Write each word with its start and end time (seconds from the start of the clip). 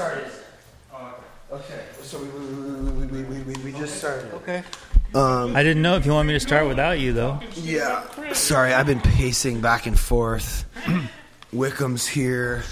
started. 0.00 0.30
Okay, 1.52 1.84
so 2.00 2.18
we, 2.22 2.28
we, 2.28 3.04
we, 3.04 3.22
we, 3.22 3.42
we, 3.42 3.64
we 3.64 3.72
just 3.78 3.98
started. 3.98 4.32
Okay. 4.32 4.62
Um, 5.14 5.54
I 5.54 5.62
didn't 5.62 5.82
know 5.82 5.96
if 5.96 6.06
you 6.06 6.12
want 6.12 6.26
me 6.26 6.32
to 6.32 6.40
start 6.40 6.66
without 6.66 6.98
you 6.98 7.12
though. 7.12 7.38
yeah. 7.56 8.32
Sorry, 8.32 8.72
I've 8.72 8.86
been 8.86 9.02
pacing 9.02 9.60
back 9.60 9.84
and 9.84 10.00
forth. 10.00 10.64
Wickham's 11.52 12.06
here. 12.06 12.62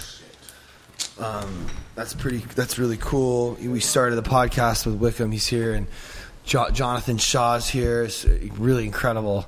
Um, 1.19 1.67
that's 1.93 2.15
pretty. 2.15 2.39
That's 2.55 2.79
really 2.79 2.97
cool. 2.97 3.53
We 3.61 3.79
started 3.79 4.15
the 4.15 4.23
podcast 4.27 4.87
with 4.87 4.95
Wickham. 4.95 5.31
He's 5.31 5.45
here, 5.45 5.75
and 5.75 5.85
jo- 6.45 6.71
Jonathan 6.71 7.19
Shaw's 7.19 7.69
here. 7.69 8.01
It's 8.05 8.25
really 8.25 8.85
incredible. 8.85 9.45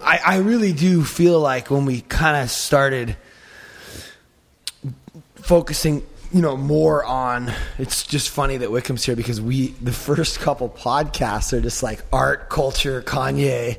I, 0.00 0.20
I 0.24 0.36
really 0.38 0.72
do 0.72 1.04
feel 1.04 1.38
like 1.38 1.70
when 1.70 1.84
we 1.84 2.00
kind 2.00 2.42
of 2.42 2.50
started 2.50 3.18
focusing, 5.34 6.02
you 6.34 6.42
know, 6.42 6.56
more 6.56 7.04
on. 7.04 7.52
It's 7.78 8.02
just 8.04 8.28
funny 8.28 8.56
that 8.56 8.68
Wickham's 8.68 9.04
here 9.04 9.14
because 9.14 9.40
we 9.40 9.68
the 9.80 9.92
first 9.92 10.40
couple 10.40 10.68
podcasts 10.68 11.52
are 11.52 11.60
just 11.60 11.80
like 11.80 12.02
art, 12.12 12.50
culture, 12.50 13.00
Kanye, 13.02 13.78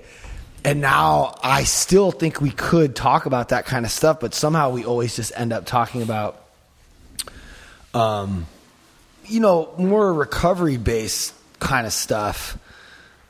and 0.63 0.79
now 0.79 1.35
I 1.43 1.65
still 1.65 2.11
think 2.11 2.39
we 2.39 2.51
could 2.51 2.95
talk 2.95 3.25
about 3.25 3.49
that 3.49 3.65
kind 3.65 3.85
of 3.85 3.91
stuff, 3.91 4.21
but 4.21 4.33
somehow 4.33 4.69
we 4.69 4.85
always 4.85 5.17
just 5.17 5.33
end 5.35 5.51
up 5.51 5.65
talking 5.65 6.01
about, 6.01 6.41
um, 7.93 8.47
you 9.25 9.41
know, 9.41 9.73
more 9.77 10.13
recovery 10.13 10.77
based 10.77 11.33
kind 11.59 11.85
of 11.85 11.91
stuff. 11.91 12.57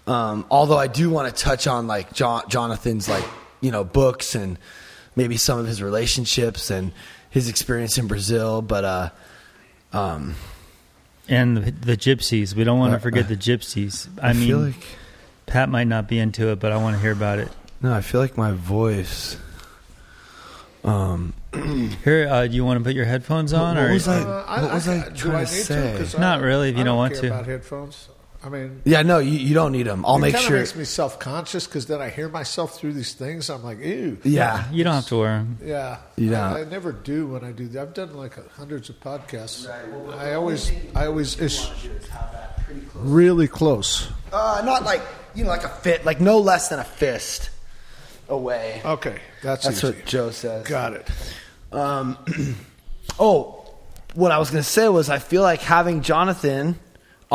Um, 0.05 0.45
although 0.51 0.77
I 0.77 0.85
do 0.85 1.09
want 1.09 1.35
to 1.35 1.43
touch 1.43 1.65
on 1.65 1.87
like 1.87 2.13
Jonathan's 2.13 3.09
like 3.09 3.25
you 3.59 3.71
know 3.71 3.83
books 3.83 4.35
and 4.35 4.59
maybe 5.15 5.37
some 5.37 5.57
of 5.57 5.65
his 5.65 5.81
relationships 5.81 6.69
and 6.69 6.91
his 7.35 7.49
experience 7.49 7.97
in 7.97 8.07
Brazil, 8.07 8.61
but 8.61 8.83
uh, 8.85 9.09
um, 9.91 10.35
And 11.27 11.57
the, 11.57 11.71
the 11.71 11.97
gypsies. 11.97 12.55
We 12.55 12.63
don't 12.63 12.79
want 12.79 12.93
Uh, 12.93 12.95
to 12.95 13.01
forget 13.01 13.25
uh, 13.25 13.27
the 13.27 13.35
gypsies. 13.37 14.07
I, 14.21 14.29
I, 14.29 14.33
mean, 14.33 14.47
feel 14.47 14.59
like 14.59 14.85
Pat 15.45 15.67
might 15.69 15.87
not 15.87 16.07
be 16.07 16.17
into 16.17 16.47
it, 16.51 16.59
but 16.61 16.71
I 16.71 16.77
want 16.77 16.95
to 16.95 17.01
hear 17.01 17.11
about 17.11 17.39
it. 17.39 17.49
no, 17.81 17.93
I 17.93 17.99
feel 18.01 18.21
like 18.21 18.37
my 18.37 18.53
voice. 18.53 19.35
Um, 20.85 21.33
Here, 22.05 22.27
uh, 22.29 22.47
do 22.47 22.55
you 22.55 22.63
want 22.63 22.79
to 22.79 22.83
put 22.85 22.95
your 22.95 23.05
headphones 23.05 23.51
on, 23.53 23.75
what 23.75 23.85
or 23.85 23.91
was 23.93 24.07
I? 24.07 24.19
Uh, 24.21 24.61
what 24.61 24.73
was 24.73 24.87
I, 24.87 25.01
ca- 25.01 25.09
do 25.09 25.15
trying 25.15 25.45
to 25.45 25.51
need 25.53 25.61
say? 25.63 25.95
'Cause 25.97 26.17
Not 26.17 26.41
really, 26.41 26.69
if 26.69 26.75
you 26.75 26.81
I 26.81 26.85
don't 26.85 26.97
want 26.97 27.13
care 27.13 27.21
to. 27.23 27.27
About 27.27 27.45
headphones, 27.47 28.07
I 28.45 28.49
mean, 28.49 28.81
yeah, 28.85 29.01
no, 29.01 29.17
you, 29.17 29.31
you 29.31 29.53
don't 29.55 29.71
need 29.71 29.87
them. 29.87 30.05
I'll 30.05 30.17
it 30.17 30.21
make 30.21 30.35
kinda 30.35 30.47
sure. 30.47 30.57
makes 30.59 30.75
me 30.75 30.83
self 30.83 31.17
conscious 31.19 31.65
because 31.65 31.87
then 31.87 31.99
I 31.99 32.09
hear 32.09 32.29
myself 32.29 32.77
through 32.77 32.93
these 32.93 33.13
things. 33.13 33.49
I'm 33.49 33.63
like, 33.63 33.79
ew. 33.79 34.19
yeah, 34.23 34.69
you 34.71 34.83
don't 34.83 34.93
have 34.93 35.07
to 35.07 35.17
wear 35.17 35.31
'em. 35.31 35.57
Yeah, 35.63 35.97
You 36.15 36.29
don't. 36.29 36.39
I, 36.39 36.61
I 36.61 36.63
never 36.65 36.91
do 36.91 37.25
when 37.27 37.43
I 37.43 37.51
do 37.51 37.67
that. 37.69 37.81
I've 37.81 37.93
done 37.95 38.13
like 38.13 38.35
hundreds 38.51 38.89
of 38.89 38.99
podcasts. 38.99 39.67
I 40.15 40.35
always, 40.35 40.71
I 40.93 41.07
always 41.07 41.41
ish 41.41 41.67
really 42.93 43.47
close. 43.47 44.09
Uh, 44.31 44.61
not 44.63 44.83
like 44.83 45.01
you 45.33 45.43
know, 45.43 45.49
like 45.49 45.63
a 45.63 45.69
fit, 45.69 46.05
like 46.05 46.21
no 46.21 46.37
less 46.37 46.69
than 46.69 46.77
a 46.79 46.83
fist 46.83 47.49
away. 48.29 48.81
Okay, 48.85 49.19
that's, 49.41 49.65
That's 49.65 49.83
easy. 49.83 49.87
what 49.87 50.05
Joe 50.05 50.29
says. 50.31 50.67
Got 50.67 50.93
it. 50.93 51.07
Um, 51.71 52.17
oh, 53.19 53.65
what 54.13 54.31
I 54.31 54.37
was 54.37 54.51
going 54.51 54.63
to 54.63 54.69
say 54.69 54.87
was 54.87 55.09
I 55.09 55.19
feel 55.19 55.41
like 55.41 55.61
having 55.61 56.01
Jonathan 56.01 56.79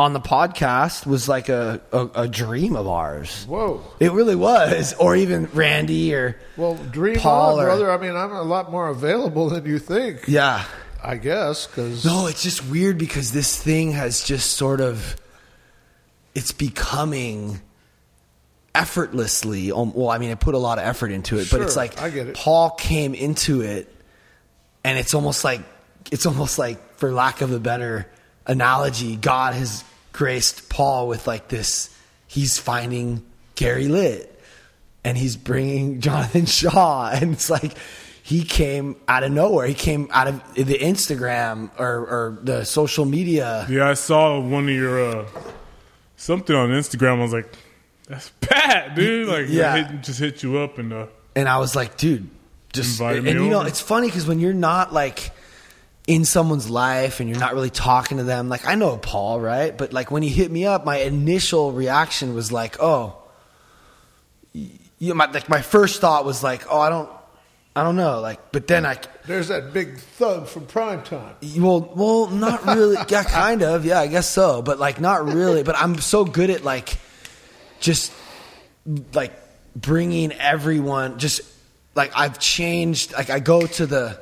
on 0.01 0.13
the 0.15 0.21
podcast 0.21 1.07
was 1.07 1.29
like 1.29 1.49
a, 1.49 1.81
a, 1.93 2.09
a 2.23 2.29
dream 2.29 2.75
of 2.75 2.87
ours. 2.89 3.45
Whoa. 3.47 3.83
It 4.01 4.13
really 4.13 4.35
was, 4.35 4.95
or 4.95 5.15
even 5.15 5.47
Randy, 5.53 6.15
or 6.15 6.37
Well, 6.57 6.75
dream 6.91 7.17
Paul 7.17 7.59
on, 7.59 7.65
or- 7.65 7.67
brother. 7.67 7.91
I 7.91 7.99
mean, 7.99 8.17
I'm 8.17 8.33
a 8.33 8.43
lot 8.43 8.71
more 8.71 8.89
available 8.89 9.51
than 9.51 9.67
you 9.67 9.79
think. 9.79 10.25
yeah. 10.27 10.65
I 11.03 11.17
guess 11.17 11.67
because 11.67 12.05
No, 12.05 12.27
it's 12.27 12.43
just 12.43 12.63
weird 12.67 12.99
because 12.99 13.33
this 13.33 13.57
thing 13.57 13.93
has 13.93 14.23
just 14.23 14.53
sort 14.53 14.81
of 14.83 15.17
it's 16.35 16.53
becoming 16.53 17.61
effortlessly. 18.75 19.73
um, 19.73 19.93
Well, 19.95 20.11
I 20.11 20.19
mean, 20.19 20.31
I 20.31 20.35
put 20.35 20.55
a 20.55 20.59
lot 20.59 20.79
of 20.79 20.85
effort 20.85 21.11
into 21.11 21.39
it, 21.39 21.49
but 21.51 21.61
it's 21.63 21.77
like 21.77 22.01
I 22.01 22.11
get 22.11 22.29
it. 22.29 22.37
Paul 22.37 22.71
came 22.71 23.15
into 23.15 23.63
it, 23.63 23.93
and 24.85 24.99
it's 24.99 25.15
almost 25.15 25.45
like 25.45 25.63
it's 26.13 26.27
almost 26.27 26.59
like, 26.59 26.79
for 26.99 27.13
lack 27.13 27.41
of 27.41 27.53
a 27.53 27.59
better 27.61 28.07
analogy, 28.47 29.17
God 29.17 29.55
has 29.55 29.85
graced 30.13 30.69
Paul 30.69 31.09
with 31.09 31.27
like 31.27 31.49
this. 31.49 31.95
He's 32.27 32.59
finding 32.59 33.25
Gary 33.55 33.89
Litt, 33.89 34.41
and 35.05 35.17
he's 35.19 35.37
bringing 35.37 36.01
Jonathan 36.07 36.47
Shaw, 36.47 37.11
and 37.13 37.33
it's 37.33 37.51
like 37.51 37.75
he 38.23 38.45
came 38.45 38.97
out 39.09 39.25
of 39.25 39.33
nowhere. 39.33 39.67
He 39.67 39.75
came 39.75 40.09
out 40.13 40.29
of 40.29 40.55
the 40.55 40.79
Instagram 40.79 41.71
or, 41.79 41.89
or 41.89 42.39
the 42.43 42.65
social 42.65 43.05
media. 43.05 43.67
Yeah, 43.69 43.89
I 43.89 43.95
saw 43.95 44.39
one 44.39 44.65
of 44.69 44.75
your 44.75 45.19
uh, 45.19 45.27
something 46.17 46.55
on 46.55 46.71
Instagram. 46.71 47.19
I 47.19 47.23
was 47.23 47.33
like, 47.33 47.53
"That's 48.07 48.31
Pat, 48.41 48.95
dude!" 48.95 49.29
Like, 49.29 49.47
Yeah. 49.49 49.89
Hit, 49.89 50.03
just 50.03 50.21
hit 50.21 50.43
you 50.43 50.59
up 50.59 50.79
and 50.79 50.93
uh, 50.93 51.07
And 51.35 51.49
I 51.49 51.59
was 51.59 51.75
like, 51.75 51.97
dude, 51.97 52.29
just 52.73 53.01
and 53.01 53.25
me 53.25 53.33
you 53.33 53.49
know, 53.49 53.63
it's 53.63 53.81
funny 53.81 54.07
because 54.09 54.27
when 54.27 54.39
you're 54.39 54.53
not 54.53 54.93
like 54.93 55.33
in 56.07 56.25
someone's 56.25 56.69
life 56.69 57.21
and 57.21 57.29
you're 57.29 57.39
not 57.39 57.55
really 57.55 57.71
talking 57.71 58.19
to 58.19 58.25
them, 58.25 58.49
like 58.49 58.67
I 58.67 58.75
know 58.75 58.97
Paul, 58.97 59.41
right? 59.41 59.77
But 59.77 59.93
like 59.93 60.11
when 60.11 60.23
he 60.23 60.29
hit 60.29 60.51
me 60.51 60.67
up, 60.67 60.85
my 60.85 60.99
initial 60.99 61.73
reaction 61.73 62.35
was 62.35 62.51
like, 62.51 62.77
oh, 62.81 63.17
you 64.53 64.71
know, 65.01 65.15
my 65.15 65.31
like 65.31 65.49
my 65.49 65.63
first 65.63 66.01
thought 66.01 66.25
was 66.25 66.43
like, 66.43 66.65
oh, 66.71 66.81
I 66.81 66.89
don't, 66.89 67.11
I 67.77 67.85
don't 67.85 67.97
know, 67.97 68.21
like, 68.21 68.51
but 68.51 68.67
then 68.67 68.85
I, 68.85 68.99
there's 69.27 69.49
that 69.49 69.73
big 69.73 69.99
thug 69.99 70.49
from 70.49 70.67
prime 70.67 71.03
time. 71.03 71.37
well, 71.57 71.93
well, 71.95 72.27
not 72.27 72.67
really, 72.67 72.97
yeah, 73.09 73.23
kind 73.23 73.63
of, 73.63 73.85
yeah, 73.85 74.01
I 74.01 74.09
guess 74.09 74.29
so, 74.29 74.63
but 74.63 74.79
like 74.79 75.01
not 75.01 75.25
really. 75.25 75.63
But 75.63 75.77
I'm 75.77 75.99
so 75.99 76.25
good 76.25 76.51
at 76.51 76.65
like 76.65 76.99
just 77.79 78.13
like 79.15 79.33
bringing 79.77 80.33
everyone 80.33 81.19
just 81.19 81.43
like 81.95 82.13
I've 82.17 82.39
changed 82.39 83.13
like 83.13 83.31
I 83.31 83.41
go 83.41 83.67
to 83.67 83.87
the 83.87 84.21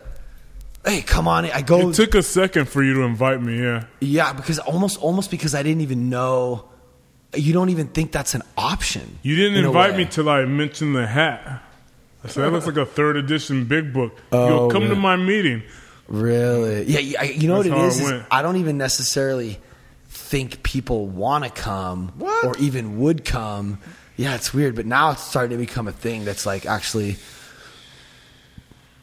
hey 0.84 1.02
come 1.02 1.28
on. 1.28 1.44
I 1.46 1.62
go 1.62 1.90
it 1.90 1.94
took 1.94 2.14
a 2.14 2.22
second 2.22 2.68
for 2.68 2.82
you 2.82 2.94
to 2.94 3.00
invite 3.02 3.40
me. 3.42 3.60
Yeah, 3.62 3.84
yeah 4.00 4.32
because 4.32 4.58
almost 4.58 5.00
almost 5.00 5.30
because 5.30 5.54
I 5.54 5.62
didn't 5.62 5.82
even 5.82 6.08
know 6.08 6.68
you 7.34 7.52
don't 7.52 7.68
even 7.68 7.88
think 7.88 8.10
that's 8.10 8.34
an 8.34 8.42
option 8.56 9.18
you 9.22 9.36
didn't 9.36 9.58
in 9.58 9.66
invite 9.66 9.96
me 9.96 10.06
till 10.06 10.28
I 10.30 10.44
mentioned 10.46 10.96
the 10.96 11.06
hat. 11.06 11.62
I 12.24 12.28
said 12.28 12.44
that 12.44 12.50
looks 12.52 12.66
like 12.66 12.76
a 12.78 12.86
third 12.86 13.16
edition 13.16 13.64
Big 13.66 13.92
Book. 13.92 14.16
Oh, 14.32 14.48
You'll 14.48 14.70
come 14.70 14.88
to 14.88 14.96
my 14.96 15.16
meeting. 15.16 15.62
really 16.08 16.84
yeah 16.84 16.98
you, 17.00 17.16
I, 17.20 17.24
you 17.24 17.48
know 17.48 17.62
That's 17.62 17.68
what 17.74 17.84
it 17.84 17.86
is, 17.88 18.00
it 18.00 18.04
is 18.04 18.10
went. 18.12 18.24
I 18.30 18.42
don't 18.42 18.56
even 18.56 18.78
necessarily 18.78 19.58
think 20.08 20.62
people 20.62 21.06
want 21.06 21.44
to 21.44 21.50
come 21.50 22.12
What? 22.16 22.44
or 22.46 22.56
even 22.58 22.98
would 23.00 23.24
come 23.26 23.78
yeah 24.16 24.34
it's 24.34 24.54
weird 24.54 24.74
but 24.74 24.86
now 24.86 25.10
it's 25.10 25.22
starting 25.22 25.50
to 25.56 25.62
become 25.64 25.86
a 25.86 25.92
thing 25.92 26.24
that's 26.24 26.46
like 26.46 26.64
actually 26.64 27.16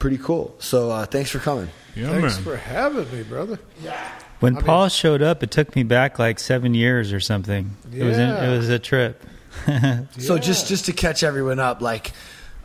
pretty 0.06 0.24
cool 0.24 0.56
so 0.60 0.92
uh, 0.92 1.06
thanks 1.06 1.32
for 1.32 1.40
coming 1.40 1.68
Yeah, 1.96 2.12
Thanks 2.12 2.36
man. 2.36 2.44
for 2.44 2.56
having 2.58 3.10
me, 3.12 3.24
brother. 3.24 3.58
Yeah. 3.84 3.98
When 4.40 4.54
I 4.54 4.60
mean- 4.60 4.66
Paul 4.66 4.90
showed 4.90 5.22
up, 5.22 5.42
it 5.44 5.50
took 5.50 5.76
me 5.76 5.84
back 5.84 6.20
like 6.20 6.40
seven 6.40 6.74
years 6.76 7.12
or 7.14 7.20
something. 7.22 7.72
It 7.92 8.04
was 8.04 8.18
in, 8.18 8.30
it 8.30 8.56
was 8.58 8.70
a 8.70 8.78
trip. 8.80 9.24
So 10.20 10.38
just 10.38 10.68
just 10.68 10.86
to 10.86 10.94
catch 10.94 11.24
everyone 11.24 11.60
up, 11.60 11.80
like 11.82 12.12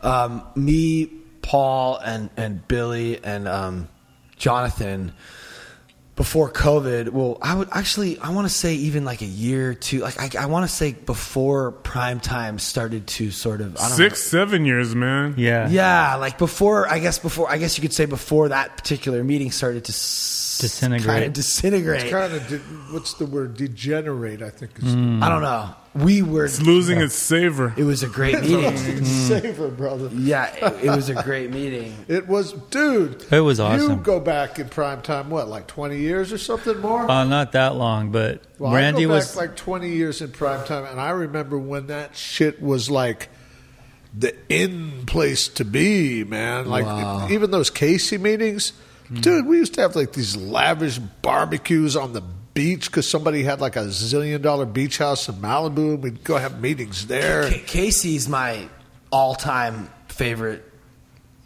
um, 0.01 0.43
me, 0.55 1.05
Paul, 1.41 1.97
and 1.97 2.29
and 2.35 2.67
Billy 2.67 3.23
and 3.23 3.47
um, 3.47 3.87
Jonathan. 4.37 5.13
Before 6.17 6.51
COVID, 6.51 7.09
well, 7.09 7.37
I 7.41 7.55
would 7.55 7.69
actually 7.71 8.19
I 8.19 8.29
want 8.31 8.45
to 8.45 8.53
say 8.53 8.75
even 8.75 9.05
like 9.05 9.21
a 9.21 9.25
year 9.25 9.71
or 9.71 9.73
two. 9.73 9.99
Like 10.01 10.35
I, 10.35 10.43
I 10.43 10.45
want 10.47 10.69
to 10.69 10.75
say 10.75 10.91
before 10.91 11.71
prime 11.71 12.19
time 12.19 12.59
started 12.59 13.07
to 13.07 13.31
sort 13.31 13.61
of 13.61 13.77
I 13.77 13.87
don't 13.87 13.97
Six, 13.97 14.21
seven 14.23 14.65
years, 14.65 14.93
man. 14.93 15.35
Yeah. 15.37 15.69
Yeah, 15.69 16.15
like 16.15 16.37
before 16.37 16.87
I 16.87 16.99
guess 16.99 17.17
before 17.17 17.49
I 17.49 17.57
guess 17.57 17.77
you 17.77 17.81
could 17.81 17.93
say 17.93 18.05
before 18.05 18.49
that 18.49 18.75
particular 18.77 19.23
meeting 19.23 19.51
started 19.51 19.85
to 19.85 19.91
s- 19.93 20.59
Disintegrate. 20.61 21.07
kind 21.07 21.23
of 21.25 21.33
disintegrate. 21.33 22.11
Kind 22.11 22.33
of, 22.33 22.47
de- 22.47 22.57
what's 22.93 23.13
the 23.15 23.25
word? 23.25 23.55
Degenerate. 23.57 24.41
I 24.43 24.49
think 24.49 24.77
is 24.79 24.93
hmm. 24.93 25.23
I 25.23 25.29
don't 25.29 25.41
know. 25.41 25.73
We 25.93 26.21
were 26.21 26.45
It's 26.45 26.61
losing 26.61 27.01
its 27.01 27.15
savor. 27.15 27.73
It 27.75 27.83
was 27.83 28.01
a 28.01 28.07
great 28.07 28.39
meeting. 28.41 29.03
savor, 29.03 29.67
brother. 29.67 30.09
yeah, 30.13 30.45
it, 30.55 30.85
it 30.85 30.89
was 30.89 31.09
a 31.09 31.21
great 31.21 31.51
meeting. 31.53 31.93
It 32.07 32.29
was, 32.29 32.53
dude. 32.53 33.25
It 33.29 33.41
was 33.41 33.59
awesome. 33.59 33.89
You 33.89 33.95
go 33.97 34.21
back 34.21 34.57
in 34.57 34.69
prime 34.69 35.01
time, 35.01 35.29
what, 35.29 35.49
like 35.49 35.67
twenty 35.67 35.97
years 35.99 36.31
or 36.31 36.37
something 36.37 36.79
more? 36.79 37.09
Uh, 37.11 37.25
not 37.25 37.51
that 37.51 37.75
long, 37.75 38.11
but 38.13 38.41
Well, 38.57 38.71
Randy 38.71 39.01
I 39.03 39.07
go 39.07 39.13
was 39.15 39.27
back 39.29 39.35
like 39.35 39.55
20 39.57 39.89
years 39.89 40.21
in 40.21 40.31
prime 40.31 40.65
time, 40.65 40.85
and 40.85 40.97
I 40.99 41.09
remember 41.09 41.57
when 41.57 41.87
that 41.87 42.15
shit 42.15 42.61
was 42.61 42.89
like 42.89 43.27
the 44.17 44.33
in 44.47 45.05
place 45.05 45.49
to 45.49 45.65
be, 45.65 46.23
man. 46.23 46.67
Like 46.69 46.85
Wow. 46.85 47.27
even 47.29 47.51
those 47.51 47.69
Casey 47.69 48.17
meetings, 48.17 48.71
dude. 49.13 49.45
We 49.45 49.57
used 49.57 49.73
to 49.73 49.81
have 49.81 49.97
like 49.97 50.13
these 50.13 50.37
lavish 50.37 50.99
barbecues 50.99 51.97
on 51.97 52.13
the 52.13 52.23
beach 52.53 52.87
because 52.87 53.07
somebody 53.09 53.43
had 53.43 53.61
like 53.61 53.75
a 53.75 53.85
zillion 53.85 54.41
dollar 54.41 54.65
beach 54.65 54.97
house 54.97 55.27
in 55.29 55.35
Malibu, 55.35 55.93
and 55.95 56.03
we'd 56.03 56.23
go 56.23 56.37
have 56.37 56.61
meetings 56.61 57.07
there. 57.07 57.49
Ca- 57.49 57.63
Casey's 57.65 58.27
my 58.29 58.67
all-time 59.11 59.89
favorite 60.07 60.63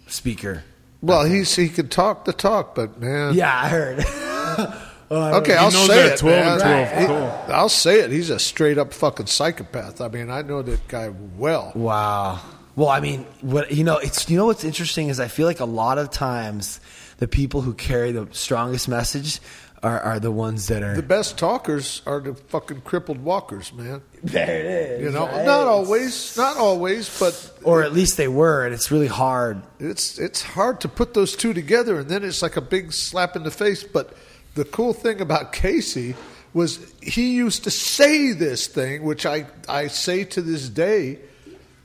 speaker. 0.08 0.64
Well, 1.02 1.26
he's 1.26 1.56
he 1.56 1.70
could 1.70 1.92
talk 1.92 2.26
the 2.26 2.34
talk, 2.34 2.76
but 2.76 3.00
man, 3.00 3.34
Yeah, 3.34 3.54
I 3.64 3.68
heard. 3.70 4.82
Oh, 5.12 5.36
okay, 5.38 5.54
I'll 5.56 5.70
knows 5.70 5.86
say 5.86 6.02
that 6.02 6.14
it. 6.14 6.18
12 6.20 6.48
and 6.48 6.60
man. 6.64 6.88
12, 6.88 7.00
He- 7.00 7.06
cool. 7.06 7.54
I'll 7.56 7.70
say 7.70 8.00
it. 8.00 8.10
He's 8.10 8.32
a 8.32 8.40
straight 8.40 8.80
up 8.80 8.92
fucking 8.92 9.28
psychopath. 9.28 10.02
I 10.02 10.08
mean, 10.08 10.32
I 10.32 10.42
know 10.42 10.64
that 10.64 10.88
guy 10.88 11.10
well. 11.38 11.72
Wow. 11.76 12.40
Well, 12.76 12.90
I 12.90 13.02
mean, 13.02 13.24
what 13.42 13.72
you 13.72 13.84
know, 13.84 13.98
it's 13.98 14.28
you 14.32 14.36
know 14.36 14.48
what's 14.48 14.64
interesting 14.64 15.10
is 15.10 15.20
I 15.20 15.28
feel 15.28 15.46
like 15.46 15.60
a 15.60 15.66
lot 15.66 16.00
of 16.00 16.10
times 16.10 16.80
the 17.18 17.28
people 17.28 17.62
who 17.62 17.76
carry 17.76 18.12
the 18.14 18.28
strongest 18.32 18.88
message 18.90 19.40
are, 19.86 20.00
are 20.02 20.20
the 20.20 20.32
ones 20.32 20.68
that 20.68 20.82
are 20.84 20.96
The 20.96 21.02
best 21.04 21.38
talkers 21.38 22.02
are 22.06 22.20
the 22.20 22.34
fucking 22.34 22.82
crippled 22.82 23.20
walkers, 23.24 23.72
man. 23.74 24.02
there. 24.24 24.50
It 24.60 24.66
is, 24.66 25.04
You 25.06 25.12
know, 25.12 25.28
right? 25.28 25.46
not 25.46 25.68
always, 25.68 26.36
not 26.38 26.58
always, 26.58 27.20
but 27.20 27.34
or 27.64 27.84
at 27.84 27.94
least 27.94 28.18
they 28.18 28.28
were, 28.28 28.66
and 28.66 28.74
it's 28.74 28.90
really 28.92 29.08
hard. 29.08 29.62
it's 29.80 30.18
it's 30.20 30.42
hard 30.42 30.82
to 30.82 30.88
put 30.90 31.14
those 31.14 31.36
two 31.36 31.54
together, 31.54 32.00
and 32.00 32.10
then 32.10 32.24
it's 32.24 32.42
like 32.42 32.58
a 32.58 32.62
big 32.62 32.92
slap 32.94 33.36
in 33.36 33.44
the 33.44 33.52
face. 33.52 33.84
But 33.84 34.14
the 34.56 34.66
cool 34.66 34.94
thing 34.94 35.22
about 35.22 35.54
Casey 35.54 36.16
was 36.54 36.80
he 37.02 37.36
used 37.36 37.64
to 37.66 37.72
say 37.72 38.32
this 38.32 38.68
thing, 38.68 39.04
which 39.04 39.26
I 39.26 39.46
I 39.70 39.88
say 39.88 40.24
to 40.36 40.42
this 40.42 40.70
day. 40.70 41.20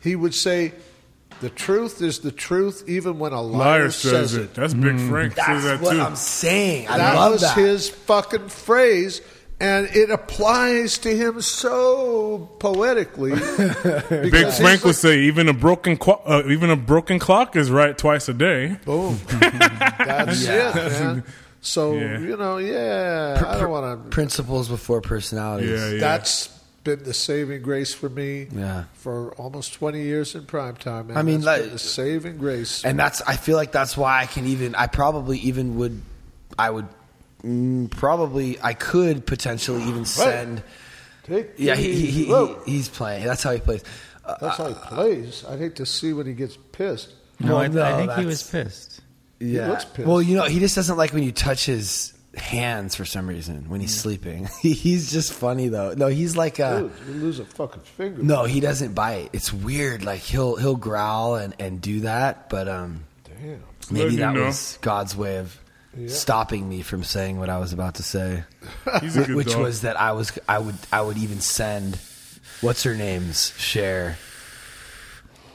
He 0.03 0.17
would 0.17 0.35
say, 0.35 0.73
"The 1.41 1.51
truth 1.51 2.03
is 2.03 2.21
the 2.21 2.33
truth, 2.33 2.85
even 2.87 3.19
when 3.19 3.33
a 3.33 3.41
liar, 3.43 3.81
Liar 3.83 3.91
says 3.91 4.35
it. 4.35 4.55
That's 4.55 4.75
Big 4.75 4.99
Frank 5.09 5.35
says 5.37 5.47
That's 5.47 5.65
that 5.65 5.81
what 5.81 5.93
too. 5.95 6.01
I'm 6.01 6.17
saying. 6.17 6.89
I 6.89 6.99
that 6.99 7.15
love 7.15 7.33
was 7.33 7.41
that. 7.43 7.57
his 7.57 7.89
fucking 7.89 8.49
phrase, 8.49 9.21
and 9.59 9.87
it 9.95 10.11
applies 10.11 10.99
to 10.99 11.15
him 11.17 11.41
so 11.41 12.51
poetically. 12.59 13.31
Big 14.11 14.33
Frank 14.53 14.61
he's 14.81 14.85
would 14.85 14.97
say, 14.97 15.21
even 15.21 15.49
a 15.49 15.53
broken 15.53 15.97
clock, 15.97 16.23
uh, 16.27 16.43
even 16.49 16.71
a 16.71 16.77
broken 16.77 17.19
clock 17.19 17.57
is 17.57 17.71
right 17.71 17.97
twice 17.97 18.29
a 18.29 18.35
day. 18.35 18.77
Boom. 18.85 19.19
That's 19.29 20.45
Yeah. 20.47 20.71
it, 20.71 20.75
man. 20.93 21.25
So 21.63 21.93
Yeah. 21.95 22.19
you 22.21 22.37
know, 22.39 22.57
yeah, 22.57 23.43
I 23.47 23.59
don't 23.59 23.71
want 23.71 24.05
to. 24.05 24.09
Principles 24.11 24.69
before 24.69 25.01
personalities. 25.03 25.69
Yeah, 25.71 25.91
yeah. 25.91 26.01
That's 26.01 26.49
been 26.85 27.03
the 27.03 27.13
saving 27.15 27.63
grace 27.63 27.93
for 27.93 28.09
me. 28.09 28.49
Yeah. 28.53 28.85
For 28.95 29.33
almost 29.35 29.75
twenty 29.75 30.03
years 30.03 30.35
in 30.35 30.47
prime 30.47 30.77
time. 30.77 31.09
Man. 31.09 31.17
I 31.17 31.23
mean, 31.23 31.41
That's 31.41 31.47
like- 31.47 31.63
been 31.63 31.73
the 31.73 31.79
saving 31.79 32.37
grace. 32.39 32.85
and 32.85 32.99
that's 32.99 33.21
I 33.23 33.37
feel 33.37 33.57
like 33.57 33.73
that's 33.73 33.97
why 33.97 34.21
I 34.23 34.27
can 34.27 34.47
even 34.47 34.75
I 34.75 34.87
probably 34.87 35.39
even 35.41 35.77
would 35.77 36.01
I 36.59 36.71
would 36.71 36.89
mm, 37.45 37.91
probably 37.91 38.59
I 38.63 38.75
could 38.75 39.27
potentially 39.27 39.83
even 39.85 40.05
send 40.05 40.63
Take 41.25 41.51
yeah 41.59 41.75
he, 41.77 41.93
he, 41.95 42.07
he, 42.11 42.25
he, 42.25 42.55
he's 42.67 42.89
playing 42.89 43.25
that's 43.25 43.43
how 43.43 43.53
he 43.53 43.61
plays 43.61 43.85
uh, 44.25 44.37
That's 44.41 44.57
how 44.59 44.69
he 44.69 44.75
plays. 44.75 45.45
I'd 45.49 45.59
hate 45.59 45.77
to 45.77 45.87
see 45.87 46.13
when 46.13 46.27
he 46.27 46.33
gets 46.35 46.57
pissed. 46.73 47.11
No, 47.41 47.57
I, 47.57 47.69
Well, 47.69 47.85
I 47.85 47.91
no, 47.91 47.97
think 48.07 48.13
he 48.21 48.27
was 48.27 48.43
pissed. 48.43 49.01
yeah 49.39 49.69
looks 49.69 49.85
pissed. 49.85 50.09
well 50.09 50.21
you 50.21 50.37
know 50.37 50.45
he 50.45 50.59
just 50.61 50.75
doesn't 50.77 50.97
like 50.97 51.13
when 51.13 51.23
you 51.23 51.33
touch 51.33 51.67
his 51.67 52.13
hands 52.37 52.95
for 52.95 53.05
some 53.05 53.27
reason 53.29 53.69
when 53.69 53.81
he's 53.81 53.99
sleeping 53.99 54.49
he's 54.63 55.11
just 55.11 55.33
funny 55.33 55.67
though 55.69 55.95
no 55.95 56.07
he's 56.07 56.37
like 56.37 56.59
a 56.61 56.81
Dude, 56.83 56.93
you 57.09 57.21
lose 57.23 57.39
a 57.41 57.45
fucking 57.45 57.83
finger. 57.83 58.23
no 58.23 58.45
he 58.45 58.61
doesn't 58.61 58.95
bite 58.95 59.31
it's 59.33 59.53
weird 59.53 60.05
like 60.05 60.21
he'll 60.21 60.55
he'll 60.57 60.77
growl 60.77 61.35
and 61.35 61.55
and 61.59 61.81
do 61.81 62.01
that 62.01 62.49
but 62.49 62.69
um 62.69 63.05
Damn. 63.25 63.61
maybe 63.91 64.13
you 64.15 64.19
that 64.21 64.35
know. 64.35 64.45
was 64.45 64.79
God's 64.81 65.17
way 65.17 65.39
of 65.39 65.59
Yeah. 65.97 66.07
stopping 66.09 66.69
me 66.69 66.83
from 66.83 67.03
saying 67.03 67.41
what 67.41 67.51
I 67.51 67.59
was 67.59 67.73
about 67.73 67.97
to 67.97 68.05
say 68.05 68.45
He's 69.01 69.17
a 69.17 69.25
good 69.25 69.35
which 69.35 69.49
dog. 69.53 69.63
was 69.63 69.81
that 69.81 70.01
I 70.01 70.13
was 70.13 70.31
I 70.49 70.61
would 70.61 70.77
I 70.93 71.01
would 71.03 71.19
even 71.19 71.41
send 71.41 71.99
what's 72.61 72.85
her 72.85 72.95
name's 72.95 73.53
share 73.59 74.19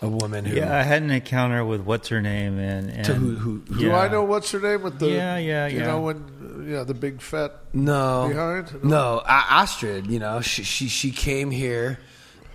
a 0.02 0.08
woman 0.08 0.46
who 0.46 0.56
Yeah, 0.56 0.76
I 0.78 0.84
had 0.84 1.02
an 1.04 1.12
encounter 1.12 1.64
with 1.66 1.82
what's 1.82 2.10
her 2.10 2.22
name 2.22 2.60
and, 2.60 2.90
and 2.90 3.06
To 3.06 3.14
who- 3.14 3.36
who- 3.36 3.64
who- 3.68 3.80
Do 3.80 3.86
yeah. 3.88 4.00
I 4.00 4.08
know 4.10 4.24
what's 4.24 4.52
her 4.52 4.60
name 4.60 4.84
with 4.84 5.00
the? 5.00 5.10
Yeah, 5.10 5.38
yeah, 5.38 5.68
You 5.68 5.80
yeah. 5.80 5.86
know 5.86 6.02
when 6.02 6.66
yeah 6.70 6.84
the 6.84 6.94
big 6.94 7.22
fat 7.22 7.52
no 7.74 8.28
behind? 8.30 8.84
no 8.84 9.22
A- 9.26 9.46
Astrid 9.62 10.08
you 10.08 10.18
know 10.20 10.42
she, 10.42 10.64
she 10.64 10.88
she 10.88 11.12
came 11.12 11.52
here 11.52 12.00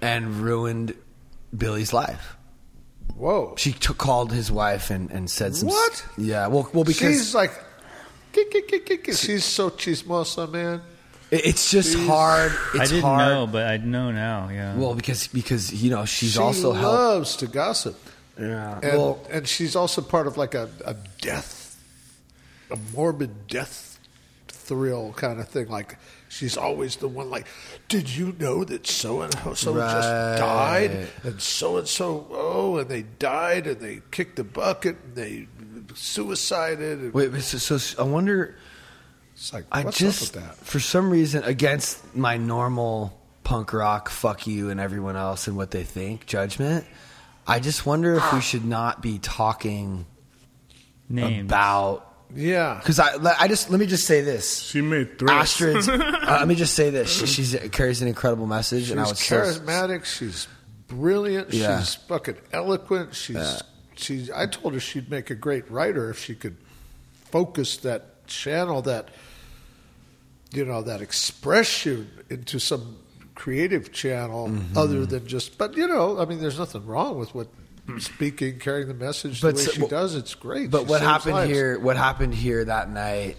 and 0.03 0.37
ruined 0.41 0.95
Billy's 1.57 1.93
life 1.93 2.37
Whoa. 3.17 3.55
she 3.57 3.73
took, 3.73 3.99
called 3.99 4.33
his 4.33 4.51
wife 4.51 4.91
and, 4.91 5.11
and 5.11 5.31
said 5.31 5.55
some 5.55 5.69
s- 5.69 5.75
What? 5.75 6.07
yeah 6.19 6.47
well 6.49 6.69
well 6.73 6.85
because 6.85 6.99
she's 7.13 7.35
like, 7.35 7.53
kick, 8.33 8.51
kick, 8.51 8.67
kick, 8.69 8.87
kick, 8.87 9.05
kick. 9.05 9.15
she's 9.17 9.45
so 9.45 9.71
chismosa, 9.71 10.51
man. 10.51 10.81
It- 11.31 11.47
it's 11.47 11.71
just 11.71 11.93
she's- 11.95 12.07
hard 12.07 12.53
I 12.75 12.85
didn't 12.87 13.03
hard 13.03 13.29
know, 13.29 13.47
but 13.47 13.67
I 13.67 13.77
know 13.79 14.11
now. 14.11 14.49
Yeah. 14.53 14.75
well 14.77 14.95
because 14.95 15.27
because 15.29 15.73
you 15.73 15.91
know 15.91 16.05
she's 16.05 16.33
she 16.33 16.39
also 16.39 16.73
helped 16.73 16.95
loves 16.99 17.37
to 17.37 17.47
gossip, 17.47 17.99
yeah 18.39 18.81
and 18.83 18.99
well 18.99 19.21
and 19.31 19.47
she's 19.49 19.75
also 19.77 20.01
part 20.03 20.27
of 20.27 20.37
like 20.37 20.55
a, 20.55 20.69
a 20.85 20.95
death, 21.21 21.77
a 22.71 22.77
morbid 22.95 23.47
death 23.49 23.99
thrill 24.49 25.13
kind 25.17 25.41
of 25.41 25.49
thing. 25.49 25.69
Like 25.69 25.97
she's 26.29 26.57
always 26.57 26.97
the 26.97 27.09
one. 27.09 27.29
Like, 27.29 27.47
did 27.89 28.09
you 28.09 28.35
know 28.39 28.63
that 28.65 28.87
so 28.87 29.23
and 29.23 29.35
so 29.57 29.73
Right. 29.75 29.91
just 29.93 30.09
died, 30.41 31.09
and 31.25 31.41
so 31.43 31.77
and 31.79 31.89
so 31.89 32.27
oh, 32.31 32.77
and 32.79 32.89
they 32.89 33.03
died, 33.03 33.67
and 33.67 33.81
they 33.81 34.01
kicked 34.13 34.37
the 34.37 34.45
bucket, 34.45 34.97
and 35.05 35.15
they 35.17 35.49
suicided. 35.95 37.01
And 37.01 37.15
wait 37.15 37.33
wait, 37.33 37.43
so, 37.43 37.59
so 37.79 38.01
I 38.03 38.07
wonder 38.07 38.55
it's 39.41 39.55
like, 39.55 39.65
I 39.73 39.85
just, 39.85 40.37
up 40.37 40.43
with 40.45 40.59
that? 40.59 40.65
for 40.67 40.79
some 40.81 41.09
reason, 41.11 41.43
against 41.45 42.15
my 42.15 42.37
normal 42.37 43.19
punk 43.43 43.73
rock, 43.73 44.11
fuck 44.11 44.47
you 44.47 44.69
and 44.69 44.79
everyone 44.79 45.17
else 45.17 45.47
and 45.49 45.57
what 45.57 45.71
they 45.71 45.83
think 45.83 46.27
judgment, 46.27 46.85
I 47.47 47.59
just 47.59 47.87
wonder 47.87 48.15
if 48.17 48.33
we 48.35 48.41
should 48.43 48.67
not 48.67 49.01
be 49.01 49.19
talking 49.19 50.05
Names. 51.09 51.47
about. 51.49 52.07
Yeah, 52.35 52.75
Because 52.79 53.01
I, 53.01 53.17
I 53.41 53.49
just, 53.49 53.71
let 53.71 53.81
me 53.81 53.87
just 53.87 54.05
say 54.07 54.21
this. 54.21 54.61
She 54.61 54.83
made 54.83 55.19
threats. 55.19 55.33
Astrid's, 55.55 55.89
uh, 55.89 56.37
let 56.39 56.47
me 56.47 56.55
just 56.55 56.75
say 56.75 56.91
this. 56.91 57.11
She 57.11 57.27
she's, 57.27 57.57
carries 57.73 58.03
an 58.03 58.09
incredible 58.09 58.47
message. 58.47 58.83
she's 58.85 58.91
and 58.93 59.01
I 59.01 59.05
was 59.09 59.19
so- 59.19 59.37
charismatic. 59.41 60.05
she's 60.05 60.47
brilliant. 60.87 61.53
Yeah. 61.53 61.79
She's 61.81 61.95
fucking 61.95 62.37
eloquent. 62.53 63.15
She's 63.17 63.63
she's. 63.97 64.31
I 64.31 64.47
told 64.47 64.75
her 64.75 64.81
she'd 64.81 65.11
make 65.11 65.31
a 65.31 65.35
great 65.35 65.69
writer 65.71 66.09
if 66.11 66.21
she 66.23 66.35
could 66.37 66.57
focus 67.33 67.79
that 67.79 68.27
channel 68.29 68.83
that 68.83 69.09
you 70.53 70.65
know 70.65 70.83
that 70.83 71.01
expression 71.01 72.11
into 72.29 72.59
some 72.59 72.97
creative 73.35 73.93
channel 73.93 74.49
Mm-hmm. 74.49 74.77
other 74.77 75.07
than 75.07 75.27
just. 75.27 75.57
But 75.59 75.77
you 75.77 75.87
know, 75.89 76.19
I 76.19 76.25
mean, 76.25 76.41
there's 76.41 76.59
nothing 76.59 76.85
wrong 76.87 77.19
with 77.19 77.35
what 77.35 77.49
speaking, 77.99 78.59
carrying 78.59 78.87
the 78.89 78.95
message 78.95 79.41
But 79.41 79.55
the 79.55 79.59
way 79.59 79.65
so- 79.65 79.73
she 79.73 79.81
well, 79.81 79.89
does. 79.89 80.15
It's 80.15 80.35
great. 80.35 80.71
But 80.71 80.83
She 80.83 80.87
what 80.87 81.01
happened 81.01 81.35
lives. 81.35 81.51
here? 81.51 81.79
What 81.79 81.97
happened 81.97 82.35
here 82.35 82.65
that 82.65 82.91
night 82.91 83.37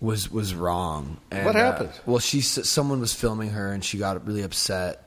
was 0.00 0.30
was 0.30 0.54
wrong. 0.54 1.18
And, 1.30 1.44
What 1.46 1.56
uh, 1.56 1.58
happened? 1.58 1.90
well, 2.06 2.18
she 2.18 2.40
someone 2.40 3.00
was 3.00 3.12
filming 3.14 3.50
her, 3.50 3.72
and 3.72 3.84
she 3.84 3.98
got 3.98 4.24
really 4.26 4.42
upset. 4.42 5.06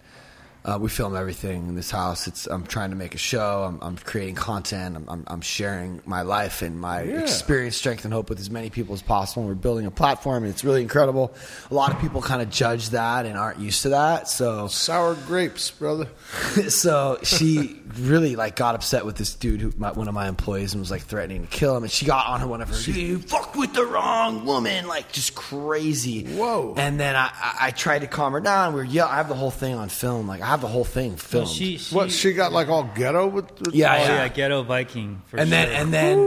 Uh, 0.65 0.79
we 0.81 0.89
film 0.89 1.15
everything 1.15 1.67
in 1.67 1.75
this 1.75 1.91
house. 1.91 2.25
It's 2.25 2.48
I'm 2.48 2.65
trying 2.65 2.89
to 2.89 2.95
make 2.95 3.13
a 3.13 3.19
show. 3.19 3.63
I'm, 3.63 3.77
I'm 3.84 3.98
creating 3.98 4.34
content. 4.34 4.95
I'm, 4.95 5.05
I'm, 5.07 5.24
I'm 5.27 5.41
sharing 5.41 6.01
my 6.07 6.24
life 6.24 6.63
and 6.63 6.79
my 6.81 7.03
Yeah. 7.03 7.19
experience, 7.19 7.77
strength, 7.77 8.03
and 8.03 8.12
hope 8.12 8.29
with 8.29 8.39
as 8.39 8.50
many 8.50 8.72
people 8.72 8.95
as 8.95 9.03
possible. 9.03 9.43
And 9.43 9.50
we're 9.50 9.55
building 9.62 9.86
a 9.86 9.91
platform, 9.91 10.43
and 10.43 10.51
it's 10.51 10.63
really 10.63 10.81
incredible. 10.81 11.36
A 11.69 11.74
lot 11.75 11.93
of 11.93 12.00
people 12.00 12.19
kind 12.19 12.41
of 12.41 12.50
judge 12.50 12.89
that 12.89 13.27
and 13.27 13.38
aren't 13.38 13.60
used 13.60 13.84
to 13.84 13.89
that. 13.89 14.27
So 14.27 14.67
Sour 14.67 15.13
grapes, 15.27 15.69
brother. 15.69 16.07
so 16.69 17.19
she 17.22 17.79
really 18.00 18.36
like 18.36 18.55
got 18.55 18.74
upset 18.75 19.05
with 19.05 19.15
this 19.17 19.36
dude 19.36 19.62
who 19.62 19.72
my, 19.77 19.91
one 19.91 20.07
of 20.07 20.13
my 20.13 20.27
employees 20.27 20.74
and 20.74 20.81
was 20.81 20.91
like 20.91 21.03
threatening 21.03 21.41
to 21.43 21.48
kill 21.48 21.77
him 21.77 21.84
and 21.84 21.91
she 21.91 22.05
got 22.05 22.27
on 22.27 22.41
her 22.41 22.48
one 22.48 22.62
of 22.62 22.67
her 22.67 22.91
you 22.91 23.19
fucked 23.19 23.55
with 23.55 23.74
the 23.74 23.86
wrong 23.86 24.45
woman 24.45 24.86
like 24.86 25.10
just 25.13 25.34
crazy 25.34 26.25
Whoa. 26.25 26.74
and 26.75 27.00
then 27.00 27.15
I, 27.15 27.27
I, 27.34 27.55
I 27.67 27.72
tried 27.72 28.00
to 28.00 28.07
calm 28.07 28.34
her 28.34 28.41
down 28.41 28.74
we 28.74 28.81
were 28.81 28.86
yeah 28.86 29.05
I 29.05 29.15
have 29.15 29.29
the 29.29 29.36
whole 29.36 29.51
thing 29.51 29.75
on 29.75 29.88
film 29.88 30.27
like 30.27 30.41
I 30.41 30.45
have 30.55 30.62
the 30.62 30.67
whole 30.67 30.83
thing 30.83 31.09
Well, 31.12 31.17
filmed 31.17 31.50
she, 31.50 31.77
she, 31.77 31.93
What 31.95 32.12
she 32.12 32.33
got 32.33 32.51
like 32.53 32.67
all 32.69 32.83
ghetto 32.95 33.27
with? 33.27 33.45
with 33.62 33.74
Yeah, 33.75 33.93
Oh 33.93 33.97
yeah. 33.97 34.07
yeah, 34.24 34.27
ghetto 34.29 34.63
Viking. 34.63 35.21
For 35.27 35.38
and 35.38 35.51
then 35.51 35.69
and 35.69 35.93
then 35.93 36.17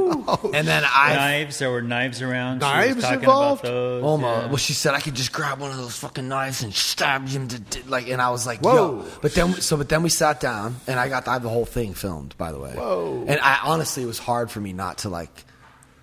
and 0.55 0.67
then 0.69 0.85
I 0.87 1.15
knives. 1.17 1.59
There 1.59 1.71
were 1.71 1.83
knives 1.83 2.23
around. 2.23 2.61
she 2.61 2.67
Knives 2.67 2.97
was 2.97 3.05
involved? 3.05 3.63
About 3.65 3.73
those. 3.73 4.03
Oh, 4.03 4.07
Almost. 4.07 4.43
yeah. 4.43 4.47
Well, 4.49 4.57
she 4.57 4.73
said 4.75 4.95
I 4.95 5.01
could 5.01 5.15
just 5.15 5.33
grab 5.33 5.61
one 5.61 5.71
of 5.71 5.77
those 5.77 5.97
fucking 5.99 6.29
knives 6.29 6.63
and 6.63 6.75
stab 6.75 7.27
him 7.29 7.49
to 7.49 7.61
to- 7.61 7.89
like, 7.91 8.09
and 8.09 8.21
I 8.23 8.31
was 8.31 8.47
like, 8.47 8.61
Whoa. 8.61 8.75
yo. 9.03 9.05
But 9.23 9.35
then, 9.35 9.53
so 9.55 9.77
but 9.77 9.89
then 9.89 10.03
we 10.03 10.09
sat 10.11 10.41
down, 10.41 10.77
and 10.87 11.01
I 11.01 11.09
got 11.09 11.27
I 11.29 11.35
have 11.35 11.43
the 11.43 11.49
whole 11.49 11.67
thing 11.67 11.95
filmed, 11.95 12.37
by 12.39 12.53
the 12.53 12.59
way. 12.61 12.73
Whoa. 12.73 13.25
And 13.27 13.41
I 13.41 13.59
honestly, 13.65 14.03
it 14.03 14.07
was 14.07 14.19
hard 14.19 14.51
for 14.51 14.61
me 14.61 14.73
not 14.73 14.99
to 14.99 15.09
like 15.09 15.45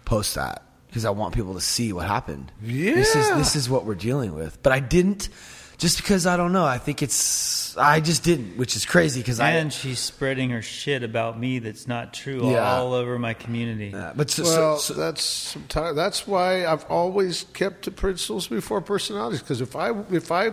post 0.05 0.35
that 0.35 0.63
because 0.87 1.05
I 1.05 1.09
want 1.09 1.33
people 1.35 1.55
to 1.55 1.61
see 1.61 1.91
what 1.93 2.07
happened. 2.07 2.51
Yeah, 2.61 2.95
This 2.95 3.15
is 3.15 3.29
this 3.35 3.55
is 3.55 3.69
what 3.69 3.85
we're 3.85 3.95
dealing 3.95 4.33
with. 4.33 4.61
But 4.63 4.71
I 4.73 4.79
didn't, 4.79 5.29
just 5.77 5.97
because 5.97 6.25
I 6.25 6.37
don't 6.37 6.53
know. 6.53 6.65
I 6.65 6.77
think 6.77 7.01
it's 7.03 7.75
I 7.77 7.99
just 7.99 8.23
didn't, 8.23 8.57
which 8.57 8.75
is 8.75 8.85
crazy 8.85 9.19
because 9.21 9.39
I. 9.39 9.51
and 9.51 9.71
she's 9.73 9.99
spreading 9.99 10.49
her 10.51 10.61
shit 10.61 11.03
about 11.03 11.37
me 11.39 11.59
that's 11.59 11.87
not 11.87 12.13
true 12.13 12.51
Yeah. 12.51 12.71
all 12.77 12.93
over 12.93 13.19
my 13.19 13.33
community. 13.33 13.91
Yeah, 13.93 14.13
but 14.15 14.29
so, 14.29 14.43
Well, 14.43 14.77
so, 14.77 14.93
so, 14.93 14.99
that's 14.99 15.23
sometimes 15.23 15.95
that's 15.95 16.25
why 16.25 16.65
I've 16.65 16.85
always 16.85 17.45
kept 17.53 17.85
the 17.85 17.91
principles 17.91 18.47
before 18.47 18.79
personalities. 18.81 19.41
Because 19.41 19.59
if 19.61 19.75
I 19.75 19.91
if 20.11 20.31
I 20.31 20.51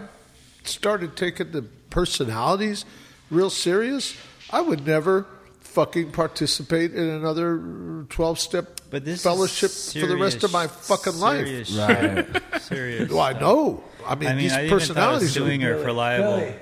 started 0.64 1.16
taking 1.16 1.52
the 1.52 1.62
personalities 1.90 2.84
real 3.30 3.50
serious, 3.50 4.14
I 4.50 4.60
would 4.60 4.86
never 4.86 5.26
fucking 5.60 6.10
participate 6.12 6.92
in 6.94 7.08
another 7.08 8.04
twelve 8.10 8.38
step 8.38 8.80
But 8.90 9.04
this 9.04 9.16
is 9.18 9.22
fellowship 9.22 9.70
for 9.70 10.06
the 10.06 10.16
rest 10.16 10.44
of 10.44 10.52
my 10.52 10.66
serious- 10.66 10.86
fucking 10.88 11.18
life. 11.20 11.46
serious 11.46 11.70
Right. 11.72 12.26
shit. 12.52 12.62
Serious. 12.62 13.10
Well, 13.10 13.20
I 13.20 13.32
know. 13.32 13.82
I 14.06 14.14
mean, 14.14 14.28
I 14.28 14.32
mean, 14.32 14.38
these 14.42 14.52
I 14.52 14.64
even 14.64 14.68
thought 14.70 14.78
personalities. 14.88 15.32
suing 15.32 15.64
are, 15.64 15.76
her 15.78 15.82
for 15.84 15.92
libel. 15.92 16.38
Billy. 16.38 16.54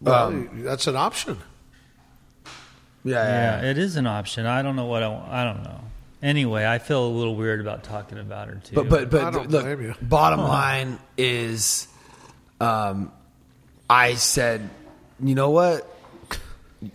well, 0.00 0.26
Um, 0.28 0.62
that's 0.64 0.86
an 0.86 0.96
option. 0.96 1.38
Yeah, 3.04 3.14
Yeah, 3.22 3.62
yeah. 3.62 3.70
it 3.70 3.78
is 3.78 3.96
an 3.96 4.06
option. 4.06 4.46
I 4.46 4.62
don't 4.62 4.76
know 4.76 4.86
what 4.86 5.02
I, 5.02 5.26
I 5.30 5.44
don't 5.44 5.62
know. 5.62 5.80
Anyway, 6.22 6.64
I 6.64 6.78
feel 6.78 7.06
a 7.06 7.08
little 7.08 7.36
weird 7.36 7.60
about 7.60 7.84
talking 7.84 8.18
about 8.18 8.48
her 8.48 8.54
too. 8.64 8.74
But 8.74 8.88
but 8.88 9.10
but 9.10 9.30
don't 9.30 9.50
look, 9.50 9.64
blame 9.64 9.82
you. 9.82 9.94
bottom 10.00 10.40
line 10.40 10.98
is, 11.18 11.86
um, 12.60 13.12
I 13.90 14.14
said, 14.14 14.70
you 15.22 15.34
know 15.34 15.50
what, 15.50 15.86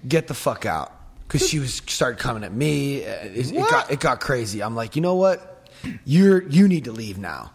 get 0.07 0.27
the 0.27 0.33
fuck 0.33 0.65
out 0.65 0.91
because 1.27 1.47
she 1.47 1.59
was 1.59 1.75
started 1.75 2.17
coming 2.19 2.43
at 2.43 2.51
me. 2.51 3.05
Uh, 3.05 3.09
It, 3.25 3.51
it 3.51 3.69
got 3.69 3.91
it 3.91 3.99
got 3.99 4.19
crazy. 4.19 4.63
I'm 4.63 4.75
like, 4.75 4.95
you 4.95 5.03
know 5.03 5.13
what, 5.15 5.67
you're 6.05 6.41
you 6.49 6.67
need 6.67 6.85
to 6.85 6.91
leave 6.91 7.19
now. 7.19 7.51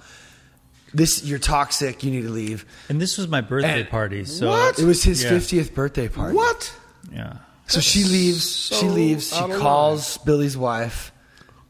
This 0.94 1.24
you're 1.24 1.38
toxic. 1.40 2.02
You 2.04 2.10
need 2.12 2.22
to 2.22 2.30
leave. 2.30 2.64
and 2.88 3.00
this 3.00 3.18
was 3.18 3.28
my 3.28 3.40
birthday 3.40 3.80
And- 3.80 3.88
party. 3.90 4.24
So 4.24 4.48
What? 4.48 4.78
It 4.78 4.84
was 4.84 5.02
his 5.02 5.22
Yeah. 5.24 5.30
50th 5.32 5.74
birthday 5.74 6.08
party. 6.08 6.36
What? 6.36 6.72
Yeah. 7.12 7.38
So 7.66 7.80
she 7.80 8.04
leaves. 8.04 8.48
she 8.68 8.74
so 8.74 8.86
leaves. 8.86 9.28
She 9.30 9.36
out 9.36 9.50
of 9.50 9.58
calls 9.60 10.18
Billy's 10.18 10.56
wife, 10.56 11.12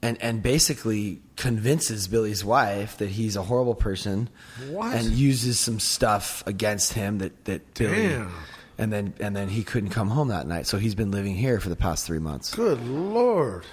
and 0.02 0.20
and 0.20 0.42
basically 0.42 1.22
convinces 1.36 2.06
Billy's 2.08 2.44
wife 2.44 2.98
that 2.98 3.08
he's 3.10 3.34
a 3.36 3.42
horrible 3.42 3.74
person, 3.74 4.28
What? 4.70 4.94
and 4.94 5.06
uses 5.12 5.58
some 5.58 5.80
stuff 5.80 6.42
against 6.46 6.92
him 6.92 7.18
that 7.18 7.44
that 7.46 7.74
Billy, 7.74 8.08
Damn. 8.08 8.32
and 8.76 8.92
then 8.92 9.14
and 9.20 9.34
then 9.36 9.48
he 9.48 9.62
couldn't 9.62 9.90
come 9.90 10.10
home 10.10 10.28
that 10.28 10.46
night. 10.46 10.66
So 10.66 10.78
he's 10.78 10.94
been 10.94 11.10
living 11.12 11.34
here 11.36 11.60
for 11.60 11.68
the 11.70 11.76
past 11.76 12.04
three 12.06 12.18
months. 12.18 12.54
Good 12.54 12.84
lord. 12.86 13.64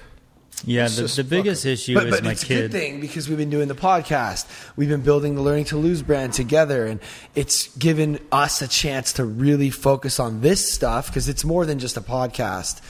Yeah, 0.66 0.88
the, 0.88 1.04
the 1.04 1.24
biggest 1.24 1.66
issue 1.66 1.96
But, 1.96 2.08
is 2.08 2.16
but 2.16 2.24
my 2.24 2.32
it's 2.32 2.44
a 2.44 2.46
kid. 2.46 2.62
good 2.64 2.72
thing 2.72 3.02
because 3.02 3.28
we've 3.28 3.38
been 3.38 3.50
doing 3.50 3.68
the 3.68 3.76
podcast. 3.76 4.46
We've 4.76 4.90
been 4.90 5.02
building 5.02 5.36
the 5.36 5.42
Learning 5.42 5.66
to 5.66 5.78
Lose 5.78 6.02
brand 6.04 6.34
together, 6.34 6.86
and 6.86 7.00
it's 7.36 7.76
given 7.78 8.20
us 8.32 8.62
a 8.62 8.68
chance 8.68 9.14
to 9.14 9.26
really 9.26 9.70
focus 9.72 10.20
on 10.20 10.42
this 10.42 10.72
stuff 10.72 11.08
because 11.08 11.28
it's 11.30 11.44
more 11.44 11.66
than 11.66 11.80
just 11.80 11.98
a 11.98 12.02
podcast. 12.02 12.82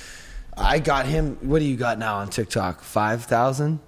I 0.57 0.79
got 0.79 1.05
him. 1.05 1.37
What 1.41 1.59
do 1.59 1.65
you 1.65 1.77
got 1.77 1.97
now 1.97 2.17
on 2.17 2.29
TikTok? 2.29 2.81
Five 2.81 3.23
thousand. 3.23 3.79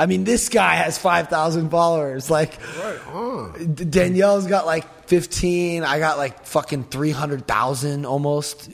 I 0.00 0.06
mean, 0.06 0.24
this 0.24 0.48
guy 0.48 0.74
has 0.76 0.96
five 0.98 1.28
thousand 1.28 1.68
followers. 1.70 2.30
Like, 2.30 2.58
Right. 2.82 3.90
Danielle's 3.90 4.46
got 4.46 4.64
like 4.66 5.06
fifteen. 5.06 5.84
I 5.84 5.98
got 5.98 6.16
like 6.16 6.46
fucking 6.46 6.84
three 6.84 7.10
hundred 7.10 7.46
thousand 7.46 8.06
almost. 8.06 8.70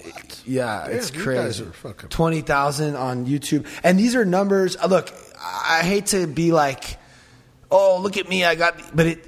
Yeah, 0.46 0.86
it's 0.86 1.12
you 1.12 1.20
crazy. 1.22 1.42
guys 1.42 1.60
are 1.60 1.72
fucking- 1.72 2.08
twenty 2.10 2.42
thousand 2.42 2.94
on 2.96 3.26
YouTube, 3.26 3.66
and 3.82 3.98
these 3.98 4.14
are 4.14 4.24
numbers. 4.24 4.76
uh, 4.76 4.86
Look, 4.86 5.12
I 5.42 5.80
hate 5.82 6.06
to 6.06 6.26
be 6.28 6.52
like, 6.52 6.96
oh, 7.70 7.98
look 8.00 8.16
at 8.16 8.28
me, 8.28 8.44
I 8.44 8.54
got, 8.54 8.94
but 8.94 9.06
it, 9.06 9.24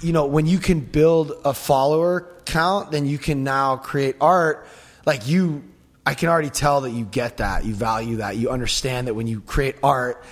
you 0.00 0.12
know, 0.12 0.26
when 0.26 0.46
you 0.46 0.58
can 0.58 0.78
build 0.80 1.32
a 1.44 1.52
follower 1.54 2.28
count, 2.44 2.92
then 2.92 3.06
you 3.06 3.18
can 3.18 3.42
now 3.44 3.76
create 3.76 4.14
art. 4.20 4.66
Like 5.04 5.26
you, 5.26 5.64
I 6.06 6.14
can 6.14 6.28
already 6.28 6.50
tell 6.50 6.82
that 6.82 6.90
you 6.90 7.04
get 7.04 7.38
that, 7.38 7.64
you 7.64 7.74
value 7.74 8.16
that, 8.16 8.36
you 8.36 8.50
understand 8.50 9.08
that 9.08 9.14
when 9.14 9.26
you 9.26 9.40
create 9.40 9.74
art. 9.82 10.24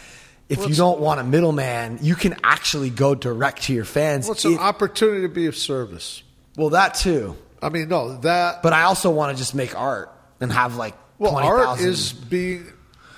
If 0.50 0.68
you 0.68 0.74
don't 0.74 1.00
want 1.00 1.20
a 1.20 1.24
middleman, 1.24 2.00
you 2.02 2.14
can 2.14 2.36
actually 2.44 2.90
go 2.90 3.14
direct 3.14 3.62
to 3.64 3.72
your 3.72 3.84
fans. 3.84 4.28
What's 4.28 4.44
an 4.44 4.54
It- 4.54 4.60
opportunity 4.60 5.22
to 5.22 5.28
be 5.28 5.46
of 5.46 5.56
service? 5.56 6.22
well, 6.56 6.70
that 6.70 6.94
too. 6.94 7.36
I 7.62 7.68
mean, 7.68 7.88
no, 7.88 8.16
that. 8.22 8.62
But 8.62 8.72
I 8.72 8.82
also 8.82 9.10
want 9.10 9.36
to 9.36 9.38
just 9.40 9.54
make 9.54 9.78
art 9.78 10.10
and 10.40 10.52
have 10.52 10.76
like 10.76 10.94
well, 11.18 11.32
20,000. 11.32 11.68
art 11.68 11.80
is 11.80 12.12
being. 12.12 12.66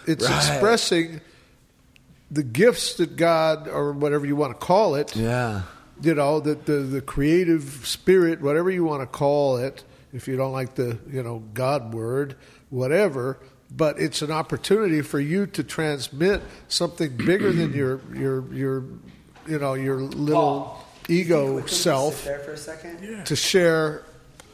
It's 0.07 0.29
Right. 0.29 0.37
expressing 0.37 1.21
the 2.31 2.43
gifts 2.43 2.95
that 2.95 3.17
God, 3.17 3.69
or 3.69 3.93
whatever 3.93 4.27
you 4.27 4.35
want 4.37 4.59
to 4.59 4.67
call 4.67 4.95
it, 4.97 5.15
yeah. 5.15 5.63
you 6.03 6.15
know, 6.15 6.41
the, 6.41 6.55
the, 6.55 6.73
the 6.81 7.01
creative 7.01 7.83
spirit, 7.85 8.41
whatever 8.41 8.71
you 8.71 8.85
want 8.85 9.03
to 9.03 9.07
call 9.07 9.59
it, 9.59 9.85
if 10.13 10.27
you 10.29 10.37
don't 10.37 10.53
like 10.53 10.75
the, 10.75 10.99
you 11.11 11.23
know, 11.23 11.43
God 11.55 11.93
word, 11.95 12.35
whatever, 12.71 13.39
but 13.77 13.99
it's 13.99 14.23
an 14.23 14.31
opportunity 14.31 15.01
for 15.03 15.21
you 15.21 15.47
to 15.47 15.65
transmit 15.65 16.43
something 16.69 17.17
bigger 17.17 17.53
than 17.53 17.73
your, 17.75 18.01
your, 18.15 18.53
your, 18.53 18.85
you 19.47 19.59
know, 19.59 19.75
your 19.75 20.01
little 20.01 20.79
ego 21.09 21.65
self 21.67 22.25
there 22.25 22.39
for 22.41 22.53
a 22.53 22.57
second. 22.57 23.25
to 23.27 23.37
share 23.37 24.05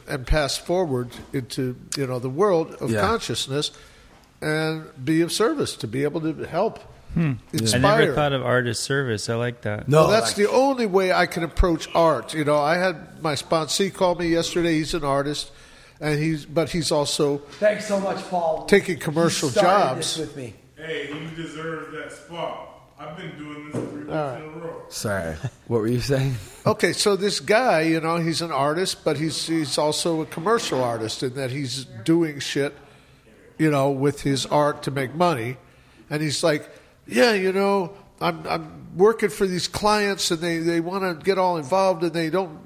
and 0.07 0.25
pass 0.25 0.57
forward 0.57 1.09
into, 1.33 1.75
you 1.97 2.07
know, 2.07 2.19
the 2.19 2.29
world 2.29 2.73
of 2.81 2.89
Yeah. 2.91 3.01
consciousness 3.01 3.71
and 4.41 4.85
be 5.03 5.21
of 5.21 5.31
service, 5.31 5.75
to 5.75 5.87
be 5.87 6.03
able 6.03 6.21
to 6.21 6.33
help, 6.45 6.79
hmm. 7.13 7.33
I 7.53 7.57
inspire. 7.57 7.99
never 7.99 8.15
thought 8.15 8.33
of 8.33 8.43
art 8.43 8.67
as 8.67 8.79
service. 8.79 9.29
I 9.29 9.35
like 9.35 9.61
that. 9.61 9.87
No, 9.89 10.03
Well, 10.03 10.09
that's 10.11 10.27
like- 10.29 10.35
the 10.37 10.49
only 10.49 10.85
way 10.85 11.11
I 11.11 11.25
can 11.25 11.43
approach 11.43 11.87
art. 11.93 12.33
You 12.33 12.45
know, 12.45 12.57
I 12.57 12.77
had 12.77 13.21
my 13.21 13.33
sponsee 13.35 13.93
call 13.93 14.15
me 14.15 14.29
yesterday. 14.29 14.73
He's 14.75 14.93
an 14.93 15.03
artist, 15.03 15.51
and 15.99 16.19
he's 16.19 16.45
but 16.45 16.69
he's 16.69 16.91
also 16.91 17.37
Thanks 17.59 17.87
so 17.87 17.99
much, 17.99 18.23
Paul. 18.29 18.65
taking 18.65 18.97
commercial 18.99 19.49
You 19.49 19.53
started 19.53 19.95
jobs. 19.95 20.15
this 20.15 20.17
with 20.17 20.37
me. 20.37 20.53
Hey, 20.75 21.09
you 21.09 21.29
deserve 21.35 21.91
that 21.91 22.11
spot. 22.11 22.67
I've 22.97 23.15
been 23.15 23.37
doing 23.37 23.65
this 23.65 23.75
three 23.75 23.99
weeks 23.99 24.09
right. 24.09 24.37
in 24.37 24.43
a 24.43 24.49
row. 24.49 24.83
Sorry. 24.89 25.35
What 25.67 25.81
were 25.81 25.87
you 25.87 26.01
saying? 26.01 26.35
Okay, 26.65 26.91
so 26.93 27.15
this 27.15 27.39
guy, 27.39 27.81
you 27.81 28.01
know, 28.01 28.17
he's 28.17 28.41
an 28.41 28.51
artist, 28.51 29.03
but 29.03 29.17
he's 29.17 29.47
he's 29.47 29.77
also 29.77 30.21
a 30.21 30.25
commercial 30.25 30.83
artist 30.83 31.23
in 31.23 31.35
that 31.35 31.51
he's 31.51 31.85
doing 32.03 32.39
shit, 32.39 32.75
you 33.57 33.71
know, 33.71 33.91
with 33.91 34.21
his 34.21 34.45
art 34.45 34.83
to 34.83 34.91
make 34.91 35.15
money. 35.15 35.57
And 36.09 36.21
he's 36.21 36.43
like, 36.43 36.69
yeah, 37.07 37.33
you 37.33 37.53
know, 37.53 37.93
I'm 38.19 38.45
I'm 38.47 38.97
working 38.97 39.29
for 39.29 39.47
these 39.47 39.67
clients 39.67 40.31
and 40.31 40.41
they 40.41 40.57
they 40.57 40.79
want 40.81 41.03
to 41.19 41.23
get 41.23 41.37
all 41.37 41.57
involved 41.57 42.03
and 42.03 42.13
they 42.13 42.29
don't 42.29 42.59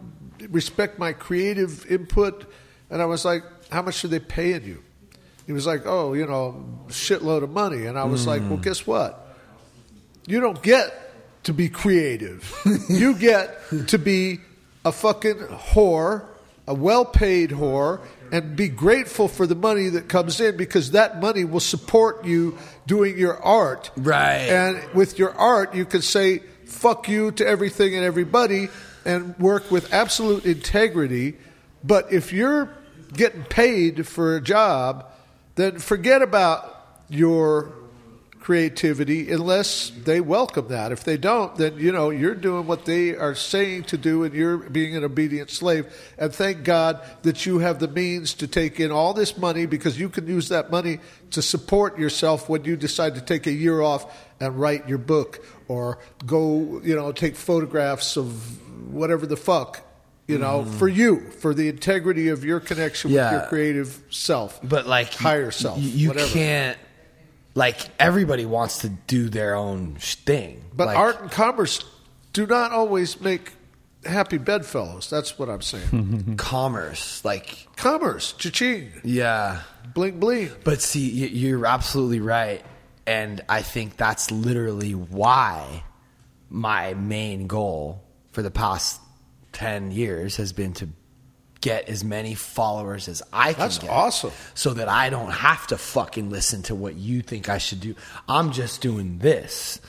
respect 0.50 0.98
my 0.98 1.14
creative 1.14 1.86
input. 1.92 2.46
And 2.94 3.02
I 3.02 3.06
was 3.06 3.26
like, 3.26 3.44
how 3.72 3.82
much 3.82 4.06
are 4.06 4.08
they 4.08 4.20
paying 4.20 4.64
you? 4.64 4.84
He 5.48 5.52
was 5.52 5.66
like, 5.66 5.82
oh, 5.88 6.14
you 6.14 6.28
know, 6.28 6.64
shitload 6.90 7.42
of 7.42 7.50
money. 7.50 7.88
And 7.88 7.98
I 7.98 8.04
was 8.04 8.28
like, 8.28 8.42
well, 8.42 8.58
hmm. 8.58 8.62
guess 8.62 8.86
what? 8.86 9.36
You 10.28 10.40
don't 10.40 10.62
get 10.62 10.94
to 11.46 11.54
be 11.54 11.70
creative. 11.70 12.54
you 12.90 13.16
get 13.16 13.58
to 13.88 13.98
be 13.98 14.42
a 14.86 14.92
fucking 14.92 15.38
whore, 15.38 16.28
a 16.68 16.76
well 16.76 17.04
paid 17.04 17.50
whore, 17.50 18.00
and 18.32 18.56
be 18.56 18.68
grateful 18.68 19.28
for 19.28 19.48
the 19.48 19.56
money 19.56 19.90
that 19.90 20.08
comes 20.08 20.40
in 20.40 20.56
because 20.56 20.92
that 20.92 21.20
money 21.20 21.46
will 21.46 21.60
support 21.60 22.24
you 22.26 22.56
doing 22.86 23.18
your 23.18 23.42
art. 23.44 23.90
Right. 23.98 24.50
And 24.50 24.94
with 24.94 25.18
your 25.18 25.34
art, 25.34 25.74
you 25.74 25.86
can 25.86 26.04
say 26.04 26.44
fuck 26.66 27.10
you 27.10 27.32
to 27.32 27.48
everything 27.48 27.96
and 27.96 28.06
everybody 28.06 28.70
and 29.04 29.36
work 29.40 29.72
with 29.72 29.92
absolute 29.92 30.46
integrity. 30.46 31.38
But 31.84 32.14
if 32.14 32.32
you're 32.32 32.70
getting 33.14 33.44
paid 33.44 34.08
for 34.08 34.36
a 34.36 34.42
job, 34.42 35.06
then 35.56 35.80
forget 35.80 36.22
about 36.22 37.04
your 37.10 37.74
creativity 38.44 39.32
unless 39.32 39.90
they 40.04 40.20
welcome 40.20 40.68
that. 40.68 40.92
If 40.92 41.06
they 41.06 41.16
don't, 41.16 41.56
then 41.56 41.78
you 41.78 41.94
know 41.94 42.10
you're 42.10 42.36
doing 42.36 42.68
what 42.68 42.84
they 42.84 43.16
are 43.16 43.36
saying 43.36 43.86
to 43.86 43.98
do 43.98 44.24
and 44.24 44.34
you're 44.34 44.58
being 44.58 44.98
an 44.98 45.04
obedient 45.06 45.50
slave. 45.50 45.86
And 46.18 46.34
thank 46.36 46.66
God 46.66 47.00
that 47.22 47.46
you 47.46 47.60
have 47.60 47.80
the 47.80 47.88
means 47.88 48.34
to 48.36 48.48
take 48.48 48.82
in 48.82 48.92
all 48.92 49.14
this 49.14 49.38
money 49.38 49.66
because 49.66 49.98
you 49.98 50.10
can 50.10 50.28
use 50.28 50.50
that 50.50 50.70
money 50.70 51.00
to 51.32 51.42
support 51.42 51.98
yourself 51.98 52.50
when 52.50 52.66
you 52.66 52.76
decide 52.76 53.16
to 53.16 53.22
take 53.22 53.48
a 53.48 53.52
year 53.52 53.82
off 53.82 54.14
and 54.42 54.60
write 54.60 54.90
your 54.90 54.98
book 54.98 55.44
or 55.70 56.00
go, 56.26 56.82
you 56.84 56.96
know, 56.96 57.14
take 57.14 57.38
photographs 57.38 58.18
of 58.18 58.92
whatever 58.92 59.26
the 59.26 59.38
fuck. 59.38 59.82
You 60.28 60.38
know, 60.38 60.64
mm. 60.64 60.74
for 60.80 60.88
you, 60.88 61.30
for 61.40 61.54
the 61.54 61.68
integrity 61.68 62.30
of 62.30 62.46
your 62.46 62.62
connection 62.62 63.12
Yeah. 63.12 63.26
with 63.26 63.42
your 63.42 63.50
creative 63.50 64.02
self, 64.10 64.60
But 64.64 64.88
like 64.88 65.14
higher 65.14 65.52
self, 65.52 65.80
you, 65.82 66.12
can't. 66.12 66.78
Like 67.56 67.78
everybody 68.00 68.46
wants 68.46 68.80
to 68.80 68.90
do 68.90 69.30
their 69.30 69.54
own 69.56 69.96
thing. 70.00 70.64
But 70.74 70.88
Like, 70.88 70.98
art 70.98 71.22
and 71.22 71.32
commerce 71.32 71.84
do 72.32 72.48
not 72.48 72.72
always 72.72 73.20
make 73.22 73.52
happy 74.06 74.38
bedfellows. 74.38 75.10
That's 75.10 75.38
what 75.38 75.50
I'm 75.50 75.62
saying. 75.62 76.36
commerce, 76.38 77.24
like 77.24 77.68
commerce, 77.76 78.34
cha-ching, 78.34 78.92
yeah. 79.04 79.62
bling 79.94 80.20
bling. 80.20 80.52
But 80.64 80.82
see, 80.82 81.10
you're 81.28 81.66
absolutely 81.66 82.20
right, 82.20 82.64
and 83.06 83.42
I 83.50 83.62
think 83.62 83.98
that's 83.98 84.32
literally 84.32 84.94
why 84.94 85.84
my 86.50 86.94
main 86.94 87.48
goal 87.48 88.04
for 88.32 88.42
the 88.42 88.52
past 88.52 89.00
ten 89.54 89.92
years 89.92 90.36
has 90.38 90.52
been 90.54 90.74
to 90.74 90.90
get 91.62 91.88
as 91.88 92.04
many 92.04 92.36
followers 92.36 93.08
as 93.08 93.24
I 93.32 93.54
can 93.54 93.62
That's 93.62 93.78
get. 93.78 93.90
awesome. 93.90 94.32
So 94.54 94.74
that 94.74 94.90
I 94.90 95.10
don't 95.10 95.32
have 95.32 95.66
to 95.68 95.78
fucking 95.78 96.30
listen 96.30 96.62
to 96.64 96.76
what 96.76 96.96
you 96.96 97.22
think 97.22 97.48
I 97.48 97.58
should 97.58 97.80
do. 97.80 97.96
I'm 98.28 98.52
just 98.52 98.82
doing 98.82 99.20
this. 99.20 99.80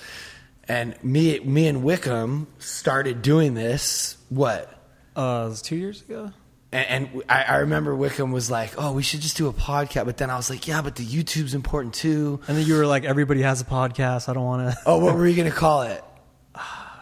And 0.68 0.94
me 1.02 1.40
me 1.40 1.66
and 1.66 1.82
Wickham 1.82 2.46
started 2.58 3.22
doing 3.22 3.54
this 3.54 4.16
what? 4.28 4.70
Uh, 5.16 5.44
it 5.46 5.48
was 5.50 5.62
two 5.62 5.76
years 5.76 6.00
ago. 6.02 6.32
And, 6.72 6.86
and 7.14 7.22
I, 7.28 7.42
I 7.42 7.56
remember 7.58 7.94
Wickham 7.94 8.32
was 8.32 8.50
like, 8.50 8.72
"Oh, 8.78 8.92
we 8.92 9.02
should 9.02 9.20
just 9.20 9.36
do 9.36 9.46
a 9.48 9.52
podcast." 9.52 10.06
But 10.06 10.16
then 10.16 10.30
I 10.30 10.36
was 10.36 10.48
like, 10.50 10.66
"Yeah, 10.66 10.80
but 10.82 10.96
the 10.96 11.04
YouTube's 11.04 11.54
important 11.54 11.94
too." 11.94 12.40
And 12.48 12.56
then 12.56 12.66
you 12.66 12.76
were 12.76 12.86
like, 12.86 13.04
everybody 13.04 13.42
has 13.42 13.60
a 13.60 13.64
podcast. 13.64 14.28
I 14.28 14.32
don't 14.32 14.44
want 14.44 14.70
to. 14.72 14.78
Oh, 14.86 14.98
what 14.98 15.14
were 15.16 15.26
you 15.26 15.36
gonna 15.36 15.50
call 15.50 15.82
it? 15.82 16.02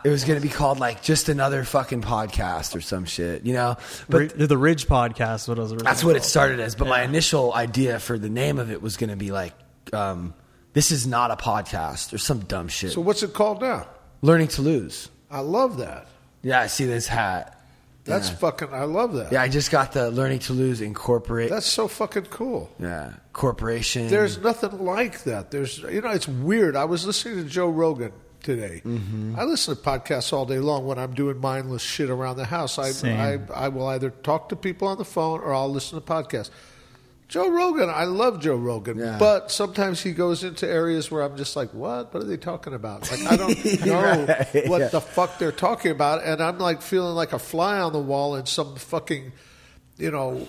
It 0.05 0.09
was 0.09 0.25
gonna 0.25 0.41
be 0.41 0.49
called 0.49 0.81
like 0.81 1.03
just 1.03 1.29
another 1.29 1.63
fucking 1.65 2.03
podcast 2.03 2.75
or 2.75 2.81
some 2.81 3.05
shit, 3.05 3.45
you 3.47 3.53
know. 3.53 3.77
But 4.09 4.37
the 4.37 4.59
Ridge 4.59 4.87
podcast. 4.87 5.49
What 5.49 5.59
was 5.59 5.73
it? 5.73 5.83
that's 5.85 6.03
what 6.03 6.17
it 6.17 6.25
started 6.25 6.59
as. 6.61 6.75
But 6.75 6.89
my 6.89 7.03
initial 7.03 7.55
idea 7.55 7.99
for 8.01 8.19
the 8.19 8.29
name 8.29 8.59
of 8.59 8.71
it 8.71 8.83
was 8.83 8.97
gonna 8.97 9.17
be 9.17 9.31
like, 9.31 9.53
um, 9.93 10.35
"This 10.73 10.91
is 10.91 11.07
not 11.07 11.31
a 11.31 11.37
podcast" 11.37 12.13
or 12.13 12.19
some 12.19 12.41
dumb 12.41 12.69
shit. 12.69 12.93
So 12.93 13.01
what's 13.01 13.23
it 13.23 13.33
called 13.33 13.61
now? 13.61 13.87
Learning 14.23 14.49
to 14.49 14.63
lose. 14.63 15.09
I 15.31 15.41
love 15.41 15.79
that. 15.79 16.09
Yeah, 16.43 16.61
I 16.61 16.67
see 16.67 16.85
this 16.85 17.07
hat. 17.07 17.59
That's 18.05 18.31
Yeah. 18.31 18.35
fucking. 18.37 18.69
I 18.75 18.83
love 18.85 19.13
that. 19.15 19.31
Yeah, 19.31 19.43
I 19.43 19.49
just 19.49 19.71
got 19.71 19.93
the 19.93 20.11
Learning 20.11 20.41
to 20.41 20.53
Lose 20.53 20.81
Incorporate. 20.81 21.51
That's 21.51 21.67
so 21.71 21.87
fucking 21.87 22.25
cool. 22.27 22.69
yeah, 22.81 23.13
corporation. 23.33 24.09
There's 24.09 24.39
nothing 24.39 24.85
like 24.85 25.23
that. 25.23 25.53
There's, 25.53 25.79
you 25.79 26.01
know, 26.01 26.11
it's 26.11 26.27
weird. 26.27 26.75
I 26.75 26.87
was 26.87 27.07
listening 27.07 27.37
to 27.45 27.49
Joe 27.49 27.69
Rogan 27.69 28.11
today. 28.43 28.83
Mm-hmm. 28.85 29.35
I 29.39 29.45
listen 29.45 29.77
to 29.77 29.81
podcasts 29.83 30.33
all 30.33 30.45
day 30.47 30.59
long 30.59 30.87
when 30.87 30.99
I'm 30.99 31.15
doing 31.15 31.39
mindless 31.41 31.83
shit 31.83 32.11
around 32.11 32.37
the 32.37 32.45
house. 32.45 32.79
I, 32.79 32.91
I, 33.09 33.39
I 33.55 33.69
will 33.69 33.87
either 33.89 34.11
talk 34.11 34.49
to 34.51 34.57
people 34.57 34.89
on 34.89 34.99
the 34.99 35.05
phone 35.05 35.41
or 35.41 35.55
I'll 35.55 35.71
listen 35.71 36.01
to 36.01 36.05
podcasts. 36.07 36.51
Joe 37.29 37.49
Rogan, 37.49 37.89
I 37.89 38.05
love 38.05 38.41
Joe 38.41 38.57
Rogan, 38.57 38.99
Yeah. 38.99 39.17
but 39.19 39.51
sometimes 39.51 40.03
he 40.03 40.13
goes 40.13 40.45
into 40.45 40.69
areas 40.69 41.11
where 41.11 41.23
I'm 41.23 41.35
just 41.39 41.57
like, 41.57 41.73
what? 41.73 42.13
What 42.13 42.23
are 42.23 42.27
they 42.27 42.37
talking 42.37 42.75
about? 42.75 43.11
Like, 43.11 43.25
I 43.27 43.37
don't 43.39 43.65
know 43.87 44.03
Right, 44.03 44.69
what 44.69 44.81
yeah. 44.83 44.89
the 44.89 45.01
fuck 45.01 45.39
they're 45.39 45.51
talking 45.51 45.93
about, 45.93 46.23
and 46.23 46.43
I'm 46.43 46.59
like 46.59 46.83
feeling 46.83 47.15
like 47.15 47.33
a 47.33 47.39
fly 47.39 47.81
on 47.81 47.95
the 47.95 47.99
wall 48.01 48.37
in 48.37 48.45
some 48.45 48.77
fucking, 48.77 49.33
you 50.03 50.11
know, 50.11 50.49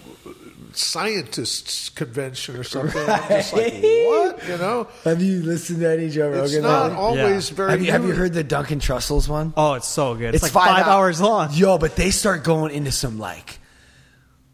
scientists 0.74 1.90
convention 1.90 2.56
or 2.56 2.64
something. 2.64 3.02
I'm 3.08 3.30
just 3.30 3.54
like, 3.54 3.74
what? 3.74 4.48
You 4.48 4.58
know, 4.58 4.88
Have 5.04 5.22
you 5.22 5.44
listened 5.44 5.82
to 5.82 5.92
any 5.92 6.10
Joe 6.10 6.30
Rogan? 6.30 6.44
it's 6.46 6.56
not 6.56 6.92
lately? 6.92 6.98
always 6.98 7.50
very. 7.50 7.70
have 7.72 7.82
you 7.84 7.92
have 7.92 8.04
you 8.04 8.14
heard 8.14 8.34
the 8.34 8.44
Duncan 8.44 8.80
Trussell's 8.80 9.30
one? 9.30 9.54
Oh, 9.56 9.74
it's 9.74 9.88
so 9.88 10.16
good. 10.16 10.34
It's, 10.34 10.42
like 10.44 10.52
five, 10.52 10.86
hou- 10.86 10.92
hours 10.92 11.22
long. 11.22 11.50
Yo, 11.54 11.78
but 11.78 11.96
they 11.96 12.10
start 12.10 12.44
going 12.44 12.74
into 12.74 12.92
some 12.92 13.20
like 13.20 13.60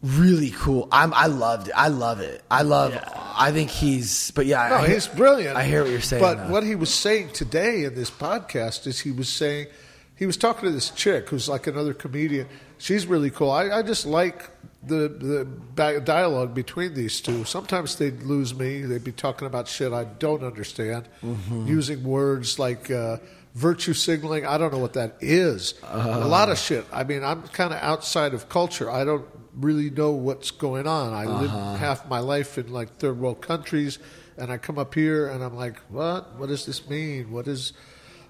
really 0.02 0.50
cool. 0.50 0.86
I'm 0.92 1.14
I 1.14 1.26
loved 1.26 1.68
it. 1.68 1.74
I 1.74 1.88
love 1.88 2.20
it. 2.20 2.42
I 2.50 2.62
love. 2.62 2.94
I 3.38 3.52
think 3.52 3.70
he's. 3.70 4.30
But 4.32 4.44
yeah, 4.44 4.68
No, 4.68 4.74
I 4.76 4.88
he's 4.88 5.08
brilliant. 5.08 5.56
I 5.56 5.64
hear 5.64 5.82
what 5.82 5.90
you're 5.90 6.02
saying. 6.02 6.22
But 6.22 6.34
though. 6.46 6.52
what 6.52 6.62
he 6.62 6.74
was 6.74 6.92
saying 6.92 7.30
today 7.32 7.84
in 7.84 7.94
this 7.94 8.10
podcast 8.10 8.86
is 8.86 9.00
he 9.00 9.12
was 9.12 9.30
saying 9.30 9.68
he 10.14 10.26
was 10.26 10.36
talking 10.36 10.68
to 10.68 10.70
this 10.70 10.90
chick 10.90 11.30
who's 11.30 11.48
like 11.48 11.66
another 11.66 11.94
comedian. 11.94 12.46
She's 12.80 13.06
really 13.06 13.30
cool. 13.30 13.50
I, 13.52 13.70
I 13.70 13.82
just 13.82 14.06
like 14.06 14.48
the 14.82 15.46
the 15.78 16.00
dialogue 16.00 16.54
between 16.54 16.94
these 16.94 17.20
two. 17.20 17.44
Sometimes 17.44 17.96
they'd 17.96 18.22
lose 18.22 18.54
me. 18.54 18.80
They'd 18.82 19.04
be 19.04 19.12
talking 19.12 19.46
about 19.46 19.68
shit 19.68 19.92
I 19.92 20.04
don't 20.04 20.42
understand, 20.42 21.08
Mm-hmm. 21.22 21.66
using 21.66 22.02
words 22.02 22.58
like. 22.58 22.90
Uh, 22.90 23.18
Virtue 23.52 23.94
signaling, 23.94 24.46
I 24.46 24.58
don't 24.58 24.72
know 24.72 24.78
what 24.78 24.92
that 24.92 25.16
is. 25.20 25.74
A 25.82 26.24
lot 26.24 26.50
of 26.52 26.56
shit. 26.56 26.84
I 26.92 27.02
mean, 27.02 27.24
I'm 27.24 27.42
kind 27.48 27.74
of 27.74 27.80
outside 27.82 28.32
of 28.32 28.48
culture. 28.48 28.88
I 28.88 29.02
don't 29.02 29.26
really 29.56 29.90
know 29.90 30.12
what's 30.12 30.52
going 30.52 30.86
on. 30.86 31.12
I 31.12 31.24
live 31.26 31.50
Uh-huh. 31.50 31.74
half 31.74 32.08
my 32.08 32.20
life 32.20 32.58
in 32.58 32.72
like 32.72 32.98
third 32.98 33.18
world 33.18 33.40
countries, 33.42 33.98
and 34.38 34.52
I 34.52 34.58
come 34.58 34.78
up 34.78 34.94
here 34.94 35.26
and 35.26 35.42
I'm 35.42 35.56
like, 35.56 35.80
what? 35.88 36.38
What 36.38 36.46
does 36.48 36.64
this 36.64 36.88
mean? 36.88 37.32
What 37.32 37.48
is, 37.48 37.72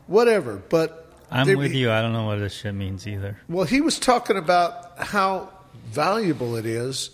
whatever. 0.06 0.56
But 0.70 1.09
I'm 1.30 1.46
they- 1.46 1.54
with 1.56 1.72
you. 1.74 1.90
I 1.90 2.02
don't 2.02 2.12
know 2.12 2.24
what 2.26 2.38
this 2.40 2.52
shit 2.54 2.74
means 2.74 3.06
either. 3.06 3.38
Well, 3.48 3.64
he 3.64 3.80
was 3.80 3.98
talking 3.98 4.36
about 4.36 4.98
how 4.98 5.50
valuable 5.90 6.56
it 6.56 6.66
is 6.66 7.10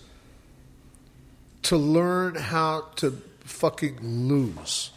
to 1.64 1.76
learn 1.76 2.35
how 2.35 2.87
to 2.96 3.20
fucking 3.44 3.99
lose. 4.28 4.90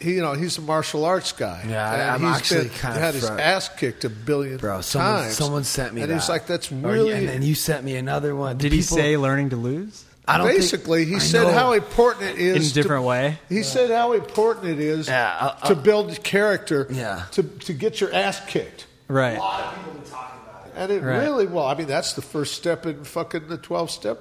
He, 0.00 0.14
you 0.16 0.20
know, 0.20 0.34
he's 0.34 0.58
a 0.58 0.60
martial 0.60 1.04
arts 1.06 1.32
guy. 1.32 1.64
Yeah, 1.68 1.90
I- 1.90 1.94
and 1.94 2.10
I'm 2.10 2.20
he's 2.20 2.36
actually 2.36 2.68
been, 2.68 2.78
kinda 2.78 2.98
had 2.98 3.14
his 3.14 3.24
ass 3.24 3.70
kicked 3.78 4.04
a 4.04 4.10
billion 4.10 4.58
bro, 4.58 4.80
someone 4.82 5.22
times. 5.22 5.36
someone 5.36 5.64
sent 5.64 5.94
me 5.94 6.00
that. 6.00 6.04
and 6.04 6.12
that. 6.12 6.20
he's 6.22 6.28
like, 6.28 6.46
"That's 6.46 6.70
Or 6.70 6.74
you- 6.74 6.86
really." 6.88 7.12
and 7.12 7.28
then 7.28 7.42
you 7.42 7.54
sent 7.54 7.82
me 7.84 7.96
another 7.96 8.36
one. 8.36 8.58
Did 8.58 8.72
he 8.72 8.82
say 8.82 9.16
learning 9.16 9.50
to 9.50 9.56
lose 9.56 10.04
I 10.28 10.38
don't 10.38 10.48
think- 10.48 10.60
Basically, 10.60 11.04
he 11.04 11.16
I 11.16 11.18
said 11.18 11.42
know. 11.44 11.52
how 11.52 11.72
important 11.72 12.30
it 12.30 12.38
in 12.56 12.56
a 12.62 12.64
different 12.70 13.02
to, 13.02 13.06
way? 13.08 13.38
He 13.48 13.62
said 13.62 13.90
how 13.90 14.12
important 14.12 14.66
it 14.66 14.80
is 14.80 15.06
Yeah, 15.06 15.54
I- 15.62 15.68
to 15.68 15.74
build 15.76 16.22
character. 16.24 16.86
Yeah. 16.90 17.22
To 17.32 17.42
to 17.44 17.72
get 17.72 18.00
your 18.00 18.12
ass 18.12 18.40
kicked. 18.46 18.86
Right. 19.08 19.36
A 19.36 19.40
lot 19.40 19.60
of 19.62 19.74
people 19.76 19.92
been 20.00 20.10
talking 20.10 20.38
about 20.48 20.66
it. 20.66 20.72
And 20.76 20.90
it 20.92 21.02
Right. 21.02 21.22
really, 21.22 21.46
well, 21.46 21.66
I 21.66 21.74
mean, 21.74 21.86
that's 21.86 22.14
the 22.14 22.22
first 22.22 22.54
step 22.54 22.86
in 22.86 23.04
fucking 23.04 23.46
the 23.48 23.56
12 23.56 23.88
step, 23.90 24.18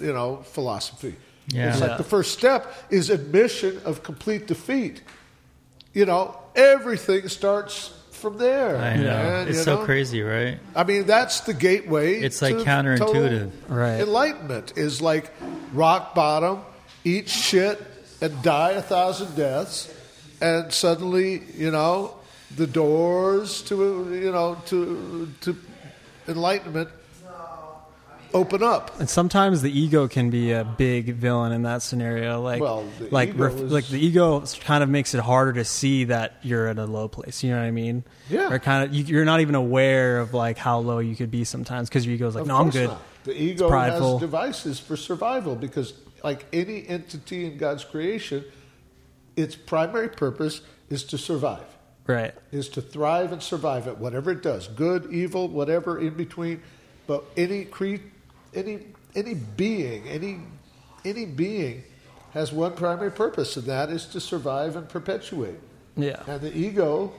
you 0.00 0.12
know, 0.14 0.44
philosophy. 0.52 1.16
Yeah. 1.48 1.72
It's 1.72 1.80
like 1.80 1.98
the 1.98 2.04
first 2.04 2.32
step 2.32 2.72
is 2.88 3.10
admission 3.10 3.80
of 3.84 4.02
complete 4.02 4.46
defeat. 4.46 5.02
You 5.92 6.06
know, 6.06 6.38
everything 6.54 7.28
starts 7.28 7.92
from 8.18 8.38
there. 8.38 8.76
I 8.76 8.96
know. 8.96 9.02
man, 9.02 9.48
it's 9.48 9.58
you 9.58 9.64
so 9.64 9.76
know? 9.76 9.84
crazy, 9.84 10.22
right? 10.22 10.58
I 10.74 10.84
mean, 10.84 11.06
that's 11.06 11.40
the 11.40 11.54
gateway. 11.54 12.20
It's 12.20 12.42
like 12.42 12.58
to 12.58 12.64
counterintuitive. 12.64 12.98
total 12.98 13.76
Right. 13.76 14.00
Enlightenment 14.00 14.74
is 14.76 15.00
like 15.00 15.32
rock 15.72 16.14
bottom, 16.14 16.62
eat 17.04 17.28
shit, 17.28 17.80
and 18.20 18.42
die 18.42 18.72
a 18.72 18.82
thousand 18.82 19.36
deaths, 19.36 19.92
and 20.40 20.72
suddenly, 20.72 21.42
you 21.56 21.70
know, 21.70 22.14
the 22.56 22.66
doors 22.66 23.62
to 23.62 23.76
you 24.14 24.32
know 24.32 24.56
to 24.66 25.28
to 25.42 25.56
enlightenment 26.26 26.88
open 28.34 28.62
up. 28.62 28.98
And 29.00 29.08
sometimes 29.08 29.62
the 29.62 29.70
ego 29.70 30.06
can 30.08 30.30
be 30.30 30.52
a 30.52 30.64
big 30.64 31.14
villain 31.14 31.52
in 31.52 31.62
that 31.62 31.82
scenario. 31.82 32.40
Like, 32.42 32.60
Well, 32.60 32.84
the 32.98 33.08
like, 33.10 33.30
ego 33.30 33.44
ref- 33.44 33.54
is- 33.54 33.72
like 33.72 33.86
the 33.88 33.98
ego 33.98 34.44
kind 34.60 34.82
of 34.82 34.88
makes 34.88 35.14
it 35.14 35.20
harder 35.20 35.52
to 35.54 35.64
see 35.64 36.04
that 36.04 36.34
you're 36.42 36.68
at 36.68 36.78
a 36.78 36.84
low 36.86 37.08
place. 37.08 37.42
You 37.42 37.50
know 37.52 37.58
what 37.58 37.64
I 37.66 37.70
mean? 37.70 38.04
Yeah. 38.28 38.52
Or 38.52 38.58
kind 38.58 38.84
of, 38.88 38.94
you, 38.94 39.04
you're 39.04 39.24
not 39.24 39.40
even 39.40 39.54
aware 39.54 40.18
of 40.20 40.34
like 40.34 40.58
how 40.58 40.78
low 40.78 40.98
you 40.98 41.16
could 41.16 41.30
be 41.30 41.44
sometimes 41.44 41.88
because 41.88 42.04
your 42.06 42.14
ego's 42.14 42.34
like, 42.34 42.42
Of 42.42 42.48
no, 42.48 42.56
I'm 42.56 42.70
good. 42.70 42.88
not. 42.88 43.02
The 43.24 43.40
ego 43.40 43.68
prideful. 43.68 44.12
has 44.18 44.20
devices 44.20 44.80
for 44.80 44.96
survival 44.96 45.54
because, 45.56 45.92
like 46.24 46.46
any 46.52 46.86
entity 46.88 47.44
in 47.46 47.58
God's 47.58 47.84
creation, 47.84 48.44
its 49.36 49.54
primary 49.54 50.08
purpose 50.08 50.60
is 50.90 51.04
to 51.04 51.18
survive. 51.18 51.64
Right. 52.06 52.34
is 52.52 52.70
to 52.70 52.80
thrive 52.80 53.32
and 53.32 53.42
survive 53.42 53.86
at 53.86 53.98
whatever 53.98 54.30
it 54.30 54.42
does, 54.42 54.66
good, 54.68 55.12
evil, 55.12 55.46
whatever 55.46 55.98
in 56.00 56.14
between. 56.14 56.62
But 57.06 57.22
any 57.36 57.66
cre- 57.66 57.96
any 58.54 58.86
any 59.14 59.34
being, 59.34 60.06
any 60.08 60.40
any 61.04 61.24
being 61.26 61.82
has 62.32 62.52
one 62.52 62.72
primary 62.74 63.10
purpose, 63.10 63.56
and 63.56 63.66
that 63.66 63.88
is 63.90 64.06
to 64.06 64.20
survive 64.20 64.76
and 64.76 64.88
perpetuate. 64.88 65.58
Yeah. 65.96 66.22
And 66.26 66.40
the 66.40 66.56
ego, 66.56 67.12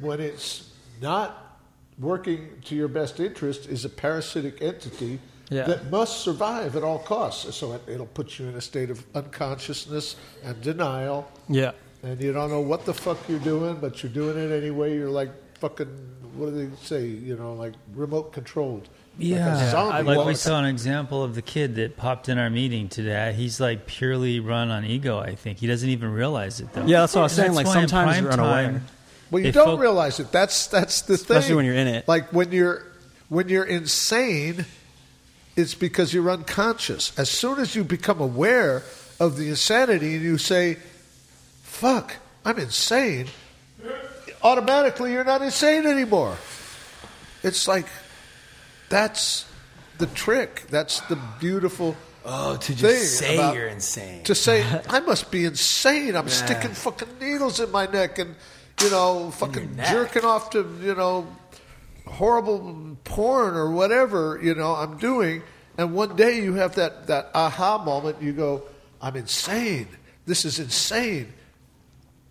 when 0.00 0.20
it's 0.20 0.70
not 1.00 1.58
working 1.98 2.48
to 2.64 2.74
your 2.74 2.88
best 2.88 3.20
interest, 3.20 3.66
is 3.68 3.84
a 3.84 3.88
parasitic 3.88 4.60
entity 4.60 5.20
Yeah. 5.50 5.64
that 5.66 5.90
must 5.90 6.20
survive 6.22 6.74
at 6.74 6.82
all 6.82 6.98
costs. 6.98 7.54
So 7.56 7.72
it, 7.74 7.82
it'll 7.86 8.06
put 8.06 8.38
you 8.38 8.46
in 8.48 8.56
a 8.56 8.60
state 8.60 8.90
of 8.90 9.04
unconsciousness 9.14 10.16
and 10.42 10.60
denial 10.60 11.30
Yeah. 11.48 11.72
and 12.02 12.20
you 12.20 12.32
don't 12.32 12.50
know 12.50 12.60
what 12.60 12.84
the 12.84 12.94
fuck 12.94 13.18
you're 13.28 13.38
doing, 13.38 13.76
but 13.80 14.02
you're 14.02 14.12
doing 14.12 14.36
it 14.36 14.50
anyway. 14.50 14.94
You're 14.96 15.08
like 15.10 15.30
fucking, 15.58 15.86
what 16.36 16.46
do 16.50 16.68
they 16.68 16.76
say? 16.82 17.06
You 17.06 17.36
know, 17.36 17.54
like 17.54 17.74
remote 17.94 18.32
controlled. 18.32 18.88
Yeah. 19.18 19.54
like 19.54 19.64
a 19.64 19.70
zombie. 19.70 20.02
Like 20.02 20.16
Well, 20.18 20.26
we 20.26 20.34
saw 20.34 20.58
an 20.58 20.64
example 20.64 21.22
of 21.22 21.34
the 21.34 21.42
kid 21.42 21.76
that 21.76 21.96
popped 21.96 22.28
in 22.28 22.38
our 22.38 22.50
meeting 22.50 22.88
today. 22.88 23.32
He's 23.32 23.60
like 23.60 23.86
purely 23.86 24.40
run 24.40 24.70
on 24.70 24.84
ego. 24.84 25.18
I 25.18 25.34
think 25.34 25.58
he 25.58 25.66
doesn't 25.66 25.88
even 25.88 26.12
realize 26.12 26.60
it 26.60 26.72
though. 26.72 26.84
Yeah, 26.84 27.00
that's 27.00 27.14
what 27.14 27.20
I 27.20 27.24
was 27.24 27.32
saying, 27.32 27.52
like, 27.54 27.66
sometimes 27.66 28.20
you're 28.20 28.32
unaware. 28.32 28.64
time, 28.64 28.84
well, 29.30 29.42
you 29.42 29.52
don't 29.52 29.66
fo- 29.66 29.78
realize 29.78 30.20
it. 30.20 30.32
That's 30.32 30.66
that's 30.66 31.02
the 31.02 31.16
thing. 31.16 31.36
Especially 31.36 31.54
when 31.56 31.64
you're 31.64 31.74
in 31.74 31.88
it. 31.88 32.08
Like 32.08 32.32
when 32.32 32.52
you're 32.52 32.82
when 33.28 33.48
you're 33.48 33.64
insane, 33.64 34.66
it's 35.56 35.74
because 35.74 36.12
you're 36.12 36.30
unconscious. 36.30 37.16
As 37.18 37.30
soon 37.30 37.58
as 37.58 37.74
you 37.74 37.84
become 37.84 38.20
aware 38.20 38.82
of 39.20 39.36
the 39.36 39.48
insanity 39.48 40.14
and 40.14 40.22
you 40.24 40.38
say, 40.38 40.78
"Fuck, 41.62 42.16
I'm 42.44 42.58
insane," 42.58 43.26
automatically 44.42 45.12
you're 45.12 45.24
not 45.24 45.42
insane 45.42 45.86
anymore. 45.86 46.36
It's 47.42 47.66
like 47.68 47.86
that's 48.94 49.44
the 49.98 50.06
trick. 50.06 50.62
That's 50.70 51.00
the 51.08 51.18
beautiful. 51.40 51.96
Oh, 52.24 52.56
to 52.56 52.74
just 52.74 53.18
say 53.18 53.34
about- 53.34 53.54
you're 53.54 53.66
insane. 53.66 54.22
to 54.24 54.34
say 54.34 54.64
I 54.88 55.00
must 55.00 55.30
be 55.32 55.44
insane. 55.44 56.14
I'm 56.16 56.28
sticking 56.28 56.70
fucking 56.70 57.08
needles 57.20 57.58
in 57.60 57.70
my 57.72 57.86
neck 57.86 58.18
and 58.18 58.34
you 58.80 58.90
know 58.90 59.30
fucking 59.32 59.78
jerking 59.90 60.24
off 60.24 60.50
to 60.50 60.60
you 60.80 60.94
know 60.94 61.26
horrible 62.06 62.96
porn 63.04 63.56
or 63.56 63.70
whatever 63.72 64.38
you 64.42 64.54
know 64.54 64.74
I'm 64.74 64.96
doing. 64.98 65.42
And 65.76 65.92
one 65.92 66.14
day 66.14 66.40
you 66.40 66.54
have 66.54 66.76
that 66.76 67.08
that 67.08 67.30
aha 67.34 67.82
moment. 67.84 68.22
You 68.22 68.32
go, 68.32 68.62
I'm 69.02 69.16
insane. 69.16 69.88
This 70.24 70.44
is 70.44 70.58
insane. 70.60 71.33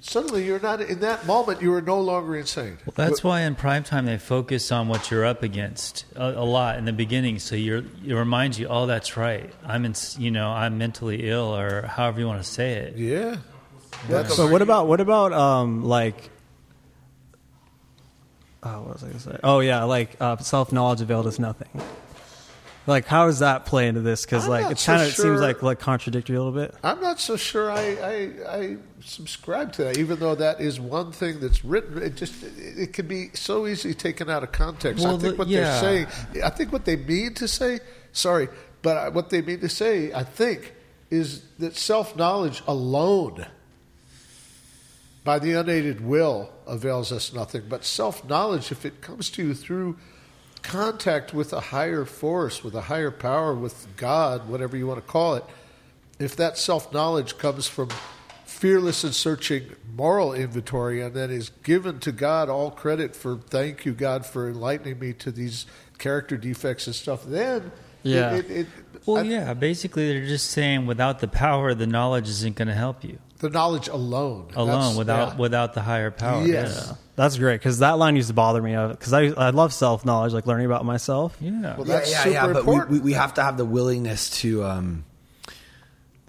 Suddenly, 0.06 0.46
you're 0.46 0.60
not 0.60 0.82
in 0.82 1.00
that 1.00 1.26
moment. 1.26 1.62
You 1.62 1.74
are 1.76 1.82
no 1.82 2.02
longer 2.02 2.36
insane. 2.36 2.78
Well, 2.86 2.94
that's 2.94 3.24
why 3.24 3.42
in 3.42 3.56
prime 3.56 3.86
time 3.86 4.06
they 4.06 4.18
focus 4.18 4.70
on 4.70 4.90
what 4.90 5.10
you're 5.10 5.24
up 5.24 5.44
against 5.44 6.04
a, 6.18 6.42
a 6.42 6.44
lot 6.44 6.78
in 6.78 6.84
the 6.84 6.92
beginning. 6.92 7.40
So 7.40 7.56
you're, 7.56 7.84
it 8.06 8.14
reminds 8.14 8.60
you, 8.60 8.68
oh, 8.68 8.86
that's 8.86 9.16
right. 9.16 9.50
I'm 9.66 9.86
in, 9.86 9.96
you 10.18 10.30
know, 10.30 10.50
I'm 10.50 10.78
mentally 10.78 11.30
ill, 11.30 11.56
or 11.56 11.84
however 11.84 12.20
you 12.20 12.28
want 12.28 12.44
to 12.44 12.48
say 12.48 12.74
it. 12.74 12.98
Yeah. 12.98 13.38
That's 14.10 14.36
So 14.36 14.48
what 14.52 14.62
about 14.62 14.88
what 14.88 15.00
about 15.00 15.32
um 15.32 15.86
like 15.86 16.30
oh 18.62 18.82
what 18.82 18.94
was 18.94 19.04
I 19.04 19.08
gonna 19.08 19.20
say? 19.20 19.40
Oh 19.42 19.62
yeah, 19.62 19.84
like 19.84 20.18
uh, 20.20 20.36
self 20.38 20.74
knowledge 20.74 21.00
availed 21.00 21.28
is 21.28 21.40
nothing. 21.40 21.70
Like 22.86 23.06
how 23.06 23.28
does 23.28 23.40
that 23.40 23.66
play 23.66 23.88
into 23.88 24.02
this? 24.02 24.26
Because 24.26 24.48
like 24.48 24.70
it 24.70 24.84
kind 24.84 25.02
of 25.02 25.12
sure. 25.14 25.26
seems 25.26 25.42
like 25.42 25.64
like 25.64 25.80
contradictory 25.80 26.36
a 26.36 26.44
little 26.44 26.60
bit. 26.60 26.76
I'm 26.84 27.00
not 27.00 27.20
so 27.20 27.38
sure 27.38 27.72
I, 27.72 27.80
I, 27.80 28.30
I 28.58 28.78
subscribe 29.02 29.72
to 29.74 29.86
that, 29.86 29.98
even 29.98 30.20
though 30.20 30.36
that 30.36 30.60
is 30.60 30.80
one 30.80 31.12
thing 31.12 31.40
that's 31.40 31.64
written. 31.64 32.02
It 32.02 32.16
just 32.16 32.44
it, 32.44 32.78
it 32.78 32.94
can 32.94 33.08
be 33.08 33.30
so 33.34 33.68
easily 33.68 33.94
taken 33.94 34.30
out 34.30 34.44
of 34.44 34.52
context. 34.52 35.04
Well, 35.04 35.16
I 35.16 35.20
think 35.20 35.34
the- 35.34 35.40
what 35.40 35.48
yeah. 35.48 35.82
they're 35.82 36.08
saying, 36.08 36.44
I 36.44 36.50
think 36.50 36.74
what 36.74 36.84
they 36.84 36.98
mean 36.98 37.34
to 37.36 37.48
say, 37.48 37.80
sorry, 38.12 38.50
but 38.82 38.98
I- 38.98 39.10
what 39.10 39.30
they 39.30 39.42
mean 39.42 39.62
to 39.62 39.70
say, 39.70 40.12
I 40.12 40.24
think, 40.24 40.74
is 41.10 41.44
that 41.60 41.78
self 41.78 42.18
knowledge 42.18 42.64
alone, 42.68 43.46
by 45.24 45.40
the 45.40 45.54
unaided 45.54 46.02
will, 46.02 46.50
avails 46.68 47.14
us 47.14 47.32
nothing. 47.34 47.64
But 47.70 47.86
self 47.86 48.28
knowledge, 48.28 48.74
if 48.74 48.86
it 48.86 49.00
comes 49.00 49.30
to 49.32 49.48
you 49.48 49.54
through 49.54 49.98
contact 50.64 51.34
with 51.34 51.54
a 51.54 51.60
higher 51.60 52.06
force, 52.06 52.64
with 52.64 52.74
a 52.76 52.82
higher 52.82 53.12
power, 53.12 53.54
with 53.54 53.88
God, 53.98 54.48
whatever 54.50 54.76
you 54.76 54.88
want 54.88 55.00
to 55.06 55.12
call 55.12 55.36
it, 55.36 55.44
if 56.20 56.36
that 56.38 56.58
self 56.58 56.92
knowledge 56.94 57.38
comes 57.38 57.68
from 57.68 57.90
fearless 58.46 59.04
and 59.04 59.14
searching 59.14 59.64
moral 59.96 60.34
inventory 60.34 61.02
and 61.02 61.14
then 61.14 61.30
is 61.30 61.50
given 61.64 62.00
to 62.00 62.12
God 62.12 62.50
all 62.50 62.72
credit 62.72 63.16
for 63.16 63.38
thank 63.38 63.86
you, 63.86 63.94
God, 63.94 64.26
for 64.26 64.48
enlightening 64.50 65.00
me 65.00 65.12
to 65.14 65.32
these 65.32 65.66
character 65.98 66.38
defects 66.38 66.88
and 66.88 66.96
stuff, 66.96 67.24
then 67.26 67.72
Yeah. 68.04 68.36
it, 68.36 68.50
it, 68.50 68.52
it, 68.62 68.68
Well, 69.06 69.18
I- 69.18 69.28
yeah, 69.28 69.54
basically 69.54 70.08
they're 70.14 70.26
just 70.28 70.50
saying 70.52 70.86
without 70.86 71.20
the 71.20 71.28
power, 71.28 71.74
the 71.74 71.88
knowledge 71.88 72.30
isn't 72.30 72.56
going 72.56 72.68
to 72.70 72.74
help 72.74 73.04
you 73.04 73.18
the 73.44 73.50
knowledge 73.52 73.88
alone. 73.88 74.48
alone 74.56 74.68
That's- 74.68 74.98
without 74.98 75.28
yeah. 75.34 75.38
without 75.38 75.74
the 75.76 75.82
higher 75.82 76.10
power. 76.12 76.44
Yes. 76.46 76.86
Yeah. 76.90 76.96
That's 77.16 77.38
great 77.38 77.58
because 77.60 77.78
that 77.80 78.00
line 78.00 78.16
used 78.16 78.30
to 78.30 78.34
bother 78.34 78.60
me 78.62 78.76
because 78.76 79.14
I 79.14 79.26
I 79.28 79.52
love 79.52 79.72
self 79.74 80.04
knowledge, 80.04 80.34
like 80.34 80.48
learning 80.48 80.66
about 80.66 80.84
myself. 80.86 81.38
Yeah. 81.40 81.78
Well, 81.78 81.86
Yeah, 81.88 81.94
that's 81.98 82.12
yeah, 82.12 82.24
super 82.24 82.34
yeah. 82.34 82.48
But 82.48 82.54
we, 82.54 82.60
important. 82.60 82.92
we, 82.92 83.00
we 83.02 83.14
have 83.14 83.36
to 83.36 83.44
have 83.44 83.58
the 83.58 83.66
willingness 83.66 84.30
to 84.42 84.64
um, 84.64 85.06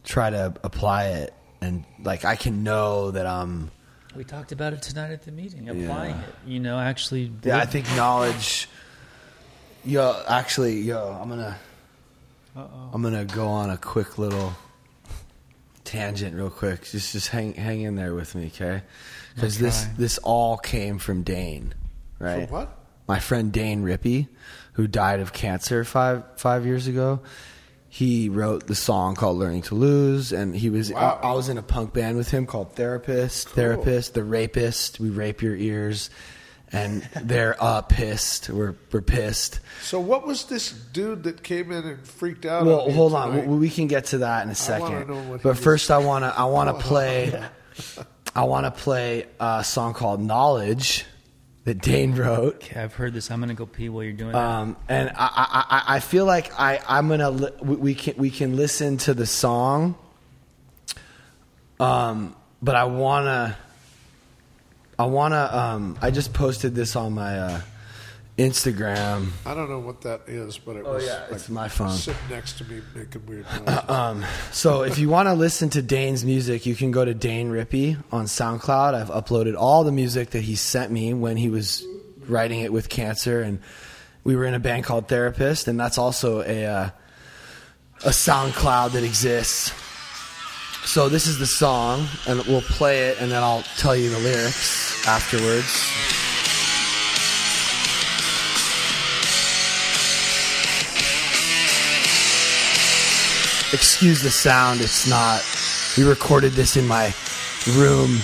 try 0.05 0.29
to 0.31 0.55
apply 0.63 1.07
it, 1.07 1.33
and 1.63 1.85
like 2.03 2.25
I 2.27 2.37
can 2.37 2.63
know 2.65 3.11
that 3.13 3.25
um, 3.27 3.71
We 4.15 4.25
talked 4.25 4.53
about 4.53 4.73
it 4.75 4.83
tonight 4.83 5.11
at 5.13 5.23
the 5.23 5.33
meeting, 5.33 5.69
applying 5.71 6.17
Yeah. 6.17 6.21
it. 6.23 6.35
You 6.47 6.61
know, 6.61 6.79
actually. 6.79 7.33
yeah, 7.43 7.57
I 7.59 7.65
think 7.67 7.87
knowledge. 7.97 8.69
Yo, 9.87 10.23
actually, 10.29 10.81
yo, 10.81 11.17
I'm 11.21 11.29
gonna, 11.29 11.57
I'm 12.57 13.03
gonna 13.03 13.25
go 13.25 13.47
on 13.49 13.71
a 13.71 13.77
quick 13.77 14.19
little 14.19 14.53
tangent, 15.95 16.35
real 16.35 16.51
quick. 16.51 16.83
Just, 16.85 17.13
just 17.13 17.29
hang, 17.29 17.55
hang 17.55 17.83
in 17.83 17.95
there 17.95 18.15
with 18.15 18.35
me, 18.35 18.47
okay? 18.47 18.83
Because 19.35 19.59
this, 19.59 19.85
this 19.99 20.19
all 20.19 20.57
came 20.57 20.99
from 20.99 21.23
Dane, 21.23 21.75
right? 22.19 22.49
From 22.49 22.53
what? 22.55 22.79
my 23.07 23.19
friend 23.19 23.53
Dane 23.53 23.83
Rippey, 23.83 24.29
who 24.75 24.87
died 24.87 25.21
of 25.21 25.33
cancer 25.33 25.85
five 25.85 26.25
five 26.37 26.67
years 26.67 26.87
ago, 26.87 27.21
he 27.89 28.29
wrote 28.29 28.67
the 28.67 28.75
song 28.75 29.15
called 29.15 29.39
"Learning 29.39 29.63
to 29.63 29.75
Lose," 29.75 30.33
and 30.33 30.55
he 30.55 30.71
was 30.71 30.93
Wow. 30.93 31.19
I, 31.23 31.29
I 31.29 31.33
was 31.33 31.49
in 31.49 31.59
a 31.59 31.63
punk 31.63 31.93
band 31.93 32.17
with 32.17 32.31
him 32.31 32.47
called 32.47 32.75
Therapist. 32.75 33.49
Therapist, 33.51 34.15
the 34.15 34.25
rapist. 34.25 35.01
We 35.01 35.11
rape 35.11 35.43
your 35.43 35.57
ears, 35.57 36.11
and 36.75 37.03
they're 37.23 37.57
uh, 37.63 37.83
pissed. 37.83 38.51
We're 38.51 38.75
we're 38.93 39.01
pissed. 39.01 39.61
So, 39.83 40.01
what 40.01 40.27
was 40.27 40.45
this 40.47 40.73
dude 40.73 41.23
that 41.25 41.43
came 41.43 41.71
in 41.73 41.85
and 41.87 42.07
freaked 42.07 42.45
out? 42.45 42.67
Well, 42.67 42.81
on 42.83 42.91
hold 42.91 43.15
on. 43.15 43.31
tonight? 43.31 43.47
We, 43.47 43.57
we 43.59 43.71
can 43.71 43.87
get 43.87 44.07
to 44.07 44.19
that 44.19 44.43
in 44.43 44.49
a 44.49 44.51
wanna 44.51 44.55
second. 44.55 45.09
know 45.09 45.31
what 45.31 45.43
But 45.43 45.51
was- 45.51 45.61
first, 45.61 45.91
I 45.91 45.99
wanna 45.99 46.33
I 46.37 46.45
wanna 46.45 46.75
play 46.79 47.43
I 48.35 48.45
wanna 48.45 48.71
play 48.71 49.27
a 49.41 49.63
song 49.65 49.95
called 49.95 50.21
"Knowledge" 50.21 51.05
that 51.65 51.81
Dane 51.81 52.15
wrote. 52.15 52.57
Okay, 52.57 52.79
I've 52.81 52.95
heard 52.95 53.15
this. 53.15 53.31
I'm 53.31 53.39
going 53.41 53.49
to 53.49 53.55
go 53.55 53.65
pee 53.65 53.89
while 53.89 54.03
you're 54.03 54.13
doing 54.13 54.33
that. 54.33 54.39
Um, 54.39 54.77
and 54.87 55.09
I, 55.11 55.15
I, 55.17 55.65
I- 55.79 55.97
I 55.97 56.01
feel 56.01 56.27
like 56.27 56.53
I, 56.61 56.79
I'm 56.87 57.09
gonna 57.09 57.31
li- 57.31 57.53
we, 57.63 57.77
we 57.77 57.95
can 57.95 58.15
we 58.19 58.29
can 58.31 58.55
listen 58.57 58.99
to 58.99 59.15
the 59.15 59.25
song. 59.25 59.95
Um, 61.81 62.37
but 62.63 62.77
I 62.77 62.85
wanna, 62.85 63.57
I 64.99 65.07
wanna. 65.07 65.49
Um, 65.53 65.99
I 66.01 66.11
just 66.11 66.33
posted 66.33 66.75
this 66.75 66.95
on 66.97 67.13
my 67.15 67.39
uh, 67.39 67.61
Instagram. 68.39 69.29
I 69.47 69.55
don't 69.55 69.69
know 69.71 69.79
what 69.79 70.03
that 70.03 70.23
is, 70.27 70.59
but 70.59 70.77
it 70.77 70.85
Oh, 70.87 70.95
was 70.95 71.05
yeah, 71.07 71.23
like 71.23 71.33
it's 71.33 71.49
my 71.49 71.69
phone. 71.69 71.91
sitting 71.91 72.21
next 72.31 72.59
to 72.59 72.65
me 72.65 72.81
making 72.95 73.27
weird 73.27 73.47
noises. 73.67 73.89
Um, 73.89 74.25
so 74.53 74.83
if 74.83 74.99
you 74.99 75.09
want 75.09 75.29
to 75.29 75.35
listen 75.35 75.71
to 75.71 75.83
Dane's 75.83 76.25
music, 76.25 76.67
you 76.67 76.75
can 76.75 76.91
go 76.91 77.05
to 77.05 77.15
Dane 77.15 77.51
Rippey 77.51 77.97
on 78.13 78.27
SoundCloud. 78.27 78.95
I've 78.95 79.09
uploaded 79.11 79.55
all 79.57 79.85
the 79.85 79.93
music 79.93 80.31
that 80.31 80.43
he 80.43 80.57
sent 80.57 80.91
me 80.91 81.15
when 81.15 81.37
he 81.37 81.49
was 81.49 81.85
writing 82.27 82.61
it 82.61 82.73
with 82.73 82.89
cancer, 82.89 83.41
and 83.43 83.61
we 84.25 84.35
were 84.37 84.45
in 84.45 84.55
a 84.55 84.61
band 84.61 84.85
called 84.85 85.09
Therapist, 85.09 85.69
and 85.69 85.79
that's 85.79 85.99
also 85.99 86.41
a 86.43 86.67
uh, 86.67 86.91
a 88.05 88.09
SoundCloud 88.11 88.93
that 88.93 89.05
exists. 89.05 89.73
So 90.87 91.09
this 91.09 91.27
is 91.27 91.39
the 91.39 91.47
song, 91.47 92.07
and 92.29 92.43
we'll 92.47 92.63
play 92.63 93.09
it, 93.09 93.21
and 93.21 93.31
then 93.31 93.43
I'll 93.43 93.63
tell 93.77 93.97
you 93.97 94.11
the 94.11 94.19
lyrics 94.19 95.07
afterwards. 95.07 95.91
excuse 103.75 104.23
the 104.23 104.31
sound. 104.31 104.81
It's 104.81 105.09
not. 105.09 105.43
We 105.99 106.09
recorded 106.09 106.53
this 106.53 106.77
in 106.77 106.87
my 106.87 107.13
room 107.77 108.21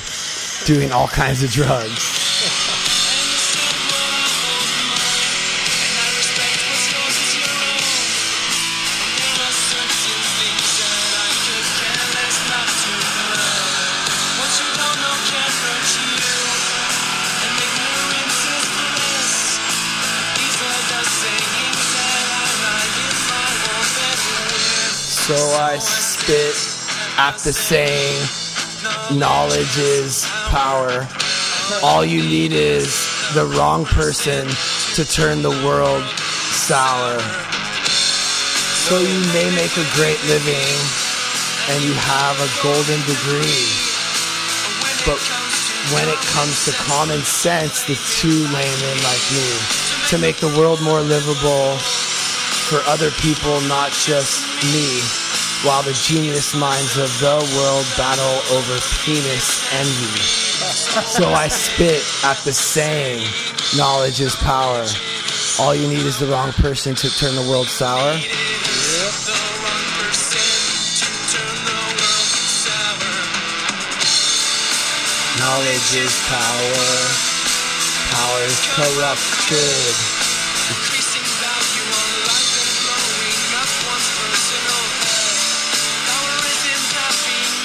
doing 0.64 0.92
all 0.92 1.09
kinds 1.09 1.42
of 1.42 1.51
drugs. 1.51 2.19
I 25.70 25.78
spit 25.78 26.59
at 27.14 27.38
the 27.46 27.54
saying, 27.54 28.18
knowledge 29.16 29.78
is 29.78 30.26
power. 30.50 31.06
All 31.80 32.04
you 32.04 32.26
need 32.26 32.50
is 32.50 33.06
the 33.38 33.46
wrong 33.54 33.85
person 33.85 34.50
to 34.98 35.06
turn 35.06 35.46
the 35.46 35.54
world 35.62 36.02
sour. 36.50 37.22
So 38.83 38.98
you 38.98 39.20
may 39.30 39.46
make 39.54 39.70
a 39.78 39.87
great 39.94 40.18
living 40.26 40.74
and 41.70 41.78
you 41.87 41.94
have 41.94 42.35
a 42.42 42.50
golden 42.66 42.98
degree. 43.06 43.70
But 45.06 45.22
when 45.94 46.11
it 46.11 46.18
comes 46.35 46.66
to 46.66 46.74
common 46.83 47.22
sense, 47.22 47.87
the 47.87 47.94
two 48.18 48.42
laymen 48.50 48.96
like 49.06 49.22
me, 49.30 49.46
to 50.11 50.18
make 50.18 50.42
the 50.42 50.50
world 50.59 50.83
more 50.83 50.98
livable 51.00 51.78
for 52.66 52.83
other 52.90 53.12
people, 53.22 53.61
not 53.70 53.92
just 53.92 54.42
me, 54.74 55.19
while 55.64 55.83
the 55.83 55.92
genius 55.92 56.55
minds 56.55 56.96
of 56.96 57.11
the 57.20 57.37
world 57.57 57.87
battle 57.96 58.57
over 58.57 58.79
penis 59.05 59.68
envy. 59.75 60.20
So 61.05 61.29
I 61.29 61.49
spit 61.49 62.03
at 62.25 62.38
the 62.44 62.53
saying, 62.53 63.27
knowledge 63.77 64.20
is 64.20 64.35
power. 64.37 64.87
All 65.61 65.75
you 65.75 65.87
need 65.87 66.07
is 66.07 66.18
the 66.18 66.27
wrong 66.27 66.53
person 66.53 66.94
to 66.94 67.11
turn 67.11 67.35
the 67.35 67.46
world 67.51 67.66
sour. 67.66 68.18
Knowledge 75.38 75.90
is 75.96 76.14
power. 76.29 77.31
Power 78.12 78.40
is 78.44 78.61
corrupted. 78.75 80.19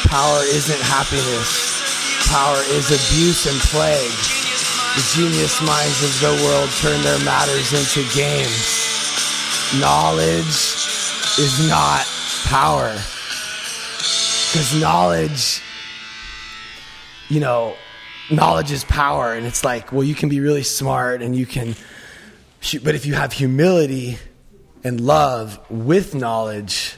Power 0.08 0.42
isn't 0.44 0.82
happiness. 0.82 2.28
Power 2.30 2.62
is 2.74 2.88
abuse 2.92 3.46
and 3.46 3.60
plague. 3.70 4.16
The 4.96 5.04
genius 5.14 5.62
minds 5.62 6.04
of 6.04 6.14
the 6.22 6.34
world 6.46 6.70
turn 6.80 7.02
their 7.04 7.20
matters 7.26 7.74
into 7.74 8.02
games. 8.16 8.82
Knowledge 9.80 10.56
is 11.38 11.68
not 11.68 12.06
power. 12.46 12.94
Because 14.52 14.80
knowledge 14.80 15.62
you 17.30 17.40
know, 17.40 17.76
knowledge 18.30 18.72
is 18.72 18.84
power, 18.84 19.34
and 19.34 19.46
it's 19.46 19.64
like, 19.64 19.92
well, 19.92 20.04
you 20.04 20.16
can 20.16 20.30
be 20.30 20.40
really 20.40 20.64
smart 20.64 21.22
and 21.22 21.36
you 21.36 21.46
can, 21.46 21.76
but 22.84 22.96
if 22.96 23.06
you 23.06 23.14
have 23.14 23.34
humility 23.34 24.18
and 24.84 25.02
love 25.02 25.60
with 25.70 26.14
knowledge, 26.14 26.96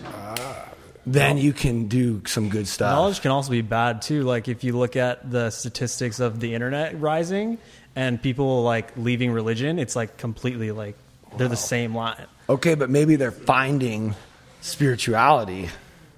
then 1.07 1.37
you 1.37 1.53
can 1.53 1.87
do 1.87 2.21
some 2.25 2.49
good 2.49 2.67
stuff. 2.67 2.91
Knowledge 2.91 3.21
can 3.21 3.31
also 3.31 3.49
be 3.51 3.61
bad 3.61 4.01
too. 4.01 4.23
Like 4.23 4.47
if 4.47 4.63
you 4.63 4.77
look 4.77 4.95
at 4.95 5.31
the 5.31 5.49
statistics 5.49 6.19
of 6.19 6.39
the 6.41 6.53
internet 6.53 6.99
rising 6.99 7.57
and 7.95 8.21
people 8.21 8.63
like 8.63 8.95
leaving 8.97 9.31
religion, 9.31 9.79
it's 9.79 9.95
like 9.95 10.17
completely 10.17 10.71
like 10.71 10.95
they're 11.37 11.47
the 11.47 11.55
same 11.55 11.95
line. 11.95 12.25
Okay, 12.49 12.75
but 12.75 12.89
maybe 12.89 13.15
they're 13.15 13.31
finding 13.31 14.15
spirituality 14.61 15.69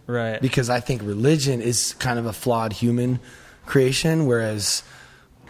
Right. 0.08 0.42
because 0.42 0.70
I 0.72 0.80
think 0.80 1.04
religion 1.04 1.62
is 1.62 1.94
kind 2.00 2.18
of 2.18 2.26
a 2.26 2.34
flawed 2.34 2.74
human 2.74 3.20
creation, 3.68 4.26
whereas 4.26 4.82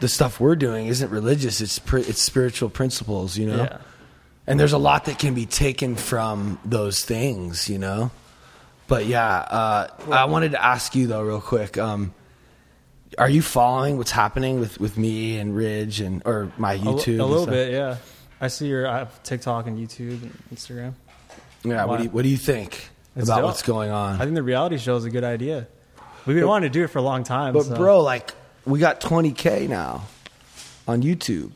the 0.01 0.09
stuff 0.09 0.39
we're 0.41 0.57
doing 0.57 0.87
isn't 0.87 1.09
religious; 1.09 1.61
it's 1.61 1.79
pr- 1.79 1.99
it's 1.99 2.21
spiritual 2.21 2.69
principles, 2.69 3.37
you 3.37 3.47
know. 3.47 3.63
Yeah. 3.63 3.77
And 4.47 4.59
there's 4.59 4.73
a 4.73 4.77
lot 4.77 5.05
that 5.05 5.17
can 5.19 5.33
be 5.33 5.45
taken 5.45 5.95
from 5.95 6.59
those 6.65 7.05
things, 7.05 7.69
you 7.69 7.77
know. 7.77 8.11
But 8.89 9.05
yeah, 9.05 9.29
uh, 9.37 9.87
I 10.11 10.25
wanted 10.25 10.51
to 10.51 10.63
ask 10.63 10.95
you 10.95 11.07
though, 11.07 11.21
real 11.21 11.39
quick. 11.39 11.77
Um, 11.77 12.13
are 13.17 13.29
you 13.29 13.41
following 13.41 13.97
what's 13.97 14.11
happening 14.11 14.59
with, 14.59 14.79
with 14.79 14.97
me 14.97 15.37
and 15.37 15.55
Ridge 15.55 16.01
and 16.01 16.21
or 16.25 16.51
my 16.57 16.77
YouTube? 16.77 17.19
A, 17.19 17.23
little 17.23 17.45
bit, 17.45 17.71
yeah. 17.71 17.97
I 18.41 18.47
see 18.47 18.67
your 18.67 18.87
I 18.87 18.97
have 18.99 19.23
TikTok 19.23 19.67
and 19.67 19.77
YouTube 19.77 20.21
and 20.23 20.37
Instagram. 20.53 20.93
Yeah. 21.63 21.85
What 21.85 21.97
do 21.97 22.03
you, 22.05 22.09
what 22.09 22.23
do 22.23 22.29
you 22.29 22.37
think 22.37 22.89
It's 23.15 23.25
about 23.27 23.37
dope. 23.37 23.45
what's 23.45 23.61
going 23.61 23.91
on? 23.91 24.15
I 24.15 24.23
think 24.23 24.35
the 24.35 24.43
reality 24.43 24.77
show 24.77 24.95
is 24.95 25.05
a 25.05 25.09
good 25.11 25.23
idea. 25.23 25.67
We've 26.25 26.35
been 26.35 26.47
wanting 26.47 26.71
to 26.71 26.73
do 26.73 26.83
it 26.83 26.87
for 26.89 26.99
a 26.99 27.03
long 27.03 27.23
time. 27.23 27.53
But 27.53 27.65
so- 27.65 27.75
bro, 27.75 28.01
like 28.01 28.33
we 28.65 28.79
got 28.79 29.01
20k 29.01 29.67
now 29.69 30.05
on 30.87 31.03
YouTube. 31.03 31.51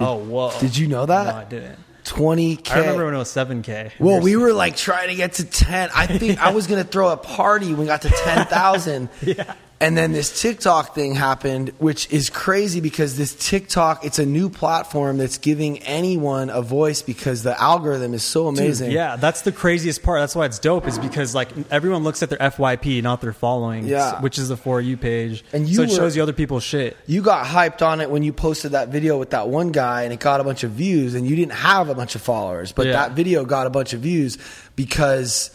oh 0.00 0.16
whoa, 0.16 0.52
Did 0.60 0.76
you 0.76 0.86
know 0.86 1.06
that? 1.06 1.26
No, 1.26 1.34
I 1.40 1.44
didn't. 1.44 1.78
20k. 2.08 2.70
I 2.70 2.78
remember 2.80 3.04
when 3.04 3.14
it 3.14 3.18
was 3.18 3.30
seven 3.30 3.62
k. 3.62 3.92
well, 3.98 4.20
we 4.20 4.36
were 4.36 4.52
like 4.52 4.76
trying 4.76 5.08
to 5.08 5.14
get 5.14 5.34
to 5.34 5.44
10. 5.44 5.90
I 5.94 6.06
think 6.06 6.38
I 6.40 6.50
was 6.50 6.66
going 6.66 6.82
to 6.82 6.88
throw 6.88 7.10
a 7.10 7.16
party 7.16 7.68
when 7.68 7.78
we 7.78 7.86
got 7.86 8.02
to 8.02 8.08
10,000. 8.24 9.08
Yeah. 9.22 9.54
And 9.80 9.96
then 9.96 10.10
this 10.10 10.42
TikTok 10.42 10.92
thing 10.96 11.14
happened, 11.14 11.68
which 11.78 12.10
is 12.10 12.30
crazy 12.30 12.80
because 12.80 13.16
this 13.16 13.32
TikTok, 13.36 14.04
it's 14.04 14.18
a 14.18 14.26
new 14.26 14.50
platform 14.50 15.18
that's 15.18 15.38
giving 15.38 15.78
anyone 15.84 16.50
a 16.50 16.62
voice 16.62 17.00
because 17.00 17.44
the 17.44 17.60
algorithm 17.62 18.12
is 18.12 18.24
so 18.24 18.50
Dude, 18.50 18.58
amazing. 18.58 18.90
yeah, 18.90 19.14
that's 19.14 19.42
the 19.42 19.52
craziest 19.52 20.02
part. 20.02 20.20
That's 20.20 20.34
why 20.34 20.46
it's 20.46 20.58
dope. 20.58 20.88
Is 20.88 20.98
because 20.98 21.32
like 21.32 21.50
everyone 21.70 22.02
looks 22.02 22.24
at 22.24 22.28
their 22.28 22.38
FYP, 22.40 23.04
not 23.04 23.20
their 23.20 23.32
following. 23.32 23.86
Yeah. 23.86 24.20
which 24.20 24.36
is 24.36 24.48
the 24.48 24.56
for 24.56 24.80
you 24.80 24.96
page. 24.96 25.44
And 25.52 25.68
you 25.68 25.76
so 25.76 25.82
it 25.82 25.90
were- 25.90 25.94
shows 25.94 26.16
you 26.16 26.24
other 26.24 26.32
people's 26.32 26.64
shit. 26.64 26.96
You 27.06 27.22
got 27.22 27.46
hyped 27.46 27.80
on 27.80 28.00
it 28.00 28.10
when 28.10 28.24
you 28.24 28.32
posted 28.32 28.72
that 28.72 28.88
video 28.88 29.16
with 29.16 29.30
that 29.30 29.48
one 29.48 29.70
guy 29.70 30.02
and 30.02 30.12
it 30.12 30.18
got 30.18 30.40
a 30.40 30.44
bunch 30.44 30.64
of 30.64 30.72
views 30.72 31.14
and 31.14 31.24
you 31.24 31.36
didn't 31.36 31.52
have 31.52 31.88
a 31.88 31.94
bunch 31.94 32.16
of 32.16 32.20
followers, 32.22 32.72
but 32.72 32.86
Yeah. 32.86 32.94
that 32.94 33.12
video 33.12 33.44
got 33.44 33.68
a 33.68 33.70
bunch 33.70 33.92
of 33.92 34.00
views 34.00 34.38
because 34.74 35.52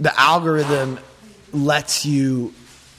the 0.00 0.18
algorithm 0.18 0.98
lets 1.52 2.06
you 2.06 2.54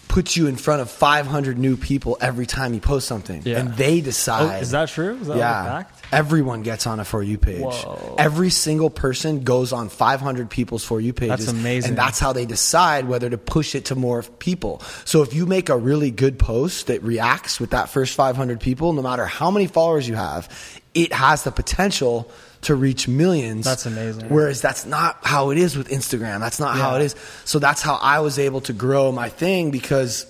put 0.08 0.36
you 0.36 0.48
in 0.48 0.56
front 0.56 0.82
of 0.82 0.90
500 0.90 1.58
new 1.58 1.76
people 1.78 2.18
every 2.22 2.46
time 2.46 2.74
you 2.74 2.80
post 2.80 3.08
something 3.08 3.42
Yeah. 3.46 3.60
and 3.60 3.74
they 3.76 4.00
Oh, 4.00 4.02
decide. 4.02 4.62
is 4.64 4.72
that 4.72 4.90
true? 4.90 5.18
Is 5.20 5.28
that 5.28 5.38
yeah. 5.38 5.62
a 5.62 5.66
fact? 5.66 6.04
Everyone 6.12 6.64
gets 6.64 6.88
on 6.88 7.00
a 7.00 7.06
For 7.06 7.22
You 7.22 7.38
page. 7.38 7.62
Whoa. 7.62 8.16
Every 8.18 8.50
single 8.50 8.90
person 8.90 9.44
goes 9.44 9.74
on 9.74 9.90
500 9.90 10.50
people's 10.50 10.84
For 10.86 11.02
You 11.02 11.14
pages. 11.14 11.46
That's 11.46 11.52
amazing. 11.52 11.90
And 11.90 11.98
that's 11.98 12.20
how 12.20 12.32
they 12.34 12.46
decide 12.46 13.08
whether 13.08 13.30
to 13.30 13.38
push 13.38 13.76
it 13.76 13.86
to 13.86 13.96
more 13.96 14.24
people. 14.24 14.82
So 15.06 15.22
if 15.24 15.34
you 15.34 15.46
make 15.46 15.70
a 15.70 15.78
really 15.78 16.10
good 16.12 16.40
post 16.40 16.88
that 16.88 17.04
reacts 17.04 17.60
with 17.60 17.72
that 17.72 17.90
first 17.90 18.14
500 18.16 18.60
people, 18.60 18.94
no 18.94 19.02
matter 19.02 19.26
how 19.26 19.52
many 19.52 19.68
followers 19.68 20.08
you 20.08 20.16
have, 20.16 20.48
it 20.94 21.12
has 21.14 21.44
the 21.44 21.52
potential 21.52 22.32
to 22.62 22.76
reach 22.76 23.08
millions. 23.08 23.66
That's 23.66 23.86
amazing. 23.86 24.30
Whereas 24.30 24.62
that's 24.62 24.86
not 24.86 25.18
how 25.24 25.52
it 25.52 25.58
is 25.58 25.78
with 25.78 25.90
Instagram. 25.90 26.40
That's 26.40 26.60
not 26.60 26.76
how 26.78 26.96
it 26.96 27.02
is. 27.02 27.16
So 27.46 27.60
that's 27.60 27.82
how 27.82 27.96
I 27.96 28.20
was 28.20 28.40
able 28.40 28.62
to 28.62 28.74
grow 28.74 29.12
my 29.12 29.30
thing 29.30 29.72
because 29.72 30.26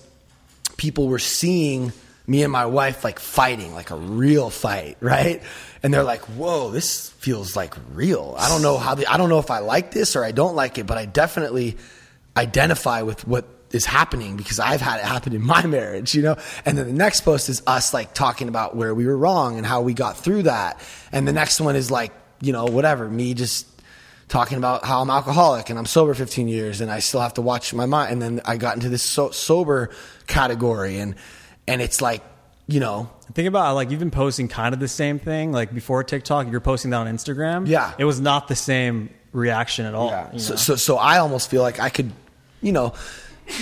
people 0.76 1.08
were 1.08 1.18
seeing 1.18 1.92
me 2.26 2.42
and 2.42 2.52
my 2.52 2.66
wife 2.66 3.04
like 3.04 3.18
fighting, 3.18 3.74
like 3.74 3.90
a 3.90 3.96
real 3.96 4.50
fight, 4.50 4.98
right? 5.00 5.42
And 5.82 5.94
they're 5.94 6.02
like, 6.04 6.22
"Whoa, 6.22 6.70
this 6.70 7.10
feels 7.10 7.56
like 7.56 7.74
real." 7.92 8.34
I 8.38 8.48
don't 8.48 8.62
know 8.62 8.78
how 8.78 8.94
the, 8.94 9.06
I 9.06 9.16
don't 9.16 9.28
know 9.28 9.38
if 9.38 9.50
I 9.50 9.60
like 9.60 9.90
this 9.92 10.16
or 10.16 10.24
I 10.24 10.32
don't 10.32 10.54
like 10.54 10.78
it, 10.78 10.86
but 10.86 10.98
I 10.98 11.06
definitely 11.06 11.76
identify 12.36 13.02
with 13.02 13.26
what 13.26 13.46
is 13.72 13.84
happening 13.84 14.36
because 14.36 14.58
I've 14.58 14.80
had 14.80 14.98
it 14.98 15.04
happen 15.04 15.34
in 15.34 15.44
my 15.44 15.64
marriage, 15.66 16.14
you 16.14 16.22
know? 16.22 16.36
And 16.64 16.76
then 16.78 16.86
the 16.86 16.92
next 16.92 17.22
post 17.22 17.48
is 17.48 17.62
us 17.66 17.92
like 17.92 18.14
talking 18.14 18.48
about 18.48 18.76
where 18.76 18.94
we 18.94 19.06
were 19.06 19.16
wrong 19.16 19.56
and 19.56 19.66
how 19.66 19.82
we 19.82 19.94
got 19.94 20.16
through 20.16 20.44
that. 20.44 20.80
And 21.12 21.26
the 21.26 21.32
next 21.32 21.60
one 21.60 21.76
is 21.76 21.90
like, 21.90 22.12
you 22.40 22.52
know, 22.52 22.66
whatever, 22.66 23.08
me 23.08 23.34
just 23.34 23.66
talking 24.28 24.58
about 24.58 24.84
how 24.84 25.00
I'm 25.00 25.10
alcoholic 25.10 25.70
and 25.70 25.78
I'm 25.78 25.86
sober 25.86 26.14
15 26.14 26.48
years 26.48 26.80
and 26.80 26.90
I 26.90 26.98
still 26.98 27.20
have 27.20 27.34
to 27.34 27.42
watch 27.42 27.72
my 27.74 27.86
mind. 27.86 28.12
And 28.12 28.22
then 28.22 28.40
I 28.44 28.56
got 28.56 28.76
into 28.76 28.88
this 28.88 29.02
so- 29.02 29.30
sober 29.30 29.90
category 30.26 30.98
and, 30.98 31.14
and 31.66 31.80
it's 31.82 32.00
like, 32.00 32.22
you 32.66 32.80
know, 32.80 33.10
Think 33.34 33.46
about 33.46 33.74
like 33.74 33.90
you've 33.90 34.00
been 34.00 34.10
posting 34.10 34.48
kind 34.48 34.72
of 34.72 34.80
the 34.80 34.88
same 34.88 35.18
thing. 35.18 35.52
Like 35.52 35.74
before 35.74 36.02
TikTok, 36.02 36.50
you're 36.50 36.60
posting 36.60 36.92
that 36.92 36.96
on 36.98 37.06
Instagram. 37.06 37.68
Yeah. 37.68 37.92
it 37.98 38.04
was 38.04 38.20
not 38.20 38.48
the 38.48 38.56
same 38.56 39.10
reaction 39.32 39.84
at 39.84 39.94
all. 39.94 40.08
Yeah. 40.08 40.32
you 40.32 40.38
So, 40.38 40.56
so, 40.56 40.76
so 40.76 40.96
I 40.96 41.18
almost 41.18 41.50
feel 41.50 41.62
like 41.62 41.78
I 41.78 41.90
could, 41.90 42.10
you 42.62 42.72
know, 42.72 42.94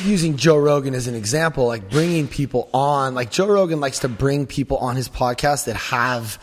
using 0.05 0.37
Joe 0.37 0.57
Rogan 0.57 0.95
as 0.95 1.07
an 1.07 1.15
example, 1.15 1.67
like 1.67 1.91
bringing 1.91 2.29
people 2.29 2.69
on, 2.73 3.15
like 3.15 3.31
Joe 3.31 3.47
Rogan 3.47 3.81
likes 3.81 4.01
to 4.01 4.09
bring 4.09 4.47
people 4.47 4.79
on 4.79 4.97
his 4.97 5.09
podcast 5.09 5.67
that 5.67 5.77
have 5.77 6.43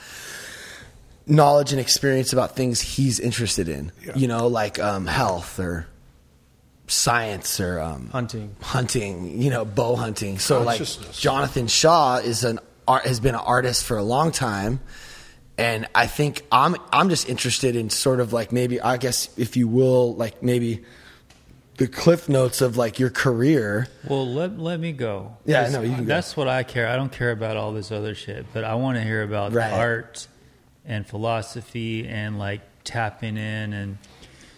knowledge 1.26 1.72
and 1.72 1.80
experience 1.80 2.34
about 2.34 2.56
things 2.56 2.82
he's 2.82 3.20
interested 3.20 3.70
in, 3.70 3.92
you 4.16 4.28
know, 4.28 4.48
like 4.48 4.80
um, 4.80 5.06
health 5.08 5.60
or 5.60 5.88
science 6.88 7.60
or 7.60 7.80
um, 7.80 8.10
Hunting. 8.10 8.56
hunting, 8.62 9.42
you 9.42 9.50
know, 9.50 9.66
bow 9.66 9.96
hunting. 9.96 10.40
So 10.40 10.62
like 10.62 10.82
Jonathan 11.14 11.68
Shaw 11.68 12.18
is 12.18 12.44
an 12.44 12.60
art 12.88 13.06
has 13.06 13.20
been 13.20 13.36
an 13.36 13.42
artist 13.42 13.86
for 13.86 13.98
a 13.98 14.04
long 14.04 14.32
time. 14.32 14.80
And 15.58 15.88
I 15.94 16.08
think 16.08 16.42
I'm 16.52 16.76
I'm 16.92 17.10
just 17.10 17.30
interested 17.30 17.76
in 17.76 17.90
sort 17.90 18.20
of 18.20 18.34
like 18.34 18.52
maybe 18.52 18.82
I 18.82 18.98
guess 18.98 19.30
if 19.38 19.56
you 19.56 19.68
will 19.68 20.16
like 20.16 20.42
maybe 20.42 20.84
the 21.78 21.88
cliff 21.88 22.30
notes 22.30 22.62
of 22.62 22.78
like 22.78 23.00
your 23.00 23.10
career. 23.10 23.88
Well, 24.08 24.28
let 24.32 24.58
let 24.60 24.80
me 24.80 24.92
go. 24.92 25.38
Yeah, 25.46 25.64
'Cause 25.64 25.74
no, 25.74 25.82
you 25.82 25.96
can 25.96 26.06
go. 26.06 26.08
That's 26.14 26.36
what 26.38 26.48
I 26.48 26.64
care. 26.64 26.88
I 26.88 26.96
don't 26.96 27.12
care 27.12 27.32
about 27.32 27.58
all 27.58 27.72
this 27.74 27.92
other 27.92 28.14
shit, 28.16 28.46
but 28.54 28.64
I 28.64 28.76
want 28.76 28.98
to 28.98 29.04
hear 29.04 29.24
about 29.24 29.54
Right. 29.54 29.72
art 29.74 30.28
and 30.86 31.06
philosophy 31.08 32.08
and 32.08 32.38
like 32.40 32.62
tapping 32.84 33.38
in 33.38 33.74
and. 33.74 33.98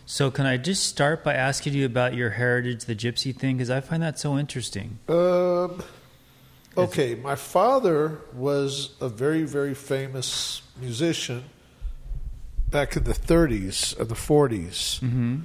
So, 0.08 0.30
can 0.30 0.46
I 0.46 0.58
just 0.58 0.84
start 0.86 1.24
by 1.24 1.34
asking 1.34 1.74
you 1.74 1.84
about 1.84 2.14
your 2.14 2.30
heritage, 2.30 2.86
the 2.86 2.94
gypsy 2.96 3.36
thing, 3.36 3.58
because 3.58 3.72
I 3.72 3.82
find 3.82 4.04
that 4.04 4.20
so 4.20 4.38
interesting. 4.38 5.00
Um, 5.10 5.82
okay, 6.78 7.16
my 7.16 7.34
father 7.34 8.20
was 8.32 8.92
a 9.02 9.10
very, 9.10 9.42
very 9.46 9.74
famous 9.74 10.62
musician 10.80 11.46
back 12.70 12.96
in 12.96 13.04
the 13.06 13.16
30s 13.16 14.00
and 14.00 14.08
the 14.08 14.14
40s. 14.14 15.00
Mm-hmm. 15.00 15.38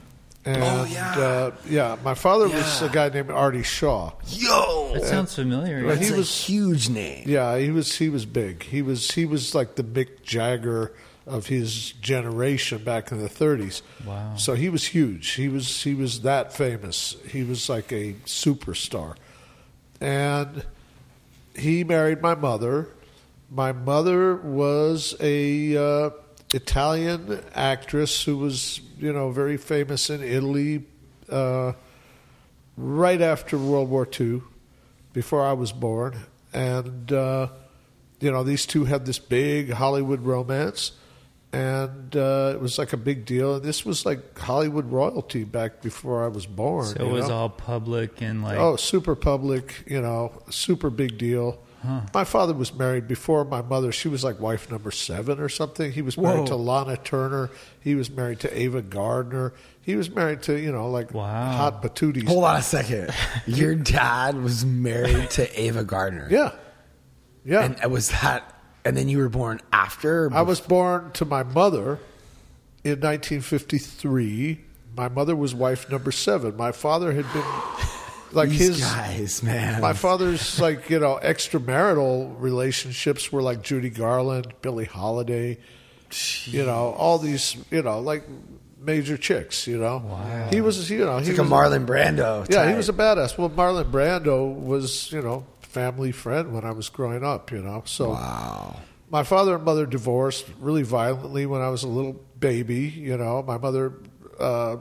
And, 0.44 0.62
Oh, 0.62 0.84
yeah. 0.84 1.18
Uh, 1.18 1.50
yeah, 1.68 1.96
my 2.02 2.14
father 2.14 2.48
was 2.48 2.80
a 2.82 2.88
guy 2.88 3.10
named 3.10 3.30
Artie 3.30 3.62
Shaw. 3.62 4.12
Yo, 4.28 4.92
That 4.94 5.04
sounds 5.04 5.34
familiar. 5.34 5.84
Well, 5.84 5.94
that's 5.96 6.08
he 6.08 6.14
a 6.14 6.16
was- 6.16 6.44
huge 6.46 6.88
name. 6.88 7.24
Yeah, 7.28 7.58
he 7.58 7.70
was 7.70 7.96
he 7.96 8.08
was 8.08 8.24
big. 8.24 8.62
He 8.62 8.80
was 8.80 9.10
he 9.12 9.26
was 9.26 9.54
like 9.54 9.74
the 9.74 9.84
Mick 9.84 10.22
Jagger 10.22 10.92
of 11.26 11.46
his 11.48 11.92
generation 11.92 12.82
back 12.82 13.12
in 13.12 13.18
the 13.22 13.28
30s. 13.28 13.82
Wow. 14.06 14.34
So 14.36 14.54
he 14.54 14.70
was 14.70 14.86
huge. 14.86 15.32
He 15.32 15.48
was 15.48 15.82
he 15.82 15.94
was 15.94 16.22
that 16.22 16.52
famous. 16.54 17.16
He 17.28 17.42
was 17.44 17.68
like 17.68 17.92
a 17.92 18.14
superstar. 18.24 19.16
And 20.00 20.64
he 21.54 21.84
married 21.84 22.22
my 22.22 22.34
mother. 22.34 22.88
My 23.50 23.72
mother 23.72 24.36
was 24.36 25.14
a 25.20 25.76
uh, 25.76 26.10
Italian 26.52 27.42
actress 27.54 28.22
who 28.24 28.36
was, 28.36 28.80
you 28.98 29.12
know, 29.12 29.30
very 29.30 29.56
famous 29.56 30.10
in 30.10 30.22
Italy 30.22 30.84
uh, 31.28 31.72
right 32.76 33.20
after 33.20 33.56
World 33.56 33.88
War 33.88 34.08
II, 34.18 34.42
before 35.12 35.44
I 35.44 35.52
was 35.52 35.72
born. 35.72 36.16
And, 36.52 37.12
uh, 37.12 37.48
you 38.20 38.30
know, 38.30 38.42
these 38.42 38.66
two 38.66 38.84
had 38.84 39.06
this 39.06 39.18
big 39.18 39.70
Hollywood 39.70 40.20
romance. 40.20 40.92
And 41.52 42.14
uh, 42.14 42.52
it 42.54 42.60
was 42.60 42.78
like 42.78 42.92
a 42.92 42.96
big 42.96 43.24
deal. 43.24 43.56
And 43.56 43.64
this 43.64 43.84
was 43.84 44.06
like 44.06 44.38
Hollywood 44.38 44.90
royalty 44.90 45.42
back 45.42 45.82
before 45.82 46.24
I 46.24 46.28
was 46.28 46.46
born. 46.46 46.86
so 46.86 47.04
it 47.04 47.10
was 47.10 47.28
know? 47.28 47.34
all 47.34 47.48
public 47.48 48.22
and 48.22 48.42
like. 48.42 48.58
Oh, 48.58 48.76
super 48.76 49.16
public, 49.16 49.82
you 49.86 50.00
know, 50.00 50.42
super 50.50 50.90
big 50.90 51.18
deal. 51.18 51.60
My 52.12 52.24
father 52.24 52.52
was 52.52 52.74
married 52.74 53.08
before 53.08 53.44
my 53.44 53.62
mother. 53.62 53.90
She 53.90 54.08
was 54.08 54.22
like 54.22 54.38
wife 54.38 54.70
number 54.70 54.90
seven 54.90 55.40
or 55.40 55.48
something. 55.48 55.92
He 55.92 56.02
was 56.02 56.18
married 56.18 56.40
Whoa. 56.40 56.46
to 56.46 56.56
Lana 56.56 56.96
Turner. 56.98 57.50
He 57.80 57.94
was 57.94 58.10
married 58.10 58.40
to 58.40 58.58
Ava 58.60 58.82
Gardner. 58.82 59.54
He 59.80 59.96
was 59.96 60.10
married 60.10 60.42
to 60.42 60.58
you 60.60 60.72
know 60.72 60.90
like 60.90 61.14
Wow. 61.14 61.52
hot 61.52 61.82
patooties. 61.82 62.28
Hold 62.28 62.44
on 62.44 62.56
a 62.56 62.62
second. 62.62 63.10
Your 63.46 63.74
dad 63.74 64.36
was 64.42 64.64
married 64.64 65.30
to 65.30 65.60
Ava 65.60 65.82
Gardner. 65.84 66.28
Yeah, 66.30 66.52
yeah. 67.44 67.62
And 67.80 67.90
was 67.92 68.10
that, 68.10 68.54
and 68.84 68.94
then 68.96 69.08
you 69.08 69.16
were 69.18 69.30
born 69.30 69.60
after? 69.72 70.30
I 70.34 70.42
was 70.42 70.60
born 70.60 71.12
to 71.12 71.24
my 71.24 71.42
mother 71.44 71.98
in 72.84 73.00
1953. 73.00 74.60
My 74.96 75.08
mother 75.08 75.34
was 75.36 75.54
wife 75.54 75.90
number 75.90 76.12
seven. 76.12 76.56
My 76.56 76.72
father 76.72 77.12
had 77.12 77.24
been 77.32 77.42
like 78.32 78.48
These 78.50 78.68
his 78.68 78.80
guys, 78.80 79.42
man. 79.42 79.80
My 79.80 79.92
father's 79.92 80.60
like 80.60 80.88
you 80.90 80.98
know 80.98 81.18
extramarital 81.22 82.34
relationships 82.40 83.30
were 83.32 83.42
like 83.42 83.62
Judy 83.62 83.90
Garland, 83.90 84.54
Billie 84.62 84.84
Holiday, 84.84 85.58
you 86.44 86.64
know 86.64 86.94
all 86.96 87.18
these 87.18 87.56
you 87.70 87.82
know 87.82 88.00
like 88.00 88.24
major 88.78 89.16
chicks. 89.16 89.66
You 89.66 89.78
know, 89.78 89.98
wow. 90.04 90.48
he 90.50 90.60
was 90.60 90.90
you 90.90 91.04
know 91.04 91.18
he 91.18 91.30
It's 91.30 91.38
like 91.38 91.46
a 91.46 91.50
Marlon 91.50 91.86
Brando. 91.86 92.50
yeah 92.50 92.68
he 92.68 92.74
was 92.76 92.88
a 92.88 92.92
badass. 92.92 93.36
Well, 93.38 93.50
Marlon 93.50 93.90
Brando 93.90 94.54
was 94.54 95.10
you 95.12 95.22
know 95.22 95.46
family 95.60 96.12
friend 96.12 96.52
when 96.52 96.64
I 96.64 96.72
was 96.72 96.88
growing 96.88 97.24
up. 97.24 97.52
You 97.52 97.62
know, 97.62 97.82
so 97.86 98.10
Wow. 98.10 98.76
my 99.10 99.22
father 99.22 99.54
and 99.56 99.64
mother 99.64 99.86
divorced 99.86 100.46
really 100.60 100.82
violently 100.82 101.46
when 101.46 101.62
I 101.62 101.68
was 101.68 101.82
a 101.84 101.88
little 101.88 102.20
baby. 102.38 102.88
You 102.88 103.16
know, 103.16 103.42
my 103.42 103.58
mother 103.58 103.92
uh, 104.38 104.76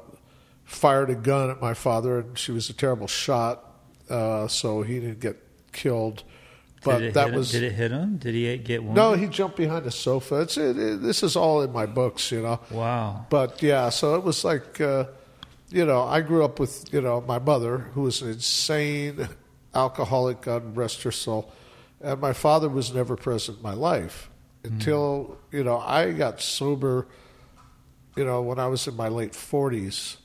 fired 0.69 1.09
a 1.09 1.15
gun 1.15 1.49
at 1.49 1.59
my 1.59 1.73
father, 1.73 2.19
and 2.19 2.37
she 2.37 2.51
was 2.51 2.69
a 2.69 2.73
terrible 2.73 3.07
shot, 3.07 3.63
uh, 4.09 4.47
so 4.47 4.81
he 4.83 4.99
didn't 4.99 5.19
get 5.19 5.37
killed. 5.71 6.23
But 6.83 7.13
that 7.15 7.33
was? 7.33 7.51
Did 7.51 7.63
it 7.63 7.73
hit 7.73 7.91
him? 7.91 8.17
Did 8.17 8.35
he 8.35 8.57
get 8.57 8.81
wounded? 8.81 8.95
no. 8.95 9.13
He 9.13 9.27
jumped 9.27 9.57
behind 9.57 9.85
a 9.85 9.91
sofa. 9.91 10.41
It's 10.41 10.57
it, 10.57 10.77
it, 10.77 11.01
this 11.01 11.23
is 11.23 11.35
all 11.35 11.61
in 11.61 11.73
my 11.73 11.85
books, 11.85 12.31
you 12.31 12.41
know. 12.41 12.61
Wow. 12.71 13.25
But 13.29 13.61
yeah, 13.61 13.89
so 13.89 14.15
it 14.15 14.23
was 14.23 14.45
like, 14.45 14.79
uh, 14.79 15.05
you 15.69 15.85
know, 15.85 16.03
I 16.03 16.21
grew 16.21 16.45
up 16.45 16.57
with, 16.59 16.85
you 16.93 17.01
know, 17.01 17.19
my 17.21 17.37
mother, 17.39 17.79
who 17.79 18.03
was 18.03 18.21
an 18.21 18.29
insane 18.29 19.27
alcoholic, 19.75 20.41
God 20.41 20.77
rest 20.77 21.03
her 21.03 21.11
soul. 21.11 21.51
And 21.99 22.21
my 22.21 22.31
father 22.31 22.69
was 22.69 22.93
never 22.93 23.17
present 23.17 23.57
in 23.57 23.63
my 23.63 23.73
life 23.73 24.29
until, 24.63 25.37
you 25.51 25.65
know, 25.65 25.79
I 25.79 26.11
got 26.11 26.39
sober, 26.39 27.07
you 28.15 28.23
know, 28.23 28.41
when 28.41 28.57
I 28.57 28.67
was 28.67 28.87
in 28.87 28.95
my 28.95 29.09
late 29.09 29.33
40s. 29.33 30.17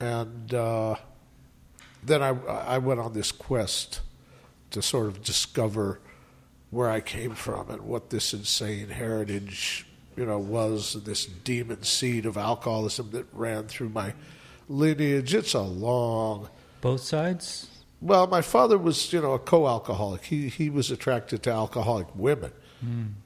And 0.00 0.52
uh, 0.54 0.96
then 2.02 2.22
I, 2.22 2.30
I 2.30 2.78
went 2.78 3.00
on 3.00 3.12
this 3.12 3.30
quest 3.30 4.00
to 4.70 4.80
sort 4.80 5.06
of 5.06 5.22
discover 5.22 6.00
where 6.70 6.88
I 6.88 7.00
came 7.00 7.34
from 7.34 7.70
and 7.70 7.82
what 7.82 8.10
this 8.10 8.32
insane 8.32 8.88
heritage, 8.88 9.86
you 10.16 10.24
know, 10.24 10.38
was 10.38 11.02
this 11.04 11.26
demon 11.26 11.82
seed 11.82 12.24
of 12.26 12.36
alcoholism 12.36 13.10
that 13.10 13.26
ran 13.32 13.66
through 13.66 13.90
my 13.90 14.14
lineage. 14.68 15.34
It's 15.34 15.54
a 15.54 15.60
long. 15.60 16.48
Both 16.80 17.02
sides? 17.02 17.66
Well, 18.00 18.26
my 18.28 18.40
father 18.40 18.78
was, 18.78 19.12
you 19.12 19.20
know, 19.20 19.32
a 19.32 19.38
co-alcoholic. 19.38 20.24
He 20.24 20.48
he 20.48 20.70
was 20.70 20.90
attracted 20.90 21.42
to 21.42 21.50
alcoholic 21.50 22.06
women. 22.14 22.52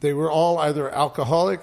They 0.00 0.12
were 0.12 0.30
all 0.30 0.58
either 0.58 0.90
alcoholic 0.90 1.60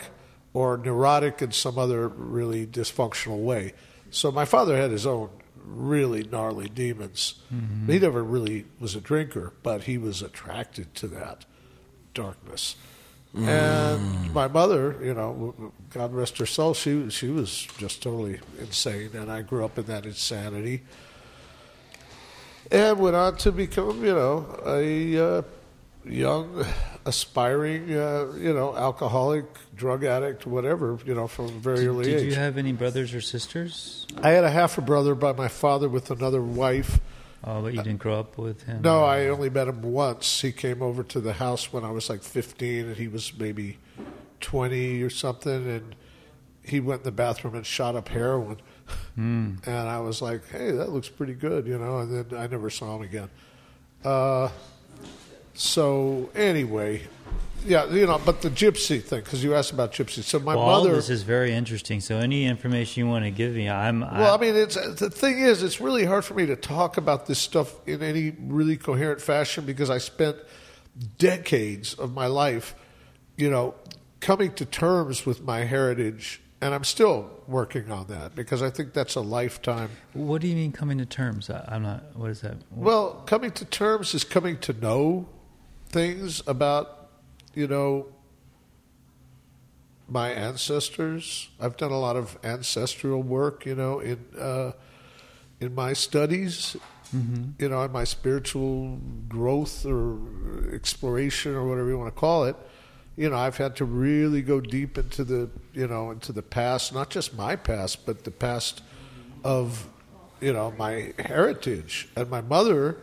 or 0.54 0.78
neurotic 0.78 1.42
in 1.42 1.52
some 1.52 1.78
other 1.78 2.08
really 2.08 2.66
dysfunctional 2.66 3.40
way. 3.40 3.74
So 4.12 4.32
my 4.32 4.46
father 4.46 4.78
had 4.78 4.92
his 4.92 5.08
own 5.08 5.30
really 5.64 6.24
gnarly 6.24 6.70
demons. 6.70 7.42
He 7.88 8.00
never 8.00 8.24
really 8.24 8.66
was 8.80 8.96
a 8.96 9.02
drinker, 9.02 9.54
but 9.64 9.84
he 9.84 9.98
was 9.98 10.22
attracted 10.22 10.94
to 10.96 11.08
that 11.08 11.46
darkness. 12.14 12.76
And 13.34 14.34
my 14.34 14.50
mother, 14.50 14.98
you 15.02 15.14
know, 15.14 15.72
God 15.90 16.14
rest 16.14 16.38
her 16.40 16.46
soul, 16.46 16.74
she 16.74 17.10
she 17.10 17.30
was 17.30 17.66
just 17.78 18.04
totally 18.04 18.42
insane, 18.60 19.12
and 19.14 19.32
I 19.32 19.42
grew 19.42 19.64
up 19.64 19.78
in 19.78 19.86
that 19.86 20.06
insanity 20.06 20.84
and 22.70 23.00
went 23.00 23.16
on 23.16 23.38
to 23.38 23.52
become, 23.52 24.04
you 24.04 24.14
know, 24.14 24.60
a 24.66 25.18
uh, 25.38 25.42
young, 26.06 26.66
aspiring, 27.06 27.94
uh, 27.94 28.34
you 28.38 28.54
know, 28.54 28.76
alcoholic, 28.76 29.46
drug 29.82 30.04
addict, 30.04 30.46
whatever, 30.46 31.00
you 31.08 31.16
know, 31.16 31.28
from 31.28 31.46
a 31.46 31.50
very 31.50 31.78
Did, 31.80 31.88
early 31.88 32.04
did 32.06 32.20
age. 32.20 32.26
you 32.28 32.36
have 32.36 32.60
any 32.60 32.72
brothers 32.72 33.16
or 33.16 33.20
sisters? 33.22 34.06
I 34.22 34.30
had 34.30 34.44
a 34.44 34.52
half 34.52 34.78
a 34.78 34.82
brother 34.82 35.16
by 35.16 35.34
my 35.34 35.48
father 35.48 35.90
with 35.90 36.12
another 36.12 36.40
wife. 36.40 37.00
Oh, 37.44 37.64
but 37.64 37.74
you 37.74 37.82
didn't 37.82 37.98
grow 37.98 38.20
up 38.20 38.38
with 38.38 38.62
him. 38.62 38.84
No, 38.84 39.04
I 39.04 39.28
only 39.30 39.50
met 39.50 39.68
him 39.68 39.82
once. 39.82 40.42
He 40.42 40.52
came 40.52 40.84
over 40.84 41.02
to 41.02 41.20
the 41.20 41.34
house 41.34 41.74
when 41.74 41.84
I 41.84 41.90
was 41.90 42.08
like 42.12 42.22
15, 42.22 42.86
and 42.90 42.96
he 42.96 43.08
was 43.08 43.34
maybe 43.36 43.80
20 44.42 45.02
or 45.02 45.10
something, 45.10 45.68
and 45.68 45.96
he 46.64 46.80
went 46.80 47.00
in 47.02 47.06
the 47.06 47.12
bathroom 47.12 47.56
and 47.56 47.66
shot 47.66 47.96
up 47.96 48.08
heroin. 48.10 48.58
Hmm. 49.16 49.56
And 49.66 49.90
I 49.90 50.00
was 50.00 50.22
like, 50.22 50.48
hey, 50.50 50.70
that 50.70 50.92
looks 50.92 51.10
pretty 51.10 51.34
good, 51.34 51.66
you 51.66 51.80
know, 51.80 51.98
and 52.00 52.14
then 52.30 52.40
I 52.40 52.46
never 52.46 52.70
saw 52.70 52.98
him 52.98 53.02
again. 53.02 53.30
Uh, 54.06 54.50
so, 55.56 56.30
anyway, 56.36 57.02
yeah, 57.66 57.86
you 57.86 58.06
know, 58.06 58.20
but 58.24 58.42
the 58.42 58.50
gypsy 58.50 59.02
thing, 59.02 59.22
because 59.22 59.44
you 59.44 59.56
asked 59.56 59.72
about 59.72 59.94
gypsy. 59.94 60.24
So, 60.24 60.40
my 60.40 60.56
well, 60.56 60.66
mother. 60.66 60.96
this 60.96 61.10
is 61.10 61.24
very 61.24 61.54
interesting. 61.54 62.02
So, 62.02 62.18
any 62.18 62.46
information 62.46 63.06
you 63.06 63.10
want 63.10 63.26
to 63.26 63.32
give 63.32 63.54
me, 63.54 63.70
I'm. 63.70 64.02
Well, 64.02 64.36
I 64.36 64.38
mean, 64.38 64.56
it's 64.56 64.76
the 64.76 65.10
thing 65.10 65.40
is, 65.40 65.64
it's 65.64 65.80
really 65.80 66.06
hard 66.06 66.26
for 66.26 66.34
me 66.34 66.46
to 66.46 66.56
talk 66.56 66.98
about 66.98 67.28
this 67.28 67.40
stuff 67.40 67.76
in 67.88 68.02
any 68.02 68.36
really 68.40 68.78
coherent 68.78 69.22
fashion 69.22 69.66
because 69.66 69.90
I 69.90 69.98
spent 70.00 70.38
decades 71.18 71.94
of 71.94 72.14
my 72.14 72.28
life, 72.28 72.76
you 73.38 73.50
know, 73.50 73.76
coming 74.20 74.54
to 74.54 74.66
terms 74.66 75.26
with 75.26 75.42
my 75.42 75.60
heritage, 75.60 76.42
and 76.62 76.74
I'm 76.74 76.84
still 76.84 77.30
working 77.48 77.92
on 77.92 78.08
that 78.08 78.36
because 78.36 78.62
I 78.62 78.70
think 78.70 78.94
that's 78.94 79.16
a 79.16 79.22
lifetime. 79.22 79.90
what 80.14 80.42
do 80.42 80.48
you 80.48 80.56
mean 80.56 80.72
coming 80.72 80.98
to 81.00 81.06
terms? 81.06 81.50
I, 81.50 81.66
I'm 81.68 81.84
not. 81.84 82.16
What 82.16 82.32
is 82.32 82.42
that? 82.42 82.58
Well, 82.72 83.24
coming 83.26 83.52
to 83.52 83.66
terms 83.66 84.14
is 84.14 84.24
coming 84.24 84.58
to 84.60 84.74
know 84.74 85.28
things 85.90 86.42
about, 86.48 87.01
you 87.54 87.68
know, 87.68 88.08
my 90.08 90.30
ancestors. 90.30 91.50
I've 91.60 91.78
done 91.78 91.92
a 91.92 92.00
lot 92.00 92.16
of 92.16 92.38
ancestral 92.44 93.24
work, 93.24 93.66
you 93.66 93.76
know, 93.76 94.00
in 94.00 94.26
uh, 94.38 94.74
in 95.60 95.74
my 95.76 95.94
studies, 95.94 96.76
you 97.60 97.70
know, 97.70 97.84
in 97.84 97.92
my 97.92 98.04
spiritual 98.04 99.00
growth 99.30 99.86
or 99.86 100.18
exploration 100.74 101.56
or 101.56 101.68
whatever 101.68 101.90
you 101.90 101.98
want 101.98 102.14
to 102.14 102.20
call 102.20 102.46
it. 102.46 102.56
You 103.16 103.30
know, 103.30 103.38
I've 103.38 103.58
had 103.58 103.76
to 103.78 103.86
really 103.86 104.42
go 104.42 104.60
deep 104.60 104.98
into 104.98 105.24
the, 105.24 105.50
you 105.74 105.88
know, 105.88 106.12
into 106.12 106.32
the 106.32 106.42
past, 106.42 106.94
not 106.94 107.10
just 107.10 107.36
my 107.36 107.56
past, 107.56 108.06
but 108.06 108.24
the 108.24 108.32
past 108.32 108.82
of, 109.44 109.88
you 110.40 110.54
know, 110.54 110.74
my 110.78 111.14
heritage. 111.20 112.10
And 112.16 112.30
my 112.30 112.42
mother 112.42 112.98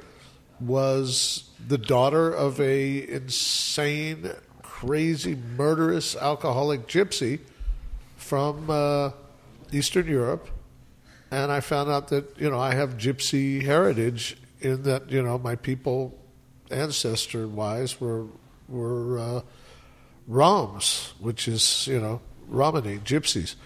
was 0.59 1.48
the 1.67 1.79
daughter 1.79 2.31
of 2.33 2.61
a 2.61 3.09
insane, 3.09 4.31
crazy, 4.63 5.37
murderous 5.57 6.17
alcoholic 6.17 6.87
gypsy 6.87 7.41
from 8.17 8.71
uh, 8.71 9.11
Eastern 9.73 10.07
Europe, 10.07 10.49
and 11.31 11.51
I 11.51 11.61
found 11.61 11.91
out 11.91 12.09
that 12.09 12.39
you 12.39 12.51
know 12.51 12.59
I 12.59 12.75
have 12.75 12.97
gypsy 12.97 13.63
heritage 13.63 14.37
in 14.61 14.83
that 14.85 15.11
you 15.11 15.23
know 15.23 15.39
my 15.39 15.57
people, 15.57 16.17
ancestor 16.71 17.49
wise, 17.49 18.01
were 18.01 18.27
were 18.69 19.19
uh, 19.19 19.41
Roms, 20.29 21.13
which 21.19 21.49
is 21.49 21.87
you 21.87 22.01
know 22.01 22.21
Romani 22.47 22.99
gypsies, 22.99 23.57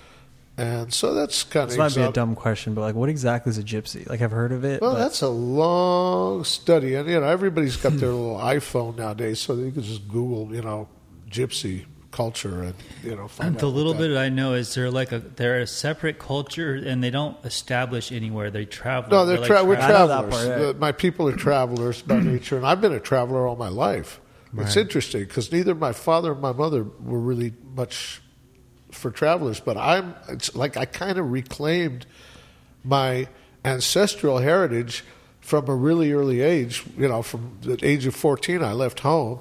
and 0.58 0.92
so 0.92 1.14
that's 1.14 1.44
kind 1.44 1.68
This 1.68 1.74
of 1.74 1.78
might 1.78 1.94
be 1.94 2.02
a 2.02 2.12
dumb 2.12 2.34
question, 2.34 2.74
but 2.74 2.82
like, 2.82 2.94
what 2.94 3.08
exactly 3.08 3.50
is 3.50 3.58
a 3.58 3.62
gypsy? 3.62 4.08
Like, 4.08 4.20
I've 4.20 4.30
heard 4.32 4.52
of 4.52 4.64
it. 4.64 4.80
well, 4.82 4.92
but 4.92 4.98
that's 4.98 5.22
a 5.22 5.28
long 5.28 6.44
study, 6.44 6.94
and 6.94 7.08
you 7.08 7.20
know 7.20 7.26
everybody's 7.26 7.76
got 7.76 7.92
their 7.96 8.10
little 8.10 8.36
iPhone 8.56 8.96
nowadays, 8.96 9.40
so 9.40 9.54
you 9.54 9.70
can 9.72 9.82
just 9.82 10.06
Google, 10.08 10.54
you 10.54 10.62
know, 10.62 10.88
gypsy 11.30 11.86
culture, 12.10 12.62
and 12.64 12.74
you 13.02 13.16
know, 13.16 13.26
find 13.28 13.54
The 13.54 13.60
out 13.66 13.70
what 13.70 13.74
little 13.76 13.94
that- 13.94 14.08
bit 14.08 14.16
I 14.18 14.28
know 14.28 14.52
is 14.52 14.74
they're 14.74 14.90
like 14.90 15.12
a 15.12 15.18
they're 15.20 15.60
a 15.60 15.66
separate 15.66 16.18
culture 16.18 16.74
and 16.74 17.02
they 17.02 17.08
don't 17.10 17.36
establish 17.44 18.12
anywhere. 18.12 18.50
They 18.50 18.66
travel. 18.66 19.10
No, 19.10 19.24
they're 19.24 19.38
like 19.38 19.46
tra- 19.46 19.64
we're 19.64 19.76
I 19.76 19.88
know 19.88 20.06
travelers. 20.06 20.46
part, 20.46 20.60
yeah. 20.60 20.72
My 20.78 20.92
people 20.92 21.26
are 21.28 21.36
travelers 21.36 22.02
by 22.02 22.20
nature, 22.32 22.58
and 22.58 22.66
I've 22.66 22.82
been 22.82 22.92
a 22.92 23.00
traveler 23.00 23.46
all 23.46 23.56
my 23.56 23.68
life. 23.68 24.20
It's 24.54 24.76
interesting 24.76 25.22
because 25.22 25.50
neither 25.50 25.74
my 25.74 25.92
father 25.94 26.32
or 26.32 26.34
my 26.34 26.52
mother 26.52 26.84
were 26.84 27.18
really 27.18 27.54
much 27.74 28.20
for 28.92 29.10
travelers, 29.10 29.60
but 29.60 29.76
I'm. 29.76 30.14
It's 30.28 30.54
like 30.54 30.76
I 30.76 30.84
kind 30.84 31.18
of 31.18 31.30
reclaimed 31.30 32.06
my 32.84 33.28
ancestral 33.64 34.38
heritage 34.38 35.04
from 35.40 35.68
a 35.68 35.74
really 35.74 36.12
early 36.12 36.40
age. 36.40 36.84
You 36.96 37.08
know, 37.08 37.22
from 37.22 37.58
the 37.62 37.78
age 37.84 38.06
of 38.06 38.14
fourteen, 38.14 38.62
I 38.62 38.72
left 38.72 39.00
home, 39.00 39.40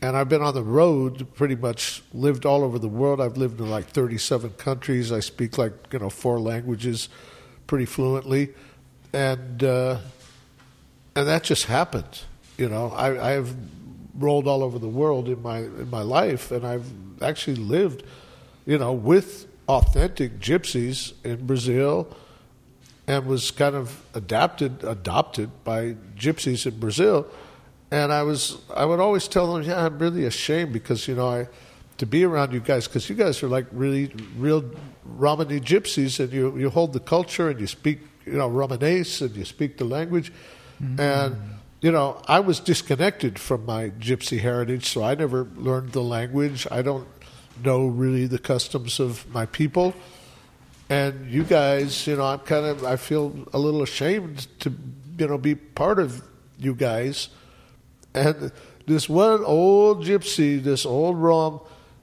and 0.00 0.16
I've 0.16 0.28
been 0.28 0.42
on 0.42 0.54
the 0.54 0.62
road. 0.62 1.34
Pretty 1.34 1.56
much 1.56 2.02
lived 2.12 2.46
all 2.46 2.62
over 2.62 2.78
the 2.78 2.88
world. 2.88 3.20
I've 3.20 3.36
lived 3.36 3.60
in 3.60 3.68
like 3.68 3.86
thirty-seven 3.86 4.50
countries. 4.50 5.10
I 5.10 5.20
speak 5.20 5.58
like 5.58 5.72
you 5.92 5.98
know 5.98 6.10
four 6.10 6.38
languages, 6.38 7.08
pretty 7.66 7.86
fluently, 7.86 8.50
and 9.12 9.64
uh, 9.64 9.98
and 11.16 11.26
that 11.26 11.42
just 11.42 11.66
happened. 11.66 12.20
You 12.58 12.68
know, 12.68 12.90
I, 12.90 13.30
I 13.30 13.30
have 13.32 13.54
rolled 14.18 14.46
all 14.46 14.62
over 14.62 14.78
the 14.78 14.88
world 14.88 15.28
in 15.28 15.42
my 15.42 15.58
in 15.58 15.90
my 15.90 16.02
life, 16.02 16.52
and 16.52 16.66
I've 16.66 16.86
actually 17.22 17.56
lived, 17.56 18.04
you 18.66 18.78
know, 18.78 18.92
with 18.92 19.46
authentic 19.68 20.38
gypsies 20.38 21.12
in 21.24 21.46
Brazil, 21.46 22.08
and 23.06 23.26
was 23.26 23.50
kind 23.50 23.74
of 23.74 24.04
adapted 24.14 24.84
adopted 24.84 25.50
by 25.64 25.96
gypsies 26.16 26.66
in 26.66 26.78
Brazil. 26.78 27.26
And 27.90 28.12
I 28.12 28.22
was 28.22 28.58
I 28.74 28.84
would 28.84 29.00
always 29.00 29.28
tell 29.28 29.52
them, 29.52 29.62
yeah, 29.62 29.84
I'm 29.84 29.98
really 29.98 30.24
ashamed 30.24 30.72
because 30.72 31.08
you 31.08 31.14
know 31.14 31.28
I 31.28 31.48
to 31.98 32.06
be 32.06 32.24
around 32.24 32.52
you 32.52 32.60
guys 32.60 32.86
because 32.86 33.08
you 33.08 33.14
guys 33.14 33.42
are 33.42 33.48
like 33.48 33.66
really 33.72 34.12
real 34.36 34.64
Romani 35.04 35.60
gypsies 35.60 36.20
and 36.20 36.32
you 36.32 36.56
you 36.56 36.70
hold 36.70 36.92
the 36.92 37.00
culture 37.00 37.50
and 37.50 37.60
you 37.60 37.66
speak 37.66 38.00
you 38.24 38.32
know 38.32 38.48
Romanese 38.48 39.20
and 39.20 39.36
you 39.36 39.44
speak 39.44 39.78
the 39.78 39.84
language. 39.84 40.32
Mm-hmm. 40.82 41.00
And 41.00 41.36
you 41.80 41.90
know 41.90 42.22
I 42.26 42.40
was 42.40 42.60
disconnected 42.60 43.38
from 43.38 43.66
my 43.66 43.90
gypsy 43.90 44.40
heritage 44.40 44.88
so 44.88 45.02
I 45.02 45.14
never 45.14 45.48
learned 45.56 45.92
the 45.92 46.02
language. 46.02 46.66
I 46.70 46.82
don't 46.82 47.08
know 47.64 47.86
really 47.86 48.26
the 48.26 48.38
customs 48.38 49.00
of 49.00 49.28
my 49.32 49.46
people 49.46 49.94
and 50.88 51.30
you 51.30 51.44
guys 51.44 52.06
you 52.06 52.16
know 52.16 52.24
I'm 52.24 52.40
kind 52.40 52.66
of 52.66 52.84
I 52.84 52.96
feel 52.96 53.34
a 53.52 53.58
little 53.58 53.82
ashamed 53.82 54.46
to 54.60 54.72
you 55.18 55.28
know 55.28 55.38
be 55.38 55.54
part 55.54 55.98
of 55.98 56.22
you 56.58 56.74
guys 56.74 57.28
and 58.14 58.52
this 58.86 59.08
one 59.08 59.44
old 59.44 60.04
gypsy, 60.04 60.62
this 60.62 60.84
old 60.84 61.16
Rom, 61.16 61.60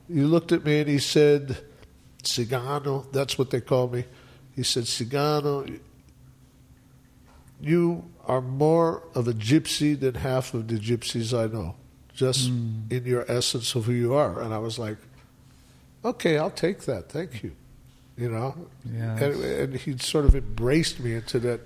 he 0.07 0.21
looked 0.21 0.51
at 0.51 0.63
me 0.63 0.79
and 0.79 0.89
he 0.89 0.99
said, 0.99 1.57
Cigano, 2.23 3.11
that's 3.11 3.37
what 3.37 3.49
they 3.51 3.61
call 3.61 3.87
me. 3.87 4.05
He 4.55 4.63
said, 4.63 4.83
Cigano, 4.83 5.79
you 7.61 8.05
are 8.25 8.41
more 8.41 9.03
of 9.13 9.27
a 9.27 9.33
gypsy 9.33 9.99
than 9.99 10.15
half 10.15 10.53
of 10.53 10.67
the 10.67 10.75
gypsies 10.75 11.37
I 11.37 11.51
know, 11.51 11.75
just 12.13 12.49
mm. 12.49 12.91
in 12.91 13.05
your 13.05 13.29
essence 13.29 13.75
of 13.75 13.85
who 13.85 13.93
you 13.93 14.13
are. 14.13 14.41
And 14.41 14.53
I 14.53 14.59
was 14.59 14.79
like, 14.79 14.97
okay, 16.03 16.37
I'll 16.37 16.51
take 16.51 16.81
that. 16.81 17.09
Thank 17.09 17.43
you. 17.43 17.51
You 18.17 18.29
know? 18.29 18.55
Yeah. 18.91 19.17
And, 19.17 19.43
and 19.43 19.75
he 19.75 19.97
sort 19.97 20.25
of 20.25 20.35
embraced 20.35 20.99
me 20.99 21.13
into 21.13 21.39
that, 21.39 21.61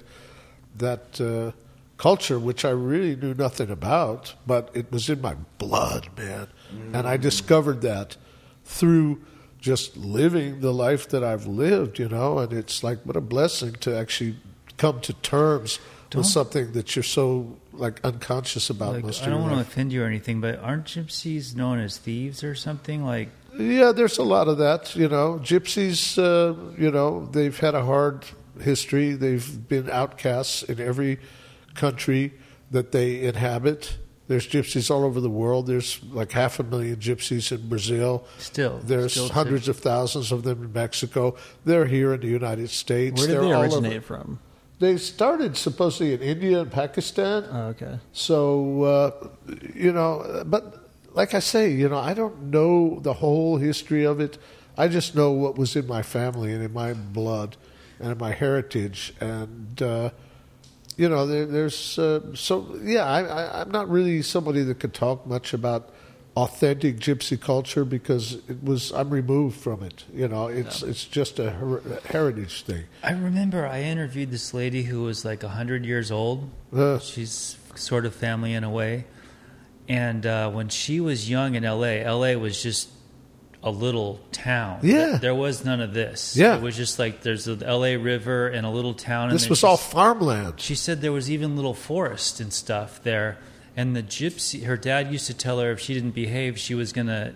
that, 0.78 1.22
uh, 1.22 1.52
culture, 1.98 2.40
which 2.40 2.66
I 2.66 2.70
really 2.70 3.16
knew 3.16 3.34
nothing 3.34 3.70
about, 3.70 4.34
but 4.46 4.70
it 4.74 4.92
was 4.92 5.10
in 5.10 5.22
my 5.22 5.36
blood, 5.58 6.10
man. 6.18 6.48
And 6.92 7.08
I 7.08 7.18
discovered 7.18 7.82
that 7.82 8.18
through 8.66 9.22
just 9.60 9.96
living 9.96 10.60
the 10.60 10.74
life 10.74 11.08
that 11.10 11.24
I've 11.24 11.46
lived, 11.46 12.00
you 12.00 12.10
know, 12.10 12.40
and 12.40 12.52
it's 12.52 12.84
like 12.84 13.00
what 13.04 13.16
a 13.16 13.22
blessing 13.22 13.74
to 13.82 13.96
actually 13.98 14.36
come 14.78 15.00
to 15.02 15.14
terms 15.14 15.80
Don't- 16.10 16.20
with 16.20 16.28
something 16.28 16.74
that 16.74 16.96
you're 16.96 17.04
so 17.04 17.58
like 17.72 18.02
unconscious 18.04 18.70
about 18.70 18.96
Like, 18.96 19.06
most 19.06 19.24
I 19.24 19.30
don't 19.30 19.42
want 19.42 19.54
to 19.54 19.62
offend 19.62 19.94
you 19.94 20.04
or 20.04 20.06
anything, 20.06 20.42
but 20.42 20.60
aren't 20.60 20.86
gypsies 20.86 21.56
known 21.56 21.80
as 21.80 21.98
thieves 21.98 22.44
or 22.44 22.54
something? 22.56 23.06
Like, 23.06 23.30
Yeah, 23.58 23.92
there's 23.92 24.18
a 24.18 24.24
lot 24.24 24.48
of 24.48 24.58
that. 24.58 24.96
You 24.96 25.08
know, 25.08 25.40
gypsies. 25.42 26.18
Uh, 26.18 26.56
you 26.78 26.92
know, 26.92 27.28
they've 27.32 27.58
had 27.58 27.76
a 27.76 27.84
hard 27.84 28.26
history. 28.60 29.14
They've 29.14 29.68
been 29.68 29.90
outcasts 29.90 30.64
in 30.64 30.80
every 30.80 31.20
country 31.76 32.34
that 32.72 32.92
they 32.92 33.22
inhabit. 33.22 33.98
There's 34.28 34.48
gypsies 34.48 34.90
all 34.90 35.04
over 35.04 35.20
the 35.20 35.30
world. 35.30 35.68
There's 35.68 36.02
like 36.12 36.32
half 36.32 36.60
a 36.60 36.64
million 36.64 36.96
gypsies 36.96 37.52
in 37.52 37.68
Brazil. 37.68 38.26
still, 38.38 38.80
There's 38.80 39.12
still 39.12 39.30
hundreds 39.30 39.68
of 39.68 39.78
thousands 39.78 40.32
of 40.32 40.44
them 40.44 40.64
in 40.64 40.72
Mexico. 40.74 41.36
They're 41.66 41.86
here 41.86 42.14
in 42.14 42.22
the 42.22 42.28
United 42.28 42.70
States. 42.70 43.20
Where 43.20 43.28
did 43.28 43.36
They're 43.36 43.44
they 43.46 43.52
all 43.54 43.64
originate 43.64 43.98
over- 43.98 44.02
from? 44.02 44.40
They 44.80 44.98
started 44.98 45.56
supposedly 45.56 46.14
in 46.14 46.22
India 46.22 46.62
and 46.62 46.72
Pakistan. 46.72 47.46
Oh, 47.52 47.68
okay. 47.68 48.00
So, 48.12 48.84
uh, 48.84 49.12
you 49.76 49.92
know, 49.94 50.44
but 50.46 50.83
like 51.14 51.34
I 51.34 51.40
say, 51.40 51.72
you 51.72 51.90
know, 51.90 51.98
I 51.98 52.14
don't 52.14 52.44
know 52.44 53.00
the 53.00 53.14
whole 53.14 53.58
history 53.58 54.06
of 54.06 54.20
it. 54.20 54.38
I 54.78 54.88
just 54.88 55.16
know 55.16 55.32
what 55.32 55.58
was 55.58 55.76
in 55.76 55.86
my 55.88 56.02
family 56.02 56.54
and 56.54 56.64
in 56.64 56.74
my 56.74 56.94
blood 56.94 57.58
and 58.00 58.12
in 58.12 58.18
my 58.18 58.32
heritage. 58.32 59.14
And, 59.20 59.82
uh, 59.82 60.10
you 60.98 61.08
know, 61.10 61.28
there, 61.28 61.46
there's, 61.46 62.00
uh, 62.00 62.36
so, 62.36 62.78
yeah, 62.82 63.06
I, 63.06 63.62
I'm 63.62 63.70
not 63.72 63.90
really 63.90 64.22
somebody 64.22 64.64
that 64.64 64.80
could 64.80 64.94
talk 64.94 65.28
much 65.28 65.54
about 65.54 65.90
authentic 66.36 66.98
gypsy 66.98 67.40
culture 67.40 67.86
because 67.86 68.40
it 68.50 68.64
was, 68.64 68.92
I'm 68.92 69.12
removed 69.12 69.60
from 69.60 69.84
it. 69.84 70.04
You 70.12 70.28
know, 70.28 70.48
it's, 70.48 70.82
it's 70.82 71.06
just 71.06 71.38
a 71.38 71.52
her- 71.52 71.82
heritage 72.06 72.64
thing. 72.64 72.86
I 73.04 73.12
remember 73.12 73.68
I 73.68 73.82
interviewed 73.84 74.32
this 74.32 74.52
lady 74.54 74.84
who 74.84 75.04
was 75.04 75.24
like 75.24 75.44
100 75.44 75.86
years 75.86 76.12
old. 76.12 76.50
Uh, 76.76 76.98
She's 76.98 77.58
sort 77.76 78.08
of 78.08 78.16
family 78.16 78.54
in 78.54 78.64
a 78.64 78.70
way. 78.72 79.06
And 79.90 80.26
uh, 80.26 80.50
when 80.52 80.70
she 80.70 81.00
was 81.00 81.30
young 81.30 81.56
in 81.56 81.64
LA, 81.64 82.10
LA 82.10 82.34
was 82.34 82.62
just 82.62 82.90
a 83.62 83.70
little 83.72 84.20
town. 84.32 84.80
Yeah. 84.84 85.18
There 85.18 85.36
was 85.36 85.64
none 85.64 85.80
of 85.82 85.94
this. 85.94 86.36
Yeah. 86.36 86.58
It 86.58 86.62
was 86.62 86.76
just 86.76 87.00
like 87.00 87.22
there's 87.22 87.46
the 87.46 87.56
LA 87.56 88.02
River 88.02 88.48
and 88.48 88.66
a 88.66 88.70
little 88.70 88.94
town. 88.94 89.30
and 89.30 89.36
this 89.40 89.50
was 89.50 89.64
all 89.64 89.78
farmland. 89.78 90.60
She 90.60 90.76
said 90.76 91.02
there 91.02 91.12
was 91.14 91.32
even 91.32 91.56
little 91.56 91.74
forest 91.74 92.40
and 92.40 92.52
stuff 92.54 93.02
there. 93.04 93.38
And 93.76 93.96
the 93.96 94.04
gypsy, 94.04 94.64
her 94.66 94.78
dad 94.78 95.12
used 95.12 95.28
to 95.28 95.34
tell 95.34 95.60
her 95.60 95.72
if 95.72 95.80
she 95.80 95.94
didn't 95.94 96.12
behave, 96.12 96.60
she 96.60 96.76
was 96.76 96.92
going 96.94 97.08
to 97.08 97.34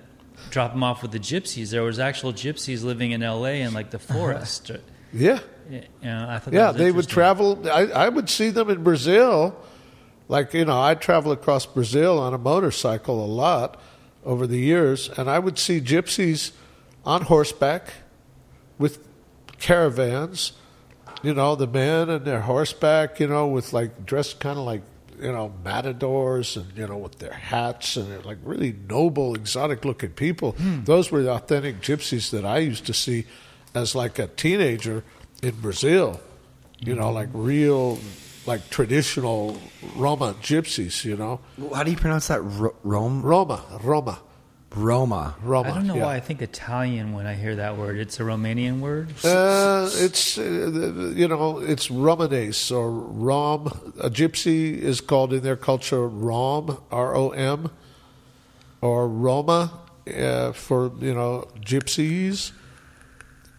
drop 0.52 0.74
him 0.74 0.84
off 0.84 1.02
with 1.02 1.12
the 1.12 1.20
gypsies. 1.20 1.72
There 1.72 1.82
was 1.84 1.98
actual 2.00 2.32
gypsies 2.34 2.84
living 2.84 3.12
in 3.12 3.22
LA 3.22 3.62
in 3.64 3.74
like 3.74 3.90
the 3.90 4.00
forest. 4.00 4.70
Yeah. 5.14 5.40
You 5.70 5.82
know, 6.04 6.28
I 6.30 6.40
thought 6.40 6.52
that 6.52 6.54
Yeah, 6.54 6.68
was 6.68 6.78
they 6.78 6.92
would 6.92 7.08
travel. 7.08 7.68
I, 7.70 7.88
I 7.88 8.10
would 8.10 8.30
see 8.30 8.50
them 8.52 8.70
in 8.70 8.84
Brazil. 8.84 9.56
Like, 10.30 10.54
you 10.54 10.66
know, 10.66 10.80
I'd 10.80 11.02
travel 11.02 11.32
across 11.32 11.66
Brazil 11.66 12.20
on 12.20 12.34
a 12.34 12.38
motorcycle 12.38 13.24
a 13.24 13.26
lot 13.26 13.80
over 14.26 14.46
the 14.46 14.60
years, 14.60 15.10
and 15.18 15.30
I 15.30 15.40
would 15.40 15.58
see 15.58 15.80
gypsies 15.80 16.52
on 17.06 17.24
horseback 17.24 17.94
with 18.78 19.00
caravans. 19.60 20.54
You 21.24 21.34
know, 21.34 21.56
the 21.56 21.68
men 21.68 22.10
and 22.10 22.26
their 22.26 22.42
horseback, 22.42 23.20
you 23.20 23.28
know, 23.28 23.48
with 23.48 23.74
like 23.74 24.06
dressed 24.06 24.40
kind 24.40 24.60
of 24.60 24.66
like, 24.66 24.82
you 25.20 25.32
know, 25.32 25.52
matadors 25.64 26.58
and, 26.58 26.78
you 26.78 26.86
know, 26.86 26.98
with 26.98 27.18
their 27.18 27.34
hats 27.34 27.96
and 27.96 28.12
they're 28.12 28.22
like 28.22 28.38
really 28.44 28.76
noble, 28.88 29.34
exotic 29.34 29.84
looking 29.84 30.12
people. 30.12 30.52
Hmm. 30.52 30.84
Those 30.84 31.10
were 31.10 31.24
the 31.24 31.32
authentic 31.32 31.82
gypsies 31.82 32.30
that 32.32 32.46
I 32.46 32.60
used 32.60 32.86
to 32.86 32.94
see 32.94 33.26
as 33.74 33.96
like 33.96 34.20
a 34.20 34.28
teenager 34.28 35.04
in 35.42 35.56
Brazil. 35.56 36.20
You 36.80 36.94
know, 36.94 37.08
hmm. 37.08 37.16
like 37.16 37.30
real, 37.34 37.98
like 38.48 38.70
traditional 38.70 39.58
Roma 39.96 40.34
gypsies, 40.42 41.04
you 41.04 41.18
know. 41.18 41.42
How 41.74 41.84
do 41.84 41.92
you 41.92 41.98
pronounce 41.98 42.28
that? 42.28 42.42
Ro- 42.42 42.76
Rome? 42.84 43.22
Roma, 43.22 43.62
Roma, 43.84 44.20
Roma. 44.74 45.36
Roma. 45.44 45.70
I 45.70 45.74
don't 45.74 45.88
know 45.88 45.96
yeah. 45.96 46.06
why 46.06 46.16
I 46.16 46.20
think 46.20 46.42
Italian 46.42 47.14
when 47.14 47.28
I 47.28 47.34
hear 47.34 47.56
that 47.58 47.78
word. 47.78 47.98
It's 47.98 48.20
a 48.20 48.24
Romanian 48.24 48.80
word. 48.80 49.10
Uh, 49.24 49.90
it's 49.94 50.38
uh, 50.38 51.12
you 51.16 51.28
know 51.28 51.60
it's 51.60 51.92
Romanes 51.92 52.72
or 52.72 52.90
Rom. 52.90 53.68
A 54.00 54.10
gypsy 54.10 54.78
is 54.78 55.02
called 55.02 55.34
in 55.34 55.44
their 55.44 55.58
culture 55.58 56.08
Rom, 56.08 56.82
R 56.92 57.16
O 57.16 57.30
M, 57.32 57.70
or 58.82 59.08
Roma 59.08 59.72
uh, 60.08 60.52
for 60.54 60.92
you 61.00 61.14
know 61.14 61.48
gypsies, 61.60 62.52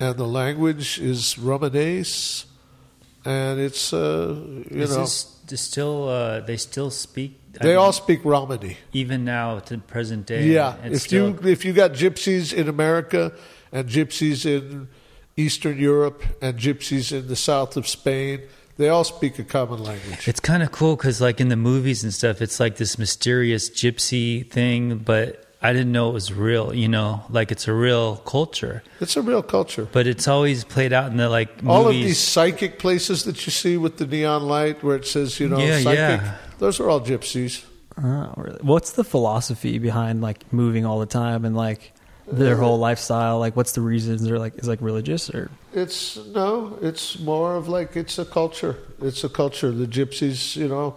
and 0.00 0.16
the 0.16 0.26
language 0.26 0.98
is 0.98 1.36
Romanes, 1.38 2.46
and 3.24 3.60
it's 3.60 3.92
uh, 3.92 4.34
you 4.70 4.82
Is 4.82 4.90
know 4.90 5.02
this 5.46 5.60
still 5.60 6.08
uh, 6.08 6.40
they 6.40 6.56
still 6.56 6.90
speak? 6.90 7.40
I 7.60 7.64
they 7.64 7.68
mean, 7.70 7.78
all 7.78 7.92
speak 7.92 8.24
Romany. 8.24 8.76
even 8.92 9.24
now 9.24 9.58
to 9.58 9.78
present 9.78 10.26
day. 10.26 10.46
Yeah, 10.46 10.76
it's 10.84 10.96
if 10.96 11.02
still, 11.02 11.30
you 11.30 11.50
if 11.50 11.64
you 11.64 11.72
got 11.72 11.92
gypsies 11.92 12.52
in 12.52 12.68
America 12.68 13.32
and 13.72 13.88
gypsies 13.88 14.46
in 14.46 14.88
Eastern 15.36 15.78
Europe 15.78 16.22
and 16.40 16.58
gypsies 16.58 17.12
in 17.12 17.28
the 17.28 17.36
south 17.36 17.76
of 17.76 17.86
Spain, 17.88 18.42
they 18.76 18.88
all 18.88 19.04
speak 19.04 19.38
a 19.38 19.44
common 19.44 19.82
language. 19.82 20.28
It's 20.28 20.40
kind 20.40 20.62
of 20.62 20.70
cool 20.72 20.96
because, 20.96 21.20
like 21.20 21.40
in 21.40 21.48
the 21.48 21.56
movies 21.56 22.04
and 22.04 22.14
stuff, 22.14 22.40
it's 22.40 22.60
like 22.60 22.76
this 22.76 22.98
mysterious 22.98 23.68
gypsy 23.70 24.48
thing, 24.48 24.98
but 24.98 25.44
I 25.60 25.72
didn't 25.72 25.90
know 25.90 26.08
it 26.10 26.12
was 26.12 26.32
real. 26.32 26.72
You 26.72 26.86
know, 26.88 27.24
like 27.30 27.50
it's 27.50 27.66
a 27.66 27.72
real 27.72 28.16
culture, 28.18 28.82
It's 29.00 29.16
a 29.16 29.22
real 29.22 29.42
culture. 29.42 29.88
but 29.90 30.06
it's 30.06 30.28
always 30.28 30.64
played 30.64 30.92
out 30.92 31.10
in 31.10 31.16
the 31.16 31.28
like 31.28 31.48
movies. 31.62 31.68
All 31.68 31.86
of 31.88 31.94
these 31.94 32.18
psychic 32.18 32.78
places 32.78 33.24
that 33.24 33.44
you 33.44 33.50
see 33.50 33.76
with 33.76 33.96
the 33.98 34.06
neon 34.06 34.44
light, 34.46 34.82
where 34.84 34.96
it 34.96 35.06
says 35.06 35.40
you 35.40 35.48
know 35.48 35.58
Yeah, 35.58 35.80
psychic, 35.80 36.20
yeah. 36.22 36.34
those 36.58 36.78
are 36.80 36.88
all 36.88 37.00
gypsies. 37.00 37.64
Oh, 38.00 38.32
really? 38.36 38.60
What's 38.62 38.92
the 38.92 39.02
philosophy 39.04 39.78
behind 39.78 40.20
like 40.22 40.52
moving 40.52 40.86
all 40.86 41.00
the 41.00 41.06
time 41.06 41.44
and 41.44 41.56
like 41.56 41.92
their 42.30 42.54
uh, 42.54 42.58
whole 42.60 42.78
lifestyle? 42.78 43.40
Like, 43.40 43.56
what's 43.56 43.72
the 43.72 43.80
reasons? 43.80 44.22
They're 44.22 44.38
like, 44.38 44.54
is 44.58 44.68
it, 44.68 44.70
like 44.70 44.80
religious 44.80 45.28
or 45.30 45.50
It's 45.74 46.16
no, 46.28 46.78
it's 46.80 47.18
more 47.18 47.56
of 47.56 47.66
like 47.66 47.96
it's 47.96 48.16
a 48.18 48.24
culture. 48.24 48.76
It's 49.02 49.24
a 49.24 49.28
culture. 49.28 49.72
The 49.72 49.88
gypsies, 49.88 50.54
you 50.54 50.68
know, 50.68 50.94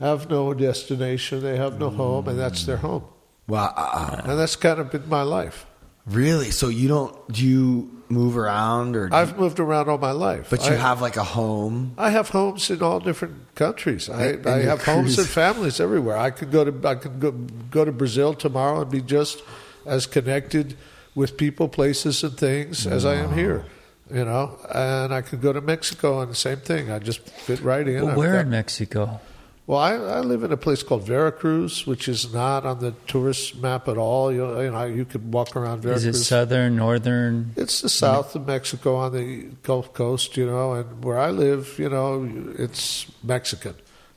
have 0.00 0.30
no 0.30 0.54
destination. 0.54 1.42
They 1.42 1.58
have 1.58 1.78
no 1.78 1.90
home, 1.90 2.26
and 2.28 2.38
that's 2.38 2.64
their 2.64 2.78
home. 2.78 3.04
Wow. 3.48 3.72
uh, 3.76 4.20
And 4.24 4.38
that's 4.38 4.56
kind 4.56 4.78
of 4.78 4.90
been 4.90 5.08
my 5.08 5.22
life. 5.22 5.66
Really? 6.06 6.50
So 6.52 6.68
you 6.68 6.88
don't? 6.88 7.14
Do 7.32 7.44
you 7.44 7.90
move 8.08 8.38
around 8.38 8.96
or? 8.96 9.10
I've 9.12 9.38
moved 9.38 9.58
around 9.60 9.88
all 9.90 9.98
my 9.98 10.12
life. 10.12 10.48
but 10.48 10.64
you 10.66 10.72
I, 10.72 10.76
have 10.76 11.02
like 11.02 11.16
a 11.16 11.24
home. 11.24 11.92
I 11.98 12.10
have 12.10 12.30
homes 12.30 12.70
in 12.70 12.82
all 12.82 13.00
different 13.00 13.54
countries. 13.54 14.08
I, 14.08 14.22
And- 14.26 14.46
I 14.46 14.52
and 14.52 14.62
your 14.62 14.70
have 14.70 14.84
homes 14.84 15.18
and 15.18 15.26
families 15.28 15.80
everywhere. 15.80 16.16
I 16.16 16.30
could 16.30 16.50
go 16.50 16.64
to 16.64 16.88
I 16.88 16.94
could 16.94 17.20
go, 17.20 17.32
go 17.70 17.84
to 17.84 17.92
Brazil 17.92 18.32
tomorrow 18.34 18.80
and 18.82 18.90
be 18.90 19.02
just 19.02 19.42
as 19.84 20.06
connected 20.06 20.76
with 21.14 21.36
people, 21.36 21.68
places, 21.68 22.22
and 22.24 22.36
things 22.38 22.86
as 22.86 23.04
I 23.04 23.14
am 23.16 23.34
here. 23.34 23.64
You 24.10 24.24
know, 24.24 24.56
and 24.74 25.12
I 25.12 25.20
could 25.20 25.42
go 25.42 25.52
to 25.52 25.60
Mexico 25.60 26.20
and 26.22 26.30
the 26.30 26.34
same 26.36 26.58
thing. 26.60 26.90
I 26.90 26.98
just 26.98 27.20
fit 27.20 27.60
right 27.60 27.86
in. 27.86 28.06
Well, 28.06 28.16
where 28.16 28.32
got- 28.34 28.40
in 28.46 28.50
Mexico? 28.50 29.20
Well, 29.68 29.78
I, 29.78 29.92
I 29.96 30.20
live 30.20 30.44
in 30.44 30.50
a 30.50 30.56
place 30.56 30.82
called 30.82 31.06
Veracruz, 31.06 31.86
which 31.86 32.08
is 32.08 32.32
not 32.32 32.64
on 32.64 32.78
the 32.78 32.92
tourist 33.06 33.56
map 33.56 33.86
at 33.86 33.98
all. 33.98 34.32
You, 34.32 34.46
know, 34.46 34.60
you 34.60 34.70
know, 34.70 34.84
you 34.86 35.04
could 35.04 35.30
walk 35.30 35.54
around 35.56 35.82
Veracruz. 35.82 36.06
Is 36.06 36.20
it 36.22 36.24
southern, 36.24 36.76
northern? 36.76 37.52
It's 37.54 37.82
the 37.82 37.90
south 37.90 38.34
of 38.34 38.46
Mexico 38.46 38.96
on 38.96 39.12
the 39.12 39.48
Gulf 39.62 39.92
Coast, 39.92 40.38
you 40.38 40.46
know, 40.46 40.72
and 40.72 41.04
where 41.04 41.18
I 41.18 41.28
live, 41.28 41.78
you 41.78 41.90
know, 41.90 42.26
it's 42.58 43.12
Mexican. 43.22 43.74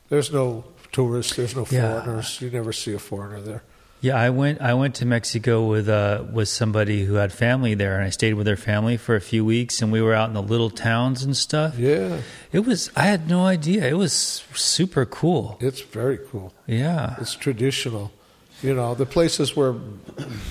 There's 0.08 0.32
no 0.32 0.64
tourists, 0.90 1.36
there's 1.36 1.54
no 1.54 1.66
Yeah. 1.70 2.00
foreigners. 2.00 2.40
You 2.40 2.48
never 2.48 2.72
see 2.72 2.94
a 2.94 2.98
foreigner 2.98 3.42
there. 3.42 3.62
Yeah, 4.02 4.16
I 4.16 4.30
went. 4.30 4.60
I 4.60 4.74
went 4.74 4.96
to 4.96 5.06
Mexico 5.06 5.64
with 5.68 5.88
uh, 5.88 6.24
with 6.32 6.48
somebody 6.48 7.04
who 7.04 7.14
had 7.14 7.32
family 7.32 7.74
there, 7.74 7.94
and 7.96 8.04
I 8.04 8.10
stayed 8.10 8.34
with 8.34 8.46
their 8.46 8.56
family 8.56 8.96
for 8.96 9.14
a 9.14 9.20
few 9.20 9.44
weeks, 9.44 9.80
and 9.80 9.92
we 9.92 10.02
were 10.02 10.12
out 10.12 10.28
in 10.28 10.34
the 10.34 10.42
little 10.42 10.70
towns 10.70 11.22
and 11.22 11.36
stuff. 11.36 11.78
Yeah, 11.78 12.18
It 12.50 12.66
was. 12.66 12.90
I 12.96 13.02
had 13.02 13.28
no 13.30 13.46
idea. 13.46 13.86
It 13.86 13.96
was 13.96 14.12
super 14.54 15.06
cool. 15.06 15.56
it's 15.60 15.80
very 15.82 16.18
cool. 16.18 16.52
Yeah. 16.66 17.14
It's 17.20 17.36
traditional. 17.36 18.10
You 18.62 18.74
know, 18.74 18.94
the 18.94 19.06
places 19.06 19.56
where 19.56 19.74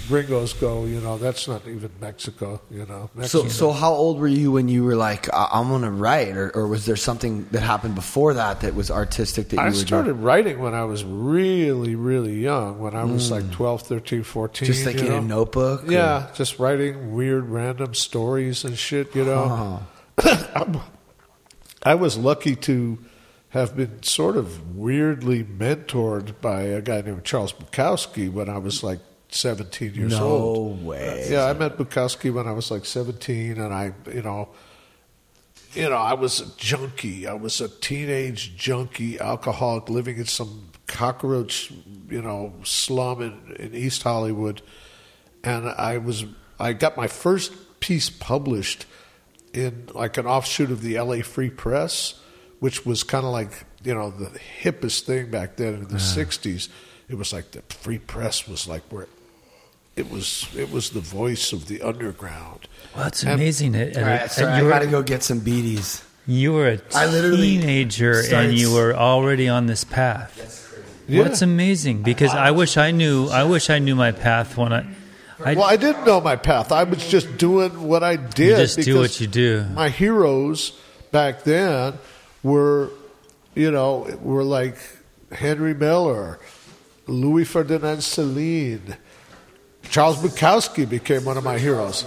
gringos 0.09 0.51
go, 0.53 0.83
you 0.83 0.99
know, 0.99 1.17
that's 1.17 1.47
not 1.47 1.65
even 1.65 1.89
Mexico, 2.01 2.59
you 2.69 2.85
know. 2.85 3.09
So, 3.13 3.19
Mexico. 3.43 3.47
so 3.47 3.71
how 3.71 3.93
old 3.93 4.19
were 4.19 4.27
you 4.27 4.51
when 4.51 4.67
you 4.67 4.83
were 4.83 4.97
like, 4.97 5.33
I- 5.33 5.47
I'm 5.53 5.69
gonna 5.69 5.91
write, 5.91 6.35
or, 6.35 6.49
or 6.53 6.67
was 6.67 6.85
there 6.85 6.97
something 6.97 7.47
that 7.51 7.61
happened 7.61 7.95
before 7.95 8.33
that 8.33 8.61
that 8.61 8.75
was 8.75 8.91
artistic 8.91 9.47
that 9.49 9.55
you 9.57 9.71
did? 9.71 9.81
I 9.83 9.85
started 9.85 10.13
writing 10.15 10.59
when 10.59 10.73
I 10.73 10.83
was 10.83 11.05
really, 11.05 11.95
really 11.95 12.35
young, 12.41 12.79
when 12.79 12.95
I 12.95 13.05
was 13.05 13.31
like 13.31 13.49
12, 13.51 13.83
13, 13.83 14.23
14. 14.23 14.65
Mm. 14.65 14.71
just 14.73 14.85
like 14.85 14.95
you 14.97 15.03
in 15.05 15.07
know? 15.11 15.17
a 15.17 15.21
notebook? 15.21 15.87
or- 15.87 15.91
Yeah, 15.91 16.27
just 16.35 16.59
writing 16.59 17.13
weird, 17.13 17.47
random 17.47 17.93
stories 17.93 18.65
and 18.65 18.77
shit. 18.77 19.15
You 19.15 19.23
know, 19.23 19.79
I 21.83 21.95
was 21.95 22.17
lucky 22.17 22.55
to 22.57 22.97
have 23.51 23.75
been 23.75 24.01
sort 24.03 24.35
of 24.37 24.75
weirdly 24.75 25.43
mentored 25.43 26.39
by 26.41 26.61
a 26.63 26.81
guy 26.81 27.01
named 27.01 27.23
Charles 27.23 27.53
Bukowski 27.53 28.31
when 28.31 28.49
I 28.49 28.57
was 28.57 28.83
like 28.83 28.99
17 29.29 29.93
years 29.93 30.11
No 30.11 30.27
old. 30.27 30.85
way. 30.85 31.25
Uh, 31.27 31.31
yeah, 31.31 31.45
I 31.45 31.53
met 31.53 31.77
Bukowski 31.77 32.33
when 32.33 32.47
I 32.47 32.51
was 32.53 32.71
like 32.71 32.85
17, 32.85 33.59
and 33.59 33.73
I, 33.73 33.93
you 34.13 34.21
know, 34.21 34.49
you 35.73 35.89
know, 35.89 35.95
I 35.97 36.13
was 36.13 36.41
a 36.41 36.57
junkie. 36.57 37.27
I 37.27 37.33
was 37.33 37.61
a 37.61 37.69
teenage 37.69 38.55
junkie, 38.57 39.19
alcoholic, 39.19 39.89
living 39.89 40.17
in 40.17 40.25
some 40.25 40.69
cockroach, 40.87 41.71
you 42.09 42.21
know, 42.21 42.53
slum 42.63 43.21
in, 43.21 43.55
in 43.57 43.73
East 43.73 44.03
Hollywood, 44.03 44.61
and 45.43 45.69
I 45.69 45.97
was 45.97 46.25
I 46.59 46.73
got 46.73 46.97
my 46.97 47.07
first 47.07 47.53
piece 47.79 48.09
published 48.09 48.85
in 49.53 49.87
like 49.93 50.17
an 50.17 50.25
offshoot 50.25 50.71
of 50.71 50.81
the 50.81 50.97
L.A. 50.97 51.21
Free 51.21 51.49
Press, 51.49 52.19
which 52.61 52.85
was 52.85 53.03
kind 53.03 53.25
of 53.25 53.31
like 53.33 53.65
you 53.83 53.93
know 53.93 54.09
the 54.09 54.31
hippest 54.63 55.01
thing 55.01 55.29
back 55.29 55.57
then 55.57 55.73
in 55.73 55.87
the 55.89 55.97
'60s. 55.99 56.69
It 57.09 57.15
was 57.17 57.33
like 57.33 57.51
the 57.51 57.61
Free 57.63 57.97
Press 57.99 58.47
was 58.47 58.67
like 58.69 58.83
where 58.89 59.07
it 59.97 60.09
was 60.09 60.47
it 60.55 60.71
was 60.71 60.91
the 60.91 61.01
voice 61.01 61.51
of 61.51 61.67
the 61.67 61.81
underground. 61.81 62.69
Well, 62.95 63.03
that's 63.03 63.23
And- 63.23 63.33
amazing. 63.33 63.75
At, 63.75 63.97
All 63.97 64.03
at- 64.05 64.21
right, 64.21 64.31
sorry, 64.31 64.51
at 64.51 64.55
I 64.55 64.61
your- 64.61 64.69
gotta 64.69 64.87
go 64.87 65.01
get 65.03 65.21
some 65.23 65.41
bidis. 65.41 66.03
You 66.27 66.53
were 66.53 66.69
a 66.69 66.79
I 66.95 67.07
literally 67.07 67.57
teenager 67.59 68.23
started- 68.23 68.49
and 68.51 68.57
you 68.57 68.71
were 68.73 68.95
already 68.95 69.49
on 69.49 69.65
this 69.65 69.83
path. 69.83 70.31
Yeah. 71.07 71.19
Well, 71.21 71.27
that's 71.29 71.41
amazing 71.41 72.03
because 72.03 72.31
I 72.33 72.51
wish 72.51 72.77
I 72.77 72.91
knew. 72.91 73.27
I 73.27 73.43
wish 73.43 73.69
I 73.69 73.79
knew 73.79 73.95
my 73.95 74.11
path 74.13 74.55
when 74.55 74.71
I. 74.71 74.85
I 75.43 75.55
well, 75.55 75.63
I 75.65 75.75
didn't 75.75 76.05
know 76.05 76.21
my 76.21 76.35
path. 76.37 76.71
I 76.71 76.83
was 76.83 77.05
just 77.09 77.37
doing 77.37 77.71
what 77.87 78.03
I 78.03 78.15
did. 78.15 78.49
You 78.51 78.55
just 78.55 78.79
do 78.79 78.99
what 78.99 79.19
you 79.19 79.25
do. 79.27 79.65
My 79.73 79.89
heroes 79.89 80.71
back 81.11 81.43
then 81.43 81.95
were, 82.43 82.89
you 83.55 83.71
know, 83.71 84.17
were 84.21 84.43
like 84.43 84.77
Henry 85.31 85.73
Miller, 85.73 86.39
Louis 87.07 87.45
Ferdinand 87.45 88.01
Celine, 88.01 88.95
Charles 89.89 90.17
Bukowski 90.17 90.87
became 90.87 91.25
one 91.25 91.37
of 91.37 91.43
my 91.43 91.57
heroes. 91.57 92.05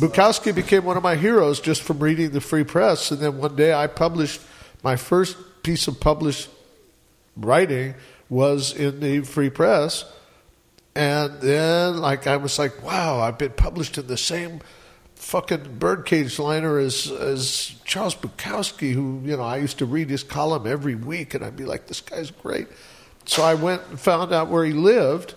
Bukowski 0.00 0.54
became 0.54 0.84
one 0.84 0.96
of 0.96 1.02
my 1.02 1.16
heroes 1.16 1.60
just 1.60 1.82
from 1.82 1.98
reading 1.98 2.30
the 2.30 2.40
Free 2.40 2.64
Press, 2.64 3.10
and 3.10 3.20
then 3.20 3.38
one 3.38 3.56
day 3.56 3.72
I 3.72 3.86
published 3.86 4.40
my 4.82 4.96
first 4.96 5.36
piece 5.62 5.88
of 5.88 6.00
published 6.00 6.48
writing 7.36 7.94
was 8.28 8.72
in 8.74 9.00
the 9.00 9.20
Free 9.20 9.50
Press, 9.50 10.04
and 10.94 11.40
then 11.40 11.98
like 11.98 12.26
I 12.26 12.36
was 12.36 12.58
like, 12.58 12.82
wow, 12.82 13.20
I've 13.20 13.38
been 13.38 13.52
published 13.52 13.98
in 13.98 14.06
the 14.06 14.16
same 14.16 14.60
fucking 15.28 15.76
birdcage 15.78 16.38
liner 16.38 16.78
as 16.78 17.10
as 17.10 17.74
Charles 17.84 18.14
Bukowski, 18.14 18.94
who 18.94 19.20
you 19.24 19.36
know 19.36 19.42
I 19.42 19.58
used 19.58 19.78
to 19.78 19.86
read 19.86 20.08
his 20.08 20.22
column 20.22 20.66
every 20.66 20.94
week, 20.94 21.34
and 21.34 21.44
I'd 21.44 21.56
be 21.56 21.66
like, 21.66 21.86
this 21.86 22.00
guy's 22.00 22.30
great. 22.30 22.66
So 23.26 23.42
I 23.42 23.52
went 23.52 23.82
and 23.90 24.00
found 24.00 24.32
out 24.32 24.48
where 24.48 24.64
he 24.64 24.72
lived, 24.72 25.34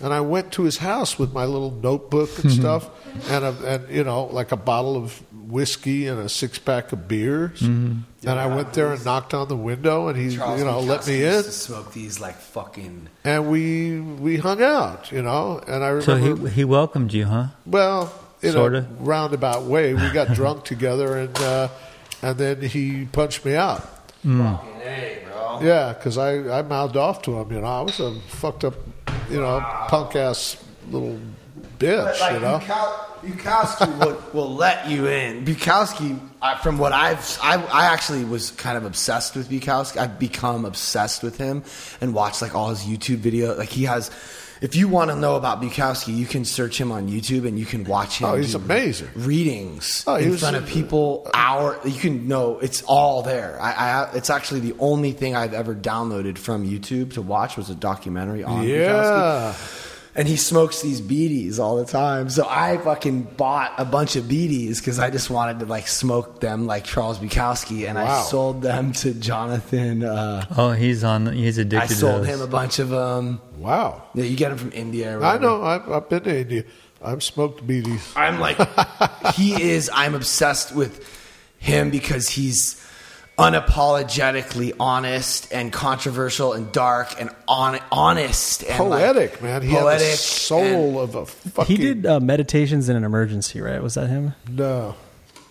and 0.00 0.14
I 0.14 0.20
went 0.22 0.52
to 0.52 0.62
his 0.62 0.78
house 0.78 1.18
with 1.18 1.34
my 1.34 1.44
little 1.44 1.70
notebook 1.70 2.30
and 2.38 2.50
mm-hmm. 2.50 2.60
stuff, 2.60 2.88
and 3.30 3.44
a, 3.44 3.74
and 3.74 3.94
you 3.94 4.04
know 4.04 4.24
like 4.24 4.52
a 4.52 4.56
bottle 4.56 4.96
of 4.96 5.22
whiskey 5.32 6.06
and 6.06 6.18
a 6.18 6.30
six 6.30 6.58
pack 6.58 6.92
of 6.92 7.06
beers, 7.06 7.60
mm-hmm. 7.60 8.00
and 8.26 8.40
I 8.40 8.46
went 8.46 8.72
there 8.72 8.90
and 8.90 9.04
knocked 9.04 9.34
on 9.34 9.48
the 9.48 9.56
window, 9.56 10.08
and 10.08 10.16
he 10.16 10.34
Charles 10.34 10.60
you 10.60 10.64
know 10.64 10.80
let 10.80 11.00
Bukowski 11.00 11.08
me 11.08 11.18
used 11.18 11.36
in, 11.36 11.42
To 11.42 11.52
smoke 11.52 11.92
these 11.92 12.20
like 12.20 12.36
fucking. 12.36 13.10
and 13.22 13.50
we 13.50 14.00
we 14.00 14.38
hung 14.38 14.62
out, 14.62 15.12
you 15.12 15.20
know, 15.20 15.60
and 15.68 15.84
I 15.84 15.88
remember 15.88 16.36
So 16.40 16.46
he 16.46 16.54
he 16.54 16.64
welcomed 16.64 17.12
you, 17.12 17.26
huh? 17.26 17.48
well 17.66 18.22
in 18.42 18.52
Sorta. 18.52 18.78
a 18.78 19.02
roundabout 19.02 19.64
way. 19.64 19.94
We 19.94 20.10
got 20.10 20.28
drunk 20.34 20.64
together, 20.64 21.16
and 21.18 21.36
uh, 21.38 21.68
and 22.22 22.38
then 22.38 22.60
he 22.62 23.06
punched 23.06 23.44
me 23.44 23.54
out. 23.54 23.82
Fucking 24.22 24.80
hey, 24.80 25.22
bro. 25.24 25.60
Yeah, 25.62 25.92
because 25.92 26.18
I, 26.18 26.58
I 26.58 26.62
mouthed 26.62 26.96
off 26.96 27.22
to 27.22 27.38
him. 27.38 27.52
You 27.52 27.60
know, 27.60 27.66
I 27.66 27.80
was 27.82 28.00
a 28.00 28.18
fucked 28.28 28.64
up, 28.64 28.74
you 29.30 29.40
know, 29.40 29.60
punk 29.88 30.16
ass 30.16 30.62
little 30.90 31.18
bitch. 31.78 32.20
Like 32.20 32.32
you 32.34 32.40
know, 32.40 32.58
Bukowski 33.22 33.98
will, 33.98 34.22
will 34.32 34.54
let 34.54 34.88
you 34.88 35.06
in. 35.06 35.44
Bukowski, 35.44 36.18
I, 36.40 36.56
from 36.58 36.78
what 36.78 36.92
I've, 36.92 37.38
I, 37.42 37.62
I 37.64 37.86
actually 37.86 38.24
was 38.24 38.50
kind 38.52 38.76
of 38.76 38.84
obsessed 38.84 39.36
with 39.36 39.48
Bukowski. 39.48 39.96
I've 39.96 40.18
become 40.18 40.64
obsessed 40.64 41.22
with 41.22 41.36
him 41.36 41.64
and 42.00 42.14
watched 42.14 42.42
like 42.42 42.54
all 42.54 42.70
his 42.70 42.80
YouTube 42.80 43.18
video. 43.18 43.56
Like 43.56 43.68
he 43.68 43.84
has, 43.84 44.10
if 44.60 44.74
you 44.74 44.88
want 44.88 45.10
to 45.10 45.16
know 45.16 45.36
about 45.36 45.60
Bukowski, 45.60 46.16
you 46.16 46.26
can 46.26 46.44
search 46.44 46.80
him 46.80 46.90
on 46.92 47.08
YouTube 47.08 47.46
and 47.46 47.58
you 47.58 47.66
can 47.66 47.84
watch 47.84 48.18
him. 48.18 48.28
Oh, 48.28 48.36
he's 48.36 48.54
amazing. 48.54 49.08
Readings 49.14 50.04
Oh, 50.06 50.16
in 50.16 50.36
front 50.36 50.56
of 50.56 50.64
uh, 50.64 50.66
people. 50.66 51.22
Uh, 51.26 51.30
hour, 51.34 51.78
you 51.84 51.98
can 51.98 52.28
know 52.28 52.58
it's 52.58 52.82
all 52.82 53.22
there. 53.22 53.60
I, 53.60 53.72
I, 53.72 54.10
it's 54.14 54.30
actually 54.30 54.60
the 54.60 54.74
only 54.78 55.12
thing 55.12 55.34
I've 55.36 55.54
ever 55.54 55.74
downloaded 55.74 56.38
from 56.38 56.66
YouTube 56.68 57.12
to 57.14 57.22
watch 57.22 57.56
was 57.56 57.70
a 57.70 57.74
documentary 57.74 58.44
on 58.44 58.64
Bukowski 58.64 58.68
yeah. 58.68 59.54
And 60.18 60.26
he 60.26 60.36
smokes 60.36 60.80
these 60.80 61.02
bidis 61.02 61.58
all 61.58 61.76
the 61.76 61.84
time. 61.84 62.30
So 62.30 62.46
I 62.48 62.78
fucking 62.78 63.22
bought 63.36 63.74
a 63.76 63.84
bunch 63.84 64.16
of 64.16 64.24
bidis 64.24 64.78
because 64.78 64.98
I 64.98 65.10
just 65.10 65.28
wanted 65.28 65.58
to 65.60 65.66
like 65.66 65.86
smoke 65.88 66.40
them 66.40 66.66
like 66.66 66.84
Charles 66.84 67.18
Bukowski, 67.18 67.86
and 67.86 67.98
I 67.98 68.22
sold 68.22 68.62
them 68.62 68.92
to 68.94 69.12
Jonathan. 69.12 70.02
Uh, 70.04 70.46
Oh, 70.56 70.70
he's 70.72 71.04
on. 71.04 71.26
He's 71.34 71.58
addicted. 71.58 71.76
I 71.76 71.84
addicted. 71.84 72.00
sold 72.00 72.24
to 72.24 72.32
him 72.32 72.40
a 72.40 72.46
bunch 72.46 72.78
of 72.78 72.88
them. 72.88 73.42
Wow. 73.58 74.04
Yeah, 74.14 74.24
you 74.24 74.36
get 74.38 74.48
them 74.48 74.58
from 74.58 74.72
India. 74.72 75.18
Or 75.18 75.22
I 75.24 75.36
know. 75.36 75.62
I've, 75.62 75.86
I've 75.90 76.08
been 76.08 76.22
to 76.22 76.40
India. 76.40 76.64
I've 77.04 77.22
smoked 77.22 77.66
bidis. 77.66 78.12
I'm 78.16 78.40
like, 78.40 78.56
he 79.34 79.60
is. 79.62 79.90
I'm 79.92 80.14
obsessed 80.14 80.74
with 80.74 81.06
him 81.58 81.90
because 81.90 82.28
he's 82.30 82.82
unapologetically 83.38 84.74
honest 84.80 85.52
and 85.52 85.72
controversial 85.72 86.52
and 86.54 86.72
dark 86.72 87.20
and 87.20 87.30
on, 87.46 87.78
honest 87.92 88.64
and 88.64 88.88
like, 88.88 89.02
Poetic, 89.02 89.42
man. 89.42 89.62
He 89.62 89.74
poetic 89.74 90.06
had 90.06 90.12
the 90.12 90.16
soul 90.16 91.00
of 91.00 91.14
a 91.14 91.26
fucking. 91.26 91.76
He 91.76 91.82
did 91.82 92.06
uh, 92.06 92.20
meditations 92.20 92.88
in 92.88 92.96
an 92.96 93.04
emergency, 93.04 93.60
right? 93.60 93.82
Was 93.82 93.94
that 93.94 94.08
him? 94.08 94.34
No, 94.48 94.94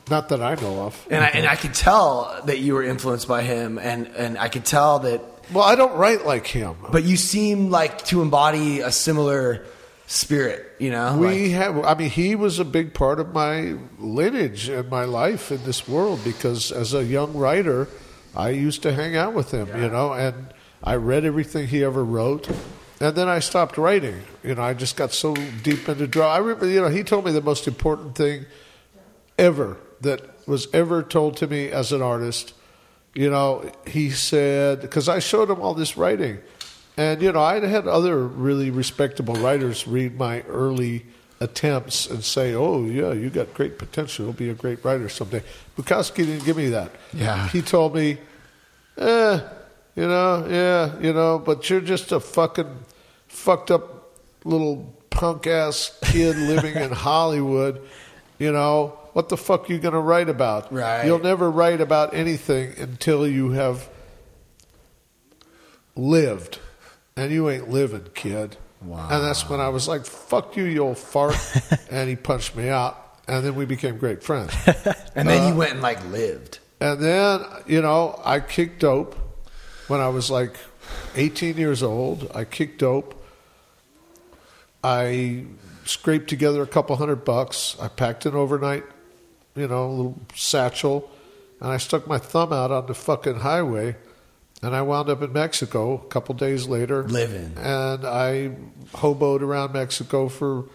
not 0.09 0.29
that 0.29 0.41
I 0.41 0.55
know 0.55 0.81
of. 0.81 1.07
And 1.11 1.23
I, 1.23 1.27
and 1.29 1.45
I 1.45 1.55
could 1.55 1.73
tell 1.73 2.41
that 2.45 2.59
you 2.59 2.73
were 2.73 2.83
influenced 2.83 3.27
by 3.27 3.43
him, 3.43 3.77
and, 3.77 4.07
and 4.07 4.37
I 4.37 4.49
could 4.49 4.65
tell 4.65 4.99
that. 4.99 5.21
Well, 5.53 5.63
I 5.63 5.75
don't 5.75 5.95
write 5.95 6.25
like 6.25 6.47
him. 6.47 6.75
But 6.91 7.03
you 7.03 7.17
seem 7.17 7.69
like 7.69 8.03
to 8.05 8.23
embody 8.23 8.79
a 8.79 8.91
similar 8.91 9.63
spirit, 10.07 10.65
you 10.79 10.89
know. 10.91 11.17
We 11.17 11.27
Like- 11.43 11.51
have. 11.51 11.85
I 11.85 11.93
mean, 11.95 12.09
he 12.09 12.35
was 12.35 12.59
a 12.59 12.65
big 12.65 12.93
part 12.93 13.19
of 13.19 13.33
my 13.33 13.75
lineage 13.99 14.69
and 14.69 14.89
my 14.89 15.03
life 15.05 15.51
in 15.51 15.63
this 15.63 15.87
world 15.87 16.19
because 16.23 16.71
as 16.71 16.93
a 16.93 17.03
young 17.03 17.33
writer, 17.35 17.87
I 18.35 18.49
used 18.49 18.83
to 18.83 18.93
hang 18.93 19.15
out 19.15 19.33
with 19.33 19.51
him, 19.51 19.67
you 19.81 19.89
know, 19.89 20.13
and 20.13 20.35
I 20.83 20.95
read 20.95 21.25
everything 21.25 21.67
he 21.67 21.83
ever 21.83 22.03
wrote, 22.03 22.47
and 22.99 23.15
then 23.15 23.27
I 23.27 23.39
stopped 23.39 23.77
writing. 23.77 24.21
You 24.43 24.55
know, 24.55 24.61
I 24.61 24.73
just 24.73 24.95
got 24.95 25.11
so 25.11 25.33
deep 25.63 25.87
into 25.89 26.05
draw. 26.05 26.31
I 26.33 26.37
remember, 26.37 26.67
you 26.67 26.81
know, 26.81 26.89
he 26.89 27.03
told 27.03 27.25
me 27.25 27.31
the 27.31 27.41
most 27.41 27.67
important 27.67 28.15
thing 28.15 28.45
ever 29.37 29.77
that 30.01 30.21
was 30.47 30.67
ever 30.73 31.01
told 31.01 31.37
to 31.37 31.47
me 31.47 31.69
as 31.69 31.91
an 31.91 32.01
artist. 32.01 32.53
You 33.15 33.29
know, 33.31 33.71
he 33.87 34.09
said 34.11 34.81
because 34.81 35.07
I 35.09 35.19
showed 35.19 35.49
him 35.49 35.61
all 35.61 35.73
this 35.73 35.95
writing, 35.97 36.39
and 36.97 37.21
you 37.21 37.31
know, 37.31 37.41
I 37.41 37.65
had 37.65 37.87
other 37.87 38.25
really 38.25 38.69
respectable 38.69 39.35
writers 39.35 39.87
read 39.87 40.17
my 40.17 40.41
early 40.41 41.05
attempts 41.39 42.09
and 42.09 42.23
say, 42.23 42.53
"Oh, 42.53 42.85
yeah, 42.85 43.11
you 43.11 43.29
got 43.29 43.53
great 43.53 43.77
potential. 43.77 44.25
You'll 44.25 44.33
be 44.33 44.49
a 44.49 44.53
great 44.53 44.83
writer 44.83 45.09
someday." 45.09 45.43
Bukowski 45.77 46.25
didn't 46.25 46.45
give 46.45 46.57
me 46.57 46.69
that. 46.69 46.91
Yeah. 47.13 47.47
he 47.49 47.61
told 47.61 47.95
me, 47.95 48.17
"Eh, 48.97 49.39
you 49.95 50.07
know, 50.07 50.45
yeah, 50.49 50.99
you 50.99 51.13
know, 51.13 51.39
but 51.39 51.69
you're 51.69 51.81
just 51.81 52.11
a 52.11 52.19
fucking 52.19 52.85
fucked 53.27 53.71
up 53.71 54.13
little 54.43 54.93
punk 55.09 55.47
ass 55.47 55.97
kid 56.03 56.35
living 56.51 56.75
in 56.75 56.91
Hollywood. 56.91 57.81
You 58.37 58.51
know, 58.51 58.97
what 59.13 59.29
the 59.29 59.37
fuck 59.37 59.69
are 59.69 59.73
you 59.73 59.79
gonna 59.79 59.99
write 59.99 60.29
about? 60.29 60.71
Right. 60.73 61.05
You'll 61.05 61.19
never 61.19 61.49
write 61.49 61.81
about 61.81 62.13
anything 62.13 62.73
until 62.77 63.25
you 63.27 63.51
have 63.51 63.89
lived, 65.95 66.59
and 67.17 67.31
you 67.31 67.49
ain't 67.49 67.69
living, 67.69 68.07
kid. 68.13 68.57
Wow. 68.81 69.07
And 69.09 69.23
that's 69.23 69.49
when 69.49 69.59
I 69.59 69.69
was 69.69 69.87
like, 69.87 70.05
"Fuck 70.05 70.57
you, 70.57 70.65
you 70.65 70.79
old 70.79 70.97
fart," 70.97 71.35
and 71.91 72.09
he 72.09 72.15
punched 72.15 72.55
me 72.55 72.69
out, 72.69 73.19
and 73.27 73.45
then 73.45 73.55
we 73.55 73.65
became 73.65 73.97
great 73.97 74.23
friends. 74.23 74.53
And 75.17 75.29
then 75.29 75.47
you 75.47 75.53
uh, 75.53 75.57
went 75.59 75.71
and 75.71 75.81
like 75.81 76.03
lived. 76.09 76.59
And 76.81 76.99
then, 76.99 77.41
you 77.65 77.81
know, 77.81 78.19
I 78.25 78.41
kicked 78.41 78.81
dope 78.81 79.15
when 79.87 80.01
I 80.01 80.09
was 80.09 80.29
like 80.29 80.57
18 81.15 81.55
years 81.55 81.81
old. 81.81 82.29
I 82.35 82.43
kicked 82.43 82.79
dope. 82.79 83.25
I 84.83 85.45
scraped 85.85 86.27
together 86.27 86.61
a 86.61 86.67
couple 86.67 86.97
hundred 86.97 87.23
bucks. 87.23 87.77
I 87.79 87.87
packed 87.87 88.25
an 88.25 88.35
overnight, 88.35 88.83
you 89.55 89.69
know, 89.69 89.89
little 89.89 90.19
satchel, 90.35 91.09
and 91.61 91.71
I 91.71 91.77
stuck 91.77 92.07
my 92.07 92.17
thumb 92.17 92.51
out 92.51 92.71
on 92.71 92.87
the 92.87 92.93
fucking 92.93 93.39
highway. 93.39 93.95
And 94.65 94.75
I 94.75 94.81
wound 94.81 95.09
up 95.09 95.21
in 95.21 95.31
Mexico 95.31 95.93
a 95.93 96.07
couple 96.07 96.33
days 96.33 96.67
later. 96.67 97.03
Living. 97.03 97.53
And 97.57 98.03
I 98.03 98.55
hoboed 98.93 99.41
around 99.41 99.73
Mexico 99.73 100.27
for 100.27 100.65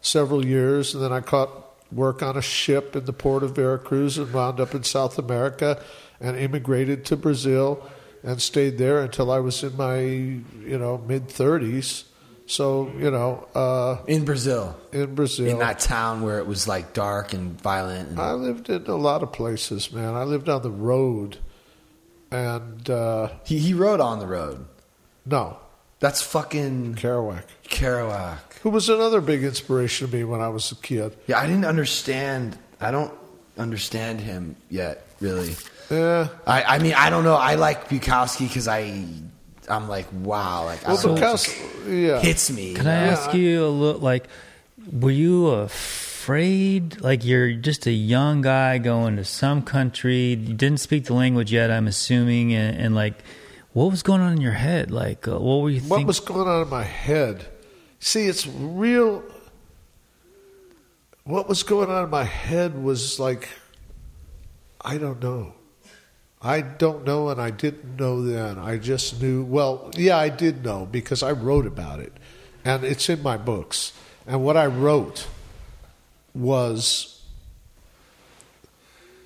several 0.00 0.46
years. 0.46 0.94
And 0.94 1.02
then 1.02 1.12
I 1.12 1.20
caught 1.20 1.50
work 1.90 2.22
on 2.22 2.36
a 2.36 2.42
ship 2.42 2.94
in 2.94 3.06
the 3.06 3.12
port 3.12 3.42
of 3.42 3.56
Veracruz 3.56 4.18
and 4.18 4.32
wound 4.32 4.60
up 4.60 4.72
in 4.72 4.84
South 4.84 5.18
America 5.18 5.82
and 6.20 6.36
immigrated 6.36 7.04
to 7.06 7.16
Brazil 7.16 7.84
and 8.22 8.40
stayed 8.40 8.78
there 8.78 9.00
until 9.00 9.32
I 9.32 9.40
was 9.40 9.64
in 9.64 9.76
my, 9.76 9.98
you 9.98 10.78
know, 10.78 10.98
mid 10.98 11.26
30s. 11.26 12.04
So, 12.46 12.88
you 12.98 13.10
know, 13.10 13.48
uh, 13.54 14.04
In 14.06 14.24
Brazil. 14.24 14.76
in 14.92 15.16
Brazil. 15.16 15.48
In 15.48 15.58
that 15.58 15.80
town 15.80 16.22
where 16.22 16.38
it 16.38 16.46
was 16.46 16.68
like 16.68 16.92
dark 16.92 17.32
and 17.32 17.60
violent. 17.60 18.10
And, 18.10 18.20
I 18.20 18.32
lived 18.32 18.70
in 18.70 18.86
a 18.86 18.94
lot 18.94 19.24
of 19.24 19.32
places, 19.32 19.92
man. 19.92 20.14
I 20.14 20.22
lived 20.22 20.48
on 20.48 20.62
the 20.62 20.70
road. 20.70 21.38
And, 22.30 22.88
uh, 22.88 23.30
he, 23.44 23.58
he 23.58 23.74
rode 23.74 24.00
on 24.00 24.18
the 24.20 24.26
road. 24.26 24.64
no, 25.26 25.58
That's 25.98 26.22
fucking 26.22 26.94
Kerouac. 26.94 27.44
Kerouac. 27.68 28.38
who 28.62 28.70
was 28.70 28.88
another 28.88 29.20
big 29.20 29.42
inspiration 29.44 30.08
to 30.08 30.16
me 30.16 30.24
when 30.24 30.40
I 30.40 30.48
was 30.48 30.70
a 30.72 30.76
kid. 30.76 31.16
Yeah, 31.26 31.38
I 31.38 31.46
didn't 31.46 31.64
understand. 31.66 32.56
I 32.80 32.90
don't 32.90 33.12
understand 33.58 34.20
him 34.20 34.56
yet, 34.70 35.06
really. 35.20 35.56
Yeah. 35.90 36.28
I, 36.46 36.62
I 36.62 36.78
mean, 36.78 36.94
I 36.94 37.10
don't 37.10 37.24
know. 37.24 37.34
I 37.34 37.56
like 37.56 37.88
Bukowski 37.88 38.46
because 38.48 38.68
I, 38.68 39.04
I'm 39.68 39.88
like, 39.88 40.06
wow, 40.12 40.64
like 40.66 40.86
I 40.86 40.92
Well, 40.94 41.02
don't 41.02 41.08
know, 41.10 41.14
because 41.16 41.54
yeah, 41.88 42.20
hits 42.20 42.50
me. 42.50 42.74
Can 42.74 42.86
I 42.86 43.06
Yeah, 43.06 43.12
ask 43.12 43.34
you 43.34 43.64
a 43.64 43.68
little, 43.68 44.00
like, 44.00 44.28
were 44.92 45.10
you 45.10 45.48
afraid? 46.20 47.00
Like, 47.00 47.24
you're 47.24 47.52
just 47.54 47.86
a 47.86 47.92
young 47.92 48.42
guy 48.42 48.76
going 48.76 49.16
to 49.16 49.24
some 49.24 49.62
country. 49.62 50.34
You 50.34 50.52
didn't 50.52 50.80
speak 50.80 51.06
the 51.06 51.14
language 51.14 51.50
yet, 51.50 51.70
I'm 51.70 51.86
assuming. 51.86 52.52
And, 52.52 52.76
and 52.76 52.94
like, 52.94 53.24
what 53.72 53.90
was 53.90 54.02
going 54.02 54.20
on 54.20 54.32
in 54.32 54.40
your 54.42 54.52
head? 54.52 54.90
Like, 54.90 55.26
uh, 55.26 55.38
what 55.38 55.62
were 55.62 55.70
you 55.70 55.80
what 55.80 56.04
was 56.04 56.20
going 56.20 56.46
on 56.46 56.62
in 56.62 56.68
my 56.68 56.82
head? 56.82 57.46
See, 58.00 58.26
it's 58.26 58.46
real. 58.46 59.24
What 61.24 61.48
was 61.48 61.62
going 61.62 61.88
on 61.88 62.04
in 62.04 62.10
my 62.10 62.24
head 62.24 62.82
was 62.82 63.18
like, 63.18 63.48
I 64.82 64.98
don't 64.98 65.22
know. 65.22 65.54
I 66.42 66.60
don't 66.60 67.04
know, 67.04 67.30
and 67.30 67.40
I 67.40 67.50
didn't 67.50 67.96
know 67.96 68.22
then. 68.22 68.58
I 68.58 68.76
just 68.76 69.22
knew. 69.22 69.44
Well, 69.44 69.90
yeah, 69.96 70.18
I 70.18 70.28
did 70.28 70.64
know 70.64 70.86
because 70.90 71.22
I 71.22 71.32
wrote 71.32 71.66
about 71.66 72.00
it, 72.00 72.12
and 72.64 72.84
it's 72.84 73.08
in 73.08 73.22
my 73.22 73.36
books. 73.38 73.92
And 74.26 74.44
what 74.44 74.56
I 74.56 74.66
wrote 74.66 75.26
was 76.34 77.22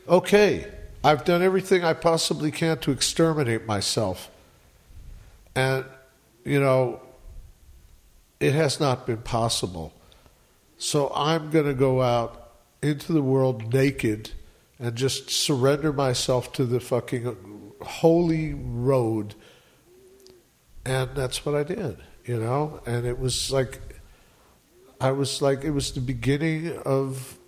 okay, 0.09 0.71
I've 1.03 1.25
done 1.25 1.43
everything 1.43 1.85
I 1.85 1.93
possibly 1.93 2.51
can 2.51 2.79
to 2.79 2.91
exterminate 2.91 3.67
myself. 3.67 4.31
And, 5.55 5.85
you 6.45 6.61
know, 6.61 7.01
it 8.41 8.53
has 8.53 8.81
not 8.81 9.07
been 9.07 9.23
possible. 9.23 9.93
So 10.79 11.13
I'm 11.15 11.51
going 11.51 11.67
to 11.67 11.75
go 11.75 12.03
out 12.03 12.53
into 12.83 13.13
the 13.13 13.23
world 13.23 13.73
naked 13.73 14.31
and 14.79 14.97
just 14.97 15.31
surrender 15.31 15.93
myself 15.93 16.53
to 16.55 16.65
the 16.65 16.81
fucking 16.81 17.73
holy 17.81 18.55
road. 18.55 19.35
And 20.85 21.11
that's 21.15 21.47
what 21.47 21.55
I 21.55 21.63
did, 21.63 21.99
you 22.25 22.39
know? 22.39 22.81
And 22.85 23.07
it 23.07 23.19
was 23.19 23.51
like, 23.51 23.79
I 25.01 25.11
was 25.11 25.43
like, 25.43 25.65
it 25.65 25.71
was 25.71 25.93
the 25.93 26.01
beginning 26.01 26.77
of 26.79 27.39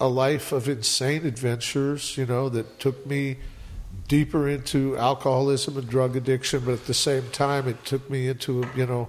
a 0.00 0.08
life 0.08 0.52
of 0.52 0.68
insane 0.68 1.26
adventures, 1.26 2.16
you 2.16 2.26
know, 2.26 2.48
that 2.48 2.78
took 2.80 3.06
me 3.06 3.38
deeper 4.08 4.48
into 4.48 4.96
alcoholism 4.96 5.76
and 5.76 5.88
drug 5.88 6.16
addiction, 6.16 6.62
but 6.64 6.72
at 6.72 6.86
the 6.86 6.94
same 6.94 7.28
time, 7.30 7.68
it 7.68 7.84
took 7.84 8.08
me 8.10 8.28
into, 8.28 8.64
you 8.76 8.86
know, 8.86 9.08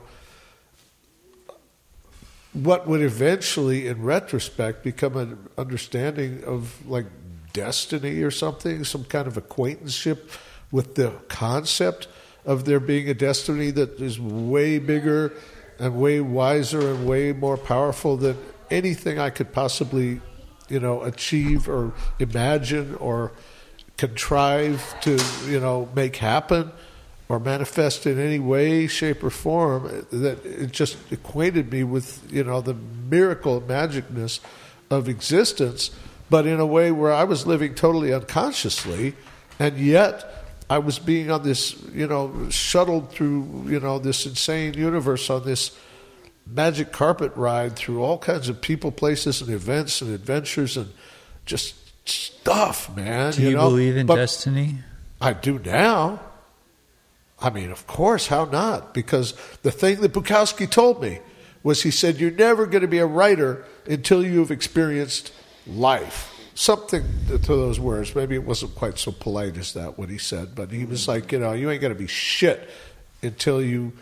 what 2.54 2.88
would 2.88 3.02
eventually, 3.02 3.88
in 3.88 4.02
retrospect, 4.02 4.84
become 4.84 5.16
an 5.16 5.50
understanding 5.58 6.44
of 6.44 6.88
like 6.88 7.06
destiny 7.54 8.22
or 8.22 8.32
something, 8.32 8.84
some 8.84 9.04
kind 9.04 9.28
of 9.28 9.38
acquaintanceship 9.38 10.32
with 10.72 10.96
the 10.96 11.12
concept 11.28 12.08
of 12.46 12.66
there 12.66 12.80
being 12.80 13.10
a 13.10 13.14
destiny 13.14 13.72
that 13.72 14.00
is 14.00 14.20
way 14.20 14.80
bigger 14.80 15.34
and 15.80 15.96
way 15.96 16.20
wiser 16.20 16.92
and 16.92 17.08
way 17.08 17.34
more 17.34 17.58
powerful 17.58 18.18
than 18.18 18.38
anything 18.70 19.20
I 19.20 19.30
could 19.30 19.54
possibly, 19.54 20.22
you 20.70 20.80
know, 20.80 21.04
achieve 21.04 21.70
or 21.70 21.94
imagine 22.20 22.96
or 22.96 23.32
contrive 23.98 24.96
to, 25.02 25.20
you 25.48 25.60
know, 25.60 25.90
make 25.96 26.18
happen 26.18 26.72
or 27.30 27.40
manifest 27.40 28.06
in 28.06 28.20
any 28.20 28.40
way, 28.40 28.88
shape, 28.88 29.24
or 29.24 29.30
form. 29.30 30.06
That 30.12 30.46
it 30.46 30.72
just 30.72 30.98
acquainted 31.12 31.72
me 31.72 31.84
with, 31.84 32.22
you 32.32 32.44
know, 32.44 32.62
the 32.62 32.76
miracle 33.10 33.62
magicness 33.62 34.40
of 34.90 35.10
existence, 35.10 35.92
but 36.30 36.46
in 36.46 36.60
a 36.60 36.66
way 36.66 36.92
where 36.92 37.12
I 37.12 37.24
was 37.24 37.46
living 37.46 37.76
totally 37.76 38.14
unconsciously, 38.14 39.16
and 39.60 39.78
yet 39.78 40.47
I 40.70 40.80
was 40.80 41.00
being 41.00 41.32
on 41.32 41.44
this, 41.44 41.82
you 41.94 42.08
know, 42.08 42.50
shuttled 42.50 43.12
through, 43.12 43.66
you 43.68 43.80
know, 43.80 44.00
this 44.00 44.26
insane 44.26 44.74
universe 44.74 45.30
on 45.30 45.46
this 45.46 45.78
magic 46.46 46.92
carpet 46.92 47.32
ride 47.36 47.76
through 47.76 48.04
all 48.04 48.18
kinds 48.18 48.50
of 48.50 48.62
people, 48.62 48.92
places, 48.92 49.42
and 49.42 49.50
events 49.50 50.02
and 50.02 50.14
adventures 50.14 50.76
and 50.76 50.92
just 51.46 51.76
stuff, 52.08 52.94
man. 52.96 53.34
Do 53.34 53.44
you, 53.44 53.52
know? 53.56 53.70
believe 53.70 53.98
in 53.98 54.06
But 54.06 54.18
destiny? 54.18 54.76
I 55.22 55.34
do 55.34 55.60
now. 55.60 56.20
I 57.40 57.50
mean, 57.50 57.72
of 57.72 57.86
course, 57.88 58.28
how 58.28 58.46
not? 58.46 58.94
Because 58.94 59.34
the 59.62 59.72
thing 59.72 60.02
that 60.02 60.12
Bukowski 60.12 60.70
told 60.70 61.02
me 61.02 61.20
was 61.64 61.84
he 61.84 61.92
said, 61.92 62.18
You're 62.18 62.32
never 62.32 62.66
going 62.66 62.82
to 62.82 62.88
be 62.88 63.00
a 63.00 63.06
writer 63.06 63.64
until 63.86 64.26
you've 64.26 64.52
experienced 64.52 65.32
life. 65.66 66.34
Something 66.60 67.04
to 67.28 67.38
those 67.38 67.80
words. 67.80 68.16
Maybe 68.16 68.34
it 68.34 68.44
wasn't 68.44 68.74
quite 68.74 68.98
so 68.98 69.12
polite 69.12 69.58
as 69.58 69.74
that, 69.74 70.00
what 70.00 70.10
he 70.10 70.18
said, 70.18 70.56
but 70.56 70.72
he 70.72 70.86
was 70.86 71.02
mm-hmm. 71.04 71.12
like, 71.12 71.32
You 71.32 71.38
know, 71.38 71.54
you 71.54 71.70
ain't 71.70 71.82
going 71.82 71.94
to 71.94 72.00
be 72.00 72.08
shit 72.08 72.68
until 73.22 73.62
you, 73.62 73.94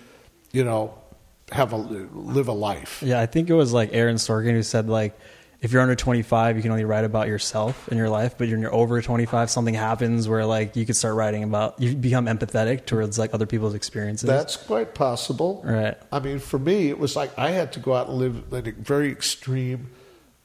you 0.54 0.64
know, 0.64 0.94
have 1.52 1.74
a 1.74 1.76
live 1.76 2.48
a 2.48 2.54
life. 2.54 3.04
Yeah, 3.06 3.20
I 3.20 3.26
think 3.26 3.50
it 3.50 3.54
was 3.54 3.74
like 3.74 3.90
Aaron 3.92 4.16
Sorkin 4.16 4.52
who 4.52 4.64
said 4.64 4.88
like 4.88 5.20
if 5.60 5.74
you're 5.74 5.82
under 5.82 5.96
25, 5.96 6.56
you 6.56 6.62
can 6.62 6.72
only 6.72 6.86
write 6.86 7.04
about 7.04 7.28
yourself 7.28 7.90
in 7.90 7.98
your 7.98 8.08
life, 8.08 8.38
but 8.38 8.50
when 8.50 8.62
you're 8.62 8.74
over 8.74 9.02
25, 9.02 9.50
something 9.50 9.74
happens 9.74 10.30
where 10.30 10.46
like 10.46 10.78
you 10.78 10.86
could 10.86 10.96
start 10.96 11.16
writing 11.16 11.44
about 11.44 11.78
you 11.78 11.94
become 11.94 12.28
empathetic 12.28 12.86
towards 12.86 13.20
like 13.20 13.34
other 13.34 13.46
people's 13.46 13.74
experiences. 13.74 14.28
That's 14.28 14.56
quite 14.56 14.94
possible. 14.94 15.62
Right. 15.66 15.98
I 16.10 16.20
mean, 16.20 16.40
for 16.40 16.60
me, 16.60 16.90
it 16.90 17.00
was 17.00 17.18
like 17.18 17.38
I 17.38 17.50
had 17.50 17.74
to 17.74 17.82
go 17.82 17.94
out 17.94 18.08
and 18.08 18.18
live 18.18 18.54
a 18.54 18.62
very 18.62 19.12
extreme 19.12 19.90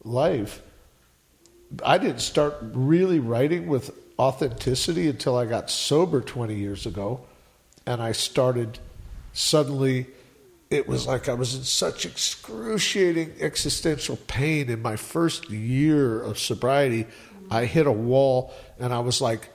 life. 0.03 0.61
I 1.85 1.99
didn't 1.99 2.21
start 2.21 2.57
really 2.61 3.21
writing 3.21 3.67
with 3.67 3.91
authenticity 4.19 5.09
until 5.09 5.37
I 5.37 5.47
got 5.47 5.71
sober 5.71 6.21
20 6.21 6.55
years 6.55 6.87
ago. 6.87 7.21
And 7.87 8.03
I 8.03 8.13
started 8.13 8.79
suddenly 9.33 10.07
it 10.71 10.87
was 10.87 11.05
like 11.05 11.29
I 11.29 11.35
was 11.35 11.57
in 11.57 11.65
such 11.65 12.07
excruciating 12.07 13.35
existential 13.41 14.17
pain 14.29 14.71
in 14.71 14.81
my 14.81 14.95
first 14.95 15.51
year 15.51 16.23
of 16.23 16.39
sobriety. 16.39 17.07
I 17.51 17.65
hit 17.65 17.89
a 17.89 17.93
wall 17.93 18.53
and 18.79 18.95
I 18.95 19.01
was 19.01 19.21
like, 19.21 19.49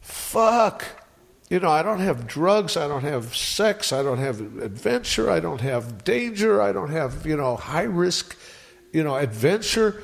fuck. 0.00 0.84
You 1.48 1.58
know, 1.58 1.70
I 1.70 1.82
don't 1.82 1.98
have 1.98 2.28
drugs, 2.28 2.76
I 2.76 2.86
don't 2.86 3.02
have 3.02 3.34
sex, 3.34 3.92
I 3.92 4.04
don't 4.04 4.18
have 4.18 4.40
adventure, 4.62 5.28
I 5.28 5.40
don't 5.40 5.60
have 5.60 6.04
danger, 6.04 6.62
I 6.62 6.70
don't 6.70 6.90
have, 6.90 7.26
you 7.26 7.36
know, 7.36 7.56
high 7.56 7.82
risk, 7.82 8.36
you 8.92 9.02
know, 9.02 9.16
adventure. 9.16 10.00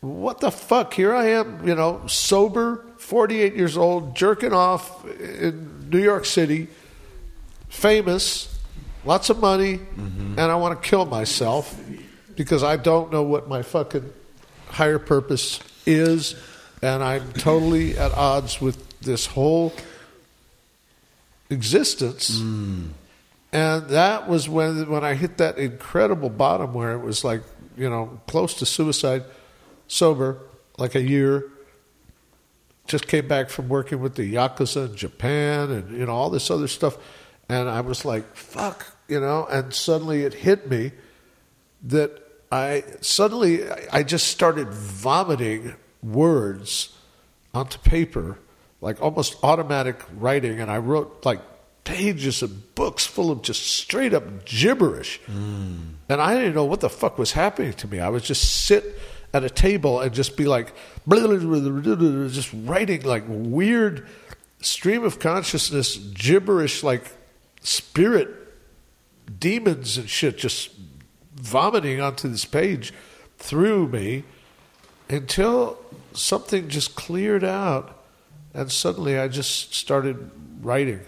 What 0.00 0.40
the 0.40 0.50
fuck? 0.50 0.94
Here 0.94 1.14
I 1.14 1.26
am, 1.30 1.66
you 1.66 1.74
know, 1.74 2.06
sober, 2.06 2.84
48 2.98 3.54
years 3.54 3.76
old, 3.76 4.14
jerking 4.14 4.52
off 4.52 5.04
in 5.04 5.90
New 5.90 6.02
York 6.02 6.24
City, 6.24 6.68
famous, 7.68 8.56
lots 9.04 9.28
of 9.30 9.40
money, 9.40 9.78
mm-hmm. 9.78 10.38
and 10.38 10.40
I 10.40 10.54
want 10.54 10.80
to 10.80 10.88
kill 10.88 11.04
myself 11.04 11.78
because 12.36 12.62
I 12.62 12.76
don't 12.76 13.10
know 13.10 13.24
what 13.24 13.48
my 13.48 13.62
fucking 13.62 14.12
higher 14.68 15.00
purpose 15.00 15.58
is, 15.84 16.36
and 16.80 17.02
I'm 17.02 17.32
totally 17.32 17.98
at 17.98 18.12
odds 18.12 18.60
with 18.60 19.00
this 19.00 19.26
whole 19.26 19.72
existence. 21.50 22.38
Mm. 22.38 22.90
And 23.52 23.88
that 23.88 24.28
was 24.28 24.48
when 24.48 24.88
when 24.88 25.04
I 25.04 25.14
hit 25.14 25.38
that 25.38 25.58
incredible 25.58 26.28
bottom 26.28 26.74
where 26.74 26.92
it 26.92 27.00
was 27.00 27.24
like, 27.24 27.42
you 27.76 27.88
know, 27.88 28.20
close 28.26 28.54
to 28.54 28.66
suicide, 28.66 29.24
sober, 29.88 30.38
like 30.78 30.94
a 30.94 31.02
year. 31.02 31.50
Just 32.86 33.06
came 33.06 33.28
back 33.28 33.50
from 33.50 33.68
working 33.68 34.00
with 34.00 34.14
the 34.14 34.34
Yakuza 34.34 34.90
in 34.90 34.96
Japan 34.96 35.70
and, 35.70 35.98
you 35.98 36.06
know, 36.06 36.12
all 36.12 36.30
this 36.30 36.50
other 36.50 36.68
stuff. 36.68 36.96
And 37.48 37.68
I 37.68 37.80
was 37.80 38.04
like, 38.04 38.34
fuck, 38.34 38.86
you 39.08 39.20
know, 39.20 39.46
and 39.50 39.74
suddenly 39.74 40.22
it 40.22 40.32
hit 40.34 40.70
me 40.70 40.92
that 41.82 42.22
I 42.50 42.84
suddenly 43.00 43.68
I- 43.92 44.02
just 44.02 44.28
started 44.28 44.68
vomiting 44.68 45.74
words 46.02 46.96
onto 47.52 47.78
paper, 47.78 48.38
like 48.80 49.02
almost 49.02 49.36
automatic 49.42 50.00
writing, 50.16 50.60
and 50.60 50.70
I 50.70 50.78
wrote 50.78 51.24
like 51.24 51.40
pages 51.84 52.42
of 52.42 52.74
books 52.74 53.06
full 53.06 53.30
of 53.30 53.42
just 53.42 53.66
straight 53.66 54.14
up 54.14 54.44
gibberish. 54.44 55.20
Mm. 55.26 55.94
And 56.08 56.20
I 56.20 56.34
didn't 56.34 56.54
know 56.54 56.64
what 56.64 56.80
the 56.80 56.90
fuck 56.90 57.18
was 57.18 57.32
happening 57.32 57.72
to 57.74 57.88
me. 57.88 58.00
I 58.00 58.08
was 58.08 58.22
just 58.22 58.66
sit 58.66 58.98
at 59.32 59.44
a 59.44 59.50
table 59.50 60.00
and 60.00 60.12
just 60.12 60.36
be 60.36 60.46
like, 60.46 60.72
just 61.06 62.50
writing 62.54 63.02
like 63.02 63.24
weird 63.26 64.06
stream 64.60 65.04
of 65.04 65.18
consciousness 65.18 65.96
gibberish, 65.96 66.82
like 66.82 67.04
spirit 67.60 68.28
demons 69.38 69.98
and 69.98 70.08
shit 70.08 70.38
just 70.38 70.70
vomiting 71.34 72.00
onto 72.00 72.28
this 72.28 72.44
page 72.44 72.92
through 73.36 73.88
me 73.88 74.24
until 75.08 75.78
something 76.12 76.68
just 76.68 76.94
cleared 76.94 77.44
out 77.44 77.98
and 78.54 78.72
suddenly 78.72 79.18
I 79.18 79.28
just 79.28 79.74
started 79.74 80.30
writing, 80.60 81.00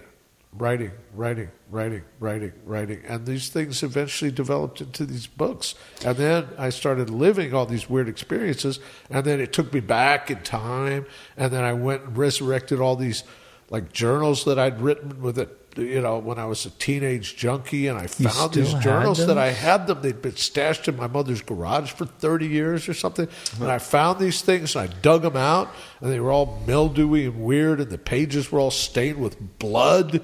writing, 0.53 0.91
writing, 1.13 1.49
writing, 1.71 2.03
writing, 2.19 2.51
writing. 2.65 3.01
And 3.07 3.25
these 3.25 3.49
things 3.49 3.81
eventually 3.81 4.29
developed 4.29 4.81
into 4.81 5.05
these 5.05 5.25
books. 5.25 5.73
And 6.05 6.17
then 6.17 6.47
I 6.57 6.69
started 6.69 7.09
living 7.09 7.53
all 7.53 7.65
these 7.65 7.89
weird 7.89 8.09
experiences. 8.09 8.79
And 9.09 9.25
then 9.25 9.39
it 9.39 9.53
took 9.53 9.73
me 9.73 9.79
back 9.79 10.29
in 10.29 10.43
time. 10.43 11.05
And 11.37 11.51
then 11.51 11.63
I 11.63 11.73
went 11.73 12.03
and 12.03 12.17
resurrected 12.17 12.79
all 12.79 12.95
these 12.95 13.23
like 13.69 13.93
journals 13.93 14.43
that 14.45 14.59
I'd 14.59 14.81
written 14.81 15.21
with 15.21 15.39
it. 15.39 15.57
You 15.77 16.01
know, 16.01 16.19
when 16.19 16.37
I 16.37 16.47
was 16.47 16.65
a 16.65 16.69
teenage 16.69 17.37
junkie, 17.37 17.87
and 17.87 17.97
I 17.97 18.07
found 18.07 18.53
these 18.53 18.73
journals 18.73 19.25
that 19.25 19.37
I 19.37 19.51
had 19.51 19.87
them. 19.87 20.01
They'd 20.01 20.21
been 20.21 20.35
stashed 20.35 20.89
in 20.89 20.97
my 20.97 21.07
mother's 21.07 21.41
garage 21.41 21.93
for 21.93 22.05
30 22.05 22.47
years 22.47 22.89
or 22.89 22.93
something. 22.93 23.29
And 23.57 23.71
I 23.71 23.77
found 23.77 24.19
these 24.19 24.41
things 24.41 24.75
and 24.75 24.89
I 24.89 24.93
dug 25.01 25.21
them 25.21 25.37
out, 25.37 25.69
and 26.01 26.11
they 26.11 26.19
were 26.19 26.29
all 26.29 26.61
mildewy 26.67 27.25
and 27.25 27.41
weird, 27.41 27.79
and 27.79 27.89
the 27.89 27.97
pages 27.97 28.51
were 28.51 28.59
all 28.59 28.69
stained 28.69 29.21
with 29.21 29.59
blood 29.59 30.21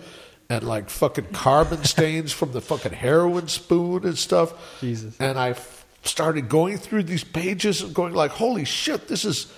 and 0.50 0.64
like 0.64 0.90
fucking 0.90 1.28
carbon 1.34 1.84
stains 1.84 2.32
from 2.32 2.52
the 2.52 2.62
fucking 2.62 2.94
heroin 2.94 3.48
spoon 3.48 4.06
and 4.06 4.18
stuff. 4.18 4.54
Jesus. 4.80 5.16
And 5.20 5.38
I 5.38 5.52
f- 5.52 5.86
started 6.04 6.50
going 6.50 6.78
through 6.78 7.04
these 7.04 7.24
pages 7.24 7.82
and 7.82 7.94
going 7.94 8.14
like, 8.14 8.32
holy 8.32 8.66
shit, 8.66 9.08
this 9.08 9.26
is 9.26 9.52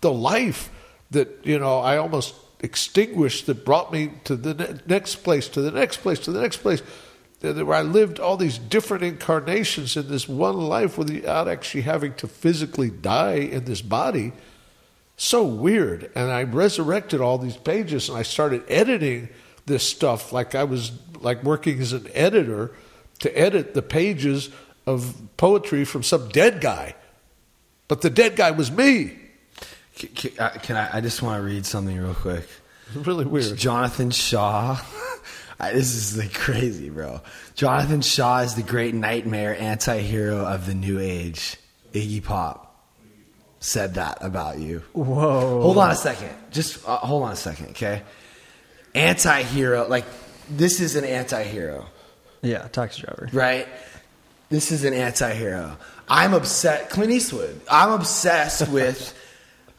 the 0.00 0.12
life 0.12 0.70
that 1.10 1.40
you 1.44 1.58
know 1.58 1.78
I 1.78 1.96
almost 1.98 2.34
extinguished 2.60 3.46
that 3.46 3.64
brought 3.64 3.92
me 3.92 4.10
to 4.24 4.36
the 4.36 4.54
ne- 4.54 4.80
next 4.86 5.16
place, 5.16 5.48
to 5.50 5.60
the 5.60 5.70
next 5.70 5.98
place, 5.98 6.18
to 6.20 6.32
the 6.32 6.40
next 6.40 6.58
place. 6.58 6.82
Where 7.40 7.74
I 7.74 7.82
lived 7.82 8.20
all 8.20 8.38
these 8.38 8.56
different 8.56 9.04
incarnations 9.04 9.98
in 9.98 10.08
this 10.08 10.26
one 10.26 10.56
life 10.56 10.96
without 10.96 11.46
actually 11.46 11.82
having 11.82 12.14
to 12.14 12.26
physically 12.26 12.88
die 12.88 13.34
in 13.34 13.66
this 13.66 13.82
body. 13.82 14.32
So 15.18 15.44
weird. 15.44 16.10
And 16.14 16.30
I 16.30 16.44
resurrected 16.44 17.20
all 17.20 17.36
these 17.36 17.58
pages 17.58 18.08
and 18.08 18.16
I 18.16 18.22
started 18.22 18.64
editing 18.66 19.28
this 19.66 19.88
stuff 19.88 20.32
like 20.32 20.54
I 20.54 20.64
was 20.64 20.92
like 21.20 21.42
working 21.42 21.80
as 21.80 21.92
an 21.92 22.08
editor 22.14 22.70
to 23.20 23.38
edit 23.38 23.74
the 23.74 23.82
pages 23.82 24.50
of 24.86 25.14
poetry 25.36 25.84
from 25.84 26.02
some 26.02 26.28
dead 26.28 26.60
guy. 26.60 26.94
But 27.88 28.00
the 28.02 28.10
dead 28.10 28.36
guy 28.36 28.50
was 28.50 28.70
me. 28.70 29.16
C- 29.96 30.10
c- 30.16 30.38
uh, 30.38 30.50
Can 30.50 30.76
I? 30.76 30.96
I 30.98 31.00
just 31.00 31.22
want 31.22 31.40
to 31.40 31.44
read 31.46 31.64
something 31.66 31.96
real 31.98 32.14
quick. 32.14 32.46
Really 32.94 33.24
weird. 33.24 33.56
Jonathan 33.56 34.10
Shaw. 34.10 34.78
I- 35.60 35.72
this 35.72 35.94
is 35.94 36.18
like 36.18 36.34
crazy, 36.34 36.90
bro. 36.90 37.22
Jonathan 37.54 38.02
Shaw 38.02 38.40
is 38.40 38.54
the 38.56 38.62
great 38.62 38.94
nightmare 38.94 39.56
anti-hero 39.58 40.44
of 40.44 40.66
the 40.66 40.74
new 40.74 40.98
age. 41.00 41.56
Iggy 41.94 42.22
Pop 42.22 42.60
said 43.60 43.94
that 43.94 44.18
about 44.20 44.58
you. 44.58 44.82
Whoa. 44.92 45.62
Hold 45.62 45.78
on 45.78 45.90
a 45.90 45.94
second. 45.96 46.28
Just 46.50 46.86
uh, 46.86 46.98
hold 46.98 47.22
on 47.22 47.32
a 47.32 47.36
second, 47.36 47.68
okay? 47.70 48.02
Anti-hero, 48.94 49.88
like 49.88 50.04
this 50.48 50.80
is 50.80 50.94
an 50.96 51.04
anti-hero, 51.04 51.86
Yeah, 52.42 52.68
taxi 52.68 53.02
driver. 53.02 53.28
right? 53.32 53.66
This 54.50 54.70
is 54.70 54.84
an 54.84 54.94
anti-hero. 54.94 55.76
I'm 56.08 56.34
upset. 56.34 56.90
Clint 56.90 57.10
Eastwood. 57.10 57.60
I'm 57.70 57.90
obsessed 57.92 58.68
with 58.70 59.14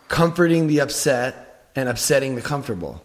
comforting 0.07 0.68
the 0.68 0.80
upset 0.82 1.70
and 1.76 1.88
upsetting 1.88 2.36
the 2.36 2.41
comfortable. 2.41 3.01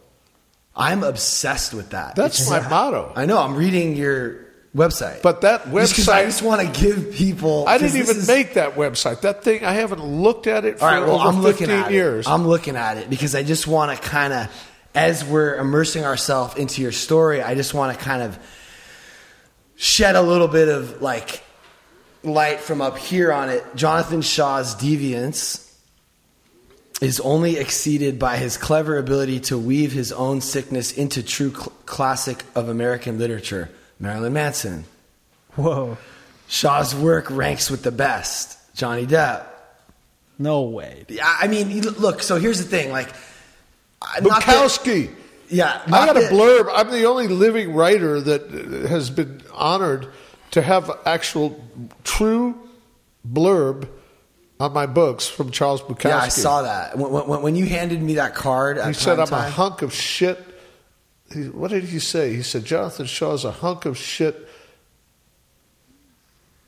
I'm 0.74 1.02
obsessed 1.04 1.74
with 1.74 1.90
that. 1.90 2.16
That's 2.16 2.48
my 2.48 2.66
motto. 2.68 3.12
I 3.14 3.26
know. 3.26 3.38
I'm 3.38 3.54
reading 3.54 3.94
your 3.96 4.46
website, 4.74 5.20
But 5.20 5.40
that 5.40 5.64
Just 5.72 5.96
'cause 5.96 6.08
I 6.08 6.24
just 6.24 6.42
want 6.42 6.60
to 6.62 6.80
give 6.80 7.12
people. 7.12 7.64
i 7.66 7.76
didn't 7.76 7.96
even 7.98 8.16
is- 8.18 8.28
make 8.28 8.54
that 8.54 8.76
website. 8.76 9.20
That 9.22 9.42
thing, 9.42 9.64
I 9.64 9.72
haven't 9.72 10.02
looked 10.04 10.46
at 10.46 10.64
it 10.64 10.78
for 10.78 10.84
All 10.86 10.90
right, 10.92 11.00
well, 11.04 11.16
over 11.20 11.28
I'm 11.28 11.42
15 11.42 11.42
looking 11.42 11.70
at 11.70 11.90
years. 11.90 12.26
it. 12.26 12.30
I'm 12.30 12.46
looking 12.46 12.76
at 12.76 12.96
it 12.96 13.10
because 13.10 13.34
I 13.34 13.42
just 13.42 13.66
want 13.66 13.90
to 14.00 14.08
kind 14.08 14.32
of, 14.32 14.48
as 14.94 15.24
we're 15.24 15.56
immersing 15.56 16.04
ourselves 16.04 16.56
into 16.56 16.82
your 16.82 16.92
story, 16.92 17.42
I 17.42 17.54
just 17.54 17.74
want 17.74 17.96
to 17.96 18.04
kind 18.04 18.22
of 18.22 18.38
shed 19.76 20.16
a 20.16 20.22
little 20.22 20.48
bit 20.48 20.68
of 20.68 21.00
like 21.00 21.42
light 22.22 22.60
from 22.60 22.80
up 22.80 22.98
here 22.98 23.32
on 23.32 23.48
it. 23.48 23.64
Jonathan 23.74 24.22
Shaw's 24.22 24.74
deviance 24.74 25.66
is 27.00 27.18
only 27.20 27.56
exceeded 27.56 28.18
by 28.18 28.36
his 28.36 28.56
clever 28.58 28.98
ability 28.98 29.40
to 29.40 29.56
weave 29.56 29.92
his 29.92 30.12
own 30.12 30.40
sickness 30.40 30.92
into 30.92 31.22
true 31.22 31.50
cl- 31.50 31.72
classic 31.86 32.44
of 32.54 32.68
American 32.68 33.18
literature, 33.18 33.70
Marilyn 33.98 34.34
Manson. 34.34 34.84
Whoa. 35.54 35.96
Shaw's 36.46 36.94
work 36.94 37.30
ranks 37.30 37.70
with 37.70 37.82
the 37.82 37.92
best, 37.92 38.58
Johnny 38.74 39.06
Depp. 39.06 39.46
No 40.38 40.62
way. 40.62 41.04
Yeah, 41.08 41.36
I 41.40 41.48
mean, 41.48 41.80
look. 41.80 42.22
So 42.22 42.36
here's 42.36 42.58
the 42.58 42.64
thing, 42.64 42.90
like, 42.90 43.08
I- 44.02 44.20
not 44.20 44.44
that- 44.44 44.56
Bukowski. 44.56 45.10
yeah, 45.48 45.82
I 45.86 45.90
got 46.06 46.16
a 46.16 46.20
blurb. 46.20 46.70
I'm 46.72 46.90
the 46.90 47.04
only 47.04 47.28
living 47.28 47.74
writer 47.74 48.20
that 48.20 48.50
has 48.88 49.10
been 49.10 49.42
honored 49.52 50.08
to 50.52 50.62
have 50.62 50.90
actual 51.06 51.62
true 52.04 52.56
blurb 53.28 53.88
on 54.58 54.72
my 54.72 54.86
books 54.86 55.26
from 55.28 55.50
Charles 55.50 55.80
Bukowski. 55.82 56.04
Yeah, 56.08 56.18
I 56.18 56.28
saw 56.28 56.62
that 56.62 56.96
when, 56.98 57.10
when, 57.26 57.42
when 57.42 57.56
you 57.56 57.66
handed 57.66 58.02
me 58.02 58.14
that 58.14 58.34
card. 58.34 58.78
At 58.78 58.88
He 58.88 58.94
said, 58.94 59.18
"I'm 59.20 59.32
a 59.32 59.48
hunk 59.50 59.82
of 59.82 59.92
shit." 59.92 60.38
He, 61.32 61.48
what 61.48 61.70
did 61.70 61.84
he 61.84 61.98
say? 62.00 62.34
He 62.34 62.42
said, 62.42 62.64
"Jonathan 62.64 63.06
Shaw 63.06 63.34
is 63.34 63.44
a 63.44 63.52
hunk 63.52 63.84
of 63.86 63.96
shit, 63.96 64.48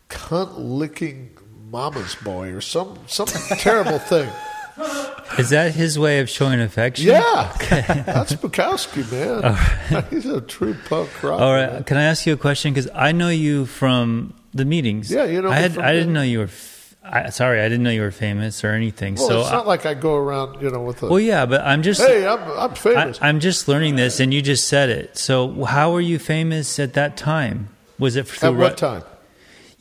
cunt 0.08 0.52
licking 0.56 1.30
mama's 1.70 2.14
boy, 2.16 2.50
or 2.52 2.60
some 2.60 2.98
some 3.06 3.26
terrible 3.58 3.98
thing." 3.98 4.30
Is 5.38 5.50
that 5.50 5.74
his 5.74 5.98
way 5.98 6.20
of 6.20 6.28
showing 6.28 6.60
affection? 6.60 7.06
Yeah, 7.06 7.56
that's 8.06 8.34
Bukowski, 8.34 9.10
man. 9.10 10.04
He's 10.10 10.26
a 10.26 10.40
true 10.40 10.76
punk 10.88 11.22
rock. 11.22 11.40
All 11.40 11.52
right. 11.52 11.84
Can 11.86 11.96
I 11.96 12.04
ask 12.04 12.26
you 12.26 12.32
a 12.32 12.36
question? 12.36 12.72
Because 12.72 12.90
I 12.94 13.12
know 13.12 13.28
you 13.28 13.66
from 13.66 14.34
the 14.52 14.64
meetings. 14.64 15.10
Yeah, 15.10 15.24
you 15.24 15.42
know 15.42 15.50
I 15.50 15.56
had. 15.56 15.78
I 15.78 15.92
didn't 15.92 16.12
know 16.12 16.22
you 16.22 16.40
were. 16.40 16.44
f- 16.44 16.96
I, 17.04 17.30
sorry, 17.30 17.60
I 17.60 17.68
didn't 17.68 17.82
know 17.82 17.90
you 17.90 18.02
were 18.02 18.12
famous 18.12 18.62
or 18.62 18.70
anything. 18.70 19.16
Well, 19.16 19.28
so, 19.28 19.40
it's 19.40 19.50
not 19.50 19.66
like 19.66 19.86
I 19.86 19.94
go 19.94 20.14
around, 20.14 20.62
you 20.62 20.70
know, 20.70 20.82
with 20.82 21.02
a. 21.02 21.08
well, 21.08 21.18
yeah, 21.20 21.46
but 21.46 21.62
I'm 21.62 21.82
just. 21.82 22.00
hey, 22.00 22.26
I'm 22.26 22.40
I'm 22.58 22.74
famous. 22.74 23.18
I'm 23.20 23.40
just 23.40 23.66
learning 23.68 23.96
this, 23.96 24.20
and 24.20 24.32
you 24.32 24.42
just 24.42 24.68
said 24.68 24.88
it. 24.88 25.18
So, 25.18 25.64
how 25.64 25.92
were 25.92 26.00
you 26.00 26.18
famous 26.18 26.78
at 26.78 26.94
that 26.94 27.16
time? 27.16 27.68
Was 27.98 28.16
it 28.16 28.26
through 28.28 28.50
At 28.50 28.56
what 28.56 28.76
time? 28.78 29.02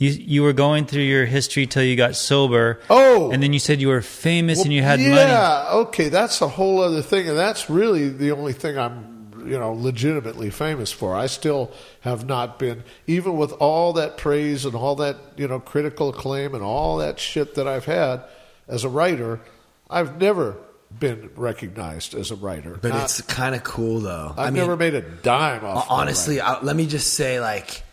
You 0.02 0.10
you 0.10 0.42
were 0.42 0.54
going 0.54 0.88
through 0.88 1.04
your 1.04 1.26
history 1.26 1.68
till 1.68 1.84
you 1.84 1.96
got 1.96 2.16
sober. 2.16 2.80
Oh. 2.90 3.30
and 3.30 3.44
then 3.44 3.54
you 3.54 3.60
said 3.60 3.80
you 3.80 3.90
were 3.90 4.02
famous 4.02 4.64
and 4.64 4.74
you 4.74 4.82
had 4.82 5.00
yeah, 5.00 5.10
money. 5.10 5.22
Yeah, 5.22 5.70
okay, 5.86 6.10
that's 6.10 6.42
a 6.42 6.48
whole 6.48 6.82
other 6.82 7.04
thing, 7.04 7.30
and 7.30 7.38
that's 7.38 7.70
really 7.70 8.10
the 8.10 8.32
only 8.32 8.54
thing 8.54 8.80
I'm, 8.80 9.32
you 9.46 9.60
know, 9.60 9.74
legitimately 9.74 10.50
famous 10.50 10.92
for. 10.92 11.16
I 11.16 11.28
still 11.28 11.72
have 12.00 12.26
not 12.26 12.58
been, 12.58 12.84
even 13.06 13.38
with 13.38 13.52
all 13.54 13.94
that 13.94 14.18
praise 14.18 14.66
and 14.66 14.74
all 14.74 14.96
that, 14.96 15.18
you 15.38 15.48
know, 15.48 15.60
critical 15.60 16.10
acclaim 16.10 16.56
and 16.56 16.64
all 16.64 16.98
that 16.98 17.20
shit 17.20 17.54
that 17.54 17.68
I've 17.68 17.86
had 17.86 18.24
as 18.68 18.84
a 18.84 18.90
writer, 18.90 19.40
I've 19.88 20.20
never 20.20 20.58
been 21.00 21.30
recognized 21.36 22.16
as 22.16 22.32
a 22.32 22.36
writer. 22.36 22.80
But 22.82 22.90
Not- 22.90 23.04
it's 23.04 23.22
kind 23.22 23.54
of 23.54 23.64
cool 23.64 24.00
though. 24.00 24.34
I've 24.36 24.48
I 24.48 24.50
mean, 24.50 24.62
never 24.64 24.76
made 24.76 24.96
a 24.96 25.02
dime 25.02 25.64
off. 25.64 25.86
honestly. 25.92 26.42
I, 26.42 26.60
let 26.62 26.76
me 26.76 26.88
just 26.88 27.14
say, 27.14 27.40
like, 27.40 27.84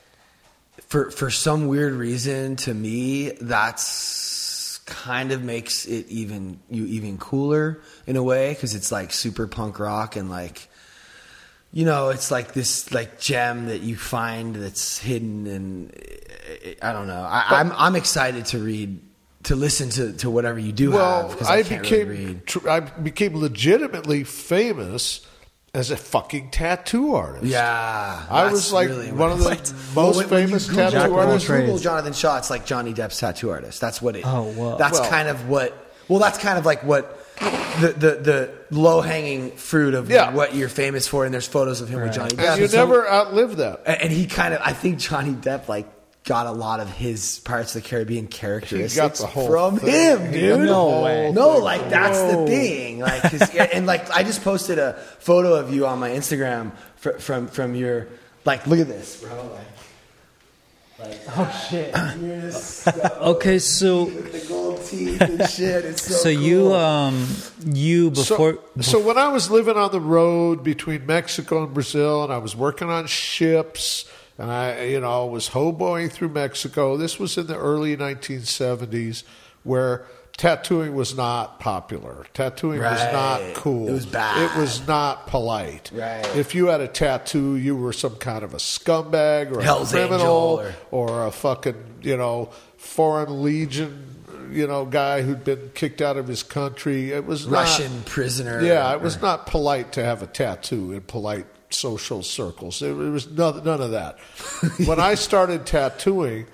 for 0.89 1.11
for 1.11 1.31
some 1.31 1.69
weird 1.69 1.93
reason, 1.93 2.57
to 2.57 2.75
me, 2.75 3.31
that's 3.41 4.81
kind 4.87 5.33
of 5.33 5.43
makes 5.45 5.85
it 5.85 6.09
even 6.09 6.59
you 6.71 6.87
even 6.87 7.19
cooler 7.19 7.81
in 8.07 8.17
a 8.17 8.23
way 8.23 8.55
because 8.55 8.75
it's 8.75 8.91
like 8.91 9.13
super 9.13 9.47
punk 9.47 9.79
rock 9.79 10.17
and 10.17 10.29
like. 10.29 10.69
You 11.71 11.85
know, 11.85 12.09
it's 12.09 12.31
like 12.31 12.55
this 12.55 12.91
like 12.93 13.21
gem 13.21 13.67
that 13.67 13.83
you 13.83 13.95
find 13.95 14.57
that's 14.57 14.97
hidden, 14.97 15.47
and 15.47 15.95
eh, 16.65 16.75
I 16.81 16.95
don't 16.95 17.07
know. 17.07 17.21
I, 17.21 17.45
I'm 17.61 17.73
I'm 17.73 17.95
excited 17.95 18.47
to 18.47 18.59
read, 18.59 18.99
to 19.43 19.55
listen 19.55 19.91
to, 19.91 20.15
to 20.15 20.31
whatever 20.31 20.59
you 20.59 20.73
do 20.73 20.93
well, 20.93 21.29
have. 21.29 21.43
I, 21.43 21.63
can't 21.63 21.83
became 21.83 22.09
really 22.09 22.41
I 22.67 22.81
became 22.81 23.37
legitimately 23.37 24.25
famous 24.25 25.28
as 25.75 25.91
a 25.91 25.97
fucking 25.97 26.51
tattoo 26.51 27.15
artist. 27.15 27.45
Yeah, 27.45 28.27
I 28.31 28.51
was 28.51 28.73
like 28.73 28.89
really 28.89 29.13
one 29.13 29.31
of 29.33 29.39
the 29.39 29.51
it 29.51 29.73
most 29.95 30.17
when- 30.17 30.29
when 30.29 30.41
you 30.43 30.47
famous 30.49 30.67
Google- 30.69 30.91
tattoo 30.91 31.15
when 31.15 31.29
artists. 31.29 31.49
Google 31.49 31.79
Jonathan 31.79 32.13
Shaw, 32.13 32.39
it's 32.39 32.51
like 32.51 32.65
Johnny 32.67 32.95
Depp's 32.95 33.19
tattoo 33.19 33.51
artist. 33.51 33.81
That's 33.81 34.01
what 34.03 34.17
it. 34.17 34.23
Oh, 34.27 34.43
wow. 34.57 34.77
That's 34.77 34.99
Well- 34.99 35.11
kind 35.11 35.29
of 35.29 35.49
what. 35.49 35.75
Well, 36.09 36.19
that's 36.21 36.39
kind 36.39 36.59
of 36.59 36.65
like 36.65 36.83
what 36.85 37.15
the 37.81 37.89
the, 37.93 38.11
the 38.17 38.51
low 38.71 39.01
hanging 39.03 39.51
fruit 39.53 39.95
of 39.95 40.11
Yeah. 40.11 40.33
what 40.33 40.55
you're 40.55 40.71
famous 40.71 41.07
for. 41.07 41.25
And 41.27 41.33
there's 41.35 41.47
photos 41.47 41.81
of 41.83 41.89
him 41.91 42.01
with 42.01 42.13
Johnny 42.15 42.35
Depp. 42.35 42.53
And 42.53 42.61
you 42.63 42.69
So- 42.69 42.79
never 42.79 43.09
outlive 43.09 43.57
that. 43.59 43.83
and 43.87 44.03
and 44.03 44.13
he 44.13 44.27
kind 44.27 44.55
of. 44.55 44.61
I 44.65 44.73
think 44.73 44.99
Johnny 44.99 45.33
Depp 45.35 45.69
like 45.69 45.87
got 46.29 46.47
a 46.47 46.53
lot 46.53 46.79
of 46.79 46.89
his 46.91 47.41
Pirates 47.41 47.75
of 47.75 47.83
the 47.83 47.89
Caribbean 47.89 48.27
characteristics 48.29 49.21
the 49.21 49.27
whole 49.27 49.49
from 49.49 49.79
thing. 49.79 49.91
him, 49.91 50.31
dude. 50.33 50.59
got 50.59 50.65
No 50.67 51.03
way. 51.03 51.33
No, 51.33 51.57
like 51.57 51.89
that's 51.89 52.21
the 52.21 52.47
thing. 52.47 53.01
Like, 53.01 53.23
'cause- 53.23 53.55
yeah, 53.55 53.65
and 53.73 53.87
like 53.87 54.09
I 54.11 54.23
just 54.23 54.45
posted 54.45 54.79
a 54.79 54.93
photo 55.21 55.55
of 55.55 55.73
you 55.75 55.87
on 55.87 55.99
my 55.99 56.11
Instagram 56.11 56.73
fr- 56.97 57.13
from 57.19 57.49
from 57.49 57.75
your 57.75 58.07
like. 58.45 58.67
Look 58.67 58.79
at 58.79 58.89
this, 58.89 59.17
bro. 59.23 59.31
Like, 60.99 61.09
like 61.11 61.21
oh 61.37 61.67
shit, 61.71 61.95
you're 62.21 63.23
Okay, 63.35 63.59
so 63.59 64.05
the 64.07 64.45
gold 64.49 64.85
teeth 64.85 65.21
and 65.21 65.49
shit. 65.49 65.85
It's 65.85 66.03
so, 66.03 66.15
so 66.15 66.29
you 66.29 66.75
um 66.75 67.27
you 67.65 68.11
before 68.11 68.59
so, 68.77 68.81
so 68.83 69.01
when 69.07 69.17
I 69.17 69.29
was 69.29 69.51
living 69.51 69.77
on 69.77 69.93
the 69.93 70.01
road 70.01 70.63
between 70.65 71.07
Mexico 71.07 71.63
and 71.65 71.73
Brazil, 71.73 72.25
and 72.25 72.33
I 72.33 72.39
was 72.39 72.55
working 72.57 72.91
on 72.91 73.07
ships, 73.07 74.05
and 74.39 74.51
I, 74.51 74.85
you 74.85 75.01
know, 75.01 75.27
was 75.27 75.51
hoboing 75.51 76.11
through 76.11 76.29
Mexico. 76.31 76.97
This 76.97 77.19
was 77.19 77.37
in 77.37 77.49
the 77.49 77.57
early 77.59 77.97
1970s, 77.97 79.25
where 79.65 80.05
tattooing 80.37 80.95
was 80.95 81.17
not 81.17 81.59
popular. 81.59 82.25
Tattooing 82.35 82.81
was 82.81 83.13
not 83.13 83.41
cool. 83.55 83.89
It 83.89 83.93
was 83.93 84.07
bad. 84.07 84.51
It 84.57 84.61
was 84.61 84.87
not 84.87 85.27
polite. 85.27 85.91
Right. 85.93 86.25
If 86.37 86.55
you 86.55 86.67
had 86.67 86.81
a 86.81 86.89
tattoo, 86.89 87.57
you 87.57 87.77
were 87.77 87.93
some 87.93 88.15
kind 88.17 88.45
of 88.45 88.55
a 88.55 88.59
scumbag 88.59 89.55
or 89.55 89.61
Hell's 89.61 89.93
a 89.93 89.97
criminal 90.07 90.61
Angel 90.63 90.79
or 90.93 91.27
a 91.27 91.31
fucking, 91.33 91.75
you 92.03 92.17
know, 92.17 92.51
foreign 92.77 93.43
legion, 93.43 94.15
you 94.53 94.69
know, 94.69 94.85
guy 94.85 95.23
who'd 95.23 95.43
been 95.45 95.73
kicked 95.75 96.01
out 96.01 96.17
of 96.17 96.29
his 96.29 96.45
country. 96.45 97.11
It 97.11 97.27
was 97.27 97.47
not- 97.47 97.53
Russian 97.63 98.03
prisoner. 98.05 98.63
yeah, 98.63 98.95
it 98.95 99.01
was 99.01 99.21
not 99.21 99.47
polite 99.47 99.91
to 99.93 100.05
have 100.05 100.23
a 100.23 100.27
tattoo 100.29 100.93
in 100.93 101.01
polite 101.01 101.47
social 101.71 102.23
circles. 102.23 102.83
It 102.83 102.95
was 102.95 103.31
none, 103.31 103.65
none 103.65 103.81
of 103.81 103.91
that. 103.93 104.19
when 104.87 105.01
I 105.01 105.15
started 105.15 105.67
tattooing, 105.67 106.47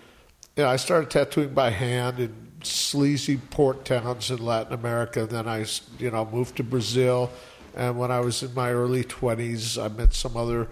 you 0.57 0.63
know, 0.63 0.69
I 0.69 0.77
started 0.77 1.11
tattooing 1.11 1.55
by 1.55 1.71
hand 1.71 2.21
in 2.21 2.35
sleazy 2.63 3.37
port 3.37 3.85
towns 3.85 4.31
in 4.31 4.45
Latin 4.45 4.73
America. 4.73 5.27
Then 5.27 5.49
I, 5.49 5.67
you 5.99 6.11
know, 6.11 6.25
moved 6.25 6.57
to 6.57 6.65
Brazil. 6.65 7.31
And 7.75 7.99
when 7.99 8.11
I 8.11 8.21
was 8.21 8.43
in 8.43 8.55
my 8.55 8.71
early 8.71 9.05
20s, 9.05 9.83
I 9.83 9.89
met 9.89 10.15
some 10.15 10.37
other, 10.37 10.69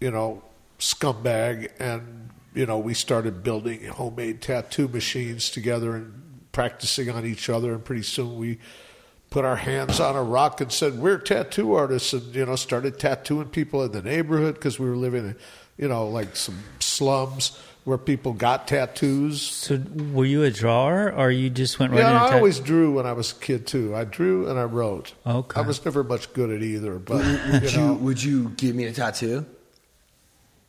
you 0.00 0.10
know, 0.10 0.42
scumbag. 0.78 1.70
And, 1.80 2.30
you 2.54 2.66
know, 2.66 2.78
we 2.78 2.94
started 2.94 3.42
building 3.42 3.84
homemade 3.84 4.40
tattoo 4.40 4.88
machines 4.88 5.50
together 5.50 5.96
and 5.96 6.46
practicing 6.52 7.10
on 7.10 7.26
each 7.26 7.48
other. 7.48 7.72
And 7.72 7.84
pretty 7.84 8.02
soon 8.02 8.36
we 8.36 8.58
put 9.32 9.44
our 9.46 9.56
hands 9.56 9.98
on 9.98 10.14
a 10.14 10.22
rock 10.22 10.60
and 10.60 10.70
said 10.70 10.98
we're 10.98 11.16
tattoo 11.18 11.72
artists 11.72 12.12
and 12.12 12.34
you 12.34 12.44
know 12.44 12.54
started 12.54 12.98
tattooing 12.98 13.48
people 13.48 13.82
in 13.82 13.90
the 13.92 14.02
neighborhood 14.02 14.54
because 14.54 14.78
we 14.78 14.86
were 14.88 14.96
living 14.96 15.24
in 15.24 15.36
you 15.78 15.88
know 15.88 16.06
like 16.06 16.36
some 16.36 16.58
slums 16.80 17.58
where 17.84 17.96
people 17.98 18.32
got 18.34 18.68
tattoos 18.68 19.40
so 19.40 19.80
were 20.12 20.26
you 20.26 20.42
a 20.42 20.50
drawer 20.50 21.10
or 21.12 21.30
you 21.30 21.48
just 21.48 21.78
went 21.78 21.92
right 21.92 22.00
yeah 22.00 22.12
into 22.12 22.24
i 22.24 22.28
tat- 22.28 22.36
always 22.36 22.60
drew 22.60 22.92
when 22.94 23.06
i 23.06 23.12
was 23.14 23.32
a 23.32 23.34
kid 23.36 23.66
too 23.66 23.96
i 23.96 24.04
drew 24.04 24.46
and 24.50 24.58
i 24.58 24.64
wrote 24.64 25.14
Okay. 25.26 25.58
i 25.60 25.64
was 25.64 25.82
never 25.84 26.04
much 26.04 26.30
good 26.34 26.50
at 26.50 26.62
either 26.62 26.98
but 26.98 27.16
Would 27.52 27.62
you 27.62 27.68
you 27.70 27.76
know 27.78 27.92
would 27.94 28.22
you 28.22 28.50
give 28.50 28.76
me 28.76 28.84
a 28.84 28.92
tattoo? 28.92 29.46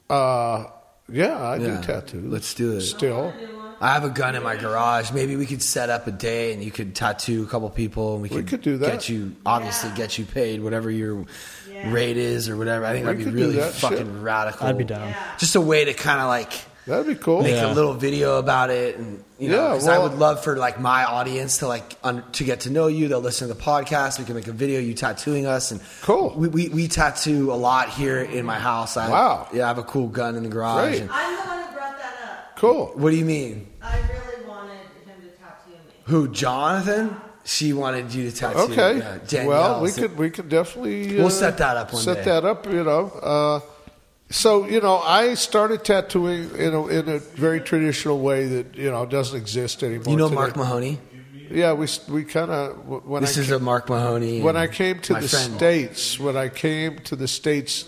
uh 0.10 0.66
yeah 1.10 1.38
i 1.38 1.58
Yeah. 1.58 1.78
do 1.82 1.84
tattoos 1.86 2.32
Let's 2.32 2.54
do 2.54 2.78
it. 2.78 2.82
still 2.82 3.34
I 3.84 3.94
have 3.94 4.04
a 4.06 4.10
gun 4.10 4.36
in 4.36 4.44
my 4.44 4.56
garage. 4.56 5.12
Maybe 5.12 5.36
we 5.36 5.46
could 5.46 5.62
set 5.62 5.90
up 5.90 6.08
a 6.08 6.12
day 6.12 6.54
and 6.54 6.64
you 6.64 6.72
could 6.72 6.96
tattoo 6.96 7.44
a 7.44 7.48
couple 7.48 7.70
people 7.70 8.14
and 8.14 8.22
we 8.22 8.30
could, 8.30 8.48
could 8.48 8.62
do 8.62 8.78
that. 8.78 8.92
Get 8.92 9.10
you 9.10 9.36
obviously 9.46 9.92
get 9.96 10.18
you 10.18 10.26
paid 10.26 10.62
whatever 10.62 10.90
your 10.90 11.26
rate 11.88 12.18
is 12.18 12.48
or 12.50 12.56
whatever. 12.58 12.86
I 12.86 12.94
think 12.94 13.06
We 13.08 13.14
that'd 13.16 13.34
be 13.34 13.42
really 13.42 13.56
that 13.58 13.74
fucking 13.74 13.98
shit. 13.98 14.22
radical. 14.22 14.68
I'd 14.68 14.78
be 14.78 14.86
down. 14.86 15.14
Just 15.38 15.56
a 15.56 15.62
way 15.62 15.86
to 15.86 15.94
kind 15.94 16.22
of 16.22 16.28
like 16.28 16.54
that'd 16.86 17.08
be 17.08 17.16
cool 17.16 17.42
make 17.44 17.56
Yeah. 17.56 17.72
a 17.72 17.74
little 17.74 17.94
video 17.94 18.38
about 18.40 18.70
it 18.70 18.98
and 18.98 19.24
you 19.40 19.50
know 19.50 19.68
Yeah, 19.70 19.74
'cause 19.74 19.88
I 19.88 19.98
would 20.00 20.16
love 20.16 20.44
for 20.44 20.58
like 20.58 20.80
my 20.82 21.06
audience 21.06 21.60
to 21.60 21.68
like 21.68 21.96
un- 22.04 22.24
to 22.34 22.44
get 22.44 22.62
to 22.62 22.70
know 22.70 22.88
you 22.88 23.08
they'll 23.08 23.22
listen 23.22 23.48
to 23.48 23.54
the 23.54 23.60
podcast 23.60 24.20
we 24.20 24.26
can 24.26 24.36
make 24.36 24.48
a 24.48 24.52
video 24.52 24.80
you 24.82 24.94
tattooing 24.94 25.46
us 25.46 25.72
and 25.72 25.80
Cool. 26.02 26.34
we, 26.36 26.48
we, 26.50 26.70
we 26.70 26.88
tattoo 26.90 27.52
a 27.54 27.56
lot 27.56 27.90
here 27.90 28.20
in 28.22 28.46
my 28.46 28.60
house 28.60 28.98
I, 28.98 29.10
Wow. 29.10 29.48
yeah 29.54 29.64
I 29.64 29.68
have 29.70 29.78
a 29.78 29.84
cool 29.84 30.08
gun 30.10 30.36
in 30.36 30.44
the 30.44 30.50
garage 30.50 30.90
Great. 30.90 31.02
and- 31.04 31.10
I'm 31.12 31.36
the 31.36 31.42
one 31.44 31.60
who 31.64 31.74
brought 31.74 31.98
that 32.00 32.16
up. 32.22 32.23
Cool 32.58 32.92
what 32.96 33.10
do 33.12 33.16
you 33.16 33.26
mean 33.26 33.68
I 33.82 33.98
really 34.00 34.46
wanted 34.48 34.72
him 35.06 35.22
to 35.22 35.30
tattoo 35.38 35.72
me. 35.72 35.78
who 36.06 36.28
Jonathan 36.30 37.16
she 37.46 37.74
wanted 37.74 38.14
you 38.14 38.30
to 38.32 38.36
tattoo 38.36 38.60
Okay. 38.72 38.98
yeah, 39.00 39.18
Danielle, 39.28 39.50
well, 39.50 39.82
we 39.82 39.90
so- 39.90 40.02
could 40.04 40.18
we 40.18 40.30
could 40.30 40.48
definitely 40.50 41.18
We'll 41.18 41.28
uh, 41.28 41.30
set 41.30 41.58
that 41.58 41.76
up 41.78 41.92
one 41.94 42.02
set 42.02 42.18
day. 42.18 42.24
that 42.32 42.46
up. 42.46 42.66
You 42.72 42.84
know, 42.86 43.10
uh, 43.22 43.60
so 44.30 44.66
you 44.66 44.80
know, 44.80 45.00
I 45.00 45.34
started 45.36 45.84
tattooing 45.84 46.56
in 46.56 46.74
a 46.74 46.88
in 46.88 47.10
a 47.10 47.20
very 47.20 47.60
traditional 47.60 48.20
way 48.20 48.48
that 48.48 48.76
you 48.76 48.90
know 48.90 49.06
doesn't 49.06 49.38
exist 49.38 49.84
anymore. 49.84 50.06
you 50.10 50.16
know 50.16 50.30
today. 50.30 50.36
Mark 50.42 50.56
Mahoney 50.56 51.00
Yeah, 51.52 51.74
we 51.74 51.88
we 52.10 52.24
kind 52.24 52.50
of 52.50 53.04
when 53.06 53.22
this 53.22 53.38
I 53.38 53.42
is 53.42 53.50
ca- 53.50 53.56
a 53.58 53.60
Mark 53.60 53.90
Mahoney 53.90 54.42
when 54.42 54.56
I 54.56 54.68
came 54.68 55.00
to 55.02 55.14
the 55.16 55.28
friend. 55.28 55.56
states. 55.56 56.18
When 56.18 56.38
I 56.38 56.48
came 56.50 57.00
to 57.10 57.16
the 57.18 57.28
states 57.28 57.84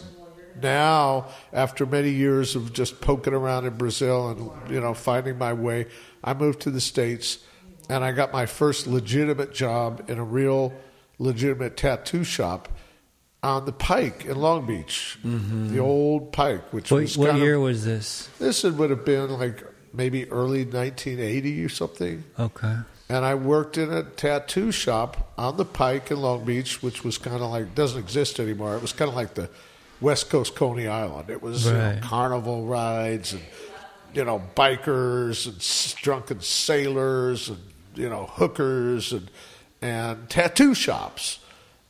now, 0.62 1.28
after 1.54 1.86
many 1.86 2.10
years 2.10 2.56
of 2.56 2.74
just 2.74 3.02
poking 3.02 3.34
around 3.34 3.66
in 3.66 3.76
Brazil 3.78 4.30
and 4.30 4.72
you 4.72 4.80
know 4.80 4.94
finding 4.94 5.38
my 5.38 5.54
way, 5.54 5.88
I 6.24 6.34
moved 6.34 6.62
to 6.62 6.72
the 6.72 6.82
states, 6.82 7.40
and 7.90 8.04
I 8.04 8.12
got 8.12 8.34
my 8.34 8.46
first 8.46 8.88
legitimate 8.88 9.54
job 9.54 10.10
in 10.10 10.18
a 10.18 10.24
real 10.24 10.74
legitimate 11.20 11.78
tattoo 11.78 12.24
shop 12.24 12.70
on 13.46 13.66
the 13.66 13.72
Pike 13.72 14.26
in 14.26 14.38
Long 14.38 14.66
Beach, 14.66 15.20
mm-hmm. 15.24 15.74
the 15.74 15.80
old 15.80 16.32
Pike, 16.32 16.74
which 16.74 16.92
what, 16.92 17.02
was 17.02 17.18
what 17.18 17.36
year 17.36 17.56
of, 17.56 17.62
was 17.62 17.86
this? 17.86 18.28
This 18.40 18.64
would 18.64 18.90
have 18.90 19.06
been 19.06 19.30
like 19.38 19.64
maybe 19.94 20.30
early 20.32 20.66
1980 20.66 21.64
or 21.64 21.70
something. 21.70 22.24
Okay. 22.40 22.76
And 23.08 23.24
I 23.24 23.36
worked 23.36 23.78
in 23.78 23.94
a 23.94 24.02
tattoo 24.02 24.72
shop 24.72 25.32
on 25.38 25.58
the 25.58 25.66
Pike 25.66 26.10
in 26.10 26.22
Long 26.22 26.44
Beach, 26.44 26.82
which 26.82 27.04
was 27.04 27.20
kind 27.20 27.36
of 27.36 27.52
like 27.52 27.76
doesn't 27.76 28.00
exist 28.00 28.40
anymore. 28.40 28.76
It 28.76 28.82
was 28.82 28.94
kind 28.94 29.10
of 29.10 29.16
like 29.16 29.36
the 29.36 29.50
West 30.02 30.30
Coast 30.30 30.56
Coney 30.56 30.88
Island. 30.88 31.30
It 31.30 31.42
was 31.42 31.66
you 31.66 31.74
know, 31.74 32.00
carnival 32.02 32.66
rides 32.66 33.34
and 33.34 33.42
you 34.14 34.24
know 34.26 34.42
bikers 34.56 35.46
and 35.48 36.02
drunken 36.02 36.42
sailors 36.42 37.50
and 37.50 37.60
you 37.96 38.10
know 38.10 38.26
hookers 38.34 39.12
and 39.14 39.30
and 39.82 40.30
tattoo 40.30 40.74
shops. 40.74 41.40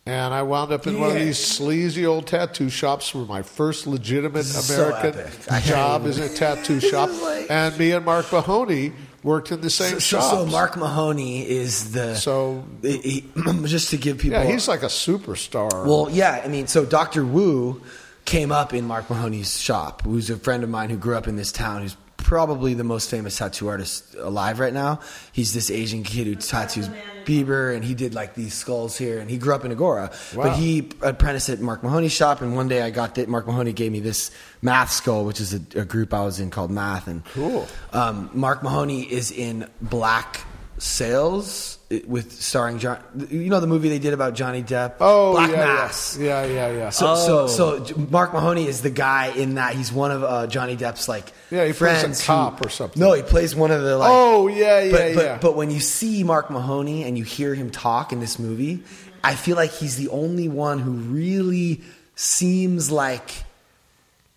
And 0.07 0.35
I 0.35 0.43
wound 0.43 0.71
up 0.71 0.85
in 0.85 0.99
one 0.99 1.09
of 1.09 1.15
these 1.15 1.39
sleazy 1.43 2.05
old 2.05 2.27
tattoo 2.27 2.69
shops 2.69 3.15
where 3.15 3.25
my 3.25 3.41
first 3.41 3.87
legitimate 3.87 4.33
This 4.43 4.55
is 4.55 4.65
so 4.67 4.89
American 4.89 5.19
epic. 5.19 5.33
I 5.51 5.53
can't 5.59 5.65
job 5.65 6.01
even- 6.01 6.11
is 6.11 6.19
a 6.19 6.35
tattoo 6.35 6.79
shop. 6.91 7.09
like- 7.23 7.49
and 7.49 7.75
me 7.79 7.91
and 7.91 8.05
Mark 8.05 8.31
Mahoney 8.31 8.91
worked 9.25 9.51
in 9.51 9.59
the 9.61 9.69
same 9.69 9.93
so, 9.93 9.99
shops. 9.99 10.29
so 10.29 10.45
Mark 10.45 10.77
Mahoney 10.77 11.49
is 11.49 11.91
the 11.91 12.15
So- 12.15 12.63
he- 12.81 13.25
just 13.65 13.89
to 13.89 13.97
give 13.97 14.19
people 14.19 14.39
yeah, 14.39 14.45
he's 14.49 14.67
like 14.67 14.83
a 14.83 14.87
superstar. 14.87 15.85
Well, 15.85 16.07
yeah, 16.11 16.41
I 16.45 16.47
mean, 16.47 16.67
so 16.67 16.85
Dr. 16.85 17.25
Woo 17.25 17.81
came 18.25 18.51
up 18.51 18.73
in 18.73 18.85
Mark 18.85 19.09
Mahoney's 19.09 19.59
shop, 19.59 20.03
who's 20.03 20.29
a 20.29 20.37
friend 20.37 20.63
of 20.63 20.69
mine 20.69 20.89
who 20.91 20.97
grew 20.97 21.15
up 21.17 21.27
in 21.27 21.35
this 21.35 21.51
town, 21.51 21.81
who's 21.81 21.97
probably 22.25 22.73
the 22.73 22.83
most 22.83 23.11
famous 23.11 23.37
tattoo 23.37 23.67
artist 23.67 24.15
alive 24.15 24.59
right 24.59 24.73
now. 24.73 24.99
He's 25.31 25.53
this 25.53 25.69
Asian 25.69 26.01
kid 26.01 26.25
who 26.25 26.33
tattoos 26.33 26.89
Bieber, 27.23 27.75
and 27.75 27.85
he 27.85 27.93
did 27.93 28.15
like 28.15 28.33
these 28.33 28.55
skulls 28.55 28.97
here, 28.97 29.19
and 29.19 29.29
he 29.29 29.37
grew 29.37 29.53
up 29.53 29.63
in 29.63 29.71
Agoura. 29.71 30.09
Wow. 30.35 30.43
But 30.45 30.57
he 30.57 30.89
apprenticed 31.03 31.49
at 31.49 31.59
Mark 31.59 31.83
Mahoney's 31.83 32.11
shop, 32.11 32.41
and 32.41 32.55
one 32.55 32.67
day 32.67 32.81
I 32.81 32.89
got 32.89 33.13
that 33.15 33.29
Mark 33.29 33.45
Mahoney 33.45 33.73
gave 33.73 33.91
me 33.91 33.99
this 33.99 34.31
Math 34.63 34.91
Skull, 34.91 35.23
which 35.23 35.39
is 35.39 35.53
a, 35.53 35.61
a 35.79 35.85
group 35.85 36.15
I 36.15 36.23
was 36.25 36.39
in 36.39 36.49
called 36.49 36.71
Math, 36.71 37.07
and 37.07 37.23
Cool. 37.25 37.67
um, 37.93 38.31
Mark 38.33 38.63
Mahoney 38.63 39.03
is 39.03 39.29
in 39.31 39.67
Black 39.79 40.41
Sails 40.77 41.77
with 42.07 42.31
starring 42.31 42.79
John. 42.79 42.99
You 43.29 43.49
know 43.49 43.59
the 43.59 43.67
movie 43.67 43.89
they 43.89 43.99
did 43.99 44.13
about 44.13 44.33
Johnny 44.33 44.61
Depp. 44.63 44.95
oh, 44.99 45.33
Black 45.33 45.51
yeah, 45.51 45.55
Mass. 45.57 46.17
Yeah, 46.17 46.43
yeah, 46.45 46.53
yeah. 46.71 46.77
yeah. 46.77 46.89
So, 46.89 47.07
Oh. 47.09 47.47
so, 47.47 47.83
so 47.85 47.95
Mark 48.09 48.33
Mahoney 48.33 48.67
is 48.67 48.81
the 48.81 48.89
guy 48.89 49.27
in 49.27 49.55
that. 49.55 49.73
He's 49.75 49.91
one 49.93 50.11
of 50.11 50.23
uh, 50.23 50.47
Johnny 50.47 50.75
Depp's 50.75 51.07
like 51.07 51.31
Yeah, 51.51 51.65
he 51.65 51.73
plays 51.73 51.97
a 51.97 51.99
friends. 52.01 52.21
who- 52.21 52.25
cop 52.27 52.65
or 52.65 52.69
something. 52.69 52.99
No, 52.99 53.13
he 53.13 53.21
plays 53.21 53.55
one 53.55 53.71
of 53.71 53.81
the 53.83 53.97
like. 53.97 54.09
oh, 54.11 54.47
yeah, 54.47 54.81
yeah, 54.81 54.91
but, 54.91 55.15
but, 55.15 55.25
yeah. 55.25 55.37
But 55.41 55.55
when 55.55 55.71
you 55.71 55.79
see 55.79 56.23
Mark 56.23 56.49
Mahoney 56.49 57.03
and 57.03 57.17
you 57.17 57.23
hear 57.23 57.55
him 57.55 57.69
talk 57.69 58.11
in 58.11 58.19
this 58.19 58.37
movie, 58.39 58.83
I 59.23 59.35
feel 59.35 59.55
like 59.55 59.71
he's 59.71 59.95
the 59.97 60.09
only 60.09 60.49
one 60.49 60.79
who 60.79 60.91
really 60.91 61.81
seems 62.15 62.91
like 62.91 63.43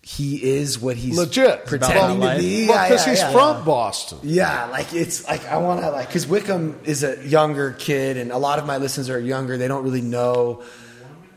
he 0.09 0.43
is 0.43 0.79
what 0.79 0.97
he's 0.97 1.15
Legit. 1.15 1.67
pretending 1.67 2.19
to 2.19 2.37
be. 2.39 2.67
well, 2.67 2.75
Yeah, 2.75 2.89
because 2.89 3.05
yeah, 3.05 3.11
he's 3.11 3.21
yeah, 3.21 3.31
from 3.31 3.57
yeah. 3.57 3.63
Boston. 3.63 4.19
Yeah, 4.23 4.65
like 4.65 4.91
it's 4.91 5.27
like 5.27 5.45
I 5.45 5.57
want 5.57 5.81
to 5.81 5.91
like 5.91 6.07
because 6.07 6.25
Wickham 6.25 6.79
is 6.83 7.03
a 7.03 7.23
younger 7.27 7.73
kid, 7.73 8.17
and 8.17 8.31
a 8.31 8.39
lot 8.39 8.57
of 8.57 8.65
my 8.65 8.77
listeners 8.77 9.11
are 9.11 9.19
younger. 9.19 9.55
They 9.55 9.67
don't 9.67 9.83
really 9.83 10.01
know 10.01 10.63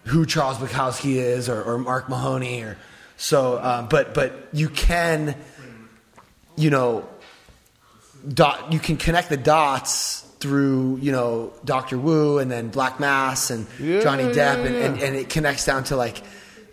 who 0.04 0.24
Charles 0.24 0.56
Bukowski 0.56 1.16
is 1.16 1.50
or, 1.50 1.62
or 1.62 1.76
Mark 1.76 2.08
Mahoney, 2.08 2.62
or 2.62 2.78
so. 3.18 3.62
Um, 3.62 3.88
but 3.88 4.14
but 4.14 4.48
you 4.54 4.70
can, 4.70 5.36
you 6.56 6.70
know, 6.70 7.06
dot. 8.26 8.72
You 8.72 8.78
can 8.78 8.96
connect 8.96 9.28
the 9.28 9.36
dots 9.36 10.22
through 10.40 10.96
you 11.02 11.12
know 11.12 11.52
Doctor 11.62 11.98
Woo 11.98 12.38
and 12.38 12.50
then 12.50 12.68
Black 12.68 12.98
Mass 12.98 13.50
and 13.50 13.66
Yeah, 13.78 14.00
Johnny 14.00 14.24
Depp, 14.24 14.34
yeah, 14.34 14.54
and, 14.64 14.76
and, 14.76 15.02
and 15.02 15.14
it 15.16 15.28
connects 15.28 15.66
down 15.66 15.84
to 15.84 15.96
like. 15.96 16.22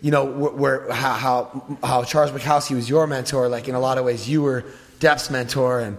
You 0.00 0.10
know 0.10 0.24
where, 0.24 0.52
where 0.52 0.92
how, 0.92 1.12
how 1.12 1.78
how 1.82 2.04
Charles 2.04 2.30
Bukowski 2.30 2.74
was 2.74 2.88
your 2.88 3.06
mentor. 3.06 3.48
Like 3.48 3.68
in 3.68 3.74
a 3.74 3.80
lot 3.80 3.98
of 3.98 4.04
ways, 4.04 4.28
you 4.28 4.40
were 4.42 4.64
Depp's 4.98 5.30
mentor, 5.30 5.80
and 5.80 5.98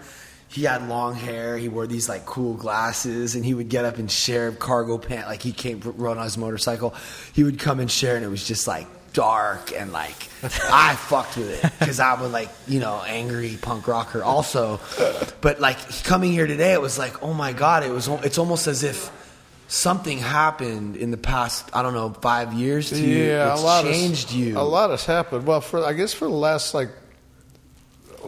he 0.57 0.65
had 0.65 0.89
long 0.89 1.15
hair. 1.15 1.59
He 1.59 1.69
wore 1.69 1.87
these 1.87 2.09
like 2.09 2.25
cool 2.25 2.55
glasses, 2.55 3.35
and 3.35 3.45
he 3.45 3.53
would 3.53 3.69
get 3.69 3.85
up 3.85 3.99
and 3.99 4.11
share 4.11 4.51
cargo 4.53 4.97
pant. 4.97 5.29
Like 5.29 5.43
he 5.43 5.53
came 5.53 5.81
rode 5.85 6.17
on 6.17 6.25
his 6.25 6.39
motorcycle. 6.39 6.95
He 7.35 7.45
would 7.45 7.59
come 7.59 7.79
and 7.79 7.91
share, 7.91 8.17
and 8.17 8.25
it 8.25 8.29
was 8.29 8.43
just 8.43 8.67
like 8.67 8.87
dark 9.13 9.73
and 9.73 9.93
like 9.93 10.29
I 10.43 10.95
fucked 10.95 11.37
with 11.37 11.63
it 11.65 11.73
because 11.79 12.01
I 12.01 12.21
was 12.21 12.33
like 12.33 12.51
you 12.67 12.81
know 12.81 13.03
angry 13.07 13.59
punk 13.61 13.87
rocker 13.87 14.25
also. 14.25 14.81
But 15.43 15.61
like 15.61 15.77
coming 16.05 16.33
here 16.33 16.47
today, 16.47 16.73
it 16.73 16.81
was 16.81 16.99
like 16.99 17.23
oh 17.23 17.35
my 17.35 17.53
god, 17.53 17.83
it 17.85 17.91
was. 17.91 18.09
It's 18.09 18.39
almost 18.39 18.67
as 18.67 18.83
if 18.83 19.13
something 19.69 20.19
happened 20.19 20.97
in 20.97 21.11
the 21.11 21.19
past. 21.19 21.69
I 21.75 21.83
don't 21.83 21.93
know 21.93 22.15
five 22.15 22.55
years 22.55 22.89
to 22.91 22.99
you. 22.99 23.25
yeah, 23.25 23.53
It's 23.53 23.61
a 23.61 23.65
lot 23.65 23.85
changed 23.85 24.31
has, 24.31 24.37
you. 24.37 24.59
A 24.59 24.63
lot 24.63 24.89
has 24.89 25.05
happened. 25.05 25.47
Well, 25.47 25.61
for 25.61 25.85
I 25.85 25.93
guess 25.93 26.15
for 26.15 26.25
the 26.25 26.31
last 26.31 26.73
like 26.73 26.89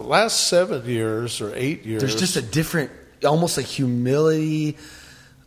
last 0.03 0.49
seven 0.49 0.85
years 0.87 1.41
or 1.41 1.53
eight 1.55 1.85
years, 1.85 2.01
There's 2.01 2.17
just 2.17 2.37
a 2.37 2.43
different, 2.43 2.91
almost 3.25 3.59
a 3.59 3.63
humility 3.63 4.77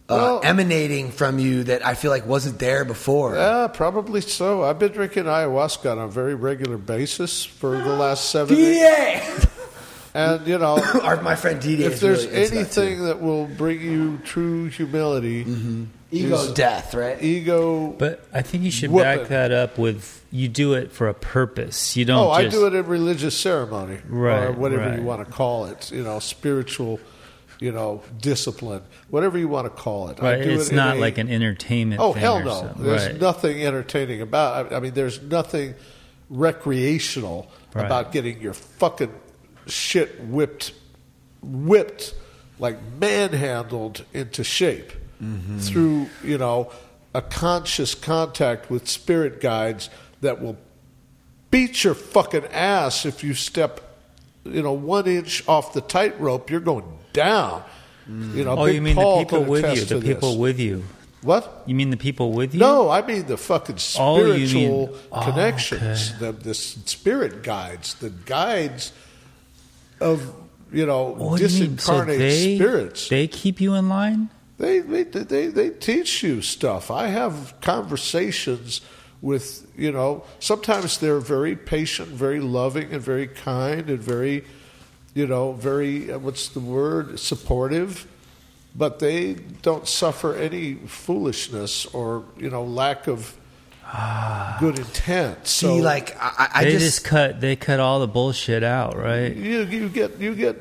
uh, 0.10 0.16
Well- 0.16 0.42
emanating 0.44 1.12
from 1.12 1.40
you 1.40 1.64
that 1.66 1.86
I 1.86 1.94
feel 1.96 2.12
like 2.12 2.26
wasn't 2.26 2.60
there 2.60 2.84
before. 2.86 3.36
Yeah, 3.36 3.68
probably 3.68 4.22
so. 4.22 4.64
I've 4.64 4.80
been 4.80 4.92
drinking 4.92 5.24
ayahuasca 5.26 5.90
on 5.92 6.00
a 6.00 6.08
very 6.08 6.36
regular 6.36 6.78
basis 6.78 7.46
for 7.46 7.78
the 7.78 7.96
last 7.96 8.30
seven. 8.30 8.58
years. 8.58 8.78
DDA! 8.80 9.48
And 10.14 10.46
you 10.46 10.58
know, 10.58 10.78
Our, 11.04 11.22
my 11.22 11.36
friend 11.38 11.62
DDA. 11.62 11.80
if 11.82 12.00
there's 12.02 12.26
really 12.26 12.42
into 12.44 12.50
that, 12.56 12.58
anything 12.82 13.06
that, 13.06 13.22
will 13.22 13.46
bring 13.48 13.80
you 13.82 14.18
true 14.26 14.66
humility, 14.68 15.46
ego 16.12 16.54
death, 16.54 16.94
right? 16.94 17.22
ego. 17.22 17.88
But 17.88 18.24
I 18.34 18.42
think 18.42 18.64
you 18.64 18.72
should 18.72 18.92
Whooping. 18.92 19.20
back 19.20 19.28
that 19.30 19.52
up 19.52 19.78
with 19.78 20.24
you 20.32 20.48
do 20.48 20.74
it 20.74 20.92
for 20.92 21.08
a 21.08 21.14
purpose. 21.14 21.96
You 21.98 22.06
don't. 22.06 22.20
Oh, 22.28 22.30
I 22.32 22.48
do 22.48 22.66
it 22.68 22.74
at 22.74 22.86
religious 22.86 23.38
ceremony, 23.38 24.00
right? 24.08 24.46
or 24.46 24.52
whatever 24.54 24.84
right. 24.90 25.00
you 25.00 25.04
want 25.06 25.26
to 25.26 25.32
call 25.32 25.66
it. 25.66 25.92
You 25.92 26.04
know, 26.04 26.20
spiritual, 26.20 27.00
you 27.60 27.72
know, 27.72 28.02
discipline, 28.20 28.84
whatever 29.10 29.38
you 29.38 29.48
want 29.48 29.66
to 29.66 29.70
call 29.82 30.10
it. 30.10 30.22
I 30.22 30.34
Right, 30.38 30.44
do 30.44 30.50
it's 30.52 30.70
it 30.70 30.76
not 30.76 30.98
a- 30.98 31.00
like 31.00 31.18
an 31.18 31.30
entertainment. 31.30 32.02
Oh 32.02 32.14
thing 32.14 32.22
hell 32.22 32.40
no! 32.44 32.60
something. 32.62 32.84
There's 32.84 33.06
right. 33.08 33.20
nothing 33.22 33.66
entertaining 33.66 34.22
about. 34.22 34.72
I 34.72 34.78
I 34.78 34.80
mean, 34.80 34.94
there's 34.94 35.22
nothing 35.22 35.76
recreational 36.30 37.50
Right. 37.74 37.86
about 37.86 38.12
getting 38.12 38.42
your 38.42 38.54
fucking 38.54 39.14
shit 39.68 40.22
whipped, 40.26 40.74
whipped, 41.42 42.14
like 42.60 42.78
manhandled 43.00 44.04
into 44.14 44.44
shape 44.44 44.92
Mm-hmm. 45.22 45.60
through 45.60 46.08
you 46.24 46.40
know 46.40 46.72
a 47.14 47.22
conscious 47.22 47.94
contact 47.94 48.72
with 48.72 48.88
spirit 48.88 49.40
guides 49.40 49.90
that 50.22 50.42
will 50.42 50.58
beat 51.52 51.84
your 51.84 51.94
fucking 51.94 52.46
ass 52.46 53.06
if 53.06 53.24
you 53.24 53.34
step, 53.34 53.82
you 54.46 54.62
know, 54.64 54.72
one 54.72 55.06
inch 55.08 55.48
off 55.48 55.74
the 55.74 55.82
tightrope. 55.82 56.50
You're 56.50 56.60
going 56.62 56.86
down. 57.14 57.64
You 58.08 58.44
know, 58.46 58.58
Oh, 58.58 58.66
Big 58.66 58.76
you 58.76 58.82
mean 58.82 58.96
Paul 58.96 59.20
the 59.20 59.26
people 59.26 59.44
with 59.44 59.78
you? 59.78 59.86
The 59.86 60.02
people 60.02 60.32
this. 60.32 60.40
with 60.40 60.60
you? 60.60 60.84
what? 61.22 61.64
You 61.68 61.76
mean 61.76 61.92
the 61.92 61.98
people 61.98 62.32
with 62.32 62.54
you? 62.56 62.60
No, 62.60 62.90
I 62.90 63.06
mean 63.06 63.28
the 63.28 63.38
fucking 63.38 63.78
Oh, 64.00 64.18
you 64.20 64.34
mean- 64.34 64.48
spiritual 64.48 64.98
oh, 65.12 65.22
connections, 65.22 66.14
okay. 66.14 66.20
the 66.20 66.32
the 66.32 66.54
spirit 66.56 67.44
guides, 67.44 67.94
the 67.96 68.10
guides 68.10 68.92
of 70.00 70.34
you 70.72 70.86
know 70.86 71.10
What 71.10 71.40
do 71.40 71.46
you 71.48 71.68
mean? 71.68 71.78
So 71.78 71.94
disincarnate 71.94 72.18
they, 72.18 72.56
spirits. 72.56 73.10
They 73.10 73.28
keep 73.28 73.62
you 73.62 73.76
in 73.76 73.88
line. 73.90 74.30
They, 74.62 74.80
they 74.80 75.04
they 75.04 75.48
they 75.48 75.70
teach 75.72 76.24
you 76.24 76.42
stuff. 76.42 76.92
I 76.92 77.08
have 77.08 77.56
conversations 77.62 78.82
with 79.22 79.68
you 79.76 79.92
know. 79.92 80.24
Sometimes 80.40 81.00
they're 81.00 81.20
very 81.20 81.56
patient, 81.56 82.10
very 82.10 82.40
loving, 82.40 82.94
and 82.94 83.02
very 83.02 83.28
kind, 83.28 83.90
and 83.90 84.00
very 84.00 84.44
you 85.14 85.26
know 85.26 85.54
very 85.54 86.12
uh, 86.12 86.20
what's 86.20 86.50
the 86.50 86.60
word 86.60 87.20
supportive. 87.20 88.08
But 88.74 89.00
they 89.00 89.34
don't 89.34 89.88
suffer 89.88 90.36
any 90.36 90.76
foolishness 90.76 91.86
or 91.88 92.24
you 92.38 92.50
know 92.50 92.64
lack 92.64 93.08
of 93.08 93.36
good 94.60 94.80
intent. 94.80 95.48
See, 95.48 95.82
like 95.82 96.16
I, 96.20 96.50
I 96.54 96.64
they 96.64 96.72
just, 96.72 96.86
just, 96.86 97.04
cut 97.04 97.42
they 97.42 97.56
cut 97.56 97.80
all 97.80 98.00
the 98.00 98.08
bullshit 98.08 98.64
out, 98.64 98.96
right? 98.96 99.36
you 99.36 99.64
you 99.64 99.90
get 99.90 100.20
you 100.20 100.36
get 100.36 100.58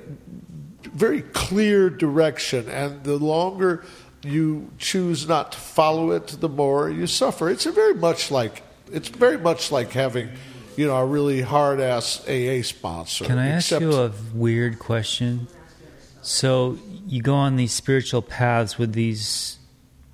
very 0.93 1.23
clear 1.23 1.91
direction, 1.91 2.69
and 2.69 3.05
the 3.05 3.17
longer 3.17 3.85
you 4.23 4.71
choose 4.79 5.27
not 5.27 5.53
to 5.53 5.59
follow 5.59 6.11
it, 6.11 6.29
the 6.41 6.49
more 6.49 6.91
you 6.91 7.07
suffer. 7.07 7.49
It's 7.49 7.67
a 7.67 7.73
very 7.73 7.95
much 7.95 8.31
like 8.31 8.63
it's 8.93 9.09
very 9.09 9.39
much 9.39 9.71
like 9.71 9.93
having, 9.93 10.31
you 10.77 10.87
know, 10.87 10.97
a 10.97 11.07
really 11.07 11.43
hard 11.43 11.81
ass 11.81 12.27
AA 12.29 12.63
sponsor. 12.63 13.25
Can 13.25 13.39
I 13.39 13.49
ask 13.49 13.71
you 13.71 13.93
a 13.93 14.13
weird 14.35 14.79
question? 14.79 15.47
So 16.23 16.79
you 17.07 17.23
go 17.23 17.35
on 17.35 17.57
these 17.57 17.73
spiritual 17.73 18.23
paths 18.23 18.77
with 18.79 18.93
these 18.93 19.59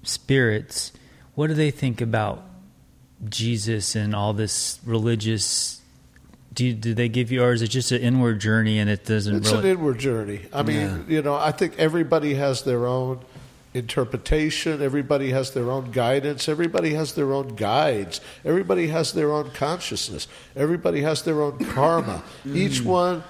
spirits. 0.03 0.93
What 1.35 1.49
do 1.49 1.55
they 1.55 1.71
think 1.71 2.01
about 2.01 2.45
Jesus 3.29 3.97
and 3.97 4.15
all 4.15 4.33
this 4.33 4.79
religious? 4.85 5.81
Do 6.57 6.65
you, 6.65 6.73
do 6.73 6.95
they 6.95 7.09
give 7.11 7.31
you, 7.31 7.43
or 7.45 7.53
is 7.53 7.61
it 7.63 7.69
just 7.69 7.93
an 7.93 8.01
inward 8.01 8.41
journey 8.41 8.79
and 8.79 8.89
it 8.91 9.05
doesn't 9.05 9.37
It's 9.37 9.53
really? 9.53 9.71
an 9.71 9.77
inward 9.79 9.99
journey. 9.99 10.41
I 10.53 10.63
mean, 10.63 10.77
Yeah. 10.77 10.99
you 11.07 11.23
know, 11.23 11.35
I 11.35 11.53
think 11.53 11.75
everybody 11.79 12.35
has 12.35 12.63
their 12.63 12.87
own 12.87 13.21
interpretation. 13.75 14.81
Everybody 14.83 15.31
has 15.31 15.51
their 15.53 15.71
own 15.71 15.91
guidance. 15.91 16.49
Everybody 16.49 16.95
has 16.95 17.13
their 17.13 17.33
own 17.33 17.57
guides. 17.57 18.23
Everybody 18.45 18.89
has 18.89 19.13
their 19.13 19.33
own 19.33 19.51
consciousness. 19.51 20.27
Everybody 20.57 21.03
has 21.03 21.23
their 21.23 21.41
own 21.43 21.63
karma. 21.67 22.23
Mm. 22.47 22.57
Each 22.57 22.81
one 22.83 23.23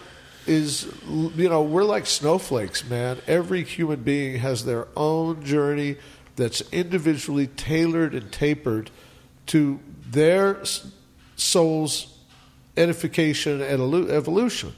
is, 0.47 0.87
you 1.35 1.49
know, 1.49 1.63
we're 1.63 1.83
like 1.83 2.07
snowflakes, 2.07 2.89
man. 2.89 3.19
Every 3.27 3.65
human 3.65 4.03
being 4.05 4.37
has 4.39 4.65
their 4.65 4.87
own 4.97 5.45
journey 5.45 5.97
that's 6.37 6.61
individually 6.71 7.49
tailored 7.49 8.15
and 8.15 8.31
tapered 8.31 8.91
to 9.47 9.81
their 10.09 10.63
soul's 11.37 12.16
edification 12.77 13.61
and 13.63 14.11
evolution. 14.11 14.75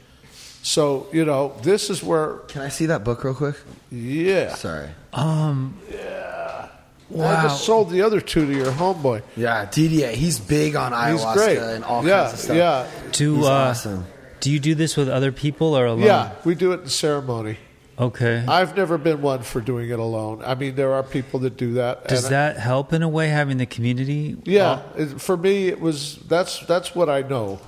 So, 0.63 1.07
you 1.13 1.25
know, 1.25 1.55
this 1.63 1.89
is 1.91 2.03
where, 2.03 2.39
Can 2.49 2.63
I 2.63 2.69
see 2.69 2.87
that 2.87 3.05
book 3.05 3.25
real 3.25 3.35
quick? 3.35 3.57
yeah. 3.91 4.55
Sorry. 4.55 4.89
Um. 5.13 5.79
Yeah. 5.91 6.69
Wow. 7.11 7.39
I 7.39 7.43
just 7.45 7.65
sold 7.65 7.89
the 7.91 8.03
other 8.03 8.21
two 8.21 8.45
to 8.47 8.53
your 8.53 8.71
homeboy. 8.71 9.23
Yeah, 9.35 9.65
DDA. 9.65 10.13
He's 10.13 10.39
big 10.39 10.77
on 10.77 10.93
He's 10.93 11.23
ayahuasca 11.23 11.35
great. 11.35 11.59
and 11.59 11.83
all 11.85 12.05
yeah, 12.07 12.25
kinds 12.25 12.33
of 12.35 12.39
stuff. 12.41 12.57
Yeah, 12.57 12.87
do 13.13 13.37
He's 13.37 13.47
uh, 13.47 13.51
awesome. 13.51 14.05
do 14.41 14.51
you 14.51 14.61
do 14.61 14.75
this 14.75 14.95
with 14.95 15.09
other 15.09 15.33
people 15.33 15.75
or 15.79 15.87
alone? 15.87 16.03
yeah. 16.05 16.33
We 16.45 16.55
do 16.55 16.73
it 16.73 16.81
in 16.83 16.89
ceremony. 16.91 17.57
Okay. 17.99 18.45
I've 18.47 18.77
never 18.77 18.99
been 18.99 19.23
one 19.23 19.43
for 19.43 19.61
doing 19.63 19.89
it 19.89 19.99
alone. 19.99 20.43
I 20.45 20.55
mean, 20.55 20.75
there 20.77 20.93
are 20.93 21.03
people 21.03 21.41
that 21.41 21.57
do 21.57 21.73
that. 21.75 22.07
Does 22.09 22.27
and 22.27 22.35
I- 22.37 22.53
that 22.53 22.59
help 22.61 22.93
in 22.93 23.03
a 23.03 23.09
way 23.09 23.29
having 23.29 23.57
the 23.57 23.67
community? 23.67 24.37
Yeah, 24.45 24.83
it, 24.95 25.19
for 25.19 25.37
me, 25.39 25.69
it 25.69 25.81
was 25.81 26.17
that's 26.29 26.61
that's 26.67 26.95
what 26.95 27.09
I 27.09 27.23
know. 27.23 27.59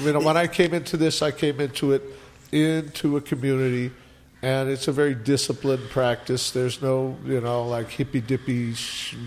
You 0.00 0.12
know, 0.12 0.20
when 0.20 0.36
I 0.36 0.46
came 0.46 0.74
into 0.74 0.96
this, 0.96 1.22
I 1.22 1.30
came 1.30 1.60
into 1.60 1.92
it 1.92 2.02
into 2.52 3.16
a 3.16 3.20
community, 3.20 3.90
and 4.42 4.68
it's 4.68 4.88
a 4.88 4.92
very 4.92 5.14
disciplined 5.14 5.90
practice. 5.90 6.50
There's 6.50 6.80
no, 6.80 7.16
you 7.24 7.40
know, 7.40 7.66
like 7.66 7.90
hippy 7.90 8.20
dippy 8.20 8.74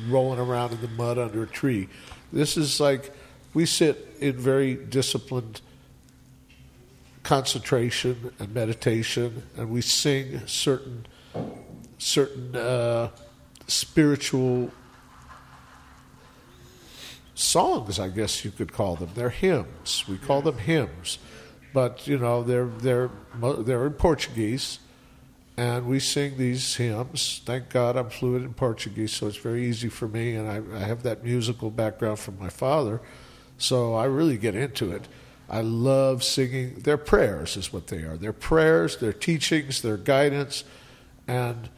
rolling 0.08 0.40
around 0.40 0.72
in 0.72 0.82
the 0.82 0.88
mud 0.88 1.18
under 1.18 1.44
a 1.44 1.48
tree. 1.48 1.90
This 2.32 2.58
is 2.58 2.80
like 2.80 3.12
we 3.54 3.66
sit 3.66 4.16
in 4.20 4.38
very 4.38 4.76
disciplined 4.76 5.62
concentration 7.24 8.32
and 8.40 8.54
meditation, 8.54 9.44
and 9.58 9.70
we 9.70 9.82
sing 9.82 10.46
certain 10.48 11.06
certain 11.98 12.56
uh, 12.56 13.10
spiritual 13.68 14.72
songs, 17.42 18.00
I 18.00 18.10
guess 18.10 18.46
you 18.46 18.52
could 18.52 18.72
call 18.72 18.96
them. 18.96 19.10
They're 19.16 19.30
hymns. 19.30 20.06
We 20.08 20.18
call 20.18 20.42
them 20.42 20.58
hymns, 20.58 21.18
but 21.74 22.08
you 22.08 22.18
know 22.18 22.44
they're 22.44 22.66
they're 22.66 23.10
they're 23.60 23.88
in 23.88 23.94
Portuguese, 23.94 24.80
and 25.58 25.88
we 25.88 26.00
sing 26.00 26.38
these 26.38 26.76
hymns. 26.76 27.42
Thank 27.46 27.70
God 27.70 27.98
I'm 27.98 28.10
fluent 28.10 28.46
in 28.46 28.54
Portuguese, 28.54 29.12
so 29.14 29.28
it's 29.28 29.38
very 29.38 29.66
easy 29.66 29.90
for 29.90 30.08
me, 30.08 30.36
and 30.36 30.48
I, 30.48 30.78
I 30.78 30.84
have 30.84 31.04
that 31.04 31.24
musical 31.24 31.72
background 31.72 32.20
from 32.20 32.40
my 32.40 32.50
father, 32.50 33.02
so 33.58 33.96
I 33.96 34.06
really 34.06 34.38
get 34.38 34.56
into 34.56 34.92
it. 34.92 35.08
I 35.50 35.62
love 35.62 36.24
singing. 36.24 36.76
Their 36.80 36.98
prayers 36.98 37.58
is 37.58 37.74
what 37.74 37.88
they 37.88 38.04
are. 38.04 38.16
Their 38.16 38.34
prayers, 38.34 38.98
their 38.98 39.12
teachings, 39.12 39.82
their 39.82 39.98
guidance, 39.98 40.64
and 41.28 41.70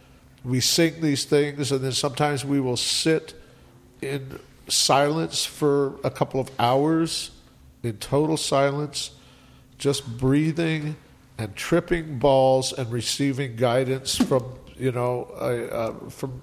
we 0.43 0.59
sing 0.59 1.01
these 1.01 1.25
things, 1.25 1.71
and 1.71 1.83
then 1.83 1.93
sometimes 1.93 2.45
we 2.45 2.59
will 2.59 2.77
sit 2.77 3.33
in 4.01 4.39
silence 4.67 5.45
for 5.45 5.95
a 6.03 6.09
couple 6.09 6.39
of 6.39 6.49
hours, 6.59 7.31
in 7.81 7.97
total 7.97 8.37
silence, 8.37 9.11
just 9.77 10.17
breathing 10.17 10.95
and 11.37 11.55
tripping 11.55 12.19
balls 12.19 12.71
and 12.73 12.91
receiving 12.91 13.55
guidance 13.55 14.15
from 14.15 14.45
you 14.77 14.91
know 14.91 15.23
uh, 15.25 16.09
from 16.09 16.41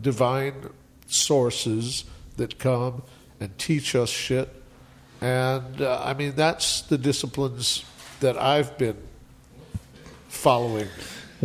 divine 0.00 0.70
sources 1.06 2.04
that 2.36 2.58
come 2.58 3.02
and 3.40 3.56
teach 3.58 3.94
us 3.94 4.10
shit. 4.10 4.48
And 5.20 5.80
uh, 5.80 6.02
I 6.04 6.14
mean 6.14 6.34
that's 6.36 6.82
the 6.82 6.98
disciplines 6.98 7.84
that 8.20 8.36
I've 8.36 8.76
been 8.78 8.96
following. 10.28 10.88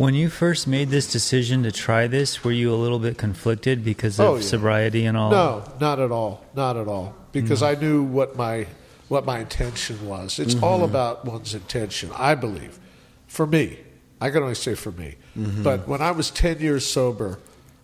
When 0.02 0.14
you 0.14 0.30
first 0.30 0.66
made 0.66 0.88
this 0.88 1.12
decision 1.12 1.62
to 1.62 1.70
try 1.70 2.08
this, 2.08 2.42
were 2.42 2.50
you 2.50 2.74
a 2.74 2.74
little 2.74 2.98
bit 2.98 3.16
conflicted 3.16 3.84
because 3.84 4.18
of 4.18 4.26
Oh, 4.26 4.34
yeah. 4.34 4.42
sobriety 4.42 5.06
and 5.06 5.16
all? 5.16 5.30
No, 5.30 5.62
not 5.80 6.00
at 6.00 6.10
all. 6.10 6.44
Not 6.56 6.76
at 6.76 6.88
all. 6.88 7.14
Because 7.30 7.62
mm. 7.62 7.68
I 7.68 7.80
knew 7.80 8.02
what 8.02 8.34
my 8.34 8.66
what 9.06 9.24
my 9.24 9.38
intention 9.38 10.04
was. 10.08 10.40
It's 10.40 10.60
all 10.60 10.80
mm-hmm. 10.80 10.86
about 10.86 11.24
one's 11.24 11.54
intention, 11.54 12.10
I 12.16 12.34
believe. 12.34 12.80
For 13.28 13.46
me. 13.46 13.78
I 14.20 14.30
can 14.30 14.42
only 14.42 14.56
say 14.56 14.74
for 14.74 14.90
me. 14.90 15.14
Mm-hmm. 15.38 15.62
But 15.62 15.86
when 15.86 16.02
I 16.02 16.10
was 16.10 16.32
10 16.32 16.58
years 16.58 16.84
sober, 16.84 17.38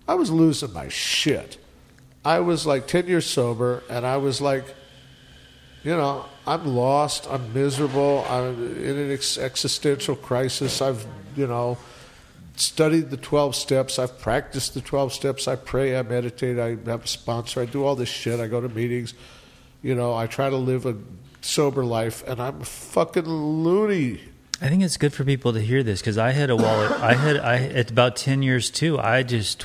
I 0.08 0.14
was 0.14 0.28
losing 0.32 0.72
my 0.72 0.88
shit. 0.88 1.56
I 2.24 2.40
was 2.40 2.66
like 2.66 2.88
10 2.88 3.06
years 3.06 3.26
sober 3.26 3.84
and 3.88 4.04
I 4.04 4.16
was 4.16 4.40
like 4.40 4.64
you 5.84 5.96
know, 5.96 6.24
I'm 6.44 6.66
lost, 6.66 7.28
I'm 7.30 7.54
miserable, 7.54 8.26
I'm 8.28 8.76
in 8.82 8.98
an 8.98 9.12
ex- 9.12 9.38
existential 9.38 10.16
crisis. 10.16 10.82
I've, 10.82 11.06
you 11.36 11.46
know, 11.46 11.78
studied 12.60 13.10
the 13.10 13.16
12 13.16 13.54
steps. 13.54 13.98
I've 13.98 14.18
practiced 14.18 14.74
the 14.74 14.80
12 14.80 15.12
steps. 15.12 15.46
I 15.48 15.56
pray, 15.56 15.96
I 15.98 16.02
meditate, 16.02 16.58
I 16.58 16.70
have 16.90 17.04
a 17.04 17.06
sponsor, 17.08 17.60
I 17.60 17.66
do 17.66 17.84
all 17.84 17.94
this 17.96 18.08
shit. 18.08 18.40
I 18.40 18.46
go 18.46 18.60
to 18.60 18.68
meetings. 18.68 19.14
You 19.82 19.94
know, 19.94 20.14
I 20.14 20.26
try 20.26 20.50
to 20.50 20.56
live 20.56 20.86
a 20.86 20.96
sober 21.40 21.84
life, 21.84 22.24
and 22.26 22.40
I'm 22.42 22.60
fucking 22.62 23.24
loony. 23.26 24.20
I 24.60 24.68
think 24.68 24.82
it's 24.82 24.96
good 24.96 25.12
for 25.12 25.24
people 25.24 25.52
to 25.52 25.60
hear 25.60 25.84
this 25.84 26.00
because 26.00 26.18
I 26.18 26.32
had 26.32 26.50
a 26.50 26.56
wallet. 26.56 26.90
I 27.00 27.14
had 27.14 27.36
I 27.38 27.58
at 27.58 27.92
about 27.92 28.16
ten 28.16 28.42
years 28.42 28.70
too. 28.70 28.98
I 28.98 29.22
just 29.22 29.64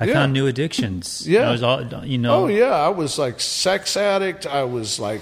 I 0.00 0.06
Yeah. 0.06 0.14
found 0.14 0.32
new 0.32 0.48
addictions. 0.48 1.22
Yeah. 1.28 1.48
I 1.48 1.52
was 1.52 1.62
all 1.62 2.04
you 2.04 2.18
know. 2.18 2.44
Oh, 2.44 2.46
yeah, 2.48 2.74
I 2.74 2.88
was 2.88 3.16
like 3.16 3.38
sex 3.40 3.96
addict. 3.96 4.44
I 4.44 4.64
was 4.64 4.98
like 4.98 5.20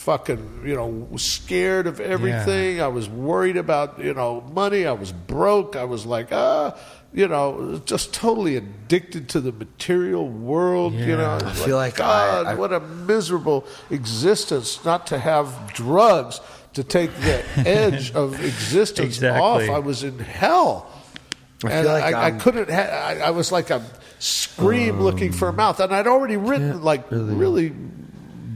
fucking, 0.00 0.62
you 0.64 0.74
know, 0.74 1.08
scared 1.16 1.86
of 1.86 2.00
everything. 2.00 2.80
I 2.80 2.88
was 2.88 3.08
worried 3.08 3.56
about, 3.56 3.98
you 4.02 4.14
know, 4.14 4.40
money. 4.52 4.86
I 4.86 4.92
was 4.92 5.12
broke. 5.12 5.76
I 5.76 5.84
was 5.84 6.06
like, 6.06 6.28
ah, 6.32 6.74
you 7.12 7.28
know, 7.28 7.80
just 7.84 8.14
totally 8.14 8.56
addicted 8.56 9.28
to 9.30 9.40
the 9.40 9.52
material 9.52 10.28
world. 10.28 10.94
You 10.94 11.16
know, 11.16 11.38
I 11.42 11.48
It's 11.50 11.64
feel 11.64 11.76
like 11.76 11.96
God, 11.96 12.46
I- 12.46 12.52
I- 12.52 12.54
what 12.54 12.72
a 12.72 12.80
miserable 12.80 13.66
existence 13.90 14.84
not 14.84 15.06
to 15.08 15.18
have 15.18 15.72
drugs 15.74 16.40
to 16.74 16.84
take 16.84 17.14
the 17.16 17.42
edge 17.68 18.12
of 18.12 18.34
existence 18.44 19.16
Exactly. 19.16 19.68
off. 19.68 19.70
I 19.76 19.80
was 19.80 20.02
in 20.04 20.18
hell. 20.18 20.86
I 21.64 21.70
and 21.70 21.84
feel 21.84 21.92
like 21.92 22.14
I, 22.14 22.24
I 22.26 22.30
couldn't. 22.30 22.70
Ha- 22.70 22.80
I, 22.80 23.18
I 23.18 23.30
was 23.30 23.52
like 23.52 23.68
a 23.70 23.82
scream 24.18 25.00
looking 25.00 25.32
for 25.32 25.48
a 25.48 25.52
mouth, 25.52 25.78
and 25.80 25.92
I'd 25.94 26.06
already 26.06 26.36
written 26.38 26.82
like 26.82 27.10
really, 27.10 27.74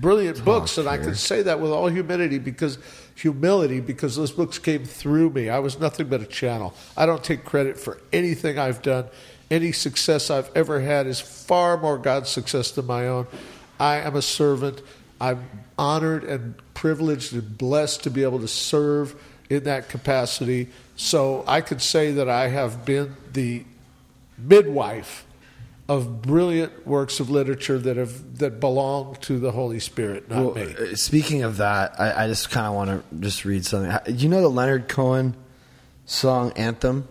brilliant 0.05 0.45
books, 0.45 0.77
and 0.77 0.87
I 0.87 0.99
can 0.99 1.15
say 1.15 1.41
that 1.45 1.61
with 1.61 1.71
all 1.71 1.89
humility 1.89 2.39
because 2.39 2.77
humility 3.15 3.81
because 3.81 4.17
those 4.17 4.33
books 4.33 4.59
came 4.59 4.85
through 4.85 5.31
me. 5.31 5.49
I 5.49 5.61
was 5.61 5.81
nothing 5.81 6.09
but 6.09 6.21
a 6.21 6.27
channel. 6.27 6.75
I 6.95 7.07
don't 7.07 7.25
take 7.25 7.47
credit 7.47 7.79
for 7.79 7.99
anything 8.13 8.59
I've 8.59 8.83
done. 8.83 9.07
Any 9.51 9.73
success 9.73 10.29
I've 10.29 10.55
ever 10.55 10.81
had 10.81 11.07
is 11.07 11.21
far 11.21 11.79
more 11.79 11.97
God's 11.97 12.29
success 12.29 12.71
than 12.73 12.85
my 12.85 13.09
own. 13.09 13.27
I 13.81 13.97
am 13.97 14.15
a 14.15 14.21
servant. 14.21 14.83
I'm 15.23 15.43
honored 15.79 16.25
and 16.25 16.55
privileged 16.75 17.33
and 17.33 17.57
blessed 17.57 18.03
to 18.03 18.11
be 18.11 18.25
able 18.25 18.41
to 18.41 18.49
serve 18.49 19.15
in 19.49 19.65
that 19.65 19.89
capacity. 19.89 20.69
So 20.97 21.45
I 21.47 21.63
could 21.63 21.81
say 21.81 22.13
that 22.13 22.29
I 22.29 22.49
have 22.49 22.85
been 22.85 23.17
the 23.33 23.65
midwife 24.37 25.25
of 25.89 26.23
brilliant 26.23 26.86
works 26.86 27.20
of 27.20 27.28
literature 27.28 27.78
that 27.78 27.97
have 27.97 28.39
that 28.39 28.59
belong 28.61 29.16
to 29.23 29.39
the 29.39 29.52
Holy 29.52 29.78
Spirit, 29.81 30.31
not 30.31 30.55
Well, 30.55 30.55
me. 30.55 30.74
uh, 30.93 30.94
speaking 30.97 31.43
of 31.43 31.59
that, 31.59 32.01
I, 32.01 32.24
I 32.24 32.27
just 32.27 32.51
kind 32.51 32.66
of 32.66 32.73
want 32.74 32.90
to 32.90 33.20
just 33.20 33.44
read 33.44 33.66
something. 33.66 34.16
You 34.16 34.28
know 34.31 34.40
the 34.40 34.48
Leonard 34.48 34.89
Cohen 34.89 35.35
song 36.06 36.52
"Anthem"? 36.56 37.06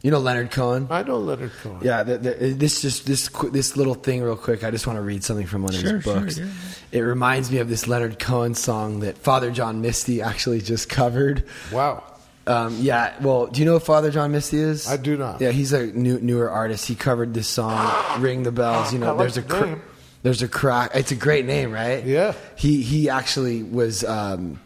You 0.00 0.12
know 0.12 0.20
Leonard 0.20 0.52
Cohen? 0.52 0.86
I 0.90 1.02
know 1.02 1.18
Leonard 1.18 1.50
Cohen. 1.60 1.80
Yeah, 1.82 2.04
the, 2.04 2.18
the, 2.18 2.30
this 2.54 2.80
just 2.82 3.04
this 3.04 3.28
this 3.52 3.76
little 3.76 3.94
thing 3.94 4.22
real 4.22 4.36
quick. 4.36 4.62
I 4.64 4.70
just 4.70 4.86
want 4.86 4.96
to 4.96 5.02
read 5.02 5.22
something 5.24 5.46
from 5.46 5.62
one 5.64 5.74
of 5.74 5.80
Sure, 5.80 5.96
his 5.96 6.04
sure, 6.04 6.20
books. 6.20 6.38
yeah. 6.38 6.46
It 6.92 7.00
reminds 7.00 7.50
me 7.50 7.58
of 7.58 7.68
this 7.68 7.86
Leonard 7.88 8.18
Cohen 8.18 8.54
song 8.54 9.00
that 9.00 9.18
Father 9.18 9.50
John 9.50 9.80
Misty 9.82 10.22
actually 10.22 10.60
just 10.62 10.88
covered. 10.88 11.44
Wow. 11.72 12.04
Um, 12.48 12.76
yeah, 12.80 13.14
well, 13.20 13.46
do 13.46 13.60
you 13.60 13.66
know 13.66 13.74
who 13.74 13.78
Father 13.80 14.10
John 14.10 14.32
Misty 14.32 14.58
is? 14.58 14.88
I 14.88 14.96
do 14.96 15.16
not. 15.16 15.40
Yeah, 15.40 15.50
he's 15.50 15.72
a 15.72 15.86
new, 15.88 16.18
newer 16.20 16.50
artist. 16.50 16.86
He 16.88 16.94
covered 16.94 17.34
this 17.34 17.46
song, 17.46 18.20
"Ring 18.22 18.42
the 18.42 18.52
Bells." 18.52 18.92
You 18.92 18.98
know, 18.98 19.14
like 19.14 19.18
there's 19.18 19.36
a 19.36 19.42
the 19.42 19.48
cr- 19.54 19.74
there's 20.22 20.42
a 20.42 20.48
crack. 20.48 20.92
It's 20.94 21.12
a 21.12 21.16
great 21.16 21.44
name, 21.44 21.70
right? 21.72 22.04
Yeah. 22.04 22.32
He 22.56 22.82
he 22.82 23.10
actually 23.10 23.62
was 23.62 24.02
um, 24.04 24.60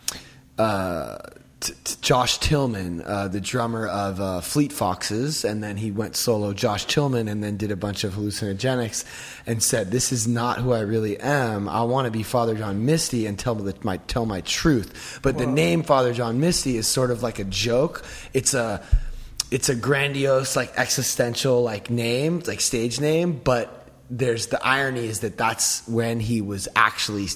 uh, 0.59 1.19
t- 1.63 1.73
t- 1.85 1.97
Josh 2.01 2.39
Tillman, 2.39 3.03
uh, 3.03 3.29
the 3.29 3.41
drummer 3.41 3.87
of 3.87 4.21
uh, 4.21 4.41
Fleet 4.41 4.73
Foxes, 4.73 5.45
and 5.45 5.63
then 5.63 5.77
he 5.77 5.91
went 5.91 6.17
solo, 6.17 6.53
Josh 6.53 6.85
Tillman, 6.85 7.29
and 7.29 7.43
then 7.43 7.57
did 7.57 7.71
a 7.71 7.77
bunch 7.77 8.05
of 8.05 8.15
hallucinogenics, 8.15 9.05
and 9.47 9.63
said, 9.63 9.91
"This 9.91 10.13
is 10.13 10.27
not 10.27 10.59
who 10.59 10.73
I 10.73 10.81
really 10.81 11.19
am. 11.19 11.69
I 11.69 11.83
want 11.85 12.07
to 12.07 12.11
be 12.11 12.23
Father 12.23 12.55
John 12.55 12.85
Misty 12.85 13.27
and 13.27 13.39
tell 13.39 13.55
the, 13.55 13.75
my 13.83 13.97
tell 13.99 14.27
my 14.27 14.41
truth." 14.43 15.21
But 15.23 15.39
the 15.39 15.47
name 15.47 15.83
Father 15.83 16.13
John 16.13 16.41
Misty 16.41 16.77
is 16.77 16.87
sort 16.87 17.11
of 17.11 17.23
like 17.23 17.39
a 17.39 17.45
joke. 17.45 18.05
It's 18.35 18.55
a 18.55 18.85
it's 19.51 19.69
a 19.69 19.75
grandiose, 19.75 20.57
like 20.57 20.73
existential, 20.77 21.63
like 21.63 21.91
name, 21.91 22.43
like 22.47 22.61
stage 22.61 23.01
name, 23.01 23.41
but 23.43 23.89
there's 24.11 24.49
the 24.49 24.65
irony 24.67 25.07
is 25.07 25.21
that 25.21 25.39
that's 25.39 25.87
when 25.89 26.21
he 26.21 26.41
was 26.41 26.69
actually 26.77 27.29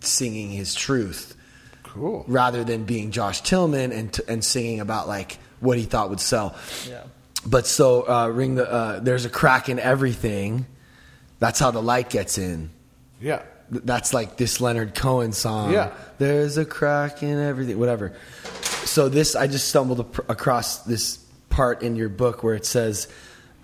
singing 0.00 0.50
his 0.50 0.74
truth 0.74 1.36
Cool. 1.92 2.24
rather 2.26 2.64
than 2.64 2.84
being 2.84 3.10
Josh 3.10 3.42
Tillman 3.42 3.92
and 3.92 4.18
and 4.26 4.42
singing 4.44 4.80
about 4.80 5.08
like 5.08 5.38
what 5.60 5.76
he 5.78 5.84
thought 5.84 6.08
would 6.10 6.20
sell. 6.20 6.54
Yeah. 6.88 7.02
But 7.46 7.66
so 7.66 8.08
uh, 8.08 8.28
ring 8.28 8.54
the 8.54 8.70
uh, 8.70 9.00
there's 9.00 9.24
a 9.24 9.30
crack 9.30 9.68
in 9.68 9.78
everything. 9.78 10.66
That's 11.38 11.58
how 11.58 11.70
the 11.70 11.82
light 11.82 12.08
gets 12.08 12.38
in. 12.38 12.70
Yeah. 13.20 13.42
That's 13.70 14.12
like 14.14 14.36
this 14.36 14.60
Leonard 14.60 14.94
Cohen 14.94 15.32
song. 15.32 15.72
Yeah. 15.72 15.92
There's 16.18 16.56
a 16.58 16.64
crack 16.64 17.22
in 17.22 17.38
everything, 17.38 17.78
whatever. 17.78 18.14
So 18.84 19.08
this, 19.08 19.34
I 19.34 19.46
just 19.46 19.68
stumbled 19.68 20.00
across 20.28 20.78
this 20.84 21.18
part 21.48 21.82
in 21.82 21.96
your 21.96 22.08
book 22.10 22.42
where 22.42 22.54
it 22.54 22.66
says, 22.66 23.08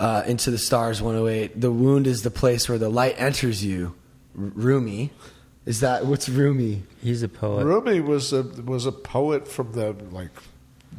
uh, 0.01 0.23
"Into 0.27 0.51
the 0.51 0.59
Stars 0.59 1.03
108." 1.03 1.61
The 1.61 1.71
wound 1.71 2.07
is 2.07 2.23
the 2.23 2.31
place 2.31 2.69
where 2.69 2.79
the 2.79 2.89
light 2.89 3.17
enters 3.19 3.63
you. 3.65 3.95
R- 4.39 4.45
Rumi, 4.55 5.13
is 5.69 5.81
that 5.81 6.07
what's 6.07 6.29
Rumi? 6.29 6.83
He's 7.03 7.23
a 7.23 7.29
poet. 7.29 7.65
Rumi 7.65 8.01
was 8.01 8.33
a 8.33 8.43
was 8.43 8.87
a 8.87 8.93
poet 8.93 9.47
from 9.47 9.73
the 9.73 9.95
like 10.11 10.31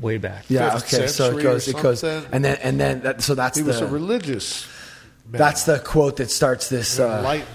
Way 0.02 0.18
back. 0.18 0.46
Yeah. 0.48 0.78
Fifth 0.78 0.94
okay. 0.94 1.08
So 1.08 1.38
it 1.38 1.44
goes. 1.44 1.68
It 1.68 1.76
goes. 1.76 2.04
And 2.04 2.46
then 2.46 2.58
and 2.62 2.80
then 2.80 3.02
that, 3.02 3.22
so 3.22 3.36
that's 3.36 3.58
he 3.58 3.64
the 3.64 3.68
was 3.68 3.82
a 3.82 3.88
religious 3.88 4.66
man. 5.28 5.40
that's 5.40 5.66
the 5.66 5.80
quote 5.80 6.18
that 6.18 6.32
starts 6.32 6.70
this. 6.70 7.00
Uh, 7.00 7.18
enlightened. 7.18 7.48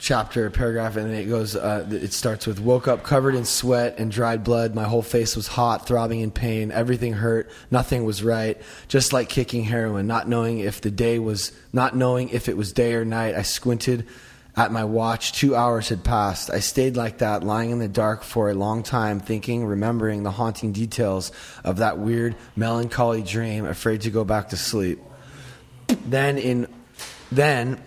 chapter, 0.00 0.50
paragraph, 0.50 0.96
and 0.96 1.14
it 1.14 1.28
goes. 1.28 1.54
Uh, 1.54 1.86
it 1.92 2.12
starts 2.12 2.44
with 2.44 2.58
"Woke 2.58 2.88
up 2.88 3.04
covered 3.04 3.36
in 3.36 3.44
sweat 3.44 3.98
and 3.98 4.10
dried 4.10 4.42
blood. 4.42 4.74
My 4.74 4.82
whole 4.84 5.02
face 5.02 5.36
was 5.36 5.46
hot, 5.46 5.86
throbbing 5.86 6.20
in 6.20 6.32
pain. 6.32 6.72
Everything 6.72 7.12
hurt. 7.12 7.48
Nothing 7.70 8.04
was 8.04 8.24
right. 8.24 8.60
Just 8.88 9.12
like 9.12 9.28
kicking 9.28 9.62
heroin. 9.62 10.08
Not 10.08 10.28
knowing 10.28 10.58
if 10.58 10.80
the 10.80 10.90
day 10.90 11.20
was, 11.20 11.52
not 11.72 11.94
knowing 11.94 12.30
if 12.30 12.48
it 12.48 12.56
was 12.56 12.72
day 12.72 12.94
or 12.94 13.04
night. 13.04 13.36
I 13.36 13.42
squinted 13.42 14.08
at 14.56 14.72
my 14.72 14.84
watch. 14.84 15.32
Two 15.32 15.56
hours 15.56 15.88
had 15.88 16.04
passed. 16.04 16.50
I 16.50 16.60
stayed 16.60 16.96
like 16.96 17.18
that, 17.18 17.42
lying 17.42 17.70
in 17.70 17.78
the 17.78 17.88
dark 17.88 18.22
for 18.22 18.50
a 18.50 18.54
long 18.54 18.82
time, 18.82 19.20
thinking, 19.20 19.64
remembering 19.64 20.22
the 20.22 20.30
haunting 20.30 20.72
details 20.72 21.32
of 21.64 21.78
that 21.78 21.98
weird, 21.98 22.36
melancholy 22.56 23.22
dream. 23.22 23.64
Afraid 23.64 24.02
to 24.02 24.10
go 24.10 24.24
back 24.24 24.50
to 24.50 24.56
sleep. 24.56 25.00
Then 26.06 26.38
in, 26.38 26.68
then 27.30 27.80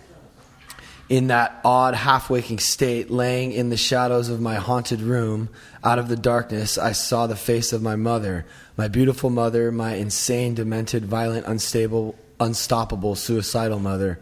in 1.08 1.28
that 1.28 1.60
odd 1.64 1.94
half 1.94 2.28
waking 2.28 2.58
state, 2.58 3.10
laying 3.10 3.52
in 3.52 3.68
the 3.68 3.76
shadows 3.76 4.28
of 4.28 4.40
my 4.40 4.56
haunted 4.56 5.00
room, 5.00 5.48
out 5.84 6.00
of 6.00 6.08
the 6.08 6.16
darkness, 6.16 6.78
I 6.78 6.92
saw 6.92 7.28
the 7.28 7.36
face 7.36 7.72
of 7.72 7.80
my 7.80 7.94
mother, 7.94 8.44
my 8.76 8.88
beautiful 8.88 9.30
mother, 9.30 9.70
my 9.70 9.94
insane, 9.94 10.54
demented, 10.54 11.04
violent, 11.04 11.46
unstable, 11.46 12.16
unstoppable, 12.40 13.14
suicidal 13.14 13.78
mother. 13.78 14.18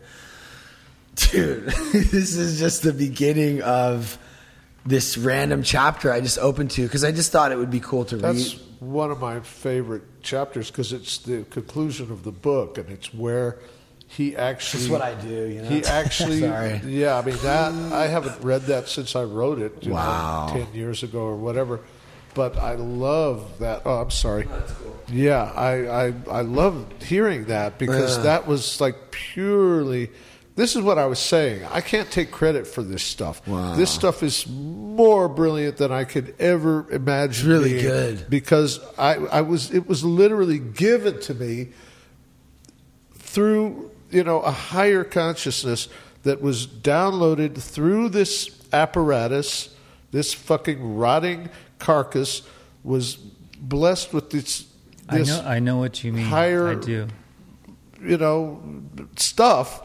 Dude, 1.14 1.64
this 1.92 2.36
is 2.36 2.58
just 2.58 2.82
the 2.82 2.92
beginning 2.92 3.62
of 3.62 4.18
this 4.86 5.16
random 5.16 5.62
chapter 5.62 6.12
I 6.12 6.20
just 6.20 6.38
opened 6.38 6.70
to 6.72 6.82
because 6.82 7.04
I 7.04 7.12
just 7.12 7.32
thought 7.32 7.52
it 7.52 7.58
would 7.58 7.70
be 7.70 7.80
cool 7.80 8.04
to 8.06 8.16
That's 8.16 8.54
read. 8.54 8.62
one 8.80 9.10
of 9.10 9.20
my 9.20 9.40
favorite 9.40 10.02
chapters 10.22 10.70
because 10.70 10.92
it's 10.92 11.18
the 11.18 11.44
conclusion 11.50 12.10
of 12.10 12.22
the 12.24 12.32
book, 12.32 12.78
and 12.78 12.90
it's 12.90 13.14
where 13.14 13.58
he 14.06 14.36
actually. 14.36 14.82
It's 14.82 14.90
what 14.90 15.02
I 15.02 15.14
do, 15.14 15.48
you 15.48 15.62
know? 15.62 15.68
He 15.68 15.84
actually. 15.84 16.40
Sorry. 16.48 16.80
Yeah, 16.84 17.16
I 17.18 17.22
mean 17.24 17.36
that 17.42 17.72
I 17.92 18.06
haven't 18.08 18.42
read 18.42 18.62
that 18.62 18.88
since 18.88 19.14
I 19.16 19.22
wrote 19.24 19.58
it. 19.58 19.84
You 19.84 19.92
Wow. 19.92 20.48
Know, 20.48 20.64
Ten 20.64 20.74
years 20.74 21.02
ago 21.02 21.20
or 21.20 21.36
whatever. 21.36 21.80
But 22.34 22.56
I 22.58 22.74
love 22.74 23.60
that. 23.60 23.82
Oh, 23.84 24.00
I'm 24.00 24.10
sorry. 24.10 24.44
Cool. 24.44 24.96
Yeah, 25.08 25.44
I, 25.54 26.06
I 26.08 26.14
I 26.30 26.40
love 26.40 26.84
hearing 27.00 27.44
that 27.44 27.78
because 27.78 28.16
Yeah. 28.16 28.22
that 28.24 28.46
was 28.48 28.80
like 28.80 29.12
purely. 29.12 30.10
This 30.56 30.76
is 30.76 30.82
what 30.82 30.98
I 30.98 31.06
was 31.06 31.18
saying. 31.18 31.64
I 31.72 31.80
can't 31.80 32.08
take 32.12 32.30
credit 32.30 32.66
for 32.66 32.82
this 32.84 33.02
stuff. 33.02 33.46
Wow. 33.48 33.74
This 33.74 33.90
stuff 33.90 34.22
is 34.22 34.46
more 34.48 35.28
brilliant 35.28 35.78
than 35.78 35.90
I 35.90 36.04
could 36.04 36.34
ever 36.38 36.88
imagine. 36.92 37.30
It's 37.30 37.42
really 37.42 37.82
good. 37.82 38.26
because 38.30 38.78
I, 38.96 39.14
I 39.16 39.40
was 39.40 39.72
it 39.72 39.88
was 39.88 40.04
literally 40.04 40.60
given 40.60 41.18
to 41.22 41.34
me 41.34 41.70
through 43.14 43.90
you 44.10 44.22
know 44.22 44.40
a 44.40 44.50
higher 44.50 45.02
consciousness 45.04 45.88
that 46.22 46.40
was 46.40 46.66
downloaded 46.66 47.56
through 47.60 48.08
this 48.10 48.50
apparatus 48.72 49.70
this 50.12 50.32
fucking 50.32 50.96
rotting 50.96 51.48
carcass 51.80 52.42
was 52.84 53.16
blessed 53.16 54.12
with 54.12 54.30
this 54.30 54.66
I 55.08 55.18
know. 55.18 55.42
I 55.44 55.58
know 55.58 55.76
what 55.78 56.02
you 56.04 56.12
mean. 56.12 56.24
higher- 56.26 56.68
I 56.68 56.74
do. 56.76 57.08
you 58.00 58.16
know 58.16 58.62
stuff 59.16 59.82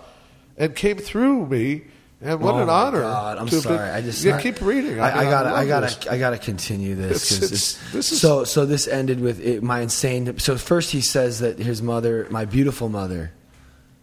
and 0.60 0.76
came 0.76 0.98
through 0.98 1.48
me 1.48 1.84
and 2.22 2.42
what 2.42 2.54
Oh 2.56 2.58
an 2.64 2.70
honor 2.70 3.00
God, 3.02 3.38
I'm 3.38 3.48
have 3.48 3.52
been- 3.52 3.62
sorry. 3.62 3.90
I 3.90 4.02
just 4.02 4.24
yeah, 4.24 4.40
keep 4.42 4.60
reading 4.62 5.00
I, 5.00 5.10
I, 5.10 5.22
mean, 5.22 5.30
gotta, 5.32 5.50
love 5.50 5.58
I, 5.58 5.66
gotta, 5.68 5.86
this. 5.86 6.08
I 6.08 6.18
gotta 6.20 6.38
continue 6.38 6.94
this. 6.96 7.32
It's- 7.32 7.32
it's- 7.32 7.52
it's- 7.78 7.94
this 7.94 8.12
is- 8.12 8.20
so, 8.22 8.44
so 8.44 8.66
this 8.66 8.88
ended 8.88 9.22
with 9.22 9.40
it, 9.40 9.64
my 9.64 9.80
insane. 9.80 10.38
So 10.38 10.58
first 10.58 10.92
he 10.92 11.00
says 11.02 11.40
that 11.40 11.58
his 11.60 11.82
mother, 11.82 12.28
my 12.30 12.44
beautiful 12.46 12.90
mother, 12.90 13.32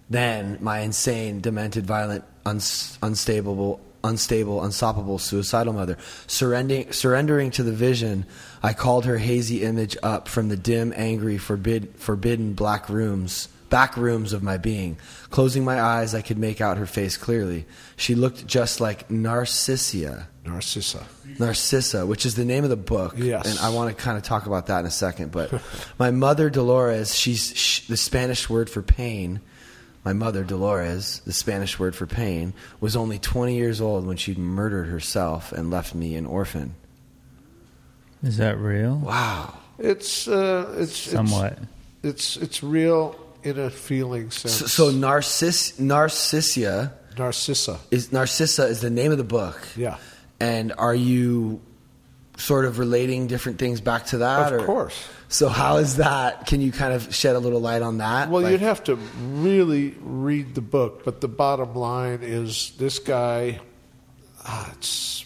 then 0.09 0.57
my 0.61 0.81
insane, 0.81 1.41
demented, 1.41 1.85
violent, 1.87 2.25
uns, 2.47 2.99
unstable, 3.03 3.81
unstable, 4.05 4.63
unstoppable, 4.65 5.19
suicidal 5.19 5.73
mother. 5.73 5.99
Surrendering, 6.27 6.93
surrendering 6.93 7.51
to 7.51 7.63
the 7.65 7.73
vision, 7.73 8.25
I 8.63 8.73
called 8.73 9.05
her 9.05 9.19
hazy 9.19 9.63
image 9.65 9.97
up 10.03 10.29
from 10.29 10.49
the 10.49 10.57
dim, 10.57 10.93
angry, 10.97 11.39
forbid, 11.39 11.93
forbidden 11.97 12.53
black 12.55 12.89
rooms, 12.89 13.49
back 13.69 13.97
rooms 13.97 14.33
of 14.33 14.43
my 14.43 14.57
being. 14.57 14.99
Closing 15.31 15.65
my 15.65 15.81
eyes, 15.81 16.15
I 16.15 16.23
could 16.23 16.39
make 16.39 16.61
out 16.61 16.79
her 16.79 16.87
face 16.87 17.17
clearly. 17.17 17.67
She 17.97 18.15
looked 18.15 18.47
just 18.47 18.81
like 18.81 19.09
Narcissia. 19.09 20.27
narcissa 20.45 21.07
Narcissa, 21.39 22.07
which 22.07 22.25
is 22.25 22.35
the 22.35 22.45
name 22.45 22.65
of 22.65 22.71
the 22.71 22.77
book. 22.77 23.15
Yes. 23.17 23.47
And 23.47 23.59
I 23.59 23.75
want 23.75 23.97
to 23.97 24.03
kind 24.03 24.17
of 24.17 24.23
talk 24.23 24.47
about 24.47 24.67
that 24.67 24.81
in 24.81 24.87
a 24.87 24.91
second. 24.91 25.33
But 25.33 25.53
my 25.99 26.11
mother, 26.11 26.49
Dolores, 26.51 27.15
she's 27.15 27.55
sh- 27.57 27.87
the 27.87 27.97
Spanish 27.97 28.49
word 28.49 28.71
for 28.71 28.83
pain. 28.83 29.41
My 30.05 30.13
mother, 30.13 30.45
Dolores, 30.45 31.21
the 31.27 31.33
Spanish 31.33 31.79
word 31.81 31.97
for 31.97 32.07
pain, 32.07 32.55
was 32.81 32.95
only 32.95 33.19
20 33.19 33.57
years 33.57 33.81
old 33.81 34.07
when 34.07 34.17
she 34.17 34.35
murdered 34.35 34.87
herself 34.87 35.51
and 35.51 35.71
left 35.71 35.95
me 35.95 36.15
an 36.15 36.27
orphan. 36.27 36.77
Is 38.23 38.37
that 38.37 38.57
real? 38.59 38.97
Wow. 38.97 39.59
it's 39.79 40.27
uh 40.27 40.75
it's 40.79 40.97
Somewhat. 40.97 41.59
it's 42.03 42.37
it's, 42.37 42.37
it's 42.37 42.63
real 42.63 43.19
in 43.47 43.59
a 43.59 43.71
feeling 43.71 44.31
sense 44.31 44.55
So, 44.55 44.67
so 44.67 44.91
Narciss- 44.93 45.79
Narcissia 45.81 46.93
narcissa 47.17 47.79
is 47.91 48.13
Narcissa 48.13 48.65
is 48.67 48.81
the 48.81 48.91
name 48.91 49.11
of 49.13 49.19
the 49.19 49.25
book. 49.25 49.59
yeah 49.77 49.97
And 50.41 50.73
are 50.77 50.95
you 50.95 51.61
sort 52.37 52.65
of 52.67 52.79
relating 52.79 53.27
different 53.27 53.59
things 53.59 53.81
back 53.81 54.07
to 54.07 54.19
that? 54.19 54.53
Of 54.53 54.61
or- 54.61 54.67
course. 54.67 54.95
So 55.29 55.49
how 55.49 55.79
is 55.79 55.97
that? 55.97 56.47
Can 56.47 56.61
you 56.61 56.71
kind 56.71 56.93
of 56.93 57.13
shed 57.15 57.35
a 57.35 57.39
little 57.41 57.61
light 57.61 57.83
on 57.83 57.99
that? 57.99 58.29
Well, 58.31 58.43
Like- 58.43 58.53
you'd 58.53 58.61
have 58.61 58.85
to 58.85 58.97
really 58.97 59.95
read 60.03 60.55
the 60.55 60.61
book, 60.61 61.05
but 61.05 61.21
the 61.21 61.29
bottom 61.29 61.75
line 61.75 62.21
is 62.23 62.73
this 62.79 62.99
guy. 63.01 63.61
Ah, 64.45 64.71
it's 64.77 65.25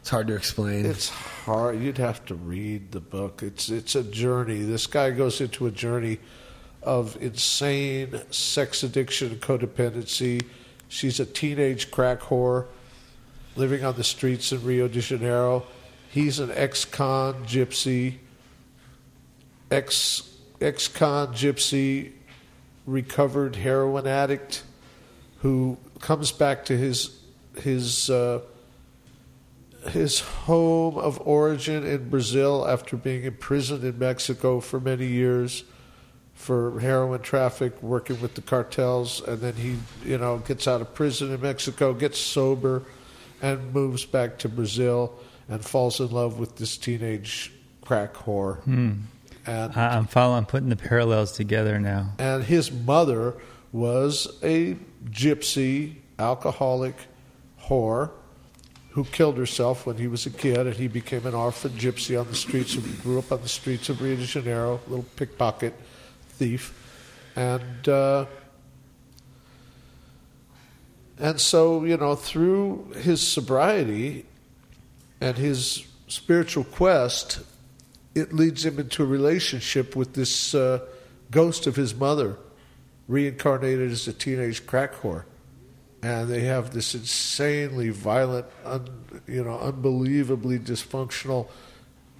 It's 0.00 0.10
hard 0.10 0.26
to 0.26 0.34
explain. 0.34 0.84
it's 0.84 1.08
hard. 1.08 1.80
You'd 1.80 1.98
have 1.98 2.24
to 2.26 2.34
read 2.34 2.90
the 2.92 3.00
book. 3.00 3.42
It's 3.42 3.68
it's 3.70 3.94
a 3.94 4.02
journey. 4.02 4.62
This 4.62 4.86
guy 4.88 5.12
goes 5.12 5.40
into 5.40 5.66
a 5.66 5.70
journey 5.70 6.18
of 6.82 7.16
insane 7.20 8.20
sex 8.30 8.82
addiction, 8.82 9.32
and 9.32 9.40
codependency, 9.40 10.42
She's 10.92 11.18
a 11.20 11.24
teenage 11.24 11.90
crack 11.90 12.20
whore 12.20 12.66
living 13.56 13.82
on 13.82 13.96
the 13.96 14.04
streets 14.04 14.52
in 14.52 14.62
Rio 14.62 14.88
de 14.88 15.00
Janeiro. 15.00 15.64
He's 16.10 16.38
an 16.38 16.50
ex-con 16.52 17.46
gypsy, 17.46 18.18
ex 19.70 20.30
ex-con 20.60 21.28
gypsy, 21.28 22.12
recovered 22.84 23.56
heroin 23.56 24.06
addict 24.06 24.64
who 25.38 25.78
comes 26.00 26.30
back 26.30 26.66
to 26.66 26.76
his 26.76 27.18
his 27.62 28.10
uh, 28.10 28.40
his 29.92 30.20
home 30.20 30.98
of 30.98 31.18
origin 31.26 31.86
in 31.86 32.10
Brazil 32.10 32.68
after 32.68 32.98
being 32.98 33.24
imprisoned 33.24 33.82
in 33.82 33.98
Mexico 33.98 34.60
for 34.60 34.78
many 34.78 35.06
years 35.06 35.64
for 36.42 36.80
heroin 36.80 37.22
traffic, 37.22 37.80
working 37.84 38.20
with 38.20 38.34
the 38.34 38.42
cartels, 38.42 39.22
and 39.28 39.40
then 39.40 39.54
he, 39.54 39.76
you 40.04 40.18
know, 40.18 40.38
gets 40.38 40.66
out 40.66 40.80
of 40.80 40.92
prison 40.92 41.32
in 41.32 41.40
Mexico, 41.40 41.94
gets 41.94 42.18
sober, 42.18 42.82
and 43.40 43.72
moves 43.72 44.04
back 44.04 44.38
to 44.38 44.48
Brazil 44.48 45.14
and 45.48 45.64
falls 45.64 46.00
in 46.00 46.10
love 46.10 46.40
with 46.40 46.56
this 46.56 46.76
teenage 46.76 47.52
crack 47.82 48.14
whore. 48.14 48.58
Hmm. 48.64 48.92
And 49.46 49.72
I, 49.76 49.96
I'm 49.96 50.06
following. 50.06 50.38
I'm 50.38 50.46
putting 50.46 50.68
the 50.68 50.76
parallels 50.76 51.30
together 51.30 51.78
now. 51.78 52.12
and 52.18 52.42
his 52.42 52.72
mother 52.72 53.34
was 53.70 54.26
a 54.42 54.76
gypsy 55.10 55.94
alcoholic 56.18 56.96
whore 57.68 58.10
who 58.90 59.04
killed 59.04 59.38
herself 59.38 59.86
when 59.86 59.96
he 59.96 60.08
was 60.08 60.26
a 60.26 60.30
kid 60.30 60.58
and 60.58 60.74
he 60.74 60.88
became 60.88 61.24
an 61.24 61.34
orphan 61.34 61.70
gypsy 61.72 62.20
on 62.20 62.26
the 62.28 62.34
streets 62.34 62.74
of 62.76 63.02
grew 63.02 63.18
up 63.18 63.32
on 63.32 63.40
the 63.42 63.48
streets 63.48 63.88
of 63.88 64.02
Rio 64.02 64.16
de 64.16 64.24
Janeiro 64.24 64.80
little 64.86 65.06
pickpocket 65.16 65.74
thief. 66.42 66.74
And 67.36 67.88
uh, 67.88 68.26
and 71.18 71.40
so 71.40 71.84
you 71.84 71.96
know 71.96 72.16
through 72.16 72.92
his 73.00 73.26
sobriety 73.26 74.26
and 75.20 75.36
his 75.38 75.86
spiritual 76.08 76.64
quest 76.64 77.40
it 78.14 78.32
leads 78.32 78.64
him 78.64 78.78
into 78.78 79.02
a 79.02 79.06
relationship 79.06 79.94
with 79.96 80.14
this 80.14 80.54
uh, 80.54 80.80
ghost 81.30 81.66
of 81.66 81.76
his 81.76 81.94
mother, 81.94 82.36
reincarnated 83.08 83.90
as 83.90 84.06
a 84.06 84.12
teenage 84.12 84.66
crack 84.66 84.92
whore, 84.96 85.24
and 86.02 86.28
they 86.28 86.40
have 86.40 86.74
this 86.74 86.94
insanely 86.94 87.88
violent, 87.88 88.46
un, 88.66 88.86
you 89.26 89.42
know, 89.42 89.58
unbelievably 89.60 90.58
dysfunctional, 90.58 91.48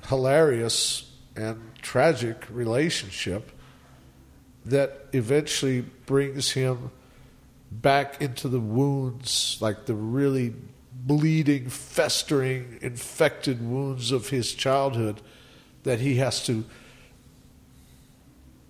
hilarious, 0.08 1.10
and 1.36 1.60
tragic 1.82 2.46
relationship 2.50 3.50
that 4.64 5.06
eventually 5.12 5.80
brings 6.06 6.52
him 6.52 6.90
back 7.70 8.20
into 8.20 8.48
the 8.48 8.60
wounds, 8.60 9.58
like 9.60 9.86
the 9.86 9.94
really 9.94 10.54
bleeding, 10.92 11.68
festering, 11.68 12.78
infected 12.80 13.66
wounds 13.66 14.12
of 14.12 14.28
his 14.28 14.52
childhood 14.52 15.20
that 15.82 15.98
he 15.98 16.16
has 16.16 16.44
to 16.46 16.64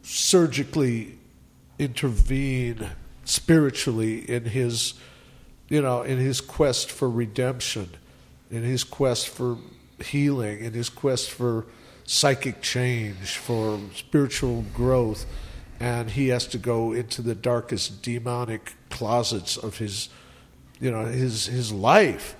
surgically 0.03 1.19
intervene 1.79 2.91
spiritually 3.25 4.19
in 4.29 4.45
his 4.45 4.95
you 5.69 5.81
know 5.81 6.03
in 6.03 6.19
his 6.19 6.41
quest 6.41 6.91
for 6.91 7.09
redemption 7.09 7.89
in 8.51 8.63
his 8.63 8.83
quest 8.85 9.29
for 9.29 9.57
healing 10.05 10.59
in 10.61 10.73
his 10.73 10.89
quest 10.89 11.31
for 11.31 11.65
psychic 12.05 12.61
change 12.61 13.37
for 13.37 13.79
spiritual 13.95 14.65
growth 14.75 15.25
and 15.83 16.11
he 16.11 16.29
has 16.29 16.47
to 16.47 16.59
go 16.59 16.93
into 16.93 17.21
the 17.21 17.35
darkest 17.35 18.03
demonic 18.03 18.75
closets 18.89 19.57
of 19.57 19.79
his 19.79 20.09
you 20.81 20.91
know 20.91 21.05
his 21.05 21.47
his 21.47 21.73
life 21.73 22.37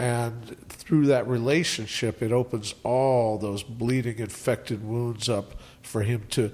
and 0.00 0.56
through 0.70 1.06
that 1.06 1.28
relationship, 1.28 2.22
it 2.22 2.32
opens 2.32 2.74
all 2.84 3.36
those 3.36 3.62
bleeding, 3.62 4.18
infected 4.18 4.82
wounds 4.82 5.28
up 5.28 5.60
for 5.82 6.00
him 6.00 6.22
to 6.30 6.50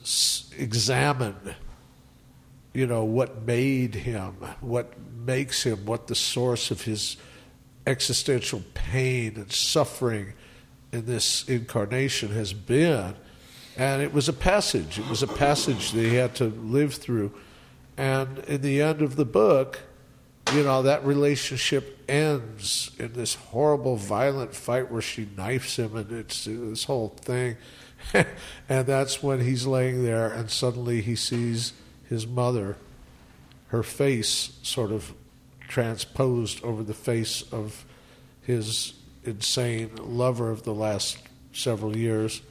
s- 0.00 0.50
examine, 0.56 1.36
you 2.72 2.86
know, 2.86 3.04
what 3.04 3.42
made 3.42 3.94
him, 3.94 4.32
what 4.62 4.94
makes 5.14 5.62
him, 5.64 5.84
what 5.84 6.06
the 6.06 6.14
source 6.14 6.70
of 6.70 6.80
his 6.80 7.18
existential 7.86 8.62
pain 8.72 9.34
and 9.36 9.52
suffering 9.52 10.32
in 10.90 11.04
this 11.04 11.46
incarnation 11.46 12.30
has 12.32 12.54
been. 12.54 13.14
And 13.76 14.02
it 14.02 14.12
was 14.12 14.28
a 14.28 14.32
passage. 14.32 14.98
It 14.98 15.08
was 15.08 15.22
a 15.22 15.26
passage 15.26 15.92
that 15.92 16.00
he 16.00 16.14
had 16.14 16.34
to 16.36 16.46
live 16.46 16.94
through. 16.94 17.32
And 17.96 18.38
in 18.40 18.60
the 18.60 18.82
end 18.82 19.02
of 19.02 19.16
the 19.16 19.24
book, 19.24 19.80
you 20.52 20.64
know, 20.64 20.82
that 20.82 21.04
relationship 21.04 21.98
ends 22.08 22.90
in 22.98 23.14
this 23.14 23.34
horrible, 23.34 23.96
violent 23.96 24.54
fight 24.54 24.90
where 24.90 25.00
she 25.00 25.28
knifes 25.36 25.76
him, 25.76 25.96
and 25.96 26.10
it's 26.12 26.44
this 26.44 26.84
whole 26.84 27.08
thing. 27.08 27.56
and 28.68 28.86
that's 28.86 29.22
when 29.22 29.40
he's 29.40 29.66
laying 29.66 30.04
there, 30.04 30.28
and 30.28 30.50
suddenly 30.50 31.00
he 31.00 31.16
sees 31.16 31.72
his 32.08 32.26
mother, 32.26 32.76
her 33.68 33.82
face 33.82 34.58
sort 34.62 34.92
of 34.92 35.14
transposed 35.68 36.62
over 36.62 36.82
the 36.82 36.92
face 36.92 37.42
of 37.50 37.86
his 38.42 38.92
insane 39.24 39.90
lover 39.96 40.50
of 40.50 40.64
the 40.64 40.74
last 40.74 41.18
several 41.52 41.96
years, 41.96 42.42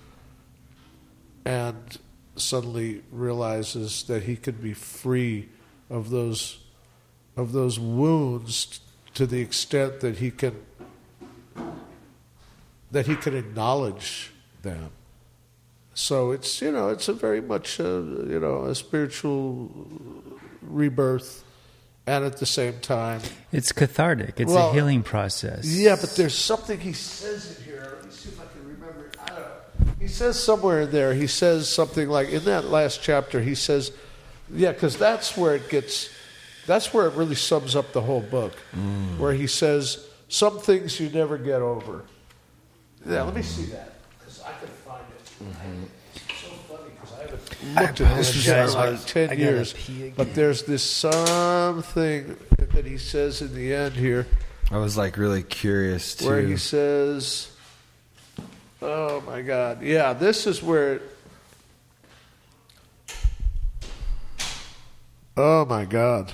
and 1.45 1.97
suddenly 2.35 3.03
realizes 3.11 4.03
that 4.03 4.23
he 4.23 4.35
can 4.35 4.55
be 4.55 4.73
free 4.73 5.49
of 5.89 6.09
those 6.09 6.59
of 7.37 7.51
those 7.53 7.79
wounds 7.79 8.79
to 9.13 9.25
the 9.25 9.39
extent 9.41 9.99
that 10.01 10.17
he 10.17 10.31
can 10.31 10.55
that 12.91 13.07
he 13.07 13.15
can 13.15 13.35
acknowledge 13.35 14.31
them. 14.61 14.91
So 15.93 16.31
it's 16.31 16.61
you 16.61 16.71
know 16.71 16.89
it's 16.89 17.07
a 17.07 17.13
very 17.13 17.41
much 17.41 17.79
a, 17.79 17.83
you 18.29 18.39
know 18.39 18.65
a 18.65 18.75
spiritual 18.75 19.69
rebirth, 20.61 21.43
and 22.07 22.23
at 22.23 22.37
the 22.37 22.45
same 22.45 22.79
time, 22.79 23.21
It's 23.51 23.71
cathartic. 23.71 24.39
It's 24.39 24.51
Well, 24.53 24.69
a 24.69 24.73
healing 24.73 25.03
process. 25.03 25.65
yeah. 25.65 25.97
But 25.99 26.15
there's 26.15 26.35
something 26.35 26.79
he 26.79 26.93
says 26.93 27.57
in 27.59 27.63
here. 27.65 27.97
Let 27.97 28.05
me 28.05 28.11
see 28.11 28.29
if 28.29 28.39
I 28.39 28.45
can 28.45 28.67
remember. 28.67 29.07
it. 29.07 29.17
I 29.21 29.27
don't 29.27 29.39
know. 29.39 29.90
He 30.01 30.07
says 30.07 30.41
somewhere 30.41 30.81
in 30.81 30.91
there. 30.91 31.13
He 31.13 31.27
says 31.27 31.69
something 31.69 32.09
like 32.09 32.29
in 32.29 32.43
that 32.45 32.65
last 32.65 33.03
chapter. 33.03 33.39
He 33.39 33.53
says, 33.53 33.91
yeah, 34.51 34.71
because 34.71 34.97
that's 34.97 35.37
where 35.37 35.55
it 35.55 35.69
gets. 35.69 36.09
That's 36.65 36.91
where 36.91 37.05
it 37.05 37.13
really 37.13 37.35
sums 37.35 37.75
up 37.75 37.93
the 37.93 38.01
whole 38.01 38.21
book, 38.21 38.53
mm. 38.75 39.19
where 39.19 39.33
he 39.33 39.45
says 39.45 40.07
some 40.27 40.59
things 40.59 40.99
you 40.99 41.09
never 41.09 41.37
get 41.37 41.61
over. 41.61 42.03
Yeah, 43.05 43.23
let 43.23 43.35
me 43.35 43.43
see 43.43 43.65
that 43.65 43.93
because 44.17 44.41
I 44.41 44.51
can 44.53 44.67
find 44.69 45.03
it. 45.09 45.91
It's 46.15 46.41
so 46.41 46.49
funny 46.49 46.89
because 46.89 47.13
I 47.13 47.21
haven't 47.21 47.99
looked 47.99 48.01
at 48.01 48.17
this 48.17 48.45
for 48.45 48.67
like 48.79 49.05
ten 49.05 49.39
years. 49.39 49.75
But 50.15 50.33
there's 50.33 50.63
this 50.63 50.83
something 50.83 52.37
that 52.57 52.85
he 52.85 52.97
says 52.97 53.41
in 53.41 53.53
the 53.53 53.73
end 53.73 53.93
here 53.93 54.25
I 54.71 54.77
was 54.77 54.95
like 54.95 55.17
really 55.17 55.43
curious 55.43 56.15
too. 56.15 56.27
where 56.27 56.41
he 56.41 56.55
says, 56.55 57.50
"Oh 58.81 59.21
my 59.21 59.41
God, 59.41 59.81
yeah, 59.81 60.13
this 60.13 60.47
is 60.47 60.61
where." 60.61 60.95
It, 60.95 61.01
oh 65.37 65.65
my 65.65 65.85
God. 65.85 66.31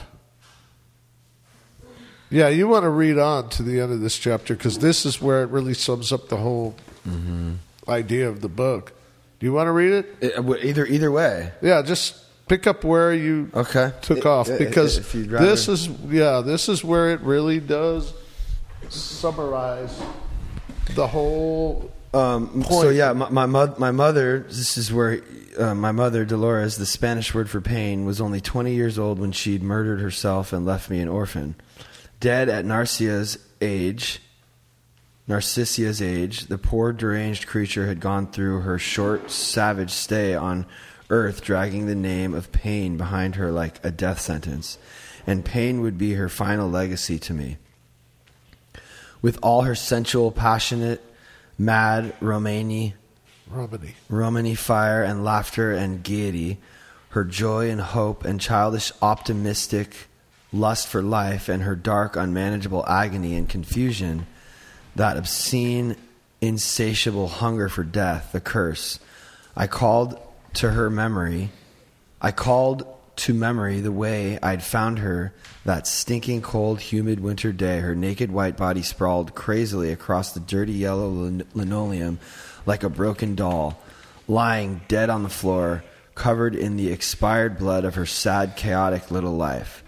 Yeah, 2.30 2.49
you 2.49 2.68
want 2.68 2.84
to 2.84 2.90
read 2.90 3.18
on 3.18 3.49
to 3.52 3.64
the 3.64 3.80
end 3.80 3.94
of 3.94 4.02
this 4.02 4.18
chapter 4.18 4.53
because 4.53 4.80
this 4.80 5.06
is 5.06 5.22
where 5.22 5.44
it 5.44 5.49
really 5.49 5.74
sums 5.74 6.11
up 6.11 6.28
the 6.28 6.36
whole 6.38 6.76
mm-hmm. 7.07 7.53
idea 7.88 8.28
of 8.28 8.41
the 8.41 8.49
book. 8.49 8.91
Do 9.40 9.45
you 9.45 9.53
want 9.53 9.68
to 9.68 9.72
read 9.72 9.94
it? 9.94 10.15
It- 10.19 10.38
uh, 10.38 10.56
either 10.56 10.86
either 10.86 11.11
way. 11.11 11.52
Yeah, 11.61 11.82
just 11.84 12.15
pick 12.48 12.68
up 12.68 12.84
where 12.84 13.14
you 13.14 13.49
Okay. 13.53 13.94
took 14.02 14.26
I- 14.26 14.30
off 14.30 14.49
because 14.57 15.15
rather- 15.15 15.45
this 15.45 15.68
is 15.68 15.88
yeah 16.10 16.41
this 16.41 16.69
is 16.69 16.84
where 16.84 17.11
it 17.11 17.22
really 17.22 17.60
does 17.60 18.14
summarize 18.90 19.98
the 20.95 21.07
whole 21.07 21.91
Um, 22.18 22.64
so 22.64 22.89
yeah, 22.89 23.14
my 23.14 23.30
my, 23.30 23.45
mo- 23.45 23.76
my 23.77 23.91
mother. 23.91 24.39
This 24.48 24.77
is 24.77 24.91
where 24.91 25.22
uh, 25.57 25.76
my 25.76 25.91
mother 25.91 26.26
Dolores, 26.26 26.77
the 26.77 26.85
Spanish 26.85 27.34
word 27.34 27.49
for 27.49 27.61
pain, 27.61 28.06
was 28.06 28.19
only 28.19 28.41
20 28.41 28.73
years 28.73 28.98
old 28.98 29.19
when 29.19 29.31
she'd 29.31 29.64
murdered 29.64 30.02
herself 30.02 30.53
and 30.53 30.65
left 30.65 30.89
me 30.89 30.99
an 30.99 31.07
orphan, 31.07 31.56
dead 32.19 32.49
at 32.49 32.65
Narcia's 32.65 33.38
age. 33.61 34.22
Narcissia's 35.27 36.02
age, 36.02 36.45
the 36.48 36.57
poor 36.57 36.94
deranged 36.94 37.48
creature 37.48 37.85
had 37.85 37.99
gone 37.99 38.27
through 38.27 38.61
her 38.61 38.80
short, 38.80 39.30
savage 39.30 39.91
stay 39.91 40.34
on 40.34 40.65
earth, 41.10 41.44
dragging 41.44 41.85
the 41.85 41.95
name 41.95 42.34
of 42.34 42.53
pain 42.53 42.95
behind 42.95 43.35
her 43.35 43.52
like 43.52 43.84
a 43.84 43.91
death 43.91 44.22
sentence, 44.22 44.77
and 45.26 45.44
pain 45.44 45.81
would 45.81 45.98
be 45.98 46.14
her 46.14 46.30
final 46.30 46.69
legacy 46.69 47.19
to 47.19 47.34
me. 47.34 47.57
With 49.22 49.38
all 49.44 49.64
her 49.64 49.76
sensual, 49.76 50.31
passionate, 50.31 51.03
mad 51.57 52.13
Romani, 52.21 52.93
Romany. 53.49 53.95
Romany 54.09 54.55
fire 54.55 55.03
and 55.03 55.23
laughter 55.23 55.71
and 55.71 56.03
gaiety, 56.03 56.57
her 57.09 57.23
joy 57.23 57.69
and 57.69 57.81
hope 57.81 58.25
and 58.25 58.41
childish 58.41 58.91
optimistic 59.01 59.95
lust 60.53 60.88
for 60.88 61.01
life, 61.01 61.49
and 61.49 61.63
her 61.63 61.75
dark, 61.75 62.15
unmanageable 62.15 62.85
agony 62.88 63.35
and 63.35 63.49
confusion, 63.49 64.25
that 64.95 65.17
obscene, 65.17 65.95
insatiable 66.41 67.27
hunger 67.27 67.69
for 67.69 67.84
death, 67.84 68.31
the 68.31 68.39
curse. 68.39 68.99
I 69.55 69.67
called 69.67 70.19
to 70.55 70.71
her 70.71 70.89
memory. 70.89 71.51
I 72.21 72.31
called 72.31 72.85
to 73.18 73.34
memory 73.34 73.81
the 73.81 73.91
way 73.91 74.39
I'd 74.41 74.64
found 74.64 74.99
her 74.99 75.34
that 75.65 75.88
stinking, 75.88 76.41
cold, 76.41 76.80
humid 76.80 77.19
winter 77.19 77.52
day, 77.52 77.80
her 77.80 77.95
naked 77.95 78.31
white 78.31 78.56
body 78.56 78.81
sprawled 78.81 79.35
crazily 79.35 79.91
across 79.91 80.31
the 80.31 80.39
dirty 80.39 80.73
yellow 80.73 81.10
lin- 81.10 81.48
linoleum 81.53 82.19
like 82.65 82.84
a 82.84 82.89
broken 82.89 83.35
doll, 83.35 83.81
lying 84.27 84.81
dead 84.88 85.10
on 85.10 85.23
the 85.23 85.30
floor, 85.30 85.84
covered 86.15 86.56
in 86.56 86.77
the 86.77 86.91
expired 86.91 87.57
blood 87.57 87.85
of 87.85 87.95
her 87.95 88.06
sad, 88.06 88.56
chaotic 88.56 89.11
little 89.11 89.35
life. 89.35 89.84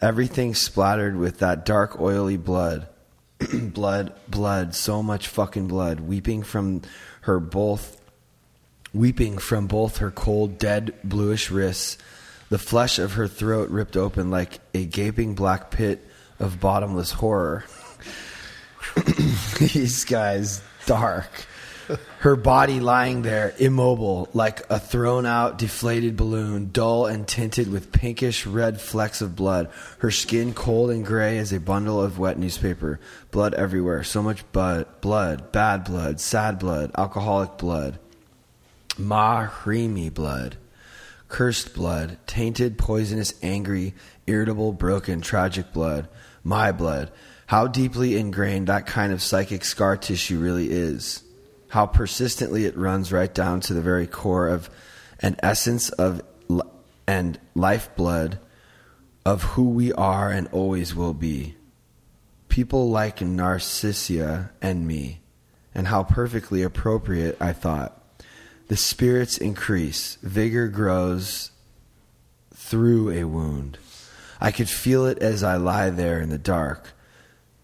Everything 0.00 0.54
splattered 0.54 1.16
with 1.16 1.38
that 1.38 1.64
dark, 1.64 2.00
oily 2.00 2.36
blood. 2.36 2.88
blood, 3.52 4.12
blood, 4.28 4.74
so 4.74 5.02
much 5.02 5.28
fucking 5.28 5.68
blood, 5.68 6.00
weeping 6.00 6.42
from 6.42 6.82
her 7.22 7.40
both 7.40 8.00
weeping 8.94 9.38
from 9.38 9.66
both 9.66 9.98
her 9.98 10.10
cold, 10.10 10.56
dead, 10.58 10.94
bluish 11.02 11.50
wrists, 11.50 11.98
the 12.54 12.58
flesh 12.58 13.00
of 13.00 13.14
her 13.14 13.26
throat 13.26 13.68
ripped 13.68 13.96
open 13.96 14.30
like 14.30 14.60
a 14.74 14.84
gaping 14.84 15.34
black 15.34 15.72
pit 15.72 16.06
of 16.38 16.60
bottomless 16.60 17.10
horror. 17.10 17.64
These 19.58 20.04
guys, 20.04 20.62
dark. 20.86 21.48
Her 22.20 22.36
body 22.36 22.78
lying 22.78 23.22
there, 23.22 23.54
immobile, 23.58 24.28
like 24.34 24.62
a 24.70 24.78
thrown 24.78 25.26
out, 25.26 25.58
deflated 25.58 26.16
balloon, 26.16 26.70
dull 26.70 27.06
and 27.06 27.26
tinted 27.26 27.72
with 27.72 27.90
pinkish 27.90 28.46
red 28.46 28.80
flecks 28.80 29.20
of 29.20 29.34
blood. 29.34 29.68
Her 29.98 30.12
skin 30.12 30.54
cold 30.54 30.90
and 30.90 31.04
gray 31.04 31.38
as 31.38 31.52
a 31.52 31.58
bundle 31.58 32.00
of 32.00 32.20
wet 32.20 32.38
newspaper. 32.38 33.00
Blood 33.32 33.54
everywhere. 33.54 34.04
So 34.04 34.22
much 34.22 34.44
blood, 34.52 34.86
blood, 35.00 35.50
bad 35.50 35.82
blood, 35.82 36.20
sad 36.20 36.60
blood, 36.60 36.92
alcoholic 36.96 37.58
blood. 37.58 37.98
Mahrimi 38.90 40.14
blood, 40.14 40.56
cursed 41.34 41.74
blood, 41.74 42.16
tainted, 42.28 42.78
poisonous, 42.78 43.34
angry, 43.42 43.92
irritable, 44.24 44.72
broken, 44.72 45.20
tragic 45.20 45.72
blood, 45.72 46.08
my 46.44 46.70
blood. 46.70 47.10
How 47.46 47.66
deeply 47.66 48.16
ingrained 48.16 48.68
that 48.68 48.86
kind 48.86 49.12
of 49.12 49.20
psychic 49.20 49.64
scar 49.64 49.96
tissue 49.96 50.38
really 50.38 50.70
is. 50.70 51.24
How 51.66 51.86
persistently 51.86 52.66
it 52.66 52.76
runs 52.76 53.12
right 53.12 53.34
down 53.34 53.58
to 53.62 53.74
the 53.74 53.82
very 53.82 54.06
core 54.06 54.46
of 54.46 54.70
an 55.18 55.34
essence 55.42 55.90
of 55.90 56.22
and 57.04 57.40
lifeblood 57.56 58.38
of 59.26 59.42
who 59.42 59.70
we 59.70 59.92
are 59.92 60.30
and 60.30 60.46
always 60.52 60.94
will 60.94 61.14
be. 61.14 61.56
People 62.48 62.90
like 62.90 63.18
Narcissia 63.18 64.50
and 64.62 64.86
me, 64.86 65.20
and 65.74 65.88
how 65.88 66.04
perfectly 66.04 66.62
appropriate 66.62 67.36
I 67.40 67.52
thought. 67.52 68.03
The 68.68 68.76
spirits 68.76 69.36
increase, 69.36 70.16
vigor 70.22 70.68
grows 70.68 71.50
through 72.54 73.10
a 73.10 73.24
wound. 73.24 73.78
I 74.40 74.50
could 74.52 74.70
feel 74.70 75.04
it 75.06 75.18
as 75.18 75.42
I 75.42 75.56
lie 75.56 75.90
there 75.90 76.20
in 76.20 76.30
the 76.30 76.38
dark. 76.38 76.92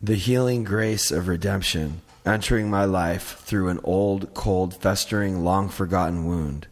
The 0.03 0.15
healing 0.15 0.63
grace 0.63 1.11
of 1.11 1.29
redemption 1.29 2.03
entering 2.27 2.69
my 2.69 2.85
life 2.85 3.39
through 3.41 3.69
an 3.69 3.81
old, 3.83 4.35
cold, 4.35 4.75
festering, 4.75 5.43
long 5.43 5.69
forgotten 5.69 6.27
wound. 6.27 6.67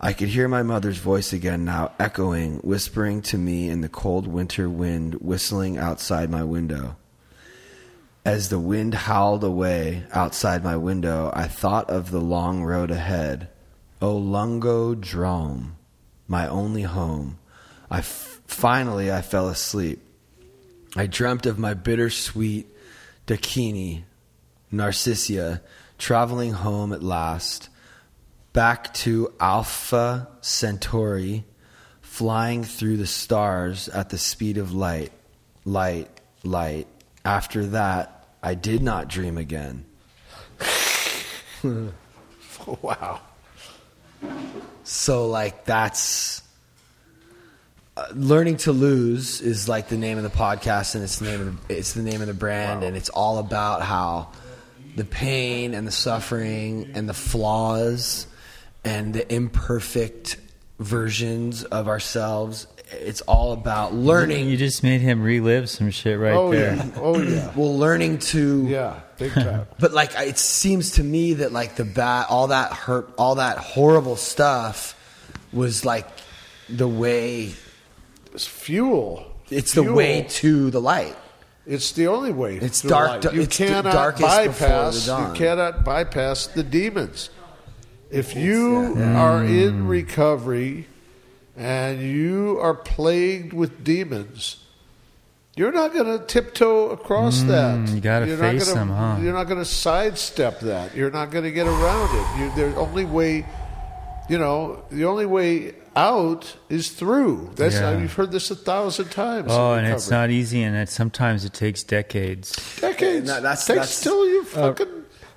I 0.00 0.12
could 0.12 0.28
hear 0.28 0.48
my 0.48 0.62
mother's 0.62 0.98
voice 0.98 1.32
again 1.32 1.64
now, 1.64 1.92
echoing, 1.98 2.58
whispering 2.58 3.22
to 3.22 3.38
me 3.38 3.68
in 3.68 3.80
the 3.80 3.88
cold 3.88 4.26
winter 4.26 4.68
wind 4.68 5.14
whistling 5.16 5.78
outside 5.78 6.30
my 6.30 6.44
window. 6.44 6.96
As 8.26 8.48
the 8.48 8.58
wind 8.58 8.92
howled 8.92 9.44
away 9.44 10.02
outside 10.10 10.64
my 10.64 10.76
window, 10.76 11.30
I 11.32 11.46
thought 11.46 11.88
of 11.88 12.10
the 12.10 12.20
long 12.20 12.64
road 12.64 12.90
ahead. 12.90 13.46
O 14.02 14.16
Lungo 14.16 14.96
Drome, 14.96 15.76
my 16.26 16.48
only 16.48 16.82
home. 16.82 17.38
I 17.88 17.98
f- 17.98 18.40
finally 18.48 19.12
I 19.12 19.22
fell 19.22 19.48
asleep. 19.48 20.00
I 20.96 21.06
dreamt 21.06 21.46
of 21.46 21.56
my 21.56 21.72
bittersweet 21.74 22.66
Dakini, 23.28 24.02
Narcissia, 24.72 25.60
traveling 25.96 26.54
home 26.54 26.92
at 26.92 27.04
last, 27.04 27.68
back 28.52 28.92
to 28.94 29.32
Alpha 29.38 30.26
Centauri, 30.40 31.44
flying 32.02 32.64
through 32.64 32.96
the 32.96 33.06
stars 33.06 33.88
at 33.90 34.08
the 34.08 34.18
speed 34.18 34.58
of 34.58 34.74
light, 34.74 35.12
light, 35.64 36.10
light. 36.42 36.88
After 37.24 37.66
that, 37.66 38.15
I 38.46 38.54
did 38.54 38.80
not 38.80 39.08
dream 39.08 39.38
again. 39.38 39.84
Wow. 42.82 43.20
So 44.82 45.28
like 45.28 45.64
that's 45.66 46.42
uh, 47.96 48.06
learning 48.14 48.56
to 48.58 48.72
lose 48.72 49.40
is 49.40 49.68
like 49.68 49.88
the 49.88 49.96
name 49.96 50.16
of 50.16 50.24
the 50.24 50.30
podcast 50.30 50.96
and 50.96 51.04
it's 51.04 51.18
the 51.18 51.26
name 51.26 51.40
of 51.40 51.68
the, 51.68 51.76
it's 51.76 51.92
the 51.92 52.02
name 52.02 52.20
of 52.22 52.26
the 52.26 52.34
brand 52.34 52.82
and 52.82 52.96
it's 52.96 53.08
all 53.08 53.38
about 53.38 53.82
how 53.82 54.32
the 54.96 55.04
pain 55.04 55.74
and 55.74 55.86
the 55.86 55.92
suffering 55.92 56.90
and 56.94 57.08
the 57.08 57.14
flaws 57.14 58.26
and 58.84 59.14
the 59.14 59.32
imperfect 59.32 60.38
versions 60.80 61.62
of 61.62 61.86
ourselves 61.86 62.66
it's 62.90 63.20
all 63.22 63.52
about 63.52 63.94
learning 63.94 64.48
You 64.48 64.56
just 64.56 64.82
made 64.82 65.00
him 65.00 65.20
relive 65.22 65.68
some 65.68 65.90
shit 65.90 66.18
right 66.18 66.32
oh 66.34 66.50
there. 66.52 66.76
yeah. 66.76 66.90
Oh 66.96 67.20
yeah. 67.20 67.52
well 67.56 67.76
learning 67.76 68.18
to 68.18 68.66
Yeah. 68.68 69.00
Big 69.18 69.32
time. 69.32 69.66
But 69.78 69.92
like, 69.92 70.12
it 70.16 70.38
seems 70.38 70.92
to 70.92 71.02
me 71.02 71.34
that 71.34 71.50
like 71.52 71.76
the 71.76 71.84
bad, 71.84 72.26
all 72.28 72.48
that 72.48 72.72
hurt, 72.72 73.12
all 73.18 73.36
that 73.36 73.58
horrible 73.58 74.16
stuff 74.16 74.94
was 75.52 75.84
like 75.84 76.06
the 76.68 76.86
way. 76.88 77.52
It's 78.34 78.46
fuel. 78.46 79.24
It's 79.50 79.72
the 79.72 79.90
way 79.92 80.26
to 80.28 80.70
the 80.70 80.80
light. 80.80 81.16
It's 81.66 81.92
the 81.92 82.06
only 82.08 82.32
way. 82.32 82.56
It's 82.56 82.82
to 82.82 82.88
dark- 82.88 83.24
light. 83.24 83.34
You 83.34 83.40
it's 83.42 83.56
the 83.58 83.66
cannot 83.66 83.92
darkest 83.92 84.20
before 84.44 84.68
bypass. 84.68 85.00
the 85.06 85.10
dawn. 85.12 85.34
You 85.34 85.38
cannot 85.38 85.84
bypass 85.84 86.46
the 86.48 86.62
demons. 86.62 87.30
If 88.10 88.36
you 88.36 88.94
are 88.98 89.42
in 89.42 89.88
recovery 89.88 90.86
and 91.56 92.00
you 92.02 92.58
are 92.60 92.74
plagued 92.74 93.52
with 93.52 93.82
demons, 93.84 94.56
you're 95.56 95.72
not 95.72 95.92
going 95.94 96.18
to 96.18 96.24
tiptoe 96.26 96.90
across 96.90 97.38
mm, 97.42 97.46
that. 97.48 97.88
you 97.94 98.00
gotta 98.00 98.26
You're 98.26 98.36
face 98.36 98.66
not 98.68 98.74
gonna, 98.74 98.86
them, 98.86 98.96
huh? 98.96 99.18
You're 99.22 99.32
not 99.32 99.44
going 99.44 99.58
to 99.58 99.64
sidestep 99.64 100.60
that. 100.60 100.94
You're 100.94 101.10
not 101.10 101.30
going 101.30 101.44
to 101.44 101.50
get 101.50 101.66
around 101.66 102.10
it. 102.14 102.40
You, 102.40 102.70
the 102.72 102.76
only 102.76 103.04
way, 103.06 103.46
you 104.28 104.38
know, 104.38 104.84
the 104.90 105.06
only 105.06 105.24
way 105.24 105.72
out 105.96 106.54
is 106.68 106.90
through. 106.90 107.52
That's 107.56 107.76
Yeah. 107.76 107.98
you've 107.98 108.12
heard 108.12 108.32
this 108.32 108.50
a 108.50 108.54
thousand 108.54 109.10
times. 109.10 109.46
Oh, 109.50 109.72
and 109.72 109.86
it's 109.86 110.10
not 110.10 110.28
easy, 110.28 110.62
and 110.62 110.76
it, 110.76 110.90
sometimes 110.90 111.46
it 111.46 111.54
takes 111.54 111.82
decades. 111.82 112.52
decades. 112.78 113.26
No, 113.26 113.36
that's- 113.40 113.64
takes 113.66 113.76
that's- 113.78 114.02
till 114.02 114.26
you 114.28 114.40
uh, 114.42 114.44
fucking. 114.74 114.88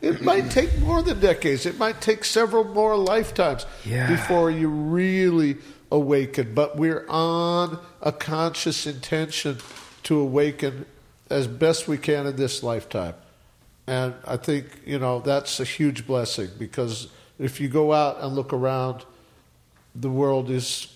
it 0.01 0.21
might 0.21 0.51
take 0.51 0.77
more 0.79 1.01
than 1.01 1.21
decades. 1.21 1.65
It 1.65 1.77
might 1.79 2.01
take 2.01 2.25
several 2.25 2.65
more 2.65 2.97
lifetimes 2.97 3.65
Yeah. 3.85 4.09
before 4.09 4.51
you 4.51 4.67
really 4.67 5.55
awaken. 5.91 6.53
But 6.53 6.77
we're 6.77 7.05
on 7.07 7.79
a 8.01 8.11
conscious 8.11 8.85
intention 8.85 9.57
to 10.03 10.19
awaken 10.19 10.85
as 11.29 11.47
best 11.47 11.87
we 11.87 11.97
can 11.97 12.25
in 12.25 12.35
this 12.35 12.63
lifetime. 12.63 13.15
And 13.87 14.13
I 14.25 14.37
think 14.37 14.65
you 14.85 14.99
know 14.99 15.19
that's 15.19 15.59
a 15.59 15.63
huge 15.63 16.05
blessing 16.05 16.49
because 16.59 17.07
if 17.39 17.59
you 17.59 17.69
go 17.69 17.93
out 17.93 18.21
and 18.21 18.35
look 18.35 18.53
around, 18.53 19.03
the 19.95 20.09
world 20.09 20.49
is 20.49 20.95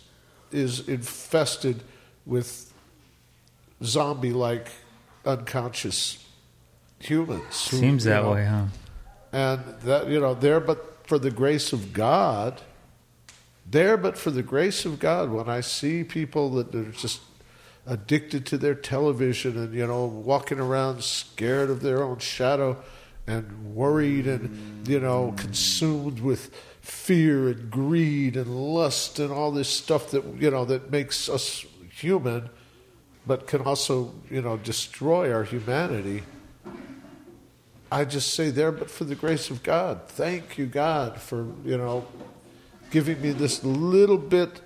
is 0.52 0.88
infested 0.88 1.82
with 2.26 2.72
zombie-like 3.84 4.70
unconscious 5.26 6.24
humans. 7.00 7.68
who, 7.70 7.78
Seems 7.78 8.04
that 8.04 8.24
know, 8.24 8.34
way, 8.34 8.46
huh? 8.46 8.66
And 9.32 9.62
that 9.82 10.08
you 10.08 10.20
know, 10.20 10.36
there 10.36 10.60
but 10.60 11.08
for 11.08 11.18
the 11.18 11.32
grace 11.32 11.74
of 11.74 11.94
God, 11.94 12.62
there 13.74 13.98
but 13.98 14.18
for 14.18 14.32
the 14.32 14.44
grace 14.44 14.86
of 14.86 15.00
God. 15.00 15.30
When 15.30 15.50
I 15.50 15.60
see 15.60 16.06
people 16.06 16.50
that 16.52 16.74
are 16.74 16.92
just 16.92 17.20
addicted 17.86 18.46
to 18.46 18.58
their 18.58 18.76
television 18.76 19.58
and 19.58 19.74
you 19.74 19.86
know 19.86 20.06
walking 20.06 20.60
around 20.60 21.04
scared 21.04 21.70
of 21.70 21.82
their 21.82 22.02
own 22.02 22.18
shadow 22.20 22.82
and 23.28 23.76
worried 23.76 24.26
and 24.26 24.88
you 24.88 25.02
know 25.02 25.34
consumed 25.36 26.22
with 26.22 26.56
fear 26.80 27.50
and 27.50 27.70
greed 27.70 28.38
and 28.38 28.48
lust 28.48 29.20
and 29.20 29.32
all 29.34 29.52
this 29.52 29.68
stuff 29.68 30.12
that 30.12 30.24
you 30.40 30.50
know 30.50 30.64
that 30.64 30.90
makes 30.92 31.28
us 31.28 31.66
human 31.92 32.50
but 33.28 33.48
can 33.48 33.62
also 33.62 34.14
you 34.30 34.42
know 34.42 34.56
destroy 34.56 35.34
our 35.34 35.44
humanity 35.44 36.24
I 37.94 38.06
just 38.06 38.34
say 38.34 38.50
there, 38.50 38.72
but 38.72 38.90
for 38.90 39.04
the 39.04 39.14
grace 39.14 39.52
of 39.52 39.62
God. 39.62 40.08
Thank 40.08 40.58
you, 40.58 40.66
God, 40.66 41.22
for, 41.22 41.46
you 41.64 41.78
know, 41.78 42.08
giving 42.94 43.20
me 43.24 43.32
this 43.32 43.64
little 43.64 44.20
bit 44.20 44.62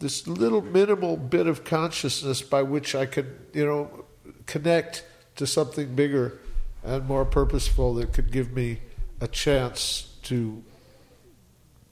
this 0.00 0.26
little 0.26 0.60
minimal 0.60 1.16
bit 1.16 1.46
of 1.46 1.62
consciousness 1.62 2.42
by 2.42 2.62
which 2.62 2.96
I 2.96 3.06
could, 3.06 3.36
you 3.52 3.64
know, 3.64 4.06
connect 4.46 5.04
to 5.36 5.46
something 5.46 5.94
bigger 5.94 6.40
and 6.82 7.06
more 7.06 7.24
purposeful 7.24 7.94
that 7.94 8.12
could 8.12 8.32
give 8.32 8.50
me 8.50 8.80
a 9.20 9.28
chance 9.28 10.16
to 10.24 10.64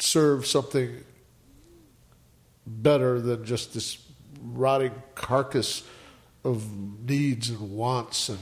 serve 0.00 0.46
something 0.46 1.04
better 2.66 3.20
than 3.20 3.44
just 3.44 3.74
this 3.74 3.98
rotting 4.42 4.92
carcass 5.14 5.84
of 6.48 6.64
needs 7.08 7.48
and 7.50 7.60
wants 7.70 8.28
and 8.28 8.38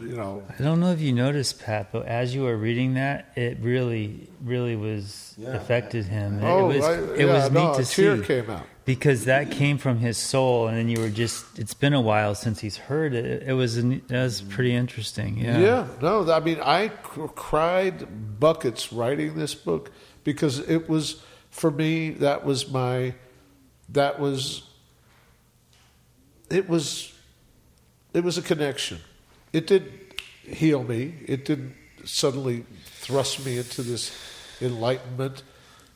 you 0.00 0.16
know 0.16 0.42
I 0.58 0.62
don't 0.62 0.80
know 0.80 0.90
if 0.92 1.00
you 1.00 1.12
noticed, 1.12 1.60
Pat, 1.62 1.92
but 1.92 2.06
as 2.06 2.34
you 2.34 2.42
were 2.42 2.56
reading 2.56 2.94
that, 2.94 3.32
it 3.36 3.58
really, 3.60 4.28
really 4.42 4.76
was 4.76 5.34
affected 5.46 6.04
him. 6.06 6.40
It 6.40 6.44
oh 6.44 6.66
was, 6.66 6.84
I, 6.84 6.92
it 7.14 7.26
was 7.26 7.50
no, 7.50 7.68
neat 7.68 7.76
to 7.76 7.82
a 7.82 7.84
tear 7.84 8.16
see 8.18 8.24
came 8.24 8.50
out 8.50 8.66
because 8.84 9.24
that 9.26 9.50
came 9.50 9.78
from 9.78 9.98
his 9.98 10.18
soul, 10.18 10.66
and 10.68 10.76
then 10.76 10.88
you 10.88 11.00
were 11.00 11.08
just—it's 11.08 11.72
been 11.74 11.94
a 11.94 12.00
while 12.00 12.34
since 12.34 12.60
he's 12.60 12.76
heard 12.76 13.14
it. 13.14 13.44
It 13.46 13.54
was, 13.54 13.78
an- 13.78 14.02
it 14.10 14.12
was 14.12 14.42
pretty 14.42 14.74
interesting. 14.74 15.38
Yeah. 15.38 15.58
Yeah, 15.58 15.86
no, 16.02 16.30
I 16.30 16.40
mean, 16.40 16.60
I 16.60 16.88
c- 16.88 16.92
cried 17.34 18.38
buckets 18.40 18.92
writing 18.92 19.36
this 19.36 19.54
book 19.54 19.90
because 20.24 20.58
it 20.58 20.88
was 20.88 21.22
for 21.50 21.70
me. 21.70 22.10
That 22.10 22.44
was 22.44 22.68
my, 22.70 23.14
that 23.90 24.18
was, 24.20 24.64
it 26.50 26.68
was, 26.68 27.13
it 28.14 28.24
was 28.24 28.38
a 28.38 28.42
connection. 28.42 29.00
It 29.52 29.66
didn't 29.66 29.92
heal 30.42 30.82
me. 30.82 31.14
It 31.26 31.44
didn't 31.44 31.74
suddenly 32.04 32.64
thrust 32.84 33.44
me 33.44 33.58
into 33.58 33.82
this 33.82 34.16
enlightenment, 34.60 35.42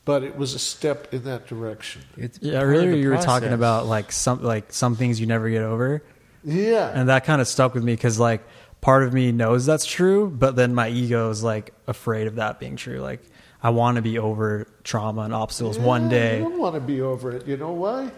but 0.05 0.23
it 0.23 0.37
was 0.37 0.55
a 0.55 0.59
step 0.59 1.15
in 1.15 1.25
that 1.25 1.47
direction. 1.47 2.03
It's 2.17 2.39
Yeah, 2.43 2.59
part 2.59 2.69
earlier 2.69 2.93
the 2.93 2.99
you 2.99 3.11
were 3.11 3.17
talking 3.19 3.53
about 3.53 3.87
like 3.87 4.13
some 4.13 4.43
like 4.43 4.73
some 4.73 4.97
things 4.97 5.21
you 5.21 5.27
never 5.27 5.49
get 5.49 5.63
over, 5.63 6.03
Yeah, 6.45 6.91
and 6.95 7.09
that 7.09 7.25
kind 7.25 7.41
of 7.41 7.49
stuck 7.49 7.75
with 7.75 7.85
me 7.85 7.95
because 7.95 8.19
like 8.19 8.43
part 8.81 9.05
of 9.05 9.13
me 9.13 9.33
knows 9.33 9.65
that's 9.67 9.87
true, 9.87 10.29
but 10.29 10.57
then 10.57 10.75
my 10.75 10.89
ego 10.89 11.31
is 11.31 11.43
like 11.43 11.73
afraid 11.87 12.27
of 12.27 12.37
that 12.37 12.59
being 12.59 12.77
true. 12.77 13.01
Like 13.01 13.21
I 13.63 13.71
want 13.71 13.97
to 13.97 14.03
be 14.03 14.19
over 14.19 14.67
trauma 14.85 15.23
and 15.23 15.35
obstacles 15.35 15.79
one 15.79 16.09
day. 16.09 16.39
You 16.39 16.45
don't 16.45 16.59
want 16.59 16.75
to 16.75 16.81
be 16.81 17.01
over 17.01 17.33
it. 17.33 17.47
You 17.47 17.57
know 17.57 17.73
why? 17.73 18.11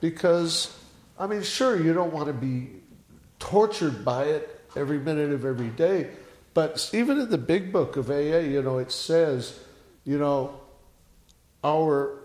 Because, 0.00 0.76
I 1.18 1.26
mean, 1.26 1.42
sure, 1.42 1.80
you 1.80 1.92
don't 1.92 2.12
want 2.12 2.26
to 2.28 2.32
be 2.32 2.70
tortured 3.38 4.04
by 4.04 4.24
it 4.24 4.60
every 4.76 4.98
minute 4.98 5.32
of 5.32 5.44
every 5.44 5.68
day. 5.68 6.10
But 6.54 6.90
even 6.92 7.20
in 7.20 7.30
the 7.30 7.38
big 7.38 7.72
book 7.72 7.96
of 7.96 8.10
AA, 8.10 8.38
you 8.38 8.62
know, 8.62 8.78
it 8.78 8.90
says, 8.90 9.58
you 10.04 10.18
know, 10.18 10.58
our 11.62 12.18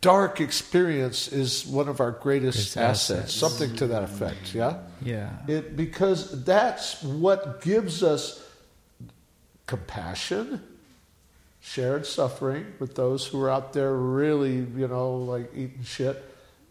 dark 0.00 0.40
experience 0.40 1.28
is 1.28 1.64
one 1.64 1.88
of 1.88 2.00
our 2.00 2.10
greatest 2.10 2.76
assets, 2.76 3.10
assets. 3.10 3.34
something 3.34 3.76
to 3.76 3.86
that 3.86 4.02
effect. 4.02 4.54
Yeah? 4.54 4.78
Yeah. 5.00 5.30
It, 5.46 5.76
because 5.76 6.44
that's 6.44 7.02
what 7.02 7.62
gives 7.62 8.02
us 8.02 8.44
compassion, 9.66 10.60
shared 11.60 12.04
suffering 12.04 12.66
with 12.80 12.96
those 12.96 13.26
who 13.26 13.40
are 13.42 13.50
out 13.50 13.72
there 13.72 13.94
really, 13.94 14.56
you 14.56 14.88
know, 14.88 15.14
like 15.14 15.50
eating 15.54 15.84
shit, 15.84 16.22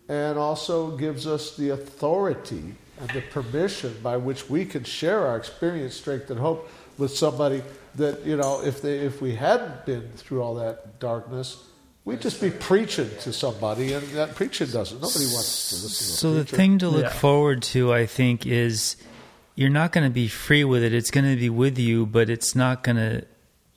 and 0.10 0.38
also 0.38 0.98
gives 0.98 1.26
us 1.26 1.56
the 1.56 1.70
authority 1.70 2.76
and 3.02 3.10
the 3.12 3.22
permission 3.22 3.96
by 4.04 4.18
which 4.18 4.50
we 4.50 4.64
can 4.66 4.84
share 4.84 5.26
our 5.28 5.36
experience, 5.38 5.96
strength, 5.96 6.30
and 6.30 6.40
hope 6.40 6.70
with 6.98 7.16
somebody 7.16 7.64
that, 7.96 8.24
you 8.26 8.38
know, 8.38 8.62
if 8.64 8.82
they 8.82 9.00
if 9.00 9.22
we 9.22 9.36
hadn't 9.36 9.86
been 9.86 10.08
through 10.16 10.42
all 10.42 10.56
that 10.56 11.00
darkness, 11.00 11.58
we'd 12.06 12.22
just 12.22 12.40
be 12.40 12.52
preaching 12.52 13.10
to 13.22 13.34
somebody, 13.34 13.94
and 13.94 14.06
that 14.10 14.36
preaching 14.36 14.68
doesn't. 14.68 15.02
Nobody 15.02 15.26
wants 15.26 15.70
to 15.70 15.76
listen 15.76 16.08
to 16.08 16.14
a 16.14 16.18
So 16.18 16.34
the 16.36 16.46
thing 16.46 16.78
to 16.80 16.90
look 16.90 17.04
Yeah. 17.04 17.10
forward 17.10 17.64
to, 17.74 17.92
I 17.92 18.06
think, 18.06 18.46
is 18.46 18.96
you're 19.56 19.70
not 19.70 19.92
going 19.92 20.06
to 20.08 20.14
be 20.14 20.28
free 20.28 20.64
with 20.64 20.84
it. 20.84 20.94
It's 20.94 21.12
going 21.12 21.26
to 21.30 21.36
be 21.36 21.50
with 21.50 21.78
you, 21.80 22.06
but 22.06 22.30
it's 22.30 22.56
not 22.56 22.84
going 22.84 22.98
to. 22.98 23.26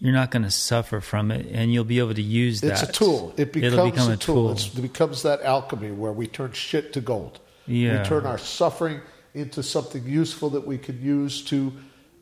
You're 0.01 0.13
not 0.13 0.31
going 0.31 0.43
to 0.43 0.51
suffer 0.51 1.01
from 1.01 1.31
it, 1.31 1.47
and 1.51 1.73
you'll 1.73 1.85
be 1.85 1.99
able 1.99 2.13
to 2.15 2.21
use 2.23 2.61
that. 2.61 2.73
It's 2.73 2.83
a 2.83 2.93
tool. 2.93 3.33
It 3.39 3.53
becomes 3.55 3.73
It'll 3.73 3.91
become 3.91 4.11
a 4.11 4.15
a 4.15 4.17
tool. 4.19 4.35
tool. 4.35 4.51
It's, 4.53 4.67
it 4.77 4.83
becomes 4.83 5.23
that 5.23 5.41
alchemy 5.43 5.93
where 5.93 6.13
we 6.13 6.27
turn 6.27 6.53
shit 6.53 6.93
to 6.95 7.01
gold. 7.01 7.39
Yeah. 7.67 8.03
We 8.03 8.09
turn 8.09 8.27
our 8.27 8.37
suffering 8.37 9.01
into 9.35 9.63
something 9.63 10.05
useful 10.05 10.51
that 10.51 10.67
we 10.67 10.79
can 10.79 11.03
use 11.03 11.43
to 11.45 11.73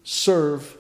serve 0.03 0.77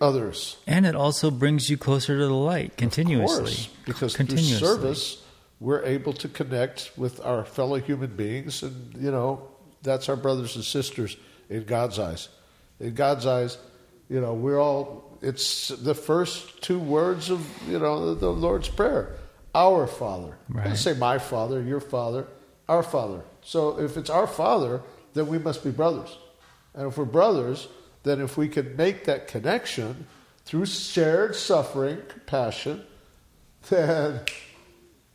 others. 0.00 0.56
and 0.66 0.84
it 0.84 0.94
also 0.94 1.30
brings 1.30 1.70
you 1.70 1.78
closer 1.78 2.18
to 2.18 2.26
the 2.26 2.34
light 2.34 2.76
continuously. 2.76 3.36
Of 3.38 3.44
course, 3.44 3.68
because 3.86 4.16
continuously. 4.16 4.58
through 4.58 4.66
service, 4.66 5.22
we're 5.60 5.82
able 5.84 6.12
to 6.14 6.28
connect 6.28 6.90
with 6.96 7.24
our 7.24 7.44
fellow 7.44 7.76
human 7.80 8.14
beings, 8.14 8.62
and 8.62 8.94
you 9.00 9.10
know 9.10 9.48
that's 9.82 10.08
our 10.08 10.16
brothers 10.16 10.56
and 10.56 10.64
sisters 10.64 11.16
in 11.48 11.64
God's 11.64 11.98
eyes. 11.98 12.28
In 12.80 12.94
God's 12.94 13.24
eyes, 13.26 13.56
you 14.08 14.20
know 14.20 14.34
we're 14.34 14.60
all. 14.60 15.18
It's 15.22 15.68
the 15.68 15.94
first 15.94 16.60
two 16.60 16.78
words 16.78 17.30
of 17.30 17.40
you 17.68 17.78
know 17.78 18.14
the 18.14 18.30
Lord's 18.30 18.68
prayer. 18.68 19.16
Our 19.54 19.86
Father. 19.86 20.36
Right. 20.48 20.64
Don't 20.64 20.76
say 20.76 20.94
my 20.94 21.18
Father, 21.18 21.62
your 21.62 21.80
Father, 21.80 22.26
our 22.68 22.82
Father. 22.82 23.22
So 23.44 23.78
if 23.78 23.96
it's 23.96 24.10
our 24.10 24.26
Father, 24.26 24.82
then 25.12 25.28
we 25.28 25.38
must 25.38 25.62
be 25.62 25.70
brothers. 25.70 26.16
And 26.74 26.88
if 26.88 26.98
we're 26.98 27.04
brothers, 27.04 27.68
then 28.02 28.20
if 28.20 28.36
we 28.36 28.48
can 28.48 28.76
make 28.76 29.04
that 29.04 29.28
connection 29.28 30.06
through 30.44 30.66
shared 30.66 31.36
suffering, 31.36 32.02
compassion, 32.08 32.84
then 33.68 34.20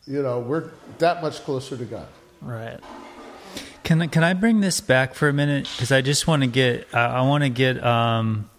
you 0.05 0.21
know 0.21 0.39
we're 0.39 0.71
that 0.99 1.21
much 1.21 1.43
closer 1.43 1.75
to 1.75 1.85
God. 1.85 2.07
Right. 2.41 2.79
Can 3.83 4.07
can 4.09 4.23
I 4.23 4.33
bring 4.33 4.61
this 4.61 4.81
back 4.81 5.15
for 5.15 5.27
a 5.27 5.33
minute? 5.33 5.67
Because 5.75 5.91
I 5.91 6.01
just 6.01 6.27
want 6.27 6.43
to 6.43 6.47
get 6.47 6.87
I, 6.93 7.05
I 7.05 7.21
want 7.21 7.43
to 7.43 7.49
get 7.49 7.83
um, 7.83 8.49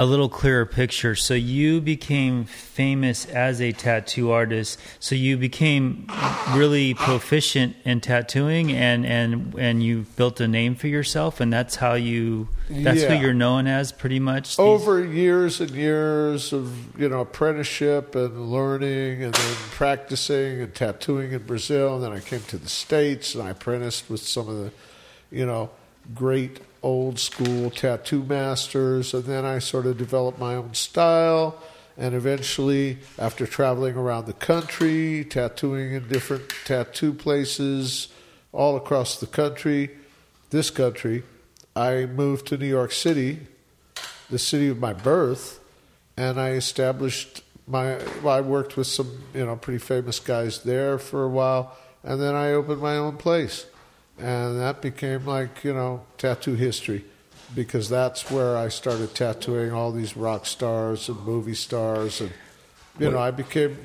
a 0.00 0.06
little 0.06 0.30
clearer 0.30 0.64
picture. 0.64 1.14
So 1.14 1.34
you 1.34 1.78
became 1.82 2.46
famous 2.46 3.26
as 3.26 3.60
a 3.60 3.72
tattoo 3.72 4.30
artist. 4.30 4.80
So 4.98 5.14
you 5.14 5.36
became 5.36 6.06
really 6.54 6.94
proficient 6.94 7.76
in 7.84 8.00
tattooing, 8.00 8.72
and 8.72 9.04
and 9.04 9.54
and 9.58 9.82
you 9.82 10.06
built 10.16 10.40
a 10.40 10.48
name 10.48 10.74
for 10.74 10.86
yourself, 10.88 11.38
and 11.38 11.52
that's 11.52 11.76
how 11.76 11.94
you 11.94 12.48
that's 12.70 13.02
Yeah. 13.02 13.14
who 13.16 13.22
you're 13.22 13.34
known 13.34 13.66
as, 13.66 13.92
pretty 13.92 14.18
much. 14.18 14.56
these- 14.56 14.58
Over 14.58 15.04
years 15.04 15.60
and 15.60 15.70
years 15.72 16.54
of 16.54 16.98
you 16.98 17.10
know 17.10 17.20
apprenticeship 17.20 18.14
and 18.14 18.50
learning, 18.50 19.22
and 19.22 19.34
then 19.34 19.54
practicing 19.72 20.62
and 20.62 20.74
tattooing 20.74 21.32
in 21.32 21.42
Brazil, 21.42 21.96
and 21.96 22.04
then 22.04 22.12
I 22.12 22.20
came 22.20 22.40
to 22.48 22.56
the 22.56 22.70
states 22.70 23.34
and 23.34 23.44
I 23.44 23.50
apprenticed 23.50 24.08
with 24.08 24.22
some 24.22 24.48
of 24.48 24.56
the, 24.56 24.70
you 25.30 25.44
know, 25.44 25.68
great 26.14 26.60
old 26.82 27.18
school 27.18 27.70
tattoo 27.70 28.22
masters, 28.24 29.14
and 29.14 29.24
then 29.24 29.44
I 29.44 29.58
sort 29.58 29.86
of 29.86 29.98
developed 29.98 30.38
my 30.38 30.54
own 30.54 30.74
style. 30.74 31.62
And 31.96 32.14
eventually, 32.14 32.98
after 33.18 33.46
traveling 33.46 33.96
around 33.96 34.26
the 34.26 34.32
country, 34.32 35.24
tattooing 35.24 35.92
in 35.92 36.08
different 36.08 36.48
tattoo 36.64 37.12
places 37.12 38.08
all 38.52 38.76
across 38.76 39.20
the 39.20 39.26
country, 39.26 39.90
this 40.48 40.70
country, 40.70 41.22
I 41.76 42.06
moved 42.06 42.46
to 42.48 42.56
New 42.56 42.66
York 42.66 42.92
City 42.92 43.40
the 44.30 44.38
city 44.38 44.68
of 44.68 44.78
my 44.78 44.92
birth, 44.92 45.60
and 46.16 46.40
I 46.40 46.50
established 46.50 47.42
my. 47.66 47.98
Well, 48.22 48.34
I 48.34 48.40
worked 48.40 48.76
with 48.76 48.86
some 48.86 49.24
you 49.34 49.44
know 49.44 49.56
pretty 49.56 49.78
famous 49.78 50.20
guys 50.20 50.62
there 50.62 50.98
for 50.98 51.24
a 51.24 51.28
while, 51.28 51.76
and 52.02 52.20
then 52.20 52.34
I 52.34 52.52
opened 52.52 52.80
my 52.80 52.96
own 52.96 53.16
place, 53.16 53.66
and 54.22 54.60
that 54.60 54.80
became 54.82 55.26
like 55.26 55.64
you 55.64 55.72
know 55.74 56.02
tattoo 56.18 56.54
history, 56.54 57.04
because 57.54 57.88
that's 57.88 58.30
where 58.30 58.56
I 58.56 58.68
started 58.68 59.14
tattooing 59.14 59.72
all 59.72 59.92
these 59.92 60.16
rock 60.16 60.46
stars 60.46 61.08
and 61.08 61.18
movie 61.24 61.54
stars, 61.54 62.20
and 62.20 62.30
you 62.98 63.10
know 63.10 63.18
I 63.18 63.30
became 63.30 63.76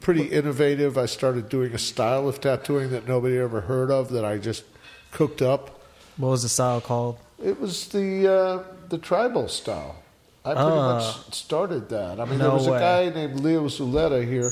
pretty 0.00 0.24
innovative. 0.24 0.98
I 0.98 1.06
started 1.06 1.48
doing 1.48 1.72
a 1.74 1.78
style 1.78 2.28
of 2.28 2.40
tattooing 2.40 2.90
that 2.90 3.06
nobody 3.06 3.38
ever 3.38 3.62
heard 3.62 3.90
of 3.90 4.10
that 4.10 4.24
I 4.24 4.38
just 4.38 4.64
cooked 5.12 5.42
up. 5.42 5.80
What 6.16 6.28
was 6.30 6.42
the 6.42 6.48
style 6.48 6.80
called? 6.80 7.18
It 7.42 7.60
was 7.60 7.88
the 7.88 8.32
uh, 8.32 8.62
the 8.88 8.98
tribal 8.98 9.48
style. 9.48 9.96
I 10.44 10.54
pretty 10.54 10.68
Ah. 10.70 10.94
much 10.94 11.34
started 11.34 11.88
that. 11.90 12.18
I 12.18 12.24
mean, 12.24 12.38
there 12.38 12.48
No 12.48 12.54
was 12.54 12.66
a 12.66 12.70
guy 12.70 13.10
named 13.14 13.38
Leo 13.40 13.66
Zulueta 13.68 14.26
here 14.26 14.50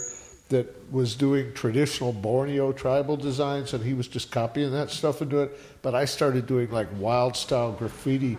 that 0.51 0.93
was 0.93 1.15
doing 1.17 1.53
traditional 1.55 2.13
Borneo 2.13 2.73
tribal 2.73 3.17
designs, 3.17 3.73
and 3.73 3.83
he 3.85 3.95
was 3.95 4.07
just 4.09 4.31
copying 4.31 4.71
that 4.73 4.91
stuff 4.91 5.21
and 5.21 5.31
doing 5.31 5.45
it. 5.49 5.59
But 5.83 5.95
I 5.95 6.05
started 6.05 6.47
doing 6.47 6.71
like 6.71 6.89
wild 6.99 7.37
style 7.37 7.73
graffiti 7.73 8.37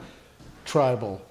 tribal 0.66 1.22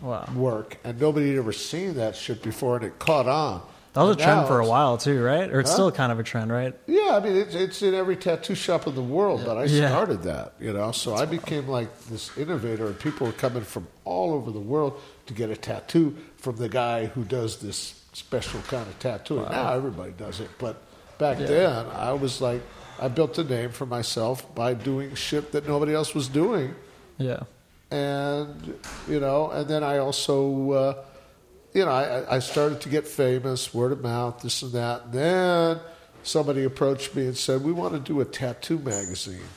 Wow. 0.00 0.26
work, 0.34 0.78
and 0.82 0.98
nobody 0.98 1.28
had 1.28 1.38
ever 1.38 1.52
seen 1.52 1.94
that 1.94 2.16
shit 2.16 2.42
before, 2.42 2.76
and 2.76 2.84
it 2.86 2.98
caught 2.98 3.26
on. 3.28 3.60
That 3.92 4.02
was 4.02 4.16
a 4.16 4.20
trend 4.20 4.46
for 4.46 4.60
a 4.60 4.66
while 4.66 4.96
too, 4.96 5.22
right? 5.22 5.50
Or 5.50 5.60
it's 5.60 5.68
Huh? 5.70 5.74
still 5.74 5.90
kind 5.92 6.10
of 6.12 6.18
a 6.18 6.22
trend, 6.22 6.50
right? 6.52 6.74
Yeah, 6.86 7.16
I 7.16 7.20
mean 7.20 7.34
it's, 7.36 7.54
it's 7.56 7.82
in 7.82 7.92
every 7.92 8.14
tattoo 8.16 8.54
shop 8.54 8.86
in 8.86 8.94
the 8.94 9.02
world, 9.02 9.42
but 9.44 9.58
I 9.58 9.64
Yeah. 9.64 9.88
started 9.88 10.22
that, 10.22 10.54
you 10.60 10.72
know. 10.72 10.92
So 10.92 11.14
I 11.16 11.26
became 11.26 11.68
like 11.68 11.88
this 12.04 12.30
innovator, 12.38 12.86
and 12.86 12.98
people 12.98 13.26
were 13.26 13.32
coming 13.32 13.62
from 13.64 13.88
all 14.04 14.32
over 14.32 14.52
the 14.52 14.60
world 14.60 14.98
to 15.26 15.34
get 15.34 15.50
a 15.50 15.56
tattoo 15.56 16.16
from 16.36 16.56
the 16.56 16.68
guy 16.68 17.06
who 17.06 17.24
does 17.24 17.56
this 17.58 17.99
special 18.20 18.60
kind 18.68 18.86
of 18.86 18.98
tattooing. 18.98 19.50
Now 19.50 19.72
everybody 19.74 20.12
does 20.12 20.40
it, 20.40 20.50
but 20.58 20.74
back 21.18 21.38
then, 21.38 21.86
I 22.10 22.12
was 22.12 22.40
like, 22.40 22.62
I 23.00 23.08
built 23.08 23.38
a 23.38 23.44
name 23.44 23.70
for 23.70 23.86
myself 23.86 24.36
by 24.54 24.74
doing 24.74 25.14
shit 25.14 25.52
that 25.52 25.66
nobody 25.66 25.92
else 25.94 26.14
was 26.14 26.28
doing 26.28 26.74
Yeah. 27.18 27.42
and 27.90 28.74
you 29.08 29.20
know, 29.20 29.50
and 29.50 29.66
then 29.68 29.82
I 29.82 29.98
also, 29.98 30.36
uh, 30.70 30.94
you 31.74 31.84
know, 31.84 31.90
I, 31.92 32.36
I 32.36 32.38
started 32.40 32.80
to 32.82 32.88
get 32.88 33.06
famous, 33.06 33.72
word 33.72 33.92
of 33.92 34.00
mouth, 34.02 34.42
this 34.42 34.62
and 34.62 34.72
that. 34.72 35.04
And 35.04 35.12
then 35.12 35.80
somebody 36.22 36.64
approached 36.64 37.14
me 37.16 37.26
and 37.26 37.36
said, 37.36 37.62
"We 37.64 37.72
want 37.72 37.92
to 37.94 38.00
do 38.12 38.20
a 38.20 38.24
tattoo 38.24 38.78
magazine. 38.78 39.48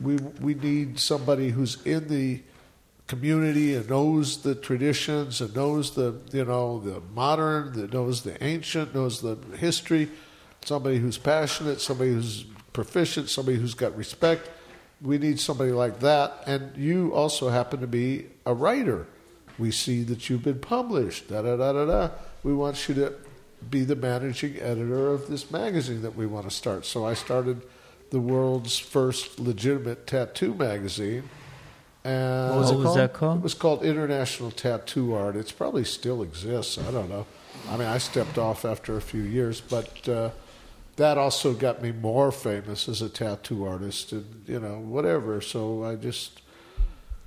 We 0.00 0.16
we 0.46 0.54
need 0.54 0.98
somebody 0.98 1.50
who's 1.50 1.80
in 1.86 2.08
the 2.08 2.42
community 3.06 3.74
and 3.74 3.88
knows 3.88 4.42
the 4.42 4.54
traditions 4.54 5.40
and 5.40 5.54
knows 5.54 5.94
the 5.94 6.20
you 6.32 6.44
know 6.44 6.80
the 6.80 7.00
modern, 7.14 7.72
that 7.74 7.92
knows 7.92 8.22
the 8.22 8.42
ancient, 8.42 8.94
knows 8.94 9.20
the 9.20 9.36
history. 9.56 10.08
Somebody 10.64 10.98
who's 10.98 11.18
passionate, 11.18 11.80
somebody 11.80 12.12
who's 12.12 12.44
proficient, 12.72 13.28
somebody 13.28 13.58
who's 13.58 13.74
got 13.74 13.96
respect." 13.96 14.50
we 15.00 15.18
need 15.18 15.38
somebody 15.38 15.72
like 15.72 16.00
that. 16.00 16.42
And 16.46 16.76
you 16.76 17.14
also 17.14 17.48
happen 17.48 17.80
to 17.80 17.86
be 17.86 18.26
a 18.44 18.54
writer. 18.54 19.06
We 19.58 19.70
see 19.70 20.02
that 20.04 20.28
you've 20.28 20.42
been 20.42 20.60
published. 20.60 21.28
Da 21.28 21.42
da 21.42 21.56
da 21.56 21.72
da 21.72 21.84
da. 21.84 22.10
We 22.42 22.54
want 22.54 22.88
you 22.88 22.94
to 22.96 23.14
be 23.70 23.84
the 23.84 23.96
managing 23.96 24.56
editor 24.60 25.08
of 25.08 25.28
this 25.28 25.50
magazine 25.50 26.02
that 26.02 26.14
we 26.14 26.26
want 26.26 26.48
to 26.48 26.54
start. 26.54 26.84
So 26.84 27.06
I 27.06 27.14
started 27.14 27.62
the 28.10 28.20
world's 28.20 28.78
first 28.78 29.40
legitimate 29.40 30.06
tattoo 30.06 30.54
magazine. 30.54 31.24
And 32.06 32.50
What 32.50 32.58
was 32.60 32.70
it 32.70 32.76
was 32.76 32.84
called? 32.84 32.98
that 32.98 33.12
called? 33.12 33.38
It 33.38 33.42
was 33.42 33.54
called 33.54 33.82
International 33.84 34.50
Tattoo 34.50 35.14
Art. 35.14 35.34
It's 35.36 35.52
probably 35.52 35.84
still 35.84 36.22
exists. 36.22 36.78
I 36.78 36.90
don't 36.90 37.08
know. 37.08 37.26
I 37.68 37.76
mean, 37.76 37.88
I 37.88 37.98
stepped 37.98 38.38
off 38.38 38.64
after 38.64 38.96
a 38.96 39.00
few 39.00 39.22
years, 39.22 39.60
but 39.60 40.08
uh, 40.08 40.30
that 40.96 41.18
also 41.18 41.52
got 41.52 41.82
me 41.82 41.90
more 41.92 42.30
famous 42.30 42.88
as 42.88 43.02
a 43.02 43.08
tattoo 43.08 43.64
artist 43.64 44.12
and 44.12 44.44
you 44.46 44.58
know 44.58 44.78
whatever 44.78 45.42
so 45.42 45.84
i 45.84 45.94
just 45.94 46.40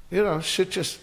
you 0.10 0.24
know 0.24 0.40
shit 0.42 0.72
just 0.72 1.00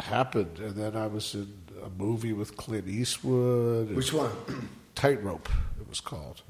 happened 0.00 0.58
and 0.58 0.74
then 0.76 0.96
i 0.96 1.06
was 1.06 1.34
in 1.34 1.46
a 1.84 1.90
movie 1.90 2.32
with 2.32 2.56
clint 2.56 2.88
eastwood 2.88 3.90
Which 3.94 4.12
one? 4.14 4.30
tightrope 4.94 5.48
it 5.78 5.86
was 5.88 6.00
called 6.00 6.40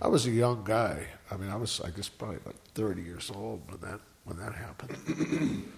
i 0.00 0.06
was 0.06 0.26
a 0.26 0.30
young 0.30 0.62
guy 0.64 1.08
i 1.30 1.36
mean 1.36 1.50
i 1.50 1.56
was 1.56 1.80
i 1.80 1.90
guess 1.90 2.08
probably 2.08 2.38
like 2.46 2.56
30 2.74 3.02
years 3.02 3.32
old 3.34 3.62
when 3.68 3.80
that 3.90 4.00
when 4.26 4.36
that 4.38 4.54
happened 4.54 5.64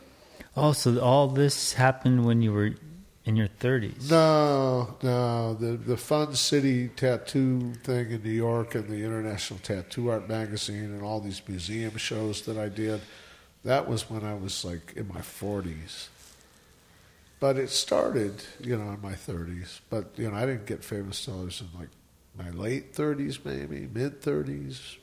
Oh, 0.57 0.73
so 0.73 0.99
all 0.99 1.29
this 1.29 1.75
happened 1.75 2.25
when 2.27 2.43
you 2.43 2.53
were 2.53 2.75
in 3.25 3.37
your 3.37 3.47
30s. 3.47 4.11
No, 4.11 4.97
no. 5.05 5.55
The 5.55 5.77
the 5.77 5.97
Fun 5.97 6.35
City 6.35 6.89
tattoo 6.89 7.75
thing 7.85 8.11
in 8.11 8.23
New 8.25 8.31
York 8.31 8.75
and 8.75 8.89
the 8.89 9.05
International 9.05 9.61
Tattoo 9.61 10.09
Art 10.09 10.29
magazine 10.29 10.87
and 10.87 11.03
all 11.03 11.21
these 11.21 11.43
museum 11.47 11.97
shows 11.97 12.43
that 12.47 12.57
I 12.57 12.69
did, 12.69 13.03
that 13.65 13.87
was 13.89 14.11
when 14.11 14.25
I 14.25 14.35
was 14.35 14.65
like 14.65 14.95
in 14.97 15.07
my 15.07 15.21
forties. 15.21 16.09
But 17.39 17.57
it 17.57 17.71
started, 17.71 18.43
you 18.59 18.77
know, 18.77 18.95
in 18.95 19.01
my 19.01 19.15
thirties. 19.15 19.81
But 19.91 20.07
you 20.17 20.29
know, 20.29 20.37
I 20.37 20.45
didn't 20.47 20.67
get 20.67 20.83
famous 20.83 21.25
till 21.25 21.41
I 21.41 21.45
was 21.45 21.61
in 21.61 21.69
like 21.79 21.91
my 22.37 22.51
late 22.51 22.95
thirties, 22.95 23.39
maybe 23.45 23.89
mid 23.93 24.23
thirties, 24.23 24.97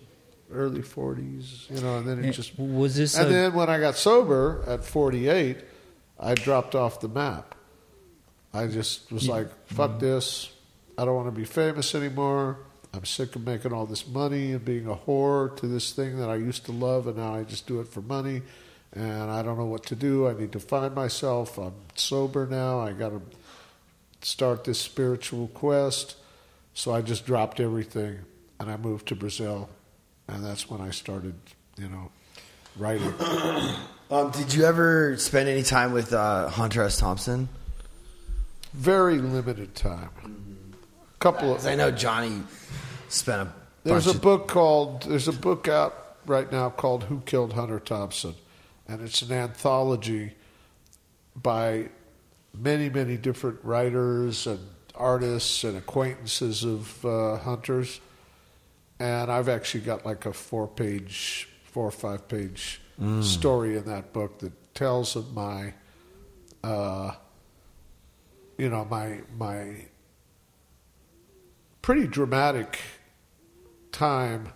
early 0.52 0.82
forties. 0.82 1.68
You 1.70 1.82
know, 1.82 1.98
and 1.98 2.08
then 2.08 2.24
it 2.24 2.32
just 2.32 2.58
was 2.58 2.96
this 2.96 3.18
and 3.18 3.28
a- 3.28 3.30
then 3.30 3.54
when 3.54 3.70
I 3.70 3.80
got 3.80 3.96
sober 3.96 4.64
at 4.68 4.84
48, 4.84 5.58
I 6.20 6.34
dropped 6.36 6.76
off 6.76 7.00
the 7.00 7.10
map. 7.10 7.56
I 8.54 8.68
just 8.68 9.12
was 9.12 9.28
like, 9.28 9.50
fuck 9.68 9.92
mm-hmm. 9.92 10.00
this. 10.00 10.52
I 10.98 11.04
don't 11.04 11.16
want 11.16 11.28
to 11.28 11.38
be 11.38 11.46
famous 11.46 11.94
anymore. 11.94 12.58
I'm 12.94 13.04
sick 13.04 13.36
of 13.36 13.46
making 13.46 13.74
all 13.74 13.86
this 13.86 14.08
money 14.08 14.54
and 14.54 14.64
being 14.64 14.88
a 14.88 14.96
whore 14.96 15.56
to 15.58 15.68
this 15.68 15.92
thing 15.92 16.18
that 16.20 16.30
I 16.30 16.36
used 16.36 16.66
to 16.68 16.72
love, 16.72 17.08
and 17.08 17.18
now 17.18 17.36
I 17.36 17.44
just 17.44 17.68
do 17.68 17.82
it 17.82 17.90
for 17.90 18.02
money. 18.02 18.42
And 18.94 19.30
I 19.30 19.44
don't 19.44 19.58
know 19.58 19.66
what 19.66 19.86
to 19.88 19.96
do. 19.96 20.30
I 20.30 20.34
need 20.34 20.54
to 20.54 20.60
find 20.62 20.96
myself. 20.96 21.58
I'm 21.58 21.74
sober 21.96 22.48
now. 22.48 22.80
I 22.80 22.94
got 22.94 23.10
to 23.10 23.22
start 24.22 24.64
this 24.64 24.80
spiritual 24.80 25.50
quest. 25.50 26.16
So 26.74 26.94
I 26.94 27.02
just 27.02 27.26
dropped 27.26 27.60
everything 27.60 28.20
and 28.60 28.70
I 28.70 28.78
moved 28.78 29.08
to 29.10 29.16
Brazil. 29.16 29.70
And 30.28 30.44
that's 30.44 30.70
when 30.70 30.82
I 30.82 30.92
started, 30.92 31.36
you 31.78 31.88
know, 31.88 32.12
writing. 32.78 33.14
Um, 34.12 34.30
did 34.30 34.54
you 34.54 34.66
ever 34.66 35.18
spend 35.18 35.50
any 35.50 35.64
time 35.64 35.92
with 35.92 36.14
uh, 36.14 36.48
Hunter 36.48 36.84
S. 36.84 36.98
Thompson? 37.00 37.50
Very 38.72 39.18
limited 39.18 39.74
time. 39.74 40.10
Couple 41.18 41.56
of 41.56 41.66
I 41.66 41.74
know 41.74 41.90
Johnny 41.90 42.44
spent 43.10 43.48
a 43.48 43.52
There's 43.84 44.06
a 44.06 44.14
book 44.14 44.48
called 44.48 45.04
there's 45.04 45.28
a 45.28 45.34
book 45.34 45.68
out 45.68 46.18
right 46.28 46.52
now 46.52 46.70
called 46.70 47.06
Who 47.06 47.22
Killed 47.22 47.54
Hunter 47.54 47.80
Thompson, 47.80 48.36
and 48.88 49.02
it's 49.02 49.24
an 49.24 49.32
anthology 49.32 50.36
by 51.36 51.90
many 52.54 52.90
many 52.90 53.18
different 53.18 53.58
writers 53.64 54.46
and 54.46 54.60
artists 54.94 55.64
and 55.64 55.78
acquaintances 55.78 56.64
of 56.64 57.04
uh, 57.06 57.38
hunters, 57.38 58.00
and 59.00 59.32
I've 59.32 59.50
actually 59.50 59.82
got 59.82 60.06
like 60.06 60.26
a 60.26 60.34
four 60.34 60.68
page, 60.68 61.48
four 61.66 61.86
or 61.88 61.92
five 61.92 62.28
page 62.28 62.82
story 63.22 63.76
in 63.76 63.84
that 63.86 64.14
book 64.14 64.40
that 64.40 64.54
tells 64.74 65.18
of 65.18 65.34
my, 65.34 65.74
uh, 66.64 67.12
you 68.58 68.70
know 68.70 68.86
my 68.86 69.20
my 69.38 69.86
pretty 71.82 72.08
dramatic 72.08 72.80
time 73.92 74.54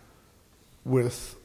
with 0.86 1.36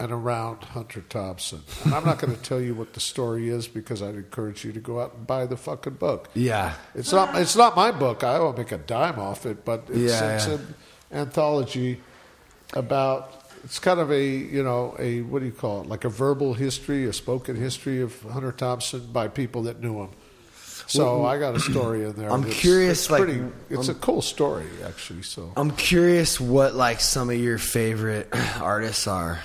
and 0.00 0.12
around 0.12 0.62
Hunter 0.64 1.00
Thompson. 1.02 1.62
And 1.84 1.92
I'm 1.94 2.04
not 2.04 2.18
going 2.18 2.34
to 2.36 2.40
tell 2.42 2.60
you 2.60 2.74
what 2.74 2.94
the 2.94 3.00
story 3.00 3.48
is 3.48 3.66
because 3.68 4.00
I'd 4.00 4.14
encourage 4.14 4.64
you 4.64 4.72
to 4.72 4.80
go 4.80 5.00
out 5.00 5.14
and 5.14 5.26
buy 5.26 5.44
the 5.46 5.56
fucking 5.56 5.94
book. 5.94 6.30
Yeah. 6.34 6.74
It's 6.94 7.12
not 7.12 7.36
it's 7.36 7.56
not 7.56 7.76
my 7.76 7.90
book. 7.90 8.22
I 8.24 8.38
won't 8.38 8.56
make 8.58 8.72
a 8.72 8.78
dime 8.78 9.18
off 9.18 9.44
it, 9.44 9.64
but 9.64 9.84
it's, 9.88 9.98
Yeah, 9.98 10.36
it's 10.36 10.46
yeah. 10.46 10.54
an 10.54 10.74
anthology 11.12 12.00
about 12.74 13.34
it's 13.64 13.78
kind 13.78 14.00
of 14.00 14.12
a 14.12 14.24
you 14.24 14.62
know 14.62 14.94
a 14.98 15.22
what 15.22 15.40
do 15.40 15.46
you 15.46 15.52
call 15.52 15.82
it 15.82 15.88
like 15.88 16.04
a 16.04 16.08
verbal 16.08 16.54
history, 16.54 17.06
a 17.06 17.12
spoken 17.12 17.56
history 17.56 18.00
of 18.00 18.20
Hunter 18.22 18.52
Thompson 18.52 19.06
by 19.12 19.28
people 19.28 19.62
that 19.64 19.80
knew 19.80 20.02
him. 20.02 20.10
So 20.86 21.26
I 21.26 21.38
got 21.38 21.54
a 21.54 21.60
story 21.60 22.04
in 22.04 22.12
there. 22.14 22.30
I'm 22.32 22.40
that's- 22.40 22.60
curious, 22.60 23.00
It's 23.00 23.10
like, 23.10 23.22
pretty, 23.22 23.42
it's 23.68 23.88
a 23.88 23.94
cool 23.94 24.22
story 24.22 24.66
actually. 24.86 25.22
So 25.22 25.52
I'm 25.54 25.70
curious 25.72 26.40
what 26.40 26.74
like 26.74 27.00
some 27.00 27.28
of 27.28 27.36
your 27.36 27.58
favorite 27.58 28.28
artists 28.60 29.06
are. 29.06 29.40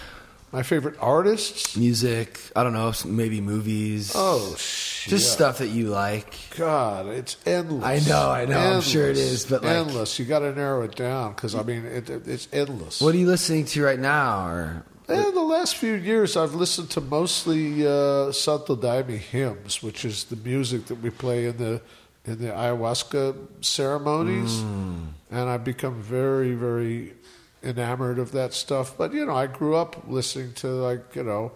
My 0.53 0.61
favorite 0.63 0.95
artists. 0.99 1.75
Music, 1.75 2.39
I 2.55 2.63
don't 2.63 2.73
know, 2.73 2.93
maybe 3.05 3.41
movies. 3.41 4.11
Oh 4.15 4.55
shit! 4.55 5.09
just 5.09 5.33
stuff 5.33 5.57
that 5.57 5.69
you 5.69 5.87
like. 5.87 6.35
God, 6.55 7.07
it's 7.07 7.35
endless. 7.45 7.83
I 7.83 8.07
know, 8.09 8.29
I 8.29 8.45
know, 8.45 8.75
I'm 8.75 8.81
sure 8.81 9.09
it 9.09 9.17
Endless. 9.17 9.45
but, 9.47 9.63
like- 9.63 9.75
endless. 9.75 10.19
You 10.19 10.25
got 10.25 10.39
to 10.39 10.53
narrow 10.53 10.83
it 10.83 10.95
down 10.95 11.33
because 11.33 11.55
I 11.55 11.63
mean 11.63 11.85
it, 11.85 12.09
it, 12.09 12.27
it's 12.27 12.47
endless. 12.53 13.01
What 13.01 13.15
are 13.15 13.17
you 13.17 13.27
listening 13.27 13.65
to 13.65 13.83
right 13.83 13.99
now? 13.99 14.47
Or 14.47 14.85
In 15.09 15.33
the 15.33 15.41
last 15.41 15.75
few 15.75 15.95
years, 15.95 16.37
I've 16.37 16.53
listened 16.53 16.91
to 16.91 17.01
mostly 17.01 17.85
uh, 17.85 18.31
Santo 18.31 18.75
Daime 18.75 19.17
hymns, 19.17 19.81
which 19.81 20.05
is 20.05 20.25
the 20.25 20.35
music 20.37 20.85
that 20.85 21.01
we 21.01 21.09
play 21.09 21.47
in 21.47 21.57
the 21.57 21.81
in 22.25 22.37
the 22.39 22.47
ayahuasca 22.47 23.35
ceremonies, 23.59 24.61
and 24.61 25.49
I've 25.49 25.65
become 25.65 26.01
very, 26.01 26.53
very 26.53 27.15
enamored 27.63 28.19
of 28.19 28.31
that 28.31 28.53
stuff. 28.53 28.97
But 28.97 29.13
you 29.13 29.25
know, 29.25 29.35
I 29.35 29.47
grew 29.47 29.75
up 29.75 30.03
listening 30.07 30.53
to 30.55 30.67
like 30.67 31.15
you 31.15 31.23
know, 31.23 31.51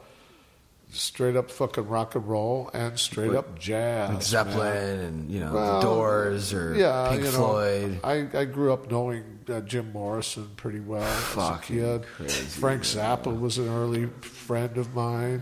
straight 0.89 1.35
up 1.35 1.51
fucking 1.51 1.87
rock 1.87 2.15
and 2.15 2.27
roll 2.27 2.69
and 2.73 2.97
straight 2.97 3.33
up 3.35 3.59
jazz, 3.59 4.09
like 4.13 4.23
Zeppelin 4.23 4.57
man. 4.73 4.99
and 4.99 5.31
you 5.31 5.39
know 5.41 5.53
Well, 5.53 5.79
the 5.81 5.85
Doors 5.85 6.53
or 6.53 6.75
yeah, 6.75 7.09
Pink 7.09 7.23
you 7.25 7.31
know, 7.31 7.37
Floyd. 7.37 7.99
I, 8.03 8.27
I 8.33 8.45
grew 8.45 8.71
up 8.73 8.89
knowing 8.89 9.39
uh, 9.49 9.61
Jim 9.61 9.91
Morrison 9.93 10.49
pretty 10.57 10.79
well 10.79 11.01
as 11.03 11.37
a 11.37 11.59
kid. 11.61 12.05
crazy, 12.15 12.33
Frank 12.59 12.83
Zappa 12.83 13.37
was 13.37 13.57
an 13.57 13.67
early 13.69 14.07
friend 14.21 14.77
of 14.77 14.93
mine. 14.95 15.39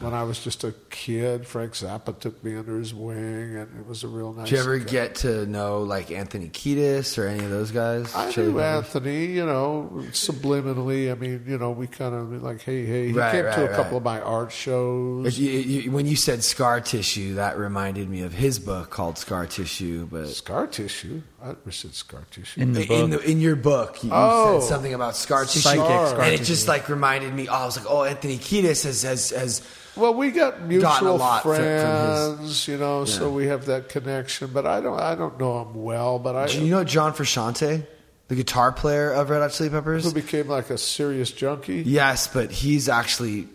When 0.00 0.12
I 0.14 0.22
was 0.24 0.42
just 0.42 0.64
a 0.64 0.72
kid, 0.90 1.46
Frank 1.46 1.72
Zappa 1.72 2.18
took 2.18 2.42
me 2.44 2.56
under 2.56 2.78
his 2.78 2.92
wing, 2.94 3.56
and 3.56 3.80
it 3.80 3.86
was 3.86 4.04
a 4.04 4.08
real 4.08 4.32
nice. 4.32 4.48
Did 4.48 4.56
you 4.56 4.60
ever 4.60 4.78
guy. 4.78 4.84
get 4.84 5.14
to 5.16 5.44
know 5.46 5.82
like 5.82 6.10
Anthony 6.12 6.48
Kiedis 6.48 7.18
or 7.18 7.26
any 7.26 7.44
of 7.44 7.50
those 7.50 7.70
guys? 7.72 8.14
I 8.14 8.30
Chili 8.30 8.52
knew 8.52 8.58
Peppers? 8.58 8.86
Anthony, 8.94 9.26
you 9.26 9.44
know, 9.46 9.90
subliminally. 10.10 11.10
I 11.10 11.14
mean, 11.14 11.44
you 11.46 11.58
know, 11.58 11.70
we 11.72 11.86
kind 11.86 12.14
of 12.14 12.42
like, 12.42 12.62
hey, 12.62 12.84
hey. 12.86 13.08
He 13.08 13.12
Right, 13.12 13.32
came 13.32 13.42
to 13.42 13.48
right, 13.48 13.70
a 13.70 13.74
couple 13.76 13.96
of 13.98 14.04
my 14.04 14.20
art 14.20 14.52
shows. 14.52 14.83
If 15.24 15.38
you- 15.38 15.50
you- 15.50 15.90
when 15.90 16.06
you 16.06 16.16
said 16.16 16.44
scar 16.44 16.80
tissue, 16.80 17.34
that 17.34 17.58
reminded 17.58 18.08
me 18.10 18.22
of 18.22 18.32
his 18.32 18.58
book 18.58 18.90
called 18.90 19.18
Scar 19.18 19.46
Tissue. 19.46 20.06
But 20.10 20.28
Scar 20.28 20.66
tissue. 20.66 21.22
I 21.42 21.48
never 21.48 21.70
said 21.70 21.94
scar 21.94 22.22
tissue. 22.30 22.60
In 22.60 22.72
the 22.72 22.82
in, 22.82 23.10
book. 23.10 23.22
the, 23.22 23.30
in 23.30 23.40
your 23.40 23.56
book, 23.56 24.02
you, 24.02 24.08
you 24.10 24.14
Oh. 24.16 24.60
said 24.60 24.68
something 24.68 24.94
about 24.94 25.16
scar 25.16 25.44
tissue, 25.44 25.60
Psychic 25.60 25.84
scar 25.84 26.20
and 26.22 26.34
it 26.34 26.38
tissue. 26.38 26.44
just 26.44 26.68
like 26.68 26.88
reminded 26.88 27.34
me. 27.34 27.48
Oh, 27.48 27.52
I 27.54 27.64
was 27.66 27.76
like, 27.76 27.86
oh, 27.88 28.04
Anthony 28.04 28.38
Kiedis 28.38 28.84
has 28.84 29.02
has, 29.02 29.30
has 29.30 29.62
Well, 29.96 30.14
we 30.14 30.30
got 30.30 30.52
Gotten 30.54 30.64
a 30.64 30.68
mutual 30.68 31.16
lot 31.18 31.42
fr- 31.42 31.54
from 31.54 31.62
his- 31.64 31.82
friends, 31.82 32.68
you 32.68 32.76
know, 32.78 33.04
so 33.04 33.30
we 33.30 33.46
have 33.46 33.66
that 33.66 33.88
connection. 33.88 34.50
But 34.52 34.66
I 34.66 34.80
don't, 34.80 34.98
I 34.98 35.14
don't 35.14 35.38
know 35.38 35.62
him 35.62 35.82
well. 35.82 36.18
But 36.18 36.34
I, 36.36 36.46
Do 36.48 36.60
you 36.64 36.70
know 36.70 36.82
John 36.84 37.12
Frusciante? 37.12 37.86
the 38.28 38.34
guitar 38.34 38.72
player 38.72 39.12
of 39.12 39.28
Red 39.28 39.42
Hot 39.42 39.52
Chili 39.52 39.68
Peppers. 39.68 40.04
Who 40.04 40.12
became 40.12 40.48
like 40.48 40.70
a 40.70 40.78
serious 40.78 41.30
junkie? 41.30 41.82
Yes, 41.82 42.26
but 42.26 42.50
he's 42.50 42.88
actually 42.88 43.48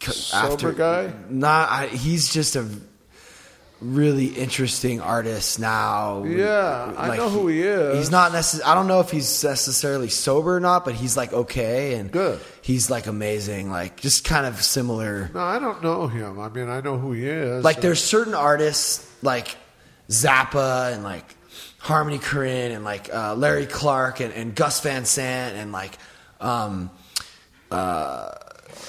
Sober 0.00 0.72
guy? 0.72 1.12
Not. 1.28 1.70
I, 1.70 1.86
he's 1.88 2.32
just 2.32 2.56
a 2.56 2.66
really 3.80 4.26
interesting 4.26 5.00
artist 5.00 5.60
now. 5.60 6.24
Yeah, 6.24 6.92
I 6.96 7.16
know 7.16 7.28
who 7.28 7.46
he 7.48 7.62
is. 7.62 7.98
He's 7.98 8.10
not 8.10 8.32
necess- 8.32 8.64
I 8.64 8.74
don't 8.74 8.88
know 8.88 9.00
if 9.00 9.10
he's 9.10 9.44
necessarily 9.44 10.08
sober 10.08 10.56
or 10.56 10.60
not, 10.60 10.84
but 10.84 10.94
he's 10.94 11.16
like 11.16 11.32
okay 11.32 11.94
and 11.94 12.10
Good. 12.10 12.40
He's 12.62 12.90
like 12.90 13.06
amazing, 13.06 13.70
like 13.70 14.00
just 14.00 14.24
kind 14.24 14.46
of 14.46 14.62
similar. 14.62 15.30
No, 15.32 15.40
I 15.40 15.58
don't 15.58 15.82
know 15.82 16.06
him. 16.08 16.40
I 16.40 16.48
mean, 16.48 16.68
I 16.68 16.80
know 16.80 16.98
who 16.98 17.12
he 17.12 17.26
is. 17.28 17.62
Like 17.64 17.80
there's 17.80 18.02
certain 18.02 18.34
artists 18.34 19.08
like 19.22 19.56
Zappa 20.08 20.92
and 20.92 21.04
like 21.04 21.24
Harmony 21.78 22.18
Korine 22.18 22.74
and 22.74 22.84
like 22.84 23.12
uh, 23.14 23.34
Larry 23.36 23.66
Clark 23.66 24.20
and, 24.20 24.32
and 24.34 24.54
Gus 24.54 24.80
Van 24.80 25.04
Sant 25.04 25.56
and 25.56 25.70
like 25.70 25.96
um, 26.40 26.90
uh, 27.70 28.32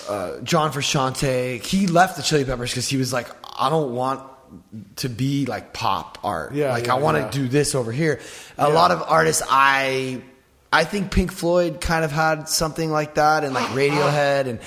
uh, 0.10 0.42
John 0.42 0.72
Frusciante. 0.72 1.64
He 1.64 1.88
left 1.88 2.18
the 2.18 2.24
Chili 2.24 2.44
Peppers 2.44 2.72
because 2.72 2.90
he 2.90 2.98
was 2.98 3.14
like, 3.14 3.28
I 3.58 3.70
don't 3.70 3.94
want 3.94 4.24
to 4.98 5.10
be 5.10 5.46
like 5.46 5.74
pop 5.74 6.18
art. 6.24 6.54
Yeah, 6.54 6.72
like 6.74 6.88
yeah, 6.88 6.96
I 6.96 7.00
want 7.00 7.18
to 7.18 7.24
yeah. 7.24 7.30
do 7.32 7.48
this 7.48 7.76
over 7.76 7.92
here. 7.92 8.20
A 8.58 8.68
Yeah. 8.68 8.74
lot 8.74 8.92
of 8.92 9.04
artists 9.08 9.44
I. 9.50 10.22
I 10.72 10.84
think 10.84 11.12
Pink 11.12 11.32
Floyd 11.32 11.82
kind 11.82 12.06
of 12.06 12.12
had 12.12 12.48
something 12.48 12.92
like 12.92 13.16
that, 13.16 13.44
and 13.44 13.56
like 13.56 13.66
Radiohead, 13.70 14.46
and 14.46 14.60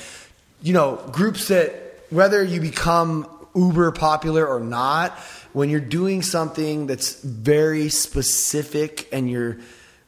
you 0.61 0.73
know, 0.73 0.97
groups 1.13 1.47
that 1.47 1.73
whether 2.11 2.43
you 2.43 2.61
become 2.61 3.29
uber 3.55 3.93
popular 3.93 4.45
or 4.45 4.59
not, 4.59 5.13
when 5.53 5.71
you're 5.71 5.79
doing 5.79 6.23
something 6.23 6.89
that's 6.89 7.23
very 7.23 7.89
specific 7.89 9.09
and 9.13 9.31
you're 9.31 9.59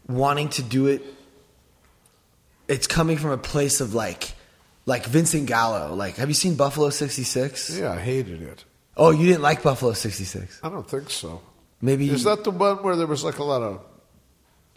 wanting 0.08 0.48
to 0.48 0.62
do 0.64 0.88
it, 0.88 1.04
it's 2.66 2.86
coming 2.88 3.16
from 3.16 3.30
a 3.30 3.38
place 3.38 3.80
of 3.80 3.94
like, 3.94 4.32
like 4.86 5.06
Vincent 5.06 5.46
Gallo. 5.46 5.94
Like, 5.94 6.16
have 6.16 6.28
you 6.28 6.34
seen 6.34 6.56
Buffalo 6.56 6.90
'66? 6.90 7.78
yeah, 7.78 7.92
I 7.92 8.00
hated 8.00 8.42
it. 8.42 8.64
Oh, 8.96 9.10
you 9.10 9.26
didn't 9.26 9.42
like 9.42 9.62
Buffalo 9.62 9.92
'66? 9.92 10.60
I 10.62 10.68
don't 10.68 10.88
think 10.88 11.10
so. 11.10 11.40
Maybe 11.80 12.08
Is 12.08 12.24
that 12.24 12.44
the 12.44 12.50
one 12.50 12.82
where 12.82 12.96
there 12.96 13.06
was 13.06 13.24
like 13.24 13.38
a 13.38 13.44
lot 13.44 13.62
of? 13.62 13.80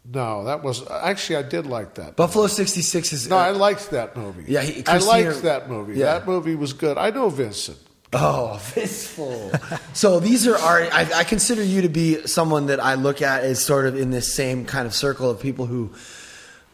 No, 0.09 0.45
that 0.45 0.63
was 0.63 0.89
actually 0.89 1.37
I 1.37 1.41
did 1.43 1.65
like 1.65 1.95
that. 1.95 2.15
Buffalo 2.15 2.47
'66 2.47 3.13
is 3.13 3.29
No, 3.29 3.37
I 3.37 3.51
uh, 3.51 3.55
liked 3.55 3.91
that 3.91 4.15
movie. 4.15 4.45
Yeah, 4.47 4.61
he- 4.61 4.85
I 4.85 4.97
liked 4.99 5.43
that 5.43 5.69
movie. 5.69 5.99
Yeah. 5.99 6.19
That 6.19 6.27
movie 6.27 6.55
was 6.55 6.73
good. 6.73 6.97
I 6.97 7.09
know 7.09 7.29
Vincent. 7.29 7.77
Oh, 8.13 8.57
fistful. 8.73 9.51
so 9.93 10.21
these 10.21 10.47
are 10.47 10.57
art. 10.57 10.89
I, 10.93 11.19
I 11.19 11.23
consider 11.25 11.61
you 11.61 11.81
to 11.81 11.89
be 11.89 12.25
someone 12.25 12.67
that 12.67 12.79
I 12.79 12.93
look 12.95 13.21
at 13.21 13.43
as 13.43 13.61
sort 13.61 13.85
of 13.85 13.97
in 13.97 14.11
this 14.11 14.33
same 14.33 14.65
kind 14.65 14.87
of 14.87 14.93
circle 14.95 15.29
of 15.29 15.41
people 15.41 15.65
who. 15.65 15.91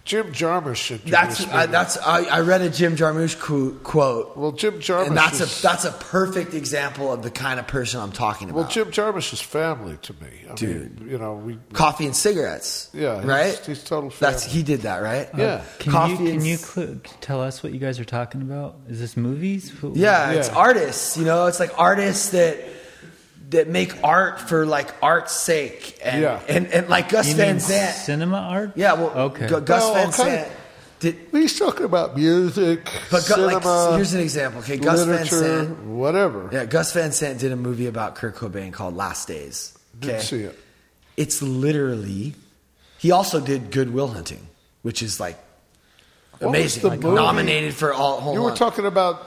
Jim 0.05 0.33
Jarmusch 0.33 0.75
should. 0.75 1.01
That's 1.05 1.47
I, 1.47 1.65
that's 1.67 1.97
I, 1.97 2.23
I 2.25 2.39
read 2.41 2.59
a 2.61 2.69
Jim 2.69 2.97
Jarmusch 2.97 3.39
qu- 3.39 3.79
quote, 3.79 4.35
well, 4.35 4.51
Jim 4.51 4.79
Jarmusch. 4.81 5.07
and 5.07 5.15
that's 5.15 5.39
is, 5.39 5.59
a 5.59 5.61
that's 5.61 5.85
a 5.85 5.91
perfect 5.93 6.53
example 6.53 7.11
of 7.13 7.23
the 7.23 7.31
kind 7.31 7.57
of 7.57 7.67
person 7.67 8.01
I'm 8.01 8.11
talking 8.11 8.49
about. 8.49 8.59
well, 8.59 8.67
Jim 8.67 8.91
Jarmusch 8.91 9.31
is 9.31 9.39
family 9.39 9.97
to 10.01 10.13
me. 10.21 10.27
I 10.51 10.55
Dude. 10.55 10.99
mean, 10.99 11.09
you 11.09 11.17
know 11.17 11.35
we. 11.35 11.57
Coffee 11.71 12.05
and 12.05 12.13
cigarettes. 12.15 12.89
Yeah, 12.93 13.15
he's- 13.15 13.25
right. 13.25 13.61
he's 13.65 13.81
total 13.83 14.09
That's 14.19 14.43
he 14.43 14.61
did 14.61 14.81
that, 14.81 14.97
right? 15.01 15.29
Yeah. 15.37 15.43
Uh, 15.45 15.63
can 15.79 15.91
Coffee 15.93 16.11
you 16.11 16.17
can 16.17 16.27
and 16.27 16.45
you 16.47 16.53
s- 16.55 16.65
cl- 16.73 16.95
tell 17.21 17.41
us 17.41 17.63
what 17.63 17.71
you 17.73 17.79
guys 17.79 17.97
are 17.99 18.05
talking 18.05 18.41
about? 18.41 18.75
Is 18.89 18.99
this 18.99 19.15
movies? 19.15 19.69
Who- 19.69 19.93
Yeah, 19.95 20.31
it's 20.31 20.49
artists. 20.49 21.15
You 21.15 21.23
know, 21.23 21.45
it's 21.47 21.61
like 21.61 21.71
artists 21.79 22.31
that 22.31 22.59
that 23.53 23.67
make 23.67 24.03
art 24.03 24.39
for 24.41 24.65
like 24.65 24.89
art's 25.01 25.33
sake, 25.33 25.97
and 26.03 26.21
Yeah. 26.21 26.39
and, 26.47 26.67
and 26.67 26.89
like 26.89 27.09
Gus 27.09 27.29
You 27.29 27.35
Van 27.35 27.47
mean 27.55 27.59
Sant. 27.59 27.95
cinema 27.95 28.37
art? 28.37 28.71
Yeah, 28.75 28.93
well, 28.93 29.09
okay. 29.31 29.47
Gu- 29.47 29.61
Gus 29.61 29.81
Well, 29.81 29.93
Van 29.93 30.03
kind 30.03 30.13
Sant 30.15 30.47
of- 30.47 30.53
did. 30.99 31.15
He's 31.31 31.57
talking 31.59 31.85
about 31.85 32.15
music, 32.17 32.87
But 33.11 33.25
Gu- 33.27 33.41
like, 33.41 33.63
here's 33.95 34.13
an 34.13 34.21
example. 34.21 34.61
Okay, 34.61 34.77
Gus 34.77 35.03
Van 35.03 35.25
Sant. 35.25 35.79
whatever. 35.85 36.49
Yeah, 36.51 36.65
Gus 36.65 36.93
Van 36.93 37.11
Sant 37.11 37.39
did 37.39 37.51
a 37.51 37.55
movie 37.57 37.87
about 37.87 38.15
Kurt 38.15 38.35
Cobain 38.35 38.71
called 38.71 38.95
Last 38.95 39.27
Days. 39.27 39.73
Didn't 39.99 40.21
see 40.21 40.43
it. 40.43 40.57
it's 41.17 41.41
literally. 41.41 42.35
He 42.99 43.11
also 43.11 43.39
did 43.41 43.69
Good 43.71 43.93
Will 43.93 44.07
Hunting, 44.07 44.47
which 44.81 45.01
is 45.03 45.19
like 45.19 45.37
What 46.39 46.49
amazing. 46.49 46.81
the 46.83 46.87
Like, 46.89 46.99
movie? 47.01 47.15
nominated 47.15 47.73
for 47.73 47.93
all. 47.93 48.21
Hold 48.21 48.35
You 48.35 48.41
were 48.41 48.51
on. 48.51 48.55
talking 48.57 48.85
about 48.85 49.21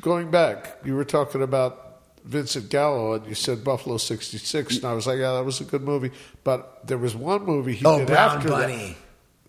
going 0.00 0.30
back. 0.30 0.78
You 0.84 0.96
were 0.96 1.04
talking 1.04 1.42
about 1.42 1.83
Vincent 2.24 2.70
Gallo, 2.70 3.14
and 3.14 3.26
you 3.26 3.34
said 3.34 3.62
Buffalo 3.62 3.98
'66, 3.98 4.76
and 4.76 4.84
I 4.86 4.94
was 4.94 5.06
like, 5.06 5.18
"Yeah, 5.18 5.34
that 5.34 5.44
was 5.44 5.60
a 5.60 5.64
good 5.64 5.82
movie." 5.82 6.10
But 6.42 6.86
there 6.86 6.98
was 6.98 7.14
one 7.14 7.44
movie 7.44 7.74
he 7.74 7.84
Oh, 7.84 7.98
did 7.98 8.08
Brown 8.08 8.36
after 8.38 8.48
Bunny. 8.48 8.76
that. 8.76 8.96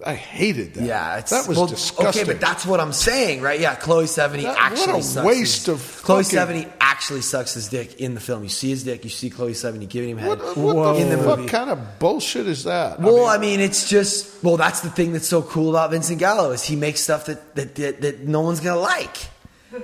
I 0.06 0.14
hated 0.14 0.74
that. 0.74 0.84
Yeah, 0.84 1.18
it's, 1.20 1.32
that 1.32 1.48
was 1.48 1.58
well, 1.58 1.68
disgusting. 1.68 2.24
Okay, 2.24 2.30
but 2.34 2.42
that's 2.42 2.66
what 2.66 2.82
I'm 2.82 2.92
saying, 2.92 3.42
right? 3.42 3.58
Yeah, 3.58 3.76
Chloe 3.76 4.04
Sevigny 4.06 4.42
That- 4.44 4.58
actually 4.60 4.92
what 4.92 5.00
a 5.00 5.04
sucks 5.04 5.26
waste 5.26 5.66
his, 5.68 5.70
of 5.70 6.04
Chloe 6.04 6.24
fucking- 6.26 6.38
Sevigny 6.66 6.72
actually 6.82 7.22
sucks 7.22 7.54
his 7.54 7.70
dick 7.70 8.02
in 8.02 8.14
the 8.14 8.20
film. 8.20 8.44
You 8.44 8.50
see 8.50 8.70
his 8.72 8.84
dick, 8.84 9.06
you 9.06 9.10
see 9.10 9.30
Chloe 9.30 9.54
Sevigny 9.54 9.88
giving 9.88 10.10
him 10.10 10.18
head 10.18 10.40
what, 10.40 10.58
what 10.58 10.96
in 10.98 11.08
the 11.10 11.16
the 11.16 11.24
fuck 11.24 11.48
kind 11.48 11.70
of 11.70 11.98
bullshit 11.98 12.46
is 12.46 12.66
that? 12.66 13.00
Well, 13.00 13.26
I 13.26 13.38
mean, 13.38 13.62
it's 13.62 13.88
just 13.90 14.44
well, 14.44 14.58
that's 14.58 14.82
the 14.82 14.90
thing 14.90 15.14
that's 15.14 15.30
so 15.30 15.42
cool 15.42 15.70
about 15.70 15.92
Vincent 15.92 16.20
Gallo 16.20 16.52
is 16.52 16.62
he 16.66 16.76
makes 16.76 17.00
stuff 17.00 17.28
that 17.28 17.56
that 17.56 17.76
that, 17.76 18.02
that 18.02 18.20
no 18.28 18.42
one's 18.42 18.60
gonna 18.60 18.78
like, 18.82 19.16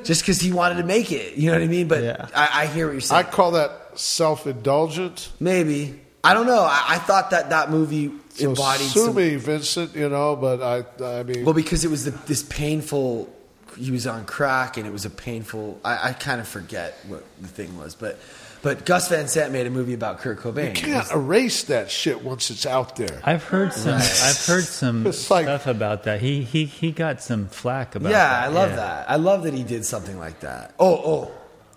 just 0.04 0.22
because 0.22 0.40
he 0.40 0.52
wanted 0.52 0.76
to 0.76 0.84
make 0.84 1.12
it. 1.12 1.36
You 1.36 1.48
know 1.48 1.54
what 1.58 1.64
I 1.64 1.68
mean? 1.68 1.88
But 1.88 2.04
Yeah. 2.04 2.28
I, 2.36 2.64
I 2.64 2.66
hear 2.68 2.88
what 2.88 2.94
you're 2.94 3.02
saying. 3.02 3.26
I 3.26 3.30
call 3.30 3.52
that 3.52 3.72
self-indulgent. 3.96 5.32
Maybe 5.40 6.00
I 6.24 6.34
don't 6.34 6.46
know. 6.46 6.62
I, 6.62 6.84
I 6.90 6.98
thought 7.00 7.32
that 7.32 7.50
that 7.50 7.72
movie 7.72 8.12
So 8.30 8.50
embodied 8.50 8.88
sue 8.88 9.06
some, 9.06 9.16
me, 9.16 9.36
Vincent. 9.36 9.96
You 9.96 10.10
know, 10.10 10.36
but 10.36 10.62
I, 10.62 11.20
I 11.20 11.24
mean, 11.24 11.46
well 11.46 11.54
because 11.54 11.84
it 11.84 11.90
was 11.90 12.06
the, 12.06 12.12
this 12.12 12.44
painful. 12.44 13.34
He 13.78 13.90
was 13.90 14.06
on 14.06 14.26
crack, 14.26 14.76
and 14.78 14.86
it 14.86 14.92
was 14.92 15.06
a 15.06 15.10
painful. 15.10 15.80
I, 15.84 16.10
I 16.10 16.14
kind 16.14 16.42
of 16.42 16.48
forget 16.48 16.98
what 17.08 17.24
the 17.42 17.48
thing 17.48 17.78
was, 17.78 17.96
but 17.96 18.20
but 18.62 18.86
Gus 18.86 19.08
Van 19.10 19.28
Sant 19.28 19.52
made 19.52 19.66
a 19.68 19.70
movie 19.70 19.94
about 19.94 20.20
Kurt 20.20 20.40
Cobain. 20.40 20.68
you 20.68 20.74
can't 20.74 21.12
erase 21.12 21.64
that 21.66 21.90
shit 21.90 22.24
once 22.24 22.50
it's 22.52 22.66
out 22.66 22.96
there. 22.96 23.20
I've 23.24 23.44
heard 23.44 23.74
some. 23.74 23.96
I've 23.96 24.46
heard 24.46 24.64
some 24.64 25.04
like- 25.06 25.14
stuff 25.14 25.68
about 25.68 26.04
that. 26.04 26.22
He 26.22 26.44
he 26.44 26.66
he 26.66 26.92
got 26.92 27.22
some 27.22 27.48
flack 27.48 27.96
about. 27.96 28.10
That. 28.10 28.12
Yeah, 28.12 28.28
that. 28.30 28.44
I 28.44 28.48
love 28.48 28.70
yeah. 28.72 28.76
that. 28.76 29.10
I 29.10 29.16
love 29.16 29.44
that 29.44 29.54
he 29.54 29.64
did 29.64 29.86
something 29.86 30.18
like 30.20 30.42
that. 30.42 30.74
Oh, 30.80 30.96
oh. 30.96 31.32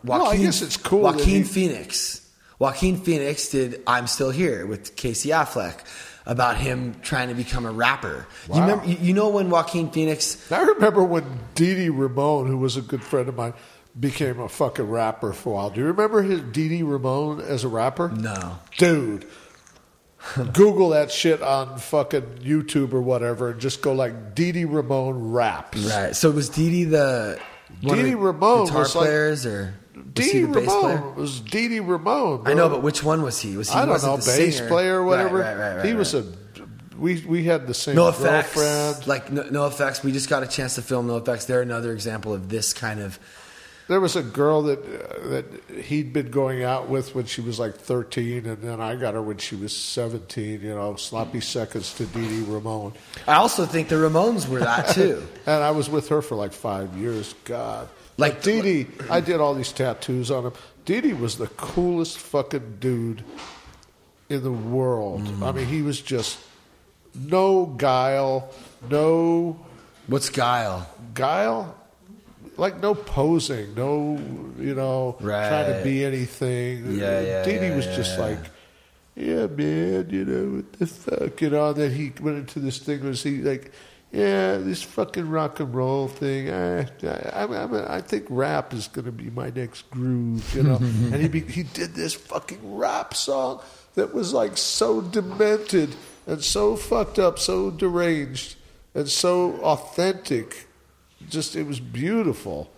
Well, 0.05 0.27
I 0.27 0.37
guess 0.37 0.61
it's 0.61 0.77
cool 0.77 1.01
Joaquin 1.01 1.25
he- 1.25 1.43
Phoenix. 1.45 2.21
Joaquin 2.59 2.99
Phoenix 2.99 3.49
did 3.49 3.83
"I'm 3.87 4.07
Still 4.07 4.31
Here" 4.31 4.67
with 4.67 4.95
Casey 4.97 5.31
Affleck 5.31 5.79
about 6.27 6.57
him 6.57 6.95
trying 7.03 7.29
to 7.29 7.35
become 7.35 7.67
a 7.67 7.71
rapper. 7.73 8.27
You 8.49 8.55
Wow. 8.55 8.61
remember? 8.61 8.87
You, 8.87 8.97
you 9.01 9.13
know 9.15 9.29
when 9.31 9.51
Joaquin 9.51 9.91
Phoenix? 9.91 10.51
I 10.53 10.63
remember 10.63 11.03
when 11.03 11.25
Dee 11.55 11.75
Dee 11.75 11.89
Ramone, 11.91 12.47
who 12.47 12.57
was 12.59 12.77
a 12.77 12.81
good 12.83 13.03
friend 13.03 13.29
of 13.29 13.35
mine, 13.37 13.55
became 13.99 14.41
a 14.41 14.49
fucking 14.49 14.89
rapper 14.89 15.33
for 15.33 15.51
a 15.51 15.53
while. 15.53 15.71
Do 15.71 15.81
you 15.81 15.87
remember 15.87 16.23
his 16.23 16.41
Dee 16.41 16.69
Dee 16.69 16.83
Ramone 16.83 17.41
as 17.41 17.65
a 17.65 17.69
rapper? 17.69 18.09
No. 18.11 18.59
Dude. 18.77 19.27
Google 20.55 20.91
that 20.91 21.11
shit 21.11 21.43
on 21.43 21.79
fucking 21.79 22.39
YouTube 22.41 22.95
or 22.95 23.03
whatever 23.03 23.51
and 23.51 23.61
just 23.61 23.83
go 23.83 23.93
like 23.93 24.35
Dee 24.35 24.53
Dee 24.53 24.65
Ramone 24.65 25.33
raps. 25.33 25.79
Right. 25.79 26.17
So 26.17 26.31
was 26.31 26.49
Dee 26.49 26.71
Dee 26.71 26.85
the 26.85 27.39
one 27.83 27.99
of 27.99 28.05
Dee 28.05 28.11
Dee 28.11 28.15
Ramone 28.17 28.67
guitar 28.67 28.81
was 28.81 28.97
like- 28.97 29.07
players 29.07 29.45
or 29.47 29.75
was 29.95 30.05
Dee 30.15 30.33
Dee 30.33 30.43
the 30.43 30.63
player? 30.63 30.97
Ramone 30.97 31.15
was 31.17 31.41
Dee 31.41 31.69
Dee 31.69 31.81
Ramone. 31.81 32.47
I 32.47 32.55
know, 32.55 32.69
but 32.69 32.83
which 32.83 33.05
one 33.05 33.23
was 33.23 33.39
he? 33.41 33.57
Was 33.57 33.69
he? 33.69 33.75
I 33.79 33.85
don't 33.85 34.03
know, 34.03 34.17
the 34.17 34.25
bass 34.25 34.57
singer. 34.57 34.69
player 34.69 35.01
or 35.01 35.05
whatever. 35.05 35.39
Right, 35.39 35.57
right, 35.57 35.77
right, 35.77 35.87
he 35.87 35.93
was 35.95 36.15
a. 36.15 36.25
We 36.99 37.25
we 37.27 37.45
had 37.45 37.67
the 37.67 37.75
same 37.75 37.97
NOFX, 37.97 39.07
like 39.07 39.31
no, 39.31 39.43
NOFX. 39.43 40.03
We 40.05 40.13
just 40.13 40.29
got 40.29 40.43
a 40.43 40.47
chance 40.47 40.77
to 40.77 40.83
film 40.83 41.09
NOFX. 41.09 41.47
They're 41.47 41.61
another 41.63 41.93
example 41.93 42.33
of 42.33 42.49
this 42.49 42.73
kind 42.73 43.01
of. 43.01 43.19
There 43.87 44.01
was 44.01 44.17
a 44.17 44.23
girl 44.23 44.63
that 44.63 44.79
uh, 44.79 45.29
that 45.29 45.45
he'd 45.85 46.13
been 46.15 46.31
going 46.31 46.63
out 46.65 46.89
with 46.89 47.15
when 47.15 47.27
she 47.27 47.43
was 47.43 47.59
like 47.59 47.75
thirteen, 47.77 48.47
and 48.47 48.63
then 48.63 48.81
I 48.81 48.97
got 48.97 49.13
her 49.15 49.21
when 49.21 49.37
she 49.37 49.57
was 49.57 49.77
seventeen. 49.77 50.63
You 50.63 50.75
know, 50.75 50.97
sloppy 50.97 51.41
seconds 51.41 51.93
to 51.95 52.07
Dee 52.07 52.27
Dee 52.27 52.43
Ramone, 52.43 52.95
I 53.27 53.35
also 53.35 53.67
think 53.67 53.89
the 53.89 53.97
Ramones 53.97 54.49
were 54.49 54.61
that 54.61 54.95
too. 54.95 55.23
and 55.47 55.63
I 55.63 55.73
was 55.73 55.91
with 55.91 56.09
her 56.09 56.23
for 56.23 56.35
like 56.35 56.53
five 56.53 56.97
years. 56.97 57.35
God, 57.45 57.89
Like- 58.17 58.35
like 58.37 58.43
Dee 58.43 58.63
Dee, 58.63 58.87
I 59.11 59.21
did 59.21 59.41
all 59.41 59.53
these 59.55 59.73
tattoos 59.73 60.31
on 60.31 60.47
him. 60.47 60.53
Dee 60.87 61.01
Dee 61.03 61.13
was 61.13 61.37
the 61.37 61.49
coolest 61.49 62.17
fucking 62.19 62.77
dude 62.81 63.23
in 64.31 64.43
the 64.43 64.53
world. 64.53 65.23
Mm. 65.25 65.43
I 65.47 65.53
mean, 65.53 65.67
he 65.67 65.83
was 65.83 66.01
just 66.01 66.39
no 67.15 67.67
guile, 67.67 68.49
no 68.89 69.59
What's 70.07 70.29
Guile? 70.31 70.89
guile 71.15 71.75
like 72.57 72.81
no 72.81 72.95
posing 72.95 73.75
no 73.75 74.19
you 74.59 74.75
know 74.75 75.17
trying 75.21 75.73
to 75.73 75.81
be 75.85 76.05
anything 76.05 76.99
Yeah, 76.99 77.21
yeah, 77.21 77.45
Dee 77.45 77.59
Dee 77.59 77.67
yeah, 77.67 77.77
was 77.77 77.87
yeah, 77.87 77.97
just 77.97 78.19
yeah. 78.19 78.25
like 78.25 78.39
yeah 79.17 79.47
man 79.47 80.09
you 80.11 80.25
know 80.25 80.57
what 80.57 80.73
the 80.75 80.87
fuck 80.87 81.41
you 81.41 81.51
know 81.51 81.69
and 81.69 81.77
then 81.77 81.93
he 81.93 82.13
went 82.21 82.39
into 82.39 82.61
this 82.61 82.79
thing 82.79 83.05
was 83.05 83.23
he 83.23 83.39
like 83.39 83.73
yeah 84.13 84.57
this 84.57 84.83
fucking 84.83 85.29
rock 85.29 85.61
and 85.61 85.75
roll 85.75 86.09
thing 86.09 86.51
I, 86.51 86.83
I, 87.03 87.45
I, 87.45 87.97
I 87.97 88.01
think 88.01 88.27
rap 88.29 88.73
is 88.73 88.89
going 88.89 89.07
to 89.07 89.13
be 89.13 89.31
my 89.31 89.51
next 89.51 89.91
groove 89.91 90.55
you 90.55 90.63
know 90.63 90.77
and 90.81 91.17
he 91.17 91.29
be, 91.29 91.41
he 91.41 91.63
did 91.63 91.95
this 91.95 92.15
fucking 92.15 92.77
rap 92.77 93.15
song 93.15 93.61
that 93.95 94.13
was 94.13 94.33
like 94.33 94.57
so 94.57 95.01
demented 95.01 95.95
and 96.27 96.43
so 96.43 96.77
fucked 96.77 97.19
up, 97.19 97.39
so 97.39 97.71
deranged, 97.71 98.57
and 98.95 99.09
so 99.09 99.55
authentic. 99.61 100.67
Just 101.31 101.57
it 101.57 101.67
was 101.67 101.81
beautiful. 101.81 102.71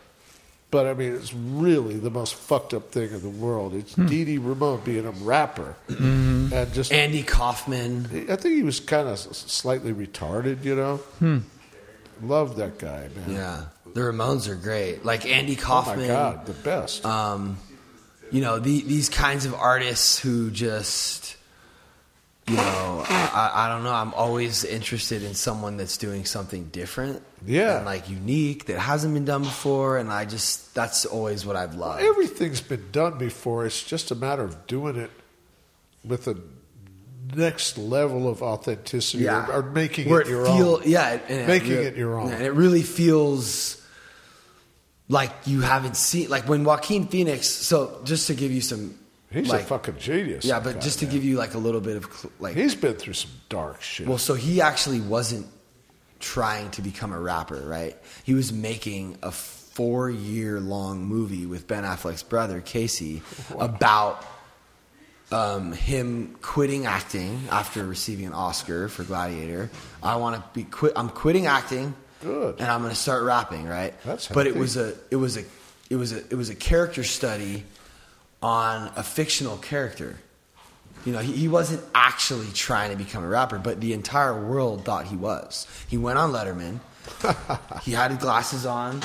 But 0.70 0.86
I 0.86 0.94
mean, 0.94 1.14
it's 1.14 1.32
really 1.32 1.94
the 1.96 2.10
most 2.10 2.34
fucked 2.34 2.74
up 2.74 2.90
thing 2.90 3.10
in 3.10 3.22
the 3.22 3.30
world. 3.30 3.74
It's 3.74 3.94
hmm. 3.94 4.06
Dee 4.06 4.24
Dee 4.24 4.38
Ramone 4.38 4.80
being 4.84 5.06
a 5.06 5.10
rapper, 5.10 5.76
mm-hmm. 5.88 6.52
and 6.52 6.72
just 6.72 6.92
Andy 6.92 7.22
Kaufman. 7.22 8.26
I 8.28 8.36
think 8.36 8.56
he 8.56 8.62
was 8.62 8.80
kind 8.80 9.08
of 9.08 9.18
slightly 9.18 9.92
retarded, 9.92 10.64
you 10.64 10.74
know. 10.74 10.96
Hmm. 11.18 11.38
Love 12.22 12.56
that 12.56 12.78
guy, 12.78 13.08
man. 13.14 13.30
Yeah, 13.30 13.64
the 13.94 14.00
Ramones 14.00 14.48
are 14.48 14.56
great. 14.56 15.04
Like 15.04 15.24
Andy 15.26 15.56
Oh 15.58 15.62
Kaufman. 15.62 16.00
my 16.00 16.06
god, 16.08 16.46
the 16.46 16.52
best. 16.52 17.04
um, 17.06 17.58
you 18.30 18.40
know 18.40 18.58
the, 18.58 18.80
these 18.82 19.08
kinds 19.08 19.46
of 19.46 19.54
artists 19.54 20.18
who 20.18 20.50
just 20.50 21.25
you 22.48 22.54
know 22.56 23.04
I, 23.08 23.50
I 23.54 23.68
don't 23.68 23.82
know 23.82 23.92
i'm 23.92 24.14
always 24.14 24.64
interested 24.64 25.22
in 25.24 25.34
someone 25.34 25.76
that's 25.76 25.96
doing 25.96 26.24
something 26.24 26.64
different 26.66 27.22
Yeah. 27.44 27.78
and 27.78 27.84
like 27.86 28.08
unique 28.08 28.66
that 28.66 28.78
hasn't 28.78 29.14
been 29.14 29.24
done 29.24 29.42
before 29.42 29.98
and 29.98 30.12
i 30.12 30.24
just 30.24 30.74
that's 30.74 31.04
always 31.06 31.44
what 31.44 31.56
i've 31.56 31.74
loved 31.74 32.02
Everything's 32.02 32.60
been 32.60 32.84
done 32.92 33.18
before. 33.18 33.66
It's 33.66 33.82
just 33.82 34.10
a 34.10 34.14
matter 34.14 34.42
of 34.44 34.66
doing 34.68 34.96
it 34.96 35.10
with 36.04 36.28
a 36.28 36.36
next 37.34 37.76
level 37.78 38.28
of 38.28 38.40
authenticity 38.42 39.28
or, 39.28 39.44
or 39.50 39.62
making 39.62 40.08
Where 40.08 40.20
it 40.20 40.28
your 40.28 40.46
feel, 40.46 40.76
own. 40.76 40.82
yeah 40.86 41.18
and 41.28 41.48
Making 41.48 41.70
re- 41.70 41.86
it 41.86 41.96
your 41.96 42.16
own. 42.20 42.30
and 42.32 42.44
it 42.44 42.52
really 42.52 42.82
feels 42.82 43.82
like 45.08 45.32
you 45.46 45.60
haven't 45.62 45.96
seen 45.96 46.28
like 46.28 46.48
when 46.48 46.62
joaquin 46.64 47.08
phoenix 47.08 47.48
so 47.48 48.00
just 48.04 48.28
to 48.28 48.34
give 48.34 48.52
you 48.52 48.60
some 48.60 48.96
He's 49.44 49.48
like, 49.50 49.62
a 49.62 49.64
fucking 49.64 49.98
genius. 49.98 50.44
yeah 50.44 50.60
but 50.60 50.74
guy, 50.74 50.80
just 50.80 50.98
to 51.00 51.04
man. 51.06 51.14
give 51.14 51.24
you 51.24 51.36
like 51.36 51.54
a 51.54 51.58
little 51.58 51.80
bit 51.80 51.96
of 51.96 52.04
cl- 52.12 52.32
like 52.38 52.56
he's 52.56 52.74
been 52.74 52.94
through 52.94 53.14
some 53.14 53.30
dark 53.48 53.82
shit. 53.82 54.06
Well, 54.06 54.18
so 54.18 54.34
he 54.34 54.60
actually 54.60 55.00
wasn't 55.00 55.46
trying 56.20 56.70
to 56.72 56.82
become 56.82 57.12
a 57.12 57.20
rapper, 57.20 57.60
right? 57.60 57.96
He 58.24 58.34
was 58.34 58.52
making 58.52 59.18
a 59.22 59.30
four 59.30 60.08
year 60.08 60.60
long 60.60 61.04
movie 61.04 61.46
with 61.46 61.68
Ben 61.68 61.84
Affleck's 61.84 62.22
brother, 62.22 62.60
Casey, 62.60 63.22
about 63.58 64.24
um, 65.30 65.72
him 65.72 66.36
quitting 66.40 66.86
acting 66.86 67.42
after 67.50 67.84
receiving 67.84 68.26
an 68.26 68.32
Oscar 68.32 68.88
for 68.88 69.04
Gladiator. 69.04 69.70
I 70.02 70.16
want 70.16 70.36
to 70.36 70.42
be 70.54 70.64
quit. 70.64 70.92
I'm 70.96 71.08
quitting 71.08 71.46
acting. 71.46 71.94
Good. 72.22 72.56
And 72.58 72.68
I'm 72.68 72.80
going 72.80 72.92
to 72.92 72.98
start 72.98 73.24
rapping, 73.24 73.66
right? 73.66 73.94
That's 74.02 74.28
but 74.28 74.46
it 74.46 74.56
was 74.56 74.76
a 74.76 74.94
it 75.10 75.16
was 75.16 75.36
a 75.36 75.44
it 75.90 75.96
was 75.96 76.12
a 76.12 76.18
it 76.30 76.34
was 76.34 76.48
a 76.48 76.54
character 76.54 77.04
study 77.04 77.64
on 78.42 78.90
a 78.96 79.02
fictional 79.02 79.56
character. 79.58 80.16
You 81.04 81.12
know, 81.12 81.20
he, 81.20 81.32
he 81.32 81.48
wasn't 81.48 81.82
actually 81.94 82.48
trying 82.52 82.90
to 82.90 82.96
become 82.96 83.22
a 83.24 83.28
rapper, 83.28 83.58
but 83.58 83.80
the 83.80 83.92
entire 83.92 84.44
world 84.44 84.84
thought 84.84 85.06
he 85.06 85.16
was. 85.16 85.66
He 85.88 85.96
went 85.96 86.18
on 86.18 86.32
Letterman. 86.32 86.80
he 87.82 87.92
had 87.92 88.10
his 88.10 88.20
glasses 88.20 88.66
on. 88.66 89.02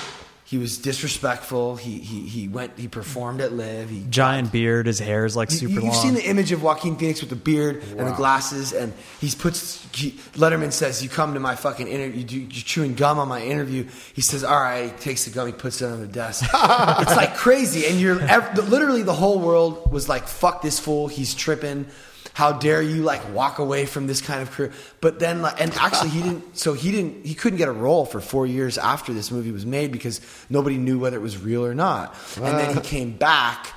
He 0.52 0.58
was 0.58 0.78
disrespectful. 0.80 1.78
He 1.78 2.00
he 2.00 2.28
he 2.28 2.50
went. 2.50 2.78
He 2.78 2.90
performed 2.90 3.40
at 3.40 3.54
Live. 3.54 3.90
He 3.90 4.04
Giant 4.10 4.52
beard, 4.52 4.86
his 4.86 5.00
hair 5.00 5.24
is 5.24 5.34
like 5.34 5.50
you- 5.50 5.58
super 5.60 5.74
You've 5.76 5.84
long. 5.86 5.94
seen 5.94 6.14
the 6.14 6.26
image 6.28 6.52
of 6.52 6.62
Joaquin 6.62 6.98
Phoenix 6.98 7.22
with 7.22 7.30
the 7.30 7.38
beard 7.38 7.82
and 7.98 8.06
the 8.06 8.12
glasses, 8.12 8.74
and 8.74 8.92
he 9.22 9.32
puts. 9.34 9.82
He, 9.96 10.12
Letterman 10.36 10.74
says, 10.74 11.02
"You 11.02 11.08
come 11.08 11.36
to 11.36 11.40
my 11.40 11.56
fucking 11.56 11.88
interview. 11.88 12.26
You 12.28 12.40
you're 12.52 12.64
chewing 12.66 12.96
gum 12.96 13.18
on 13.18 13.30
my 13.30 13.42
interview." 13.42 13.88
He 14.14 14.22
says, 14.22 14.44
"All 14.44 14.60
right." 14.60 14.92
He 14.92 14.98
takes 15.00 15.24
the 15.24 15.32
gum. 15.32 15.48
He 15.48 15.54
puts 15.54 15.82
it 15.82 15.86
on 15.86 16.02
the 16.02 16.06
desk. 16.08 16.44
it's 16.54 17.16
like 17.16 17.38
crazy, 17.38 17.86
and 17.88 17.98
you're 18.02 18.20
ev- 18.22 18.68
literally 18.68 19.04
the 19.04 19.14
whole 19.14 19.40
world 19.40 19.90
was 19.90 20.10
like, 20.10 20.28
"Fuck 20.28 20.62
this 20.62 20.80
fool. 20.80 21.08
He's 21.08 21.34
tripping." 21.34 21.86
How 22.34 22.54
dare 22.54 22.82
you 22.82 23.04
like 23.04 23.34
walk 23.34 23.60
away 23.60 23.86
from 23.86 24.08
this 24.08 24.22
kind 24.22 24.42
of 24.42 24.52
career? 24.52 24.72
But 25.02 25.20
then, 25.20 25.42
like, 25.42 25.60
and 25.62 25.74
actually, 25.76 26.10
he 26.12 26.22
didn't. 26.22 26.58
So 26.58 26.74
he 26.74 26.92
didn't. 26.92 27.26
He 27.26 27.34
couldn't 27.36 27.58
get 27.58 27.68
a 27.68 27.74
role 27.74 28.06
for 28.06 28.22
four 28.22 28.48
years 28.48 28.78
after 28.78 29.12
this 29.14 29.32
movie 29.32 29.52
was 29.52 29.66
made 29.66 29.92
because 29.92 30.22
nobody 30.50 30.78
knew 30.78 30.98
whether 31.00 31.18
it 31.18 31.22
was 31.22 31.38
real 31.38 31.66
or 31.66 31.74
not. 31.76 32.16
And 32.38 32.58
then 32.58 32.76
he 32.76 32.82
came 32.82 33.12
back 33.18 33.74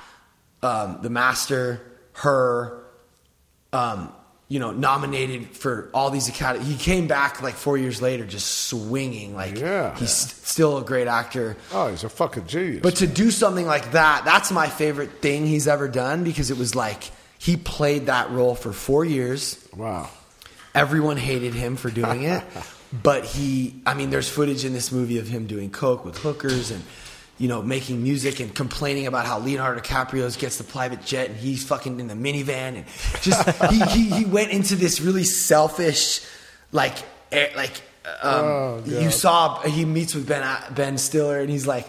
um, 0.63 0.99
the 1.01 1.09
master, 1.09 1.81
her, 2.13 2.83
um, 3.73 4.11
you 4.47 4.59
know, 4.59 4.71
nominated 4.71 5.47
for 5.57 5.89
all 5.93 6.09
these 6.09 6.29
academy. 6.29 6.63
He 6.65 6.77
came 6.77 7.07
back 7.07 7.41
like 7.41 7.55
four 7.55 7.77
years 7.77 8.01
later, 8.01 8.25
just 8.25 8.67
swinging. 8.69 9.35
Like 9.35 9.57
Yeah. 9.59 9.95
he's 9.97 10.11
st- 10.11 10.45
still 10.45 10.77
a 10.77 10.83
great 10.83 11.07
actor. 11.07 11.57
oh, 11.73 11.89
he's 11.89 12.03
a 12.03 12.09
fucking 12.09 12.45
genius. 12.47 12.81
But 12.83 12.95
to 12.97 13.07
do 13.07 13.31
something 13.31 13.65
like 13.65 13.91
that, 13.91 14.23
that's 14.23 14.51
my 14.51 14.67
favorite 14.67 15.21
thing 15.21 15.45
he's 15.45 15.67
ever 15.67 15.87
done 15.87 16.23
because 16.23 16.51
it 16.51 16.57
was 16.57 16.73
like 16.75 17.11
he 17.45 17.57
played 17.57 18.07
that 18.07 18.31
role 18.31 18.55
for 18.55 18.73
four 18.73 19.05
years. 19.05 19.59
wow. 19.75 20.09
Everyone 20.73 21.15
hated 21.15 21.53
him 21.53 21.77
for 21.77 21.89
doing 21.89 22.23
it, 22.23 22.43
but 23.03 23.23
he, 23.23 23.75
I 23.85 23.93
mean, 23.93 24.09
there's 24.09 24.27
footage 24.29 24.65
in 24.65 24.73
this 24.73 24.91
movie 24.91 25.19
of 25.19 25.27
him 25.27 25.45
doing 25.47 25.69
coke 25.69 26.03
with 26.03 26.17
hookers 26.17 26.71
and, 26.71 26.83
you 27.37 27.47
know, 27.47 27.61
making 27.61 28.03
music 28.03 28.39
and 28.41 28.53
complaining 28.53 29.07
about 29.07 29.25
how 29.25 29.39
Leonardo 29.39 29.79
DiCaprio 29.79 30.37
gets 30.37 30.57
the 30.57 30.65
private 30.65 31.05
jet 31.05 31.29
and 31.29 31.37
he's 31.37 31.63
fucking 31.63 31.99
in 32.01 32.07
the 32.07 32.13
minivan 32.13 32.75
and 32.75 32.85
just 33.21 33.47
he, 33.71 33.79
he, 33.85 34.09
he 34.17 34.25
went 34.25 34.51
into 34.51 34.75
this 34.75 34.99
really 34.99 35.23
selfish, 35.23 36.19
like, 36.73 36.97
eh, 37.31 37.49
like, 37.55 37.81
um, 38.21 38.45
Oh, 38.45 38.83
God. 38.85 39.01
you 39.03 39.11
saw 39.11 39.61
he 39.61 39.85
meets 39.85 40.13
with 40.13 40.27
Ben 40.27 40.43
Ben 40.75 40.97
Stiller 40.97 41.39
and 41.39 41.49
he's 41.49 41.65
like 41.67 41.87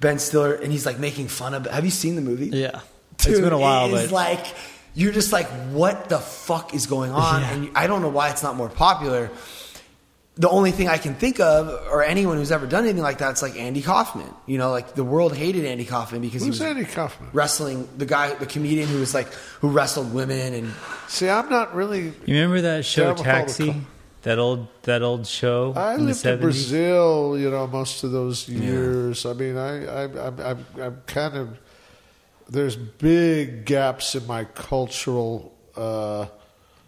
Ben 0.00 0.18
Stiller 0.18 0.54
and 0.54 0.72
he's 0.72 0.86
like 0.86 0.98
making 0.98 1.28
fun 1.28 1.52
of. 1.54 1.66
Have 1.66 1.84
you 1.84 1.90
seen 1.90 2.16
the 2.16 2.22
movie? 2.22 2.46
yeah, 2.46 2.80
Dude, 3.18 3.32
it's 3.32 3.40
been 3.40 3.52
a 3.52 3.58
while, 3.58 3.94
It 3.94 4.04
is 4.04 4.10
but 4.10 4.14
like 4.14 4.46
you're 4.94 5.12
just 5.12 5.32
like, 5.32 5.46
what 5.70 6.08
the 6.08 6.18
fuck 6.18 6.74
is 6.74 6.86
going 6.86 7.12
on? 7.12 7.40
Yeah. 7.42 7.52
And 7.52 7.70
I 7.76 7.86
don't 7.86 8.02
know 8.02 8.08
why 8.10 8.30
it's 8.30 8.42
not 8.42 8.56
more 8.56 8.68
popular. 8.68 9.30
The 10.36 10.48
only 10.48 10.70
thing 10.70 10.88
I 10.88 10.96
can 10.96 11.14
think 11.14 11.40
of, 11.40 11.68
or 11.90 12.02
anyone 12.02 12.38
who's 12.38 12.50
ever 12.52 12.66
done 12.66 12.84
anything 12.84 13.02
like 13.02 13.18
that, 13.18 13.32
it's 13.32 13.42
like 13.42 13.54
Andy 13.58 13.82
Kaufman. 13.82 14.32
You 14.46 14.56
know, 14.56 14.70
like 14.70 14.94
the 14.94 15.04
world 15.04 15.36
hated 15.36 15.66
Andy 15.66 15.84
Kaufman 15.84 16.22
because 16.22 16.40
Who's 16.42 16.58
he 16.58 16.64
was 16.64 16.76
Andy 16.76 16.84
Kaufman? 16.86 17.28
wrestling 17.34 17.86
the 17.98 18.06
guy, 18.06 18.32
the 18.34 18.46
comedian 18.46 18.88
who 18.88 18.98
was 19.00 19.12
like 19.12 19.30
who 19.60 19.68
wrestled 19.68 20.14
women 20.14 20.54
and 20.54 20.72
See, 21.08 21.28
I'm 21.28 21.50
not 21.50 21.74
really. 21.74 22.14
You 22.24 22.34
remember 22.34 22.62
that 22.62 22.86
show 22.86 23.02
Terrible 23.02 23.24
Taxi? 23.24 23.66
come. 23.72 23.86
That 24.22 24.38
old 24.38 24.68
that 24.84 25.02
old 25.02 25.26
show 25.26 25.74
I 25.76 25.94
in 25.94 26.00
the 26.00 26.04
lived 26.06 26.08
in 26.10 26.14
seventies. 26.14 26.62
Brazil, 26.70 27.36
you 27.38 27.50
know, 27.50 27.66
most 27.66 28.02
of 28.04 28.12
those 28.12 28.48
years. 28.48 29.26
I 29.26 29.32
mean, 29.34 29.58
I, 29.58 29.84
I, 29.84 30.04
I'm, 30.04 30.40
I'm, 30.40 30.66
I'm 30.80 31.02
kind 31.06 31.36
of. 31.36 31.58
There's 32.48 32.76
big 32.76 33.64
gaps 33.64 34.14
in 34.14 34.26
my 34.26 34.44
cultural, 34.44 35.54
uh, 35.76 36.26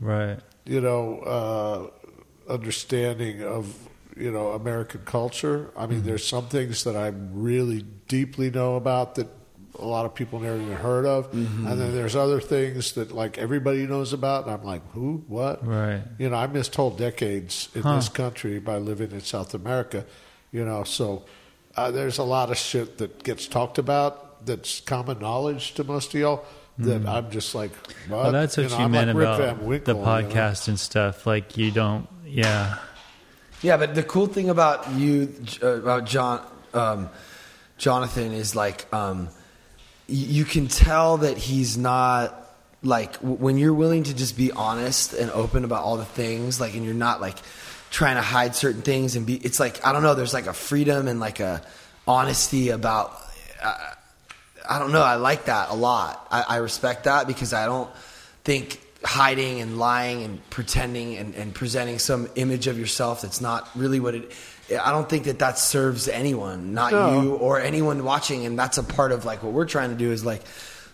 Right. 0.01 0.39
you 0.65 0.81
know, 0.81 1.21
uh, 1.21 2.53
understanding 2.53 3.43
of 3.43 3.75
you 4.17 4.31
know 4.31 4.53
American 4.53 5.01
culture. 5.05 5.71
I 5.77 5.87
mean, 5.87 6.03
there's 6.05 6.27
some 6.27 6.47
things 6.49 6.85
that 6.85 6.97
I 6.97 7.09
really 7.33 7.85
deeply 8.09 8.51
know 8.51 8.77
about 8.77 9.15
that 9.17 9.29
a 9.77 9.85
lot 9.85 10.07
of 10.07 10.15
people 10.15 10.39
never 10.39 10.57
even 10.57 10.77
heard 10.77 11.05
of, 11.05 11.33
and 11.33 11.67
then 11.81 11.93
there's 11.95 12.15
other 12.15 12.41
things 12.41 12.93
that 12.93 13.11
like 13.11 13.39
everybody 13.39 13.87
knows 13.89 14.13
about, 14.13 14.45
and 14.45 14.53
I'm 14.55 14.63
like, 14.63 14.83
who, 14.93 15.25
what, 15.27 15.67
Right. 15.67 16.01
You 16.19 16.31
know, 16.31 16.37
I 16.37 16.47
missed 16.47 16.77
whole 16.77 16.91
decades 16.91 17.69
in 17.75 17.83
Huh. 17.83 17.97
this 17.97 18.09
country 18.09 18.61
by 18.61 18.77
living 18.79 19.11
in 19.11 19.21
South 19.21 19.53
America. 19.53 20.05
You 20.53 20.65
know, 20.65 20.85
so 20.85 21.25
uh, 21.77 21.91
there's 21.91 22.19
a 22.19 22.23
lot 22.23 22.51
of 22.53 22.57
shit 22.57 22.99
that 22.99 23.25
gets 23.25 23.49
talked 23.49 23.79
about 23.79 24.24
that's 24.45 24.81
common 24.81 25.19
knowledge 25.19 25.75
to 25.75 25.85
most 25.85 26.15
of 26.15 26.21
y'all. 26.21 26.45
That 26.79 27.07
I'm 27.07 27.31
just 27.31 27.55
like, 27.55 27.71
what? 28.09 28.23
Well, 28.23 28.33
that's 28.33 28.57
what 28.57 28.71
know, 28.71 28.79
you, 28.79 28.85
I'm 28.85 28.91
meant 28.91 29.15
like 29.15 29.25
about 29.25 29.63
Winkle, 29.63 29.95
the 29.95 30.01
you 30.01 30.05
know? 30.05 30.11
podcast 30.11 30.67
and 30.67 30.79
stuff. 30.79 31.25
Like 31.25 31.57
you 31.57 31.71
don't. 31.71 32.09
Yeah. 32.27 32.79
Yeah, 33.63 33.77
but 33.77 33.95
the 33.95 34.03
cool 34.03 34.27
thing 34.27 34.51
about 34.51 34.93
you, 34.93 35.33
uh, 35.63 35.69
about 35.69 36.05
John, 36.05 36.45
um, 36.75 37.11
Jonathan, 37.79 38.33
is 38.33 38.57
like 38.57 38.93
um, 38.93 39.29
you 40.09 40.45
can 40.45 40.67
tell 40.67 41.19
that 41.19 41.39
he's 41.39 41.79
not 41.79 42.41
like 42.83 43.17
when 43.17 43.57
you're 43.57 43.73
willing 43.73 44.03
to 44.03 44.15
just 44.15 44.37
be 44.37 44.53
honest 44.53 45.15
and 45.15 45.31
open 45.31 45.65
about 45.65 45.85
all 45.85 45.97
the 45.97 46.05
things, 46.05 46.61
like, 46.61 46.75
and 46.75 46.85
you're 46.85 46.93
not 46.93 47.21
like 47.21 47.37
trying 47.91 48.17
to 48.17 48.23
hide 48.23 48.57
certain 48.57 48.83
things 48.83 49.15
and 49.15 49.25
be. 49.27 49.37
It's 49.37 49.61
like 49.61 49.87
I 49.87 49.93
don't 49.93 50.03
know. 50.03 50.15
There's 50.15 50.35
like 50.35 50.47
a 50.49 50.53
freedom 50.53 51.07
and 51.07 51.21
like 51.21 51.39
a 51.39 51.63
honesty 52.07 52.71
about. 52.71 53.17
Uh, 53.63 53.94
I 54.69 54.79
don't 54.79 54.93
know. 54.93 55.03
I 55.03 55.17
like 55.17 55.47
that 55.47 55.71
a 55.71 55.75
lot. 55.75 56.27
I, 56.31 56.43
I 56.43 56.57
respect 56.57 57.05
that 57.05 57.27
because 57.27 57.53
I 57.53 57.67
don't 57.67 57.91
think 58.45 58.81
hiding 59.05 59.61
and 59.61 59.79
lying 59.79 60.23
and 60.23 60.51
pretending 60.51 61.17
and, 61.17 61.35
and 61.35 61.55
presenting 61.55 61.99
some 61.99 62.29
image 62.37 62.67
of 62.69 62.79
yourself 62.79 63.21
that's 63.21 63.41
not 63.41 63.69
really 63.77 64.01
what 64.01 64.15
it. 64.15 64.33
I 64.71 64.93
don't 64.93 65.07
think 65.09 65.25
that 65.25 65.41
that 65.41 65.59
serves 65.59 66.09
anyone, 66.09 66.73
not 66.73 66.93
No. 66.93 67.21
you 67.23 67.35
or 67.35 67.61
anyone 67.61 68.03
watching. 68.05 68.47
And 68.47 68.59
that's 68.59 68.79
a 68.79 68.83
part 68.83 69.13
of 69.13 69.27
like 69.27 69.43
what 69.43 69.53
we're 69.53 69.67
trying 69.67 69.91
to 69.91 69.97
do 69.97 70.11
is 70.11 70.25
like, 70.25 70.41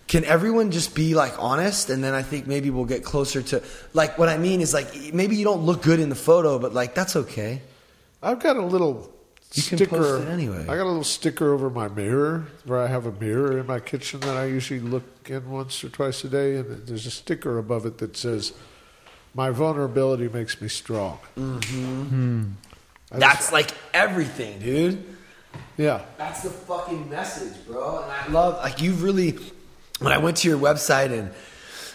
can 0.09 0.25
everyone 0.25 0.73
just 0.73 0.93
be 0.97 1.15
like 1.15 1.35
honest? 1.39 1.89
And 1.89 2.03
then 2.03 2.13
I 2.13 2.23
think 2.23 2.49
maybe 2.49 2.71
we'll 2.71 2.85
get 2.85 3.05
closer 3.05 3.43
to 3.43 3.63
like 3.93 4.19
what 4.19 4.29
I 4.29 4.39
mean 4.39 4.61
is 4.61 4.75
like 4.75 5.15
maybe 5.15 5.37
you 5.37 5.45
don't 5.45 5.63
look 5.63 5.83
good 5.83 6.01
in 6.01 6.09
the 6.09 6.17
photo, 6.17 6.59
but 6.59 6.75
like 6.75 6.97
that's 6.97 7.15
okay. 7.15 7.63
I've 8.21 8.41
got 8.41 8.57
a 8.57 8.65
little 8.65 9.15
You 9.55 9.63
can 9.63 9.79
sticker. 9.79 9.97
post 9.97 10.23
it 10.23 10.29
anyway. 10.29 10.63
I 10.63 10.77
got 10.77 10.85
a 10.85 10.85
little 10.85 11.03
sticker 11.03 11.53
over 11.53 11.71
my 11.71 11.89
mirror 11.89 12.47
where 12.65 12.81
I 12.81 12.87
have 12.87 13.07
a 13.07 13.13
mirror 13.13 13.59
in 13.59 13.67
my 13.67 13.81
kitchen 13.81 14.21
that 14.21 14.37
I 14.37 14.45
usually 14.45 14.79
look 14.79 15.05
in 15.29 15.51
once 15.51 15.83
or 15.83 15.89
twice 15.89 16.23
a 16.23 16.29
day, 16.29 16.57
and 16.57 16.87
there's 16.87 17.07
a 17.07 17.11
sticker 17.11 17.59
above 17.59 17.85
it 17.85 17.99
that 17.99 18.17
says, 18.17 18.53
My 19.35 19.51
vulnerability 19.51 20.29
makes 20.29 20.61
me 20.61 20.69
strong. 20.69 21.19
Mm-hmm. 21.37 22.51
That's 23.11 23.51
like 23.51 23.73
everything, 23.93 24.61
dude. 24.61 25.05
Yeah. 25.77 26.03
That's 26.17 26.43
the 26.43 26.51
fucking 26.51 27.11
message, 27.11 27.55
bro. 27.67 28.03
And 28.03 28.13
I 28.13 28.29
love 28.29 28.63
like 28.63 28.81
you 28.81 28.93
really. 28.95 29.37
When 29.99 30.13
I 30.13 30.19
went 30.19 30.39
to 30.39 30.49
your 30.49 30.59
website 30.59 31.13
and 31.13 31.31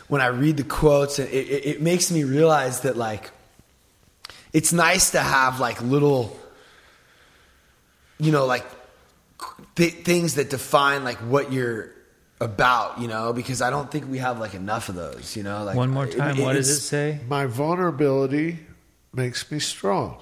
when 0.08 0.22
I 0.22 0.28
read 0.28 0.58
the 0.58 0.64
quotes, 0.64 1.18
it, 1.18 1.30
it, 1.32 1.66
it 1.66 1.82
makes 1.82 2.12
me 2.12 2.24
realize 2.24 2.82
that 2.82 2.98
like 2.98 3.32
it's 4.54 4.72
nice 4.72 5.12
to 5.12 5.20
have 5.20 5.60
like 5.60 5.82
little, 5.82 6.38
you 8.20 8.32
know, 8.32 8.46
like 8.46 8.66
th- 9.76 9.94
things 10.04 10.36
that 10.36 10.50
define 10.50 11.04
like 11.04 11.18
what 11.18 11.52
you're 11.52 11.92
about, 12.40 13.00
you 13.00 13.08
know, 13.08 13.34
because 13.34 13.62
I 13.62 13.70
don't 13.70 13.90
think 13.90 14.10
we 14.10 14.18
have 14.20 14.40
like 14.40 14.54
enough 14.54 14.90
of 14.90 14.96
those, 14.96 15.36
you 15.36 15.44
know. 15.44 15.64
Like 15.64 15.76
One 15.76 15.90
more 15.92 16.08
time. 16.08 16.38
what 16.42 16.54
does 16.54 16.70
it 16.70 16.80
say? 16.82 17.20
My 17.28 17.46
vulnerability 17.46 18.60
makes 19.14 19.50
me 19.52 19.60
strong. 19.60 20.18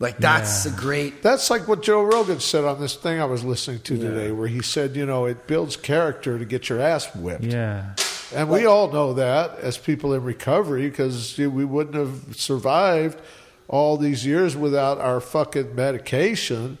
Like 0.00 0.18
that's 0.18 0.66
Yeah. 0.66 0.72
a 0.72 0.76
great. 0.76 1.22
That's 1.22 1.50
like 1.50 1.68
what 1.68 1.82
Joe 1.82 2.02
Rogan 2.02 2.40
said 2.40 2.64
on 2.64 2.80
this 2.80 2.96
thing 2.96 3.20
I 3.20 3.24
was 3.26 3.44
listening 3.44 3.80
to 3.80 3.96
today, 3.96 4.32
where 4.32 4.48
he 4.48 4.60
said, 4.62 4.96
you 4.96 5.06
know, 5.06 5.24
it 5.26 5.46
builds 5.46 5.76
character 5.76 6.38
to 6.38 6.44
get 6.44 6.68
your 6.68 6.80
ass 6.80 7.14
whipped. 7.14 7.44
Yeah. 7.44 7.94
And 8.34 8.48
we 8.50 8.66
all 8.66 8.90
know 8.90 9.12
that 9.14 9.58
as 9.60 9.78
people 9.78 10.12
in 10.12 10.24
recovery 10.24 10.88
because 10.90 11.38
we 11.38 11.64
wouldn't 11.64 11.94
have 11.94 12.36
survived 12.36 13.20
all 13.68 13.96
these 13.96 14.26
years 14.26 14.56
without 14.56 14.98
our 14.98 15.20
fucking 15.20 15.74
medication 15.76 16.78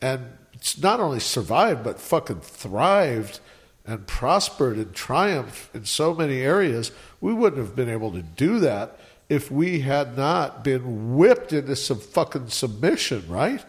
and 0.00 0.26
it's 0.52 0.78
not 0.80 1.00
only 1.00 1.20
survived 1.20 1.82
but 1.84 2.00
fucking 2.00 2.40
thrived 2.40 3.40
and 3.86 4.06
prospered 4.06 4.76
and 4.76 4.94
triumphed 4.94 5.74
in 5.74 5.84
so 5.84 6.14
many 6.14 6.40
areas. 6.40 6.90
We 7.20 7.34
wouldn't 7.34 7.60
have 7.60 7.76
been 7.76 7.88
able 7.90 8.12
to 8.12 8.22
do 8.22 8.58
that 8.60 8.98
if 9.28 9.50
we 9.50 9.80
had 9.80 10.16
not 10.16 10.64
been 10.64 11.16
whipped 11.16 11.52
into 11.52 11.76
some 11.76 11.98
fucking 11.98 12.48
submission, 12.48 13.24
right? 13.28 13.62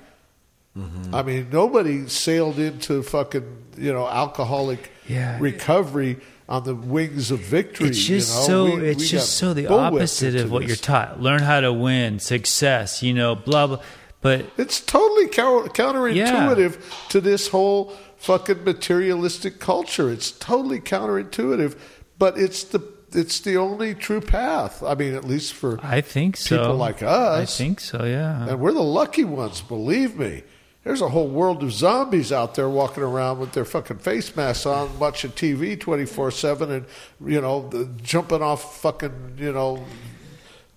Mm-hmm. 0.77 1.15
I 1.15 1.23
mean, 1.23 1.47
nobody 1.51 2.07
sailed 2.07 2.59
into 2.59 3.01
fucking, 3.03 3.63
you 3.77 3.93
know, 3.93 4.07
alcoholic 4.07 4.91
Yeah. 5.07 5.37
recovery 5.39 6.17
on 6.47 6.63
the 6.63 6.75
wings 6.75 7.31
of 7.31 7.39
victory. 7.39 7.87
It's 7.89 8.03
just 8.03 8.33
you 8.33 8.39
know? 8.41 8.45
so 8.69 8.75
We- 8.77 8.87
it's 8.89 8.99
we 9.03 9.07
just 9.07 9.33
so 9.37 9.53
the 9.53 9.67
opposite 9.67 10.35
of 10.35 10.51
what 10.51 10.59
this. 10.61 10.67
you're 10.69 10.75
taught. 10.77 11.21
Learn 11.21 11.41
how 11.41 11.61
to 11.61 11.71
win, 11.73 12.19
success, 12.19 13.01
you 13.01 13.13
know, 13.13 13.35
blah 13.35 13.67
blah. 13.67 13.81
But 14.25 14.47
It's 14.57 14.81
totally 14.81 15.27
counter- 15.27 15.69
counterintuitive 15.69 17.09
to 17.09 17.21
this 17.21 17.49
whole 17.49 17.93
fucking 18.17 18.63
materialistic 18.63 19.59
culture. 19.59 20.09
It's 20.11 20.31
totally 20.31 20.79
counterintuitive, 20.79 21.77
but 22.17 22.35
it's 22.35 22.63
the 22.63 22.81
it's 23.13 23.39
the 23.39 23.55
only 23.55 23.93
true 23.93 24.21
path. 24.21 24.81
I 24.81 24.95
mean, 24.95 25.13
at 25.13 25.25
least 25.25 25.53
for 25.53 25.79
I 25.83 26.01
think 26.01 26.37
so. 26.37 26.57
people 26.57 26.75
like 26.75 27.03
us. 27.03 27.39
I 27.39 27.45
think 27.63 27.79
so. 27.79 28.03
Yeah. 28.03 28.49
And 28.49 28.59
we're 28.59 28.71
the 28.73 28.81
lucky 28.81 29.23
ones, 29.23 29.61
believe 29.61 30.17
me. 30.17 30.41
There's 30.83 31.01
a 31.01 31.09
whole 31.09 31.27
world 31.27 31.61
of 31.61 31.71
zombies 31.71 32.31
out 32.31 32.55
there 32.55 32.67
walking 32.67 33.03
around 33.03 33.37
with 33.39 33.51
their 33.53 33.63
fucking 33.65 33.99
face 33.99 34.35
masks 34.35 34.65
on, 34.65 34.97
watching 34.97 35.31
TV 35.31 35.79
24 35.79 36.31
7 36.31 36.71
and, 36.71 36.85
you 37.23 37.41
know, 37.41 37.69
the, 37.69 37.85
jumping 38.01 38.41
off 38.41 38.81
fucking, 38.81 39.35
you 39.37 39.51
know, 39.53 39.85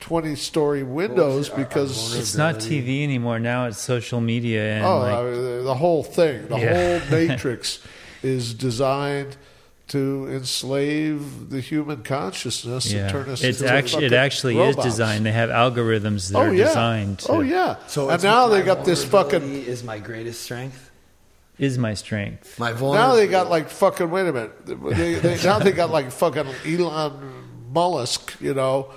20 0.00 0.34
story 0.36 0.82
windows 0.82 1.48
because. 1.48 2.16
It's 2.16 2.36
not 2.36 2.56
TV 2.56 3.02
anymore. 3.02 3.38
Now 3.38 3.66
it's 3.66 3.78
social 3.80 4.20
media 4.20 4.74
and 4.76 4.84
Oh, 4.86 4.98
like 5.00 5.14
uh, 5.14 5.62
the 5.62 5.74
whole 5.74 6.02
thing, 6.04 6.46
the 6.48 6.56
Yeah. 6.58 6.98
whole 7.00 7.10
matrix 7.28 7.80
is 8.22 8.54
designed 8.54 9.36
to 9.88 10.28
enslave 10.30 11.48
the 11.50 11.60
human 11.60 12.02
consciousness 12.02 12.92
yeah. 12.92 13.00
and 13.02 13.10
turn 13.10 13.28
us 13.30 13.42
It's 13.42 13.60
into 13.62 13.72
actually 13.72 14.04
it 14.06 14.12
actually 14.12 14.56
robots. 14.56 14.78
is 14.86 14.92
designed. 14.92 15.24
They 15.24 15.32
have 15.32 15.48
algorithms 15.50 16.30
that 16.30 16.38
Oh 16.38 16.42
are 16.42 16.54
yeah. 16.54 16.64
designed. 16.66 17.18
To, 17.20 17.32
oh 17.32 17.40
yeah. 17.40 17.76
So 17.86 18.10
and 18.10 18.22
now 18.22 18.48
they 18.48 18.62
got 18.62 18.84
this 18.84 19.02
fucking 19.04 19.42
is 19.64 19.82
my 19.82 19.98
greatest 19.98 20.42
strength. 20.42 20.90
Is 21.58 21.76
my 21.76 21.94
strength. 21.94 22.56
My 22.60 22.70
Now 22.72 23.14
they 23.16 23.26
got 23.26 23.50
like 23.50 23.68
fucking. 23.68 24.10
Wait 24.10 24.28
a 24.28 24.32
minute. 24.32 24.64
They, 24.66 25.14
they, 25.14 25.42
now 25.42 25.58
they 25.58 25.72
got 25.72 25.90
like 25.90 26.12
fucking 26.12 26.46
Elon 26.64 27.12
Musk. 27.72 28.36
You 28.40 28.54
know, 28.54 28.90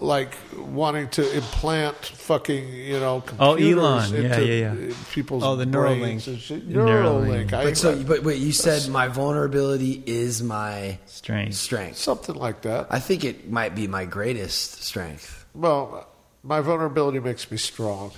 like 0.00 0.34
wanting 0.56 1.08
to 1.08 1.36
implant 1.36 1.94
fucking 1.96 2.68
you 2.72 2.98
know 3.00 3.22
Oh, 3.38 3.54
Elon. 3.54 4.12
Yeah, 4.12 4.18
into 4.20 4.44
yeah, 4.46 4.74
yeah. 4.74 4.94
people's 5.12 5.42
Oh, 5.44 5.56
the 5.56 5.66
brains 5.66 6.26
Neuralink. 6.26 6.62
Neuralink. 6.66 7.46
Neuralink. 7.48 7.52
I, 7.52 7.64
But 7.64 7.76
so, 7.76 8.02
but 8.02 8.22
wait, 8.22 8.38
you 8.40 8.52
said 8.52 8.88
my 8.90 9.08
vulnerability 9.08 10.02
is 10.06 10.42
my 10.42 10.98
Strength. 11.06 11.54
strength. 11.54 11.96
something 11.96 12.34
like 12.34 12.62
that. 12.62 12.88
I 12.90 12.98
think 12.98 13.24
it 13.24 13.50
might 13.50 13.74
be 13.74 13.86
my 13.86 14.04
greatest 14.04 14.82
strength. 14.82 15.46
Well, 15.54 16.06
my 16.42 16.60
vulnerability 16.60 17.20
makes 17.20 17.50
me 17.50 17.56
strong. 17.56 18.12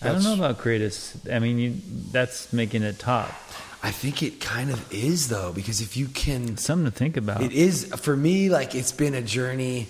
I 0.00 0.08
don't 0.08 0.24
know 0.24 0.34
about 0.34 0.58
greatest. 0.58 1.28
I 1.30 1.38
mean, 1.38 1.58
you, 1.58 1.74
that's 2.10 2.52
making 2.52 2.82
it 2.82 2.98
top. 2.98 3.28
I 3.84 3.90
think 3.90 4.22
it 4.22 4.40
kind 4.40 4.70
of 4.70 4.92
is 4.92 5.28
though, 5.28 5.52
because 5.52 5.80
if 5.80 5.96
you 5.96 6.06
can, 6.06 6.56
Something 6.56 6.90
to 6.90 6.96
think 6.96 7.16
about. 7.16 7.42
it 7.42 7.52
is 7.52 7.84
for 7.96 8.16
me. 8.16 8.48
Like 8.48 8.74
it's 8.74 8.92
been 8.92 9.14
a 9.14 9.22
journey 9.22 9.88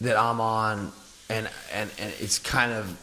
that 0.00 0.16
I'm 0.16 0.40
on, 0.40 0.92
and 1.28 1.48
and 1.72 1.90
and 1.98 2.12
it's 2.20 2.38
kind 2.38 2.72
of 2.72 2.96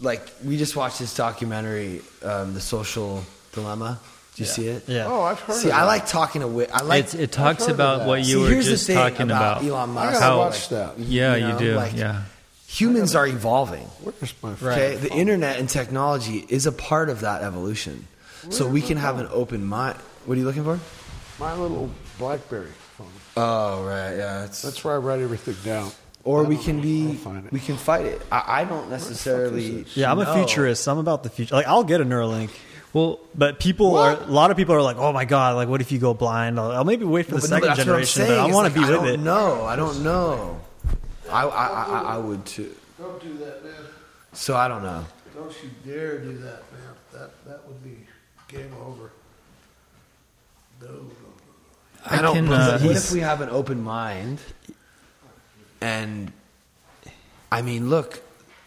like 0.00 0.22
we 0.44 0.56
just 0.56 0.76
watched 0.76 0.98
this 0.98 1.14
documentary, 1.14 2.02
um, 2.22 2.54
The 2.54 2.60
Social 2.60 3.24
Dilemma. 3.52 4.00
Do 4.36 4.42
you 4.42 4.46
see 4.48 4.68
it? 4.68 4.88
Yeah. 4.88 5.06
Oh, 5.08 5.22
I've 5.22 5.40
heard. 5.40 5.56
See, 5.56 5.68
of 5.68 5.74
I 5.74 5.80
that. 5.80 5.84
like 5.86 6.06
talking 6.06 6.40
to. 6.40 6.46
wi- 6.46 6.70
I 6.72 6.82
like 6.82 7.04
It's, 7.04 7.14
it 7.14 7.32
talks 7.32 7.66
about 7.68 8.00
that. 8.00 8.08
what 8.08 8.24
See, 8.24 8.30
you 8.30 8.40
were 8.40 8.48
here's 8.48 8.66
the 8.66 8.70
just 8.72 8.86
thing 8.86 8.96
talking 8.96 9.22
about. 9.22 9.62
Elon 9.62 9.90
Musk. 9.90 10.08
I 10.08 10.12
gotta 10.12 10.24
How- 10.24 10.38
watch 10.38 10.68
that. 10.70 10.98
Yeah, 10.98 11.34
you, 11.34 11.48
know, 11.48 11.58
do. 11.58 11.74
like- 11.74 11.94
yeah. 11.96 12.22
Humans 12.68 13.16
are 13.16 13.26
evolving. 13.26 13.84
Where's 14.02 14.32
my 14.42 14.52
Okay, 14.52 14.94
the 14.94 15.10
internet 15.12 15.58
and 15.58 15.68
technology 15.68 16.46
is 16.48 16.66
a 16.66 16.72
part 16.72 17.10
of 17.10 17.20
that 17.22 17.42
evolution. 17.42 18.06
So 18.50 18.66
we 18.68 18.80
can 18.80 18.96
have 18.96 19.18
an 19.18 19.26
open 19.32 19.64
mind. 19.64 19.98
What 20.24 20.36
are 20.36 20.40
you 20.40 20.46
looking 20.46 20.62
for? 20.64 20.78
my 21.40 21.54
little 21.56 21.90
BlackBerry 22.18 22.68
phone? 22.68 22.74
Oh 23.36 23.84
right, 23.84 24.16
yeah. 24.16 24.44
It's, 24.44 24.62
That's 24.62 24.82
where 24.84 24.94
I 24.94 24.98
write 24.98 25.20
everything 25.20 25.56
down. 25.64 25.90
or 26.24 26.44
we 26.44 26.56
can 26.56 26.76
know. 26.78 26.82
be 26.82 27.14
find 27.14 27.46
it. 27.46 27.52
we 27.52 27.60
can 27.60 27.76
fight 27.76 28.04
it. 28.06 28.20
I, 28.30 28.62
I 28.62 28.64
don't 28.64 28.90
necessarily. 28.90 29.84
Yeah, 29.94 30.10
I'm 30.10 30.18
a 30.18 30.24
know. 30.24 30.34
futurist. 30.34 30.86
I'm 30.88 30.98
about 30.98 31.22
the 31.22 31.30
future. 31.30 31.54
Like, 31.54 31.66
I'll 31.66 31.84
get 31.84 32.00
a 32.00 32.04
Neuralink. 32.04 32.50
Well, 32.92 33.20
But 33.36 33.60
people 33.60 33.92
What? 33.92 34.18
are 34.20 34.22
a 34.24 34.26
lot 34.26 34.50
of 34.50 34.56
people 34.56 34.74
are 34.74 34.82
like, 34.82 34.96
"Oh 34.96 35.12
my 35.12 35.24
god! 35.24 35.54
Like, 35.54 35.68
what 35.68 35.80
if 35.80 35.92
you 35.92 35.98
go 36.00 36.12
blind?" 36.12 36.58
I'll, 36.58 36.72
I'll 36.72 36.84
maybe 36.84 37.04
wait 37.04 37.26
for 37.26 37.36
the 37.36 37.40
But 37.40 37.50
no, 37.50 37.56
second 37.56 37.68
that's 37.68 37.78
what 37.78 37.80
I'm 37.80 37.86
generation, 37.86 38.22
but 38.22 38.26
saying, 38.26 38.40
I 38.40 38.46
is, 38.48 38.54
want 38.54 38.64
like, 38.64 38.74
to 38.74 38.80
be 38.80 38.84
I 38.86 38.90
with 38.90 38.96
don't 39.00 39.08
it. 39.08 39.20
know. 39.20 39.64
I 39.64 39.76
don't 39.76 40.02
know. 40.02 40.60
I 41.30 41.42
I, 41.46 41.66
I, 41.66 42.02
I 42.14 42.18
would 42.18 42.44
too. 42.44 42.74
Don't 42.98 43.22
do 43.22 43.32
that, 43.38 43.62
man. 43.64 43.74
So 44.32 44.56
I 44.56 44.66
don't 44.66 44.82
know. 44.82 45.04
Don't 45.36 45.54
you 45.62 45.70
dare 45.90 46.18
do 46.18 46.32
that, 46.38 46.64
man. 46.72 46.94
That 47.12 47.30
that 47.46 47.68
would 47.68 47.82
be 47.84 47.96
game 48.48 48.72
over. 48.84 49.12
No, 50.82 50.88
no. 52.10 52.16
I, 52.18 52.22
don't. 52.22 52.34
can, 52.34 52.52
uh, 52.52 52.78
what 52.80 52.96
if 52.96 53.12
we 53.12 53.20
have 53.20 53.40
an 53.40 53.48
open 53.50 53.82
mind? 53.82 54.40
And 55.80 56.32
I 57.50 57.62
mean, 57.62 57.88
look, 57.90 58.22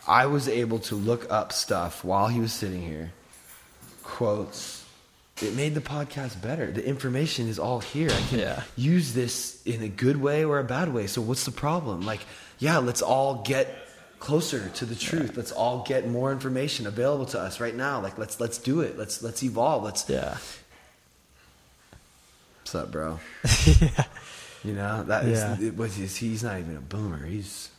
I 0.08 0.26
was 0.26 0.48
able 0.48 0.80
to 0.80 0.96
look 0.96 1.32
up 1.32 1.54
stuff 1.54 2.04
while 2.04 2.28
he 2.28 2.40
was 2.40 2.52
sitting 2.54 2.82
here. 2.82 3.12
Quotes. 4.04 4.82
It 5.42 5.56
made 5.56 5.74
the 5.74 5.82
podcast 5.82 6.42
better. 6.42 6.70
The 6.72 6.86
information 6.86 7.48
is 7.48 7.58
all 7.58 7.80
here. 7.80 8.10
I 8.12 8.22
can 8.30 8.40
Yeah. 8.40 8.64
use 8.76 9.14
this 9.14 9.62
in 9.66 9.82
a 9.82 9.88
good 9.88 10.22
way 10.22 10.46
or 10.46 10.60
a 10.60 10.64
bad 10.64 10.94
way. 10.94 11.08
So 11.08 11.22
what's 11.22 11.44
the 11.46 11.52
problem? 11.52 12.02
Like, 12.02 12.22
yeah, 12.60 12.78
let's 12.78 13.02
all 13.02 13.42
get 13.44 13.76
closer 14.20 14.70
to 14.70 14.86
the 14.86 14.96
truth. 14.96 15.36
Let's 15.36 15.52
all 15.52 15.84
get 15.88 16.08
more 16.08 16.32
information 16.32 16.86
available 16.88 17.26
to 17.28 17.40
us 17.40 17.60
right 17.60 17.76
now. 17.76 18.00
Like 18.00 18.18
let's 18.18 18.40
let's 18.40 18.58
do 18.58 18.82
it. 18.82 18.98
Let's 18.98 19.22
let's 19.24 19.42
evolve. 19.44 19.84
Let's 19.84 20.08
Yeah, 20.08 20.38
What's 22.74 22.86
up, 22.86 22.92
bro? 22.92 23.20
yeah. 23.80 24.06
You 24.66 24.74
know 24.74 25.04
that 25.04 25.26
is 25.26 25.40
Yeah. 25.40 25.68
it 25.68 25.76
was 25.76 25.94
he's, 25.94 26.16
he's 26.16 26.42
not 26.42 26.58
even 26.58 26.78
a 26.78 26.80
boomer. 26.80 27.24
He's 27.26 27.70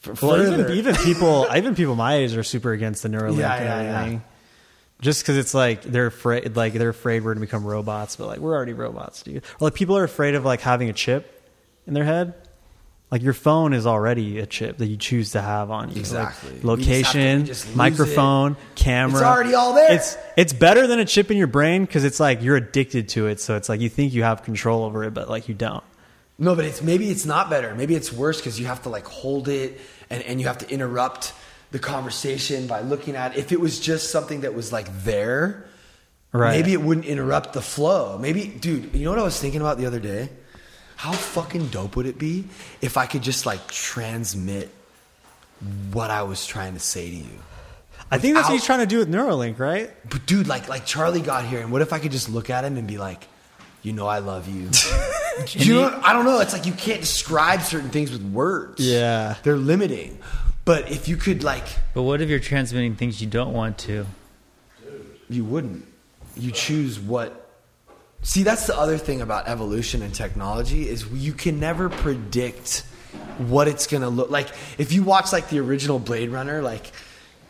for, 0.00 0.10
Well, 0.14 0.36
further- 0.38 0.64
even 0.72 0.76
even 0.76 0.94
people, 1.04 1.46
even 1.54 1.74
people 1.76 1.94
my 1.94 2.16
age 2.16 2.36
are 2.36 2.42
super 2.42 2.72
against 2.72 3.04
the 3.04 3.08
Neuralink 3.08 3.38
Yeah, 3.38 3.54
and 3.54 3.64
yeah. 3.64 3.98
everything. 4.00 4.22
Just 5.00 5.22
because 5.22 5.36
it's 5.36 5.54
like 5.54 5.82
they're 5.82 6.08
afraid, 6.08 6.56
like 6.56 6.72
they're 6.72 6.88
afraid 6.90 7.22
we're 7.24 7.32
gonna 7.34 7.46
become 7.46 7.64
robots, 7.64 8.16
but 8.16 8.26
like 8.26 8.40
we're 8.40 8.54
already 8.56 8.72
robots, 8.72 9.22
dude. 9.22 9.36
Or 9.60 9.68
like 9.68 9.74
people 9.74 9.96
are 9.96 10.02
afraid 10.04 10.34
of 10.34 10.44
like 10.44 10.60
having 10.62 10.88
a 10.90 10.92
chip 10.92 11.48
in 11.86 11.94
their 11.94 12.04
head. 12.04 12.34
Like 13.10 13.22
your 13.22 13.34
phone 13.34 13.72
is 13.72 13.86
already 13.86 14.40
a 14.40 14.46
chip 14.46 14.78
that 14.78 14.86
you 14.86 14.96
choose 14.96 15.30
to 15.32 15.40
have 15.40 15.70
on 15.70 15.90
you. 15.90 16.00
Exactly. 16.00 16.54
Like 16.54 16.64
location, 16.64 17.42
we 17.42 17.46
just 17.46 17.66
lose 17.68 17.76
microphone, 17.76 18.56
camera. 18.74 19.20
It's 19.20 19.22
already 19.22 19.54
all 19.54 19.74
there. 19.74 19.92
It's 19.92 20.16
it's 20.36 20.52
better 20.52 20.86
than 20.88 20.98
a 20.98 21.04
chip 21.04 21.30
in 21.30 21.36
your 21.36 21.46
brain 21.46 21.84
because 21.84 22.04
it's 22.04 22.18
like 22.18 22.42
you're 22.42 22.56
addicted 22.56 23.08
to 23.10 23.28
it. 23.28 23.40
So 23.40 23.54
it's 23.56 23.68
like 23.68 23.80
you 23.80 23.88
think 23.88 24.12
you 24.12 24.24
have 24.24 24.42
control 24.42 24.82
over 24.84 25.04
it, 25.04 25.14
but 25.14 25.30
like 25.30 25.48
you 25.48 25.54
don't. 25.54 25.84
no, 26.38 26.56
but 26.56 26.64
it's 26.64 26.82
maybe 26.82 27.08
it's 27.08 27.24
not 27.24 27.48
better. 27.48 27.74
Maybe 27.76 27.94
it's 27.94 28.12
worse 28.12 28.38
because 28.38 28.58
you 28.58 28.66
have 28.66 28.82
to 28.82 28.88
like 28.88 29.06
hold 29.06 29.46
it 29.48 29.80
and 30.10 30.22
and 30.24 30.40
you 30.40 30.48
have 30.48 30.58
to 30.58 30.68
interrupt 30.68 31.32
the 31.70 31.78
conversation 31.78 32.66
by 32.66 32.80
looking 32.80 33.14
at. 33.14 33.36
If 33.36 33.52
it 33.52 33.60
was 33.60 33.78
just 33.78 34.10
something 34.10 34.40
that 34.40 34.52
was 34.54 34.72
like 34.72 34.88
there, 35.04 35.64
Right. 36.32 36.56
maybe 36.58 36.72
it 36.72 36.82
wouldn't 36.82 37.06
interrupt 37.06 37.52
the 37.54 37.62
flow. 37.62 38.18
Maybe, 38.18 38.46
dude, 38.48 38.94
you 38.94 39.04
know 39.04 39.10
what 39.10 39.18
I 39.20 39.22
was 39.22 39.40
thinking 39.40 39.60
about 39.60 39.78
the 39.78 39.86
other 39.86 40.00
day? 40.00 40.28
How 40.96 41.12
fucking 41.12 41.68
dope 41.68 41.96
would 41.96 42.06
it 42.06 42.18
be 42.18 42.44
if 42.80 42.96
I 42.96 43.06
could 43.06 43.22
just 43.22 43.46
like 43.46 43.66
transmit 43.68 44.70
what 45.92 46.10
I 46.10 46.22
was 46.22 46.46
trying 46.46 46.74
to 46.74 46.80
say 46.80 47.08
to 47.10 47.16
you? 47.16 47.38
I 48.10 48.18
think 48.18 48.34
that's 48.34 48.48
what 48.48 48.54
he's 48.54 48.64
trying 48.64 48.80
to 48.80 48.86
do 48.86 48.98
with 48.98 49.08
Neuralink, 49.10 49.58
right? 49.58 49.90
But 50.08 50.26
dude, 50.26 50.46
like 50.46 50.68
like 50.68 50.86
Charlie 50.86 51.20
got 51.20 51.44
here, 51.44 51.60
and 51.60 51.72
what 51.72 51.82
if 51.82 51.92
I 51.92 51.98
could 51.98 52.12
just 52.12 52.28
look 52.28 52.50
at 52.50 52.64
him 52.64 52.76
and 52.76 52.86
be 52.86 52.98
like, 52.98 53.26
you 53.82 53.92
know, 53.92 54.06
I 54.06 54.18
love 54.18 54.48
you. 54.48 54.70
you 55.48 55.74
know, 55.74 56.00
I 56.02 56.12
don't 56.12 56.24
know. 56.24 56.40
It's 56.40 56.52
like 56.52 56.66
you 56.66 56.72
can't 56.72 57.00
describe 57.00 57.62
certain 57.62 57.90
things 57.90 58.10
with 58.10 58.22
words. 58.22 58.80
Yeah. 58.86 59.36
they're 59.42 59.56
limiting. 59.56 60.18
But 60.64 60.90
if 60.90 61.06
you 61.06 61.16
could, 61.16 61.44
like, 61.44 61.64
But 61.94 62.02
what 62.02 62.20
if 62.20 62.28
you're 62.28 62.40
transmitting 62.40 62.96
things 62.96 63.20
you 63.20 63.28
don't 63.28 63.52
want 63.52 63.78
to? 63.78 64.06
you 65.28 65.44
wouldn't. 65.44 65.86
You 66.36 66.50
choose 66.50 66.98
what. 66.98 67.45
See, 68.26 68.42
that's 68.42 68.66
the 68.66 68.76
other 68.76 68.98
thing 68.98 69.20
about 69.20 69.46
evolution 69.46 70.02
and 70.02 70.12
technology 70.12 70.88
is 70.88 71.06
you 71.12 71.32
can 71.32 71.60
never 71.60 71.88
predict 71.88 72.84
what 73.38 73.68
it's 73.68 73.86
going 73.86 74.02
to 74.02 74.08
look 74.08 74.30
like. 74.30 74.48
If 74.78 74.92
you 74.92 75.04
watch 75.04 75.32
like 75.32 75.48
the 75.48 75.60
original 75.60 76.00
Blade 76.00 76.30
Runner, 76.30 76.60
like 76.60 76.90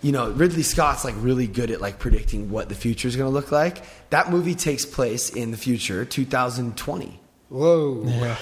you 0.03 0.13
know, 0.13 0.31
Ridley 0.31 0.63
Scott's 0.63 1.03
like 1.03 1.15
really 1.17 1.47
good 1.47 1.71
at 1.71 1.81
like 1.81 1.99
predicting 1.99 2.51
what 2.51 2.69
the 2.69 2.75
future 2.75 3.09
is 3.09 3.17
going 3.17 3.27
to 3.27 3.33
look 3.33 3.51
like. 3.51 3.85
That 4.11 4.31
movie 4.31 4.55
takes 4.55 4.85
place 4.85 5.31
in 5.31 5.51
the 5.51 5.57
future, 5.57 6.05
2020. 6.05 7.21
Whoa. 7.49 8.03
Yeah. 8.05 8.37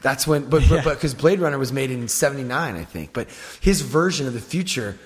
That's 0.00 0.26
when, 0.26 0.48
but 0.48 0.66
but 0.70 0.84
because 0.84 1.12
Blade 1.12 1.38
Runner 1.38 1.58
was 1.58 1.70
made 1.70 1.90
in 1.90 2.08
'79, 2.08 2.76
I 2.76 2.84
think. 2.84 3.12
But 3.12 3.28
his 3.60 3.82
version 3.82 4.26
of 4.26 4.32
the 4.32 4.40
future, 4.40 4.98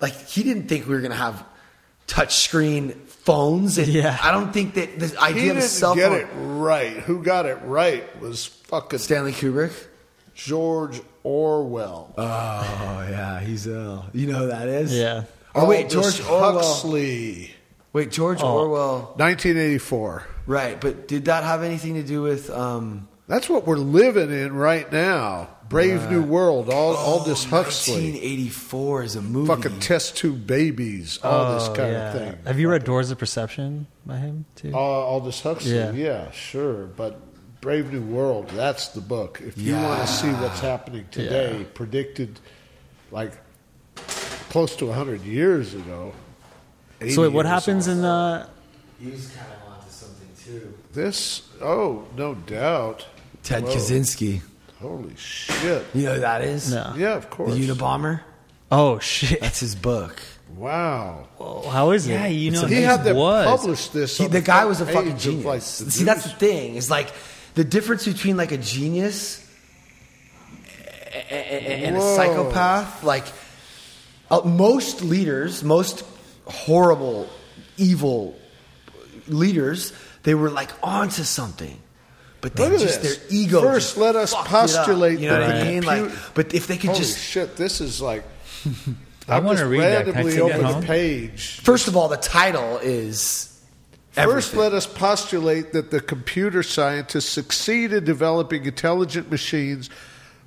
like 0.00 0.14
he 0.14 0.42
didn't 0.42 0.66
think 0.66 0.86
we 0.86 0.94
were 0.94 1.02
going 1.02 1.10
to 1.10 1.16
have 1.18 1.44
touch 2.06 2.36
screen 2.36 2.98
phones. 3.24 3.78
And 3.78 3.88
Yeah. 3.88 4.18
I 4.22 4.30
don't 4.32 4.52
think 4.52 4.74
that 4.74 4.98
the 4.98 5.08
He 5.08 5.16
idea 5.16 5.50
of 5.52 5.56
a 5.56 5.60
didn't 5.60 5.70
cell 5.70 5.94
get 5.94 6.10
phone. 6.10 6.20
it 6.20 6.26
right. 6.60 6.92
Who 6.98 7.22
got 7.22 7.46
it 7.46 7.58
right 7.64 8.04
was 8.20 8.46
fucking 8.46 8.98
Stanley 8.98 9.32
Kubrick. 9.32 9.72
George 10.34 11.00
Orwell. 11.24 12.14
Oh 12.16 12.22
yeah, 13.10 13.40
he's 13.40 13.66
ill. 13.66 14.06
You 14.12 14.26
know 14.32 14.38
who 14.40 14.46
that 14.48 14.68
is? 14.68 14.92
Yeah. 14.96 15.24
Oh 15.54 15.66
wait, 15.68 15.84
Aldous 15.94 16.18
George 16.18 16.28
Orwell. 16.28 16.52
Huxley. 16.58 17.50
Wait, 17.92 18.10
George 18.10 18.42
Orwell. 18.42 19.12
1984. 19.16 20.26
Right, 20.46 20.80
but 20.80 21.06
did 21.06 21.26
that 21.26 21.44
have 21.44 21.62
anything 21.62 21.94
to 21.94 22.02
do 22.02 22.22
with? 22.22 22.48
um 22.50 23.08
That's 23.28 23.48
what 23.48 23.66
we're 23.66 23.76
living 23.76 24.30
in 24.30 24.52
right 24.54 24.90
now. 24.92 25.48
Brave 25.68 26.10
New 26.10 26.22
World. 26.22 26.68
all—all 26.68 27.20
this 27.20 27.44
Huxley. 27.44 27.94
1984 27.94 29.02
is 29.04 29.16
a 29.16 29.22
movie. 29.22 29.46
Fucking 29.46 29.80
test 29.80 30.16
tube 30.18 30.46
babies. 30.46 31.18
All 31.22 31.54
this 31.54 31.68
Oh, 31.68 31.74
kind 31.74 31.92
yeah. 31.92 32.12
of 32.12 32.18
thing. 32.18 32.38
Have 32.44 32.58
you 32.60 32.68
read 32.68 32.84
Doors 32.84 33.10
of 33.10 33.18
Perception 33.18 33.86
by 34.04 34.18
him 34.18 34.44
too? 34.56 34.72
Uh, 34.74 34.78
Aldous 34.78 35.40
Huxley. 35.40 35.74
Yeah. 35.76 35.92
Yeah. 35.92 36.30
sure. 36.32 36.84
But 36.86 37.18
Brave 37.62 37.90
New 37.92 38.02
World. 38.02 38.48
That's 38.50 38.88
the 38.88 39.00
book. 39.00 39.40
If 39.42 39.56
you 39.56 39.74
want 39.76 40.00
to 40.02 40.06
see 40.12 40.28
what's 40.32 40.60
happening 40.60 41.06
today, 41.10 41.58
Yeah. 41.60 41.64
predicted 41.72 42.38
like 43.10 43.32
close 44.50 44.76
to 44.76 44.86
100 44.86 45.22
years 45.22 45.72
ago. 45.74 46.12
so 47.08 47.22
wait, 47.22 47.32
what 47.32 47.46
happens 47.46 47.86
in 47.88 48.02
the? 48.02 48.46
He's 49.00 49.28
kind 49.34 49.46
of 49.64 49.72
onto 49.72 49.90
something 49.90 50.28
too. 50.44 50.74
This, 50.92 51.48
oh, 51.62 52.04
no 52.16 52.34
doubt. 52.34 53.06
Ted 53.42 53.64
Whoa. 53.64 53.74
Kaczynski. 53.74 54.40
Holy 54.80 55.14
shit. 55.16 55.84
You 55.94 56.06
know 56.06 56.14
who 56.14 56.20
that 56.20 56.42
is? 56.42 56.72
No. 56.72 56.94
Yeah, 56.96 57.14
of 57.14 57.30
course. 57.30 57.54
The 57.54 57.66
course. 57.66 57.78
Unabomber. 57.78 58.20
Oh 58.70 58.98
shit! 58.98 59.40
That's 59.40 59.60
his 59.60 59.74
book. 59.74 60.20
Wow. 60.56 61.28
Whoa, 61.36 61.68
how 61.68 61.90
is 61.92 62.06
it? 62.06 62.12
Yeah, 62.12 62.26
you 62.26 62.50
know, 62.50 62.66
he 62.66 62.76
his 62.76 62.84
had 62.84 63.04
them 63.04 63.16
was. 63.16 63.46
publish 63.46 63.88
this. 63.88 64.16
He, 64.18 64.24
on 64.24 64.30
the 64.30 64.40
guy 64.40 64.64
was 64.64 64.80
a 64.80 64.86
fucking 64.86 65.18
genius. 65.18 65.44
like, 65.44 65.62
See, 65.62 66.04
that's 66.04 66.24
the 66.24 66.30
thing. 66.30 66.76
Is 66.76 66.90
like 66.90 67.12
the 67.54 67.64
difference 67.64 68.06
between 68.06 68.36
like 68.36 68.50
a 68.52 68.56
genius 68.58 69.46
a- 71.12 71.34
a- 71.34 71.86
and 71.86 71.96
a 71.96 72.00
psychopath. 72.00 73.04
Like 73.04 73.26
uh, 74.30 74.40
most 74.40 75.02
leaders, 75.02 75.62
most 75.62 76.04
horrible, 76.46 77.28
evil 77.76 78.36
leaders, 79.28 79.92
they 80.22 80.34
were 80.34 80.50
like 80.50 80.70
onto 80.82 81.22
something. 81.24 81.78
But 82.42 82.56
they 82.56 82.64
Look 82.64 82.74
at 82.74 82.80
just 82.80 83.02
this. 83.02 83.16
their 83.18 83.26
ego. 83.30 83.62
First, 83.62 83.94
just 83.94 83.98
let 83.98 84.16
us 84.16 84.34
fucked 84.34 84.48
it 84.48 84.52
up. 84.52 84.60
postulate 84.60 85.20
You 85.20 85.28
know 85.30 85.40
what 85.40 85.46
that 85.46 85.56
I 85.56 85.64
the 85.64 85.70
mean? 85.70 85.82
Like, 85.84 86.12
but 86.34 86.52
if 86.52 86.66
they 86.66 86.76
could 86.76 86.90
Holy 86.90 86.98
just 86.98 87.18
shit, 87.18 87.56
this 87.56 87.80
is 87.80 88.02
like. 88.02 88.24
I 89.28 89.36
I'm 89.36 89.44
wanna 89.44 89.66
read 89.66 89.80
that. 89.80 90.06
Can 90.06 90.14
I 90.14 90.22
randomly 90.22 90.32
take 90.32 90.52
that 90.52 90.64
over 90.64 90.80
the 90.80 90.86
page. 90.86 91.60
First 91.60 91.86
of 91.88 91.96
all, 91.96 92.08
the 92.08 92.16
title 92.16 92.78
is. 92.78 93.48
First, 94.10 94.54
let 94.54 94.74
us 94.74 94.86
postulate 94.86 95.72
that 95.72 95.90
the 95.90 96.00
computer 96.00 96.62
scientists 96.62 97.30
succeed 97.30 97.92
in 97.94 98.04
developing 98.04 98.66
intelligent 98.66 99.30
machines 99.30 99.88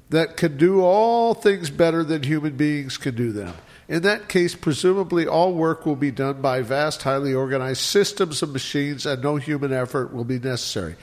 that 0.10 0.38
can 0.38 0.58
do 0.58 0.82
all 0.82 1.34
things 1.34 1.72
better 1.72 2.04
than 2.04 2.22
human 2.22 2.58
beings 2.58 2.98
can 2.98 3.16
do 3.16 3.32
them. 3.32 3.56
In 3.88 4.02
that 4.04 4.30
case, 4.30 4.54
presumably 4.54 5.26
all 5.26 5.54
work 5.54 5.86
will 5.86 5.96
be 5.96 6.12
done 6.12 6.42
by 6.42 6.62
vast, 6.62 7.04
highly 7.04 7.34
organized 7.34 7.82
systems 7.82 8.44
of 8.44 8.50
machines, 8.52 9.06
and 9.06 9.24
no 9.24 9.38
human 9.38 9.72
effort 9.74 10.14
will 10.14 10.24
be 10.26 10.38
necessary. 10.40 10.96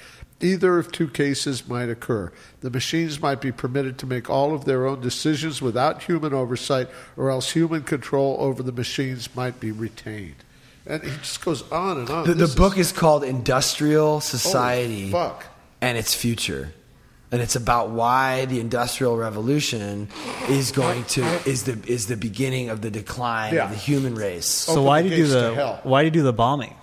Either 0.43 0.79
of 0.79 0.91
two 0.91 1.09
cases 1.09 1.69
might 1.69 1.89
occur. 1.89 2.33
The 2.61 2.71
machines 2.71 3.21
might 3.21 3.41
be 3.41 3.53
permitted 3.53 3.97
to 3.99 4.07
make 4.07 4.29
all 4.29 4.55
of 4.55 4.65
their 4.65 4.87
own 4.87 5.01
decisions 5.01 5.63
without 5.63 6.03
human 6.03 6.35
oversight, 6.35 6.89
or 7.17 7.31
else 7.31 7.53
human 7.53 7.83
control 7.83 8.37
over 8.41 8.63
the 8.63 8.73
machines 8.73 9.35
might 9.37 9.61
be 9.61 9.71
retained. 9.71 10.37
And 10.85 11.03
he 11.05 11.11
just 11.19 11.45
goes 11.45 11.63
on 11.71 11.99
and 11.99 12.11
on. 12.11 12.27
The, 12.27 12.35
the 12.35 12.55
book 12.57 12.77
is 12.77 12.91
called 12.91 13.23
Industrial 13.23 14.21
Society 14.21 15.11
fuck. 15.13 15.45
and 15.81 15.97
its 15.97 16.13
Future. 16.15 16.73
And 17.31 17.41
it's 17.41 17.57
about 17.57 17.91
why 17.91 18.45
the 18.47 18.61
Industrial 18.61 19.17
Revolution 19.17 20.09
is 20.49 20.71
going 20.73 21.05
to 21.05 21.23
is 21.49 21.63
the 21.63 21.79
is 21.87 22.07
the 22.09 22.17
beginning 22.17 22.69
of 22.69 22.83
the 22.83 22.91
decline 22.91 23.55
Yeah. 23.55 23.65
of 23.65 23.71
the 23.71 23.77
human 23.77 24.17
race. 24.17 24.45
So 24.45 24.73
Open 24.73 24.85
why 24.85 25.03
the 25.03 25.09
did 25.11 25.19
you 25.19 25.25
do 25.27 25.31
the? 25.31 25.55
hell. 25.55 25.81
Why 25.85 26.03
did 26.03 26.15
you 26.15 26.21
do 26.21 26.25
the 26.25 26.33
bombing? 26.35 26.75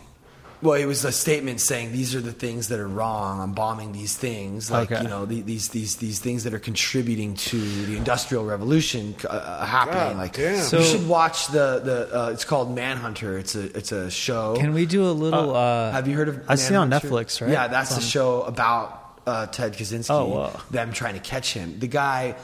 Well, 0.62 0.74
it 0.74 0.86
was 0.86 1.06
a 1.06 1.12
statement 1.14 1.62
saying 1.62 1.94
these 1.94 2.16
are 2.16 2.20
the 2.22 2.34
things 2.34 2.68
that 2.68 2.80
are 2.82 2.88
wrong. 2.88 3.40
I'm 3.40 3.54
bombing 3.54 3.94
these 3.94 4.18
things, 4.18 4.70
like 4.70 4.92
Okay. 4.92 5.02
you 5.04 5.08
know 5.08 5.26
the, 5.26 5.42
these 5.42 5.70
these 5.70 5.96
these 5.98 6.20
things 6.20 6.44
that 6.44 6.54
are 6.54 6.60
contributing 6.60 7.36
to 7.36 7.58
the 7.86 7.96
Industrial 7.96 8.44
Revolution 8.44 9.16
uh, 9.24 9.28
uh, 9.30 9.66
happening. 9.66 10.00
God 10.00 10.18
like 10.18 10.34
damn. 10.34 10.62
So- 10.62 10.80
you 10.80 10.84
should 10.86 11.08
watch 11.08 11.48
the 11.48 11.80
the 11.80 11.98
uh, 12.26 12.30
it's 12.32 12.44
called 12.44 12.76
Manhunter. 12.76 13.38
It's 13.38 13.56
a 13.56 13.76
it's 13.78 13.94
a 13.94 14.12
show. 14.12 14.56
Can 14.58 14.74
we 14.74 14.86
do 14.86 15.06
a 15.10 15.14
little? 15.16 15.56
Uh, 15.56 15.92
Have 15.94 16.10
you 16.10 16.16
heard 16.18 16.28
of? 16.28 16.44
I 16.50 16.56
see 16.56 16.74
it 16.74 16.78
on 16.78 16.90
Netflix, 16.90 17.40
right? 17.42 17.50
Yeah, 17.52 17.68
that's 17.70 17.92
It's 17.92 18.04
the 18.04 18.06
show 18.06 18.42
about 18.42 19.22
uh, 19.26 19.46
Ted 19.48 19.74
Kaczynski. 19.76 20.10
Oh, 20.10 20.26
wow. 20.26 20.62
Them 20.72 20.92
trying 20.92 21.14
to 21.14 21.22
catch 21.22 21.54
him. 21.54 21.80
The 21.80 21.88
guy 21.88 22.36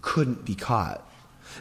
couldn't 0.00 0.44
be 0.44 0.54
caught. 0.54 1.00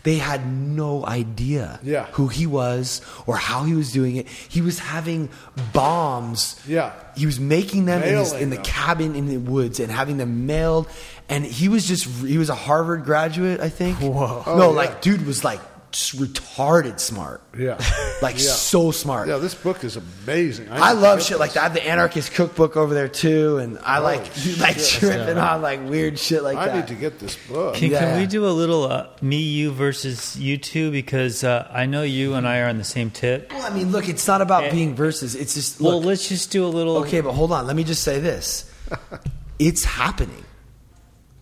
They 0.04 0.16
had 0.18 0.46
no 0.46 1.06
idea 1.06 1.80
Yeah. 1.82 2.08
who 2.12 2.28
he 2.28 2.46
was 2.46 3.02
or 3.26 3.38
how 3.38 3.64
he 3.64 3.74
was 3.74 3.92
doing 3.94 4.18
it. 4.18 4.28
He 4.28 4.62
was 4.62 4.78
having 4.80 5.30
bombs. 5.72 6.60
Yeah. 6.68 6.92
He 7.16 7.26
was 7.26 7.40
making 7.40 7.86
them 7.86 8.04
in, 8.04 8.18
his, 8.18 8.34
in 8.34 8.50
the 8.50 8.58
them. 8.58 8.66
cabin 8.66 9.16
in 9.16 9.28
the 9.28 9.38
woods 9.38 9.80
and 9.80 9.92
having 9.92 10.18
them 10.18 10.46
mailed. 10.46 10.88
And 11.30 11.46
he 11.46 11.70
was 11.70 11.88
just, 11.88 12.06
he 12.26 12.38
was 12.38 12.50
a 12.50 12.56
Harvard 12.56 13.06
graduate, 13.06 13.62
I 13.62 13.70
think. 13.70 13.98
Whoa. 14.00 14.44
Oh, 14.46 14.58
no, 14.58 14.70
yeah. 14.72 14.76
like, 14.76 15.02
dude 15.02 15.26
was 15.26 15.44
like 15.44 15.62
retarded 15.94 17.00
smart. 17.00 17.42
Yeah. 17.58 17.78
Like, 18.22 18.36
Yeah. 18.36 18.52
so 18.52 18.92
smart. 18.92 19.28
Yeah, 19.28 19.38
this 19.38 19.54
book 19.54 19.84
is 19.84 19.98
amazing. 19.98 20.70
I 20.72 20.94
need 20.94 21.00
love 21.02 21.22
shit 21.22 21.32
get 21.32 21.40
like 21.40 21.54
that. 21.54 21.60
I 21.60 21.64
have 21.64 21.74
the 21.74 21.86
anarchist 21.86 22.34
cookbook 22.34 22.78
over 22.78 22.94
there 22.94 23.10
too, 23.10 23.58
and 23.58 23.78
I 23.80 23.98
like 24.00 24.26
Holy 24.28 24.56
like 24.60 24.80
shit. 24.80 25.00
tripping 25.02 25.38
on 25.38 25.62
like 25.62 25.82
weird 25.90 26.18
shit 26.18 26.42
like 26.42 26.56
I 26.58 26.68
that. 26.68 26.74
I 26.76 26.78
need 26.80 26.88
to 26.88 26.96
get 26.96 27.20
this 27.20 27.36
book. 27.50 27.76
Can, 27.76 27.92
Yeah. 27.92 28.00
can 28.00 28.20
we 28.22 28.26
do 28.28 28.46
a 28.48 28.54
little 28.56 28.86
uh, 28.86 29.08
me, 29.22 29.38
you 29.42 29.72
versus 29.72 30.38
you 30.40 30.58
two? 30.58 30.90
Because 30.90 31.44
uh, 31.44 31.68
I 31.70 31.86
know 31.86 32.04
you 32.04 32.36
and 32.36 32.48
I 32.48 32.60
are 32.60 32.70
on 32.70 32.78
the 32.78 32.86
same 32.86 33.10
tip. 33.10 33.52
well, 33.52 33.70
I 33.70 33.76
mean, 33.76 33.92
look, 33.92 34.08
it's 34.08 34.26
not 34.26 34.42
about 34.42 34.64
Eh. 34.66 34.72
being 34.72 34.96
versus. 34.96 35.36
It's 35.36 35.54
just 35.56 35.82
Well, 35.82 36.02
let's 36.02 36.30
just 36.30 36.50
do 36.52 36.66
a 36.66 36.68
little. 36.72 36.98
okay, 37.00 37.20
but 37.20 37.34
hold 37.34 37.52
on. 37.52 37.68
Let 37.68 37.76
me 37.76 37.84
just 37.84 38.04
say 38.04 38.20
this: 38.22 38.72
it's 39.60 39.84
happening. 39.84 40.46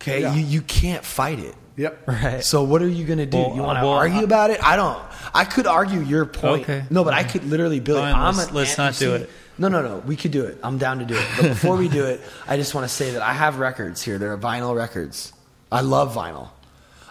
Okay, 0.00 0.22
Yeah. 0.22 0.34
you 0.34 0.44
you 0.44 0.62
can't 0.62 1.04
fight 1.04 1.38
it. 1.38 1.54
Yep. 1.76 2.02
Right. 2.06 2.44
So 2.44 2.62
what 2.64 2.82
are 2.82 2.88
you 2.88 3.04
going 3.06 3.18
to 3.18 3.26
do? 3.26 3.38
Well, 3.38 3.54
you 3.56 3.62
want 3.62 3.78
to 3.78 3.84
well, 3.84 3.94
argue 3.94 4.20
I- 4.20 4.24
about 4.24 4.50
it? 4.50 4.62
I 4.62 4.76
don't. 4.76 4.98
I 5.34 5.44
could 5.44 5.66
argue 5.66 6.00
your 6.00 6.26
point. 6.26 6.64
Okay. 6.64 6.84
No, 6.90 7.04
but 7.04 7.14
I 7.14 7.24
could 7.24 7.44
literally 7.44 7.80
build. 7.80 8.00
Fine, 8.00 8.14
I'm 8.14 8.36
let's- 8.36 8.48
an 8.50 8.54
let's 8.54 8.78
not 8.78 8.94
do 8.96 9.14
it. 9.14 9.30
No, 9.58 9.68
no, 9.68 9.82
no. 9.82 9.98
We 9.98 10.16
could 10.16 10.30
do 10.30 10.44
it. 10.44 10.58
I'm 10.62 10.78
down 10.78 10.98
to 11.00 11.04
do 11.04 11.14
it. 11.14 11.26
But 11.38 11.48
before 11.50 11.76
we 11.76 11.88
do 11.88 12.04
it, 12.06 12.20
I 12.48 12.56
just 12.56 12.74
want 12.74 12.88
to 12.88 12.94
say 12.94 13.12
that 13.12 13.22
I 13.22 13.32
have 13.34 13.58
records 13.58 14.02
here. 14.02 14.18
There 14.18 14.32
are 14.32 14.38
vinyl 14.38 14.74
records. 14.74 15.32
I 15.70 15.82
love 15.82 16.14
vinyl. 16.14 16.48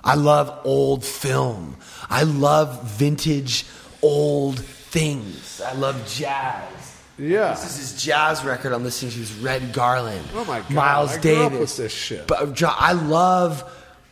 I 0.04 0.16
love 0.16 0.62
old 0.66 1.06
film. 1.06 1.78
I 2.10 2.24
love 2.24 2.84
vintage 2.84 3.66
old 4.02 4.60
things. 4.60 5.62
I 5.62 5.74
love 5.74 5.96
jazz. 6.08 6.98
Yeah. 7.20 7.52
This 7.54 7.66
is 7.80 7.92
his 7.92 8.04
jazz 8.04 8.44
record 8.44 8.74
I'm 8.74 8.84
listening 8.84 9.12
to. 9.12 9.22
Is 9.22 9.34
Red 9.36 9.74
Garland. 9.74 10.26
Oh 10.34 10.44
my 10.46 10.62
God, 10.62 10.72
Miles 10.72 11.12
I 11.18 11.22
grew 11.22 11.36
up 11.44 11.52
Davis. 11.52 11.78
with 11.78 11.86
this 11.86 11.92
shit. 11.94 12.28
But 12.28 12.62
uh, 12.62 12.74
I 12.76 12.94
love 12.94 13.64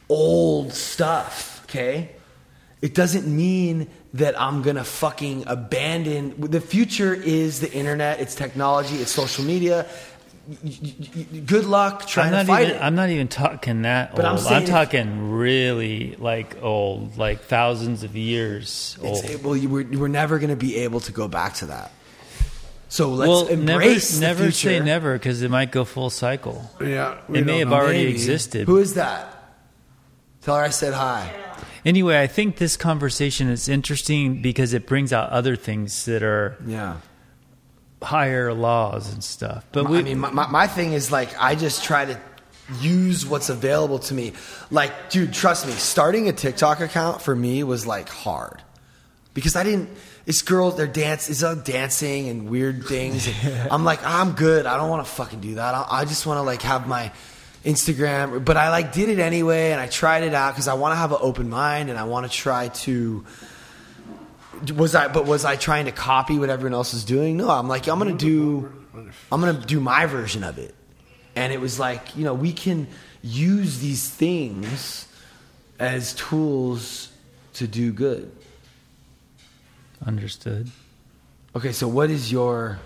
old 0.10 0.74
stuff. 0.74 1.64
Okay, 1.70 2.10
it 2.82 2.94
doesn't 2.96 3.28
mean 3.28 3.88
that 4.16 4.40
I'm 4.42 4.62
gonna 4.64 4.84
fucking 4.84 5.44
abandon. 5.48 6.34
The 6.40 6.62
future 6.62 7.14
is 7.14 7.60
the 7.60 7.72
internet. 7.72 8.20
It's 8.20 8.36
technology. 8.36 8.96
It's 8.98 9.12
social 9.12 9.46
media. 9.46 9.86
y- 10.48 10.58
y- 10.64 10.94
y- 11.16 11.40
good 11.46 11.66
luck 11.66 12.08
trying 12.08 12.28
I'm 12.28 12.32
not 12.34 12.42
to 12.42 12.48
fight 12.48 12.64
even. 12.70 12.76
it. 12.78 12.82
I'm 12.82 12.96
not 12.96 13.10
even 13.10 13.28
talking 13.28 13.84
that 13.84 14.16
But 14.16 14.26
I'm 14.26 14.32
old. 14.38 14.40
I'm, 14.42 14.46
saying 14.48 14.64
if- 14.64 14.70
talking 14.70 15.32
really 15.32 16.16
like 16.18 16.58
old, 16.64 17.18
like 17.20 17.42
thousands 17.44 18.02
of 18.04 18.16
years 18.16 18.98
old. 19.04 19.24
It's, 19.24 19.44
well, 19.44 19.56
you, 19.56 19.70
we're, 19.70 19.86
we're 19.86 20.08
never 20.08 20.40
going 20.40 20.50
to 20.50 20.56
be 20.56 20.78
able 20.78 21.02
to 21.02 21.12
go 21.12 21.28
back 21.28 21.54
to 21.56 21.68
that. 21.68 21.92
So 22.88 23.10
let's 23.10 23.30
well, 23.30 23.44
never, 23.58 23.74
embrace 23.84 24.16
the 24.16 24.22
never 24.22 24.50
say 24.52 24.70
future. 24.72 24.84
never 24.84 25.14
because 25.14 25.44
it 25.44 25.52
might 25.52 25.72
go 25.72 25.86
full 25.86 26.10
cycle. 26.10 26.68
Yeah, 26.82 27.20
It 27.32 27.46
may 27.46 27.60
have 27.60 27.70
know. 27.70 27.76
already 27.76 28.00
Maybe. 28.00 28.12
existed. 28.14 28.66
Who 28.66 28.78
is 28.78 28.96
that? 28.96 29.36
Tell 30.42 30.56
her 30.56 30.64
I 30.64 30.70
said 30.70 30.94
hi. 30.94 31.32
Anyway, 31.86 32.20
I 32.20 32.28
think 32.28 32.58
this 32.58 32.76
conversation 32.78 33.50
is 33.50 33.68
interesting 33.70 34.42
because 34.42 34.74
it 34.74 34.86
brings 34.86 35.14
out 35.14 35.30
other 35.30 35.56
things 35.56 36.06
that 36.06 36.24
are 36.24 36.58
Yeah. 36.66 36.98
higher 38.02 38.54
laws 38.54 39.12
and 39.14 39.24
stuff. 39.24 39.66
But 39.72 39.86
I 39.88 39.90
we, 39.90 40.04
mean, 40.04 40.20
my, 40.20 40.30
my, 40.32 40.48
my 40.48 40.68
thing 40.68 40.94
is 40.94 41.12
like 41.12 41.30
I 41.40 41.56
just 41.56 41.84
try 41.84 42.06
to 42.06 42.20
use 42.80 43.26
what's 43.26 43.50
available 43.50 44.00
to 44.00 44.14
me. 44.14 44.34
Like, 44.72 45.10
dude, 45.10 45.34
trust 45.34 45.66
me, 45.68 45.74
starting 45.74 46.30
a 46.30 46.34
TikTok 46.34 46.80
account 46.82 47.22
for 47.22 47.36
me 47.36 47.64
was 47.64 47.86
like 47.88 48.08
hard 48.10 48.62
because 49.34 49.56
I 49.56 49.64
didn't. 49.64 49.90
It's 50.26 50.44
girls, 50.44 50.78
they're 50.78 50.86
dance, 50.86 51.28
it's 51.30 51.42
all 51.42 51.56
dancing 51.56 52.30
and 52.30 52.50
weird 52.50 52.86
things. 52.86 53.28
And 53.44 53.68
I'm 53.72 53.84
like, 53.84 54.06
I'm 54.06 54.34
good. 54.34 54.68
I 54.68 54.78
don't 54.78 54.90
want 54.90 55.04
to 55.06 55.12
fucking 55.12 55.40
do 55.40 55.56
that. 55.56 55.74
I, 55.74 55.88
I 55.90 56.06
just 56.06 56.28
want 56.28 56.38
to 56.38 56.44
like 56.44 56.62
have 56.62 56.88
my 56.88 57.12
Instagram. 57.64 58.44
But 58.44 58.58
I 58.58 58.70
like 58.70 58.94
did 58.94 59.10
it 59.10 59.20
anyway, 59.20 59.72
and 59.72 59.82
I 59.82 59.88
tried 59.88 60.24
it 60.24 60.34
out 60.34 60.54
because 60.54 60.68
I 60.68 60.74
want 60.76 60.94
to 60.94 60.98
have 60.98 61.12
an 61.12 61.20
open 61.22 61.50
mind 61.50 61.90
and 61.90 61.98
I 62.00 62.04
want 62.04 62.30
to 62.30 62.32
try 62.32 62.70
to 62.70 63.26
was 64.76 64.96
I 64.96 65.08
but 65.08 65.26
was 65.26 65.46
I 65.46 65.56
trying 65.56 65.86
to 65.86 65.92
copy 65.92 66.38
what 66.38 66.50
everyone 66.50 66.74
else 66.74 66.94
is 66.94 67.06
doing? 67.06 67.38
No, 67.38 67.50
I'm 67.50 67.68
like 67.68 67.88
I'm 67.88 68.00
gonna 68.00 68.14
do 68.14 68.72
I'm 69.32 69.40
gonna 69.42 69.66
do 69.66 69.80
my 69.80 70.06
version 70.06 70.44
of 70.44 70.58
it. 70.58 70.76
And 71.36 71.54
it 71.54 71.62
was 71.62 71.80
like, 71.80 72.18
you 72.18 72.24
know, 72.24 72.34
we 72.34 72.52
can 72.52 72.88
use 73.22 73.80
these 73.80 74.10
things 74.10 75.08
as 75.80 76.14
tools 76.14 77.10
to 77.54 77.68
do 77.68 77.92
good. 77.92 78.32
understood. 80.06 80.70
Okay, 81.56 81.72
so 81.72 81.88
what 81.88 82.10
is 82.10 82.32
your 82.32 82.80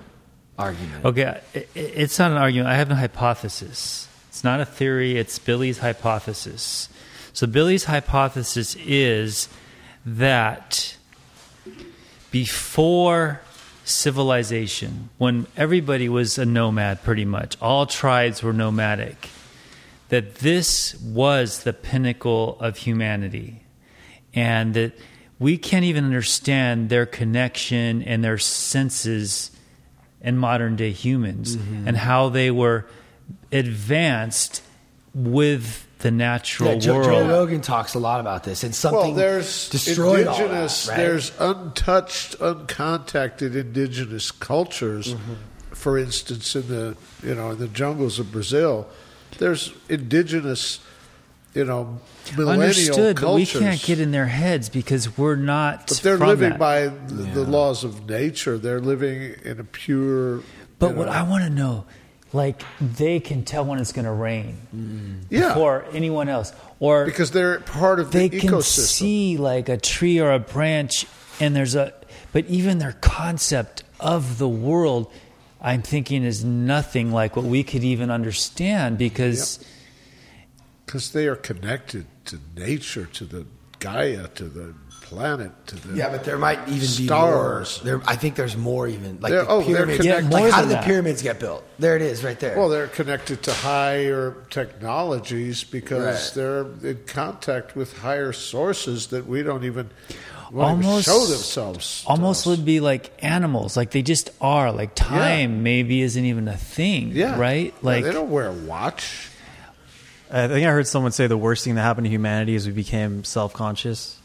argument? 0.58 1.06
Okay, 1.06 1.40
it's 1.76 2.20
not 2.20 2.32
an 2.32 2.38
argument. 2.38 2.70
I 2.70 2.76
have 2.76 2.90
a 2.92 2.96
hypothesis. 2.96 4.08
It's 4.44 4.46
not 4.46 4.60
a 4.60 4.66
theory, 4.66 5.16
it's 5.16 5.40
Billy's 5.40 5.78
hypothesis. 5.78 6.90
So, 7.32 7.48
Billy's 7.48 7.86
hypothesis 7.86 8.76
is 8.76 9.48
that 10.06 10.98
before 12.30 13.40
civilization, 13.86 15.12
when 15.18 15.48
everybody 15.56 16.10
was 16.10 16.38
a 16.38 16.46
nomad 16.46 17.04
pretty 17.04 17.24
much, 17.24 17.56
all 17.62 17.86
tribes 17.86 18.44
were 18.44 18.52
nomadic, 18.52 19.30
that 20.10 20.36
this 20.40 20.94
was 21.00 21.64
the 21.64 21.72
pinnacle 21.72 22.58
of 22.60 22.76
humanity. 22.80 23.64
And 24.34 24.74
that 24.74 24.92
we 25.40 25.58
can't 25.58 25.86
even 25.86 26.04
understand 26.04 26.90
their 26.90 27.06
connection 27.06 28.04
and 28.04 28.22
their 28.22 28.38
senses 28.38 29.52
in 30.20 30.38
modern 30.38 30.76
day 30.76 30.92
humans 30.92 31.56
mm-hmm. 31.56 31.88
and 31.88 31.96
how 31.96 32.28
they 32.28 32.52
were 32.52 32.86
advanced 33.54 34.62
with 35.14 35.88
the 36.00 36.12
natural 36.12 36.74
yeah, 36.74 36.80
Joe, 36.80 36.96
world. 36.96 37.06
Joe 37.06 37.28
Rogan 37.30 37.62
talks 37.62 37.94
a 37.94 38.00
lot 38.00 38.20
about 38.20 38.44
this, 38.44 38.64
and 38.64 38.76
something 38.76 39.00
Well, 39.00 39.14
there's 39.14 39.70
destroyed 39.70 40.28
all 40.28 40.36
that, 40.38 40.44
indigenous, 40.44 40.88
right? 40.90 40.98
there's 40.98 41.32
untouched, 41.40 42.38
uncontacted 42.40 43.56
indigenous 43.56 44.32
cultures. 44.32 45.14
Mm-hmm. 45.14 45.34
For 45.72 45.98
instance, 45.98 46.56
in 46.56 46.68
the 46.68 46.98
you 47.24 47.36
know 47.36 47.52
in 47.52 47.60
the 47.60 47.68
jungles 47.68 48.20
of 48.20 48.32
Brazil, 48.32 48.88
there's 49.38 49.74
indigenous, 49.90 50.80
you 51.54 51.66
know, 51.66 52.00
millennial 52.38 52.64
Understood, 52.70 53.22
but 53.22 53.36
we 53.36 53.46
can't 53.46 53.82
get 53.82 54.00
in 54.00 54.12
their 54.12 54.28
heads 54.28 54.70
because 54.70 55.18
we're 55.18 55.36
not. 55.36 55.88
But 55.88 55.98
they're 55.98 56.18
from 56.18 56.28
living 56.28 56.50
that. 56.52 56.60
by 56.60 56.88
the, 56.88 57.24
the 57.24 57.44
laws 57.44 57.84
of 57.84 58.10
nature. 58.10 58.58
They're 58.58 58.82
living 58.82 59.36
in 59.44 59.60
a 59.60 59.64
pure. 59.64 60.44
But 60.80 60.92
you 60.92 60.96
what 60.96 61.06
know- 61.08 61.14
I 61.14 61.24
want 61.24 61.44
to 61.46 61.50
know, 61.50 61.86
like 62.34 62.64
they 62.82 63.20
can 63.20 63.44
tell 63.44 63.64
when 63.64 63.80
it's 63.80 63.92
going 63.92 64.06
to 64.06 64.12
rain 64.12 64.58
mm. 64.76 65.24
yeah, 65.30 65.50
before 65.50 65.86
anyone 65.94 66.30
else, 66.30 66.52
or 66.80 67.06
because 67.06 67.32
they're 67.32 67.60
part 67.60 68.00
of 68.00 68.12
the 68.12 68.18
ecosystem. 68.18 68.22
they 68.22 68.30
the 68.30 68.40
can 68.40 68.50
ecosystem. 68.50 68.80
see 68.80 69.38
like 69.38 69.70
a 69.70 69.78
tree 69.78 70.20
or 70.20 70.32
a 70.32 70.40
branch, 70.40 71.06
and 71.40 71.56
there's 71.56 71.76
a. 71.76 71.94
But 72.32 72.46
even 72.46 72.80
their 72.80 72.94
concept 72.94 73.84
of 74.00 74.40
the 74.40 74.50
world, 74.50 75.12
I'm 75.62 75.84
thinking, 75.84 76.24
is 76.24 76.44
nothing 76.44 77.12
like 77.12 77.36
what 77.36 77.46
we 77.46 77.64
could 77.64 77.84
even 77.84 78.10
understand 78.10 78.98
because. 78.98 79.64
because 80.86 81.12
they 81.12 81.28
are 81.28 81.36
connected 81.36 82.08
to 82.26 82.40
nature, 82.56 83.06
to 83.06 83.26
the 83.26 83.46
Gaia, 83.80 84.28
to 84.30 84.46
the 84.46 84.74
planet, 85.14 85.52
to 85.68 85.76
the 85.76 85.96
Yeah, 85.98 86.10
but 86.10 86.24
there 86.24 86.38
might 86.38 86.60
even 86.68 86.80
be 86.80 86.86
Stars. 87.06 87.84
more. 87.84 88.00
There, 88.00 88.10
I 88.10 88.16
think 88.16 88.36
there's 88.36 88.58
more 88.58 88.88
even. 88.88 89.20
Like 89.22 89.32
They're- 89.32 89.44
the 89.44 89.50
oh, 89.50 89.62
they're 89.62 89.76
pyramids. 89.86 89.98
connected. 90.02 90.24
Yeah, 90.24 90.30
more 90.30 90.40
like 90.48 90.54
how 90.54 90.62
than 90.62 90.70
did 90.70 90.78
the 90.80 90.84
pyramids 90.84 91.22
get 91.22 91.40
built? 91.40 91.64
There 91.80 91.96
it 91.96 92.02
is, 92.02 92.24
right 92.24 92.40
there. 92.40 92.58
Well, 92.58 92.70
they're 92.70 92.88
connected 92.88 93.44
to 93.44 93.54
higher 93.54 94.36
technologies 94.50 95.64
because 95.64 96.02
Right. 96.04 96.32
they're 96.36 96.66
in 96.92 97.00
contact 97.08 97.76
with 97.76 97.98
higher 98.00 98.34
sources 98.34 99.08
that 99.08 99.28
we 99.28 99.44
don't 99.44 99.64
even 99.64 99.90
won't 100.52 100.86
almost 100.86 101.06
show 101.06 101.26
themselves. 101.26 102.04
almost 102.06 102.42
us. 102.42 102.46
would 102.46 102.64
be 102.66 102.80
like 102.80 103.12
animals 103.24 103.76
like 103.76 103.90
they 103.90 104.04
just 104.04 104.30
are 104.40 104.72
like 104.72 104.94
time 104.94 105.64
maybe 105.64 106.02
isn't 106.02 106.26
even 106.26 106.48
a 106.48 106.56
thing 106.56 107.10
yeah, 107.10 107.40
right 107.40 107.74
Yeah, 107.74 107.80
like 107.82 108.04
they 108.04 108.12
don't 108.12 108.30
wear 108.30 108.50
a 108.50 108.54
watch. 108.54 109.30
I 110.32 110.48
think 110.48 110.68
I 110.68 110.72
heard 110.72 110.88
someone 110.88 111.12
say 111.12 111.26
the 111.28 111.38
worst 111.38 111.64
thing 111.64 111.74
that 111.76 111.82
happened 111.82 112.06
to 112.06 112.12
humanity 112.12 112.54
is 112.56 112.66
we 112.68 112.72
became 112.74 113.24
self 113.24 113.54
conscious. 113.54 114.18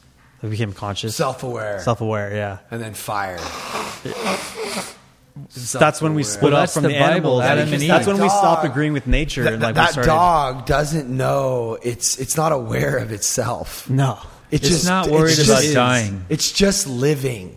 We 0.43 0.51
became 0.51 0.73
conscious. 0.73 1.17
self-aware, 1.17 1.81
Self 1.81 2.01
aware, 2.01 2.35
yeah. 2.35 2.59
and 2.71 2.81
then 2.81 2.95
fire. 2.95 3.39
That's 5.73 6.03
when 6.03 6.15
we 6.15 6.25
split 6.25 6.53
Well, 6.53 6.63
off 6.63 6.73
from 6.73 6.83
the 6.83 6.89
the, 6.91 6.95
Bible, 6.99 7.41
animals. 7.41 7.43
Adam 7.43 7.71
That's 7.71 7.83
and 7.83 7.91
That's 7.91 8.03
Eve. 8.03 8.07
when 8.09 8.17
we 8.23 8.29
Dog- 8.29 8.39
stopped 8.39 8.65
agreeing 8.65 8.93
with 8.93 9.07
nature 9.07 9.45
That, 9.45 9.53
and 9.55 9.63
like 9.63 9.75
we 9.75 9.81
that 9.81 9.91
started. 9.93 10.09
dog 10.09 10.67
doesn't 10.67 11.09
know. 11.09 11.79
It's 11.83 12.19
it's 12.19 12.37
not 12.37 12.53
aware 12.53 12.97
of 12.99 13.13
itself. 13.13 13.89
No. 13.89 14.19
It 14.51 14.61
It's 14.63 14.69
just 14.69 14.87
not 14.87 15.09
worried 15.09 15.39
it's 15.39 15.45
about 15.49 15.63
just- 15.63 15.75
dying. 15.75 16.25
It's 16.29 16.51
just 16.53 16.87
living. 16.89 17.57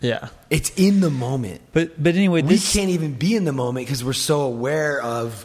Yeah. 0.00 0.28
It's 0.48 0.70
in 0.76 1.00
the 1.00 1.10
moment. 1.10 1.60
but 1.72 2.00
but 2.02 2.14
anyway 2.14 2.42
We 2.42 2.48
this 2.50 2.72
can't 2.72 2.90
even 2.90 3.14
be 3.14 3.34
in 3.34 3.44
the 3.44 3.52
moment 3.52 3.86
because 3.86 4.04
we're 4.04 4.12
so 4.12 4.42
aware 4.42 5.00
of. 5.02 5.44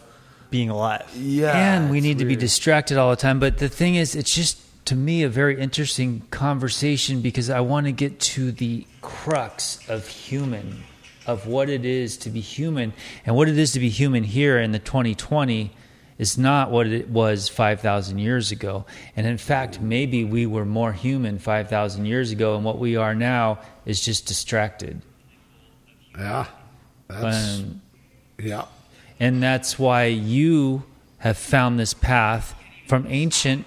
Being 0.51 0.69
alive. 0.69 1.09
Yeah, 1.17 1.77
and 1.77 1.89
we 1.89 1.97
it's 1.97 2.03
need 2.05 2.19
to 2.19 2.25
be 2.25 2.35
distracted 2.35 2.97
all 2.99 3.09
the 3.09 3.15
time 3.15 3.39
but 3.39 3.57
the 3.57 3.69
thing 3.69 3.95
is 3.95 4.13
it's 4.15 4.33
just 4.35 4.59
to 4.85 4.95
me 4.95 5.23
a 5.23 5.29
very 5.29 5.59
interesting 5.59 6.21
conversation 6.31 7.21
because 7.21 7.49
i 7.49 7.59
want 7.59 7.85
to 7.85 7.91
get 7.91 8.19
to 8.19 8.51
the 8.51 8.85
crux 9.01 9.79
of 9.89 10.07
human 10.07 10.83
of 11.25 11.47
what 11.47 11.69
it 11.69 11.85
is 11.85 12.17
to 12.17 12.29
be 12.29 12.41
human. 12.41 12.93
And 13.25 13.35
what 13.35 13.47
it 13.47 13.57
is 13.57 13.71
to 13.73 13.79
be 13.79 13.89
human 13.89 14.23
here 14.23 14.59
in 14.59 14.71
the 14.71 14.79
2020 14.79 15.71
is 16.17 16.37
not 16.37 16.69
what 16.69 16.87
it 16.87 17.09
was 17.09 17.49
5000 17.49 18.19
years 18.19 18.51
ago. 18.51 18.85
And 19.15 19.25
in 19.25 19.37
fact 19.37 19.81
maybe 19.81 20.23
we 20.23 20.45
were 20.45 20.65
more 20.65 20.93
human 20.93 21.39
5000 21.39 22.05
years 22.05 22.31
ago 22.31 22.55
and 22.55 22.63
what 22.63 22.77
we 22.77 22.95
are 22.95 23.15
now 23.15 23.59
is 23.85 24.03
just 24.03 24.25
distracted. 24.25 25.01
Yeah, 26.17 26.45
that's 27.07 27.59
Um, 27.59 27.81
yeah. 28.39 28.65
And 29.19 29.41
that's 29.41 29.79
why 29.79 30.05
you 30.05 30.83
have 31.19 31.37
found 31.37 31.79
this 31.79 31.93
path 31.93 32.55
from 32.87 33.05
ancient 33.07 33.65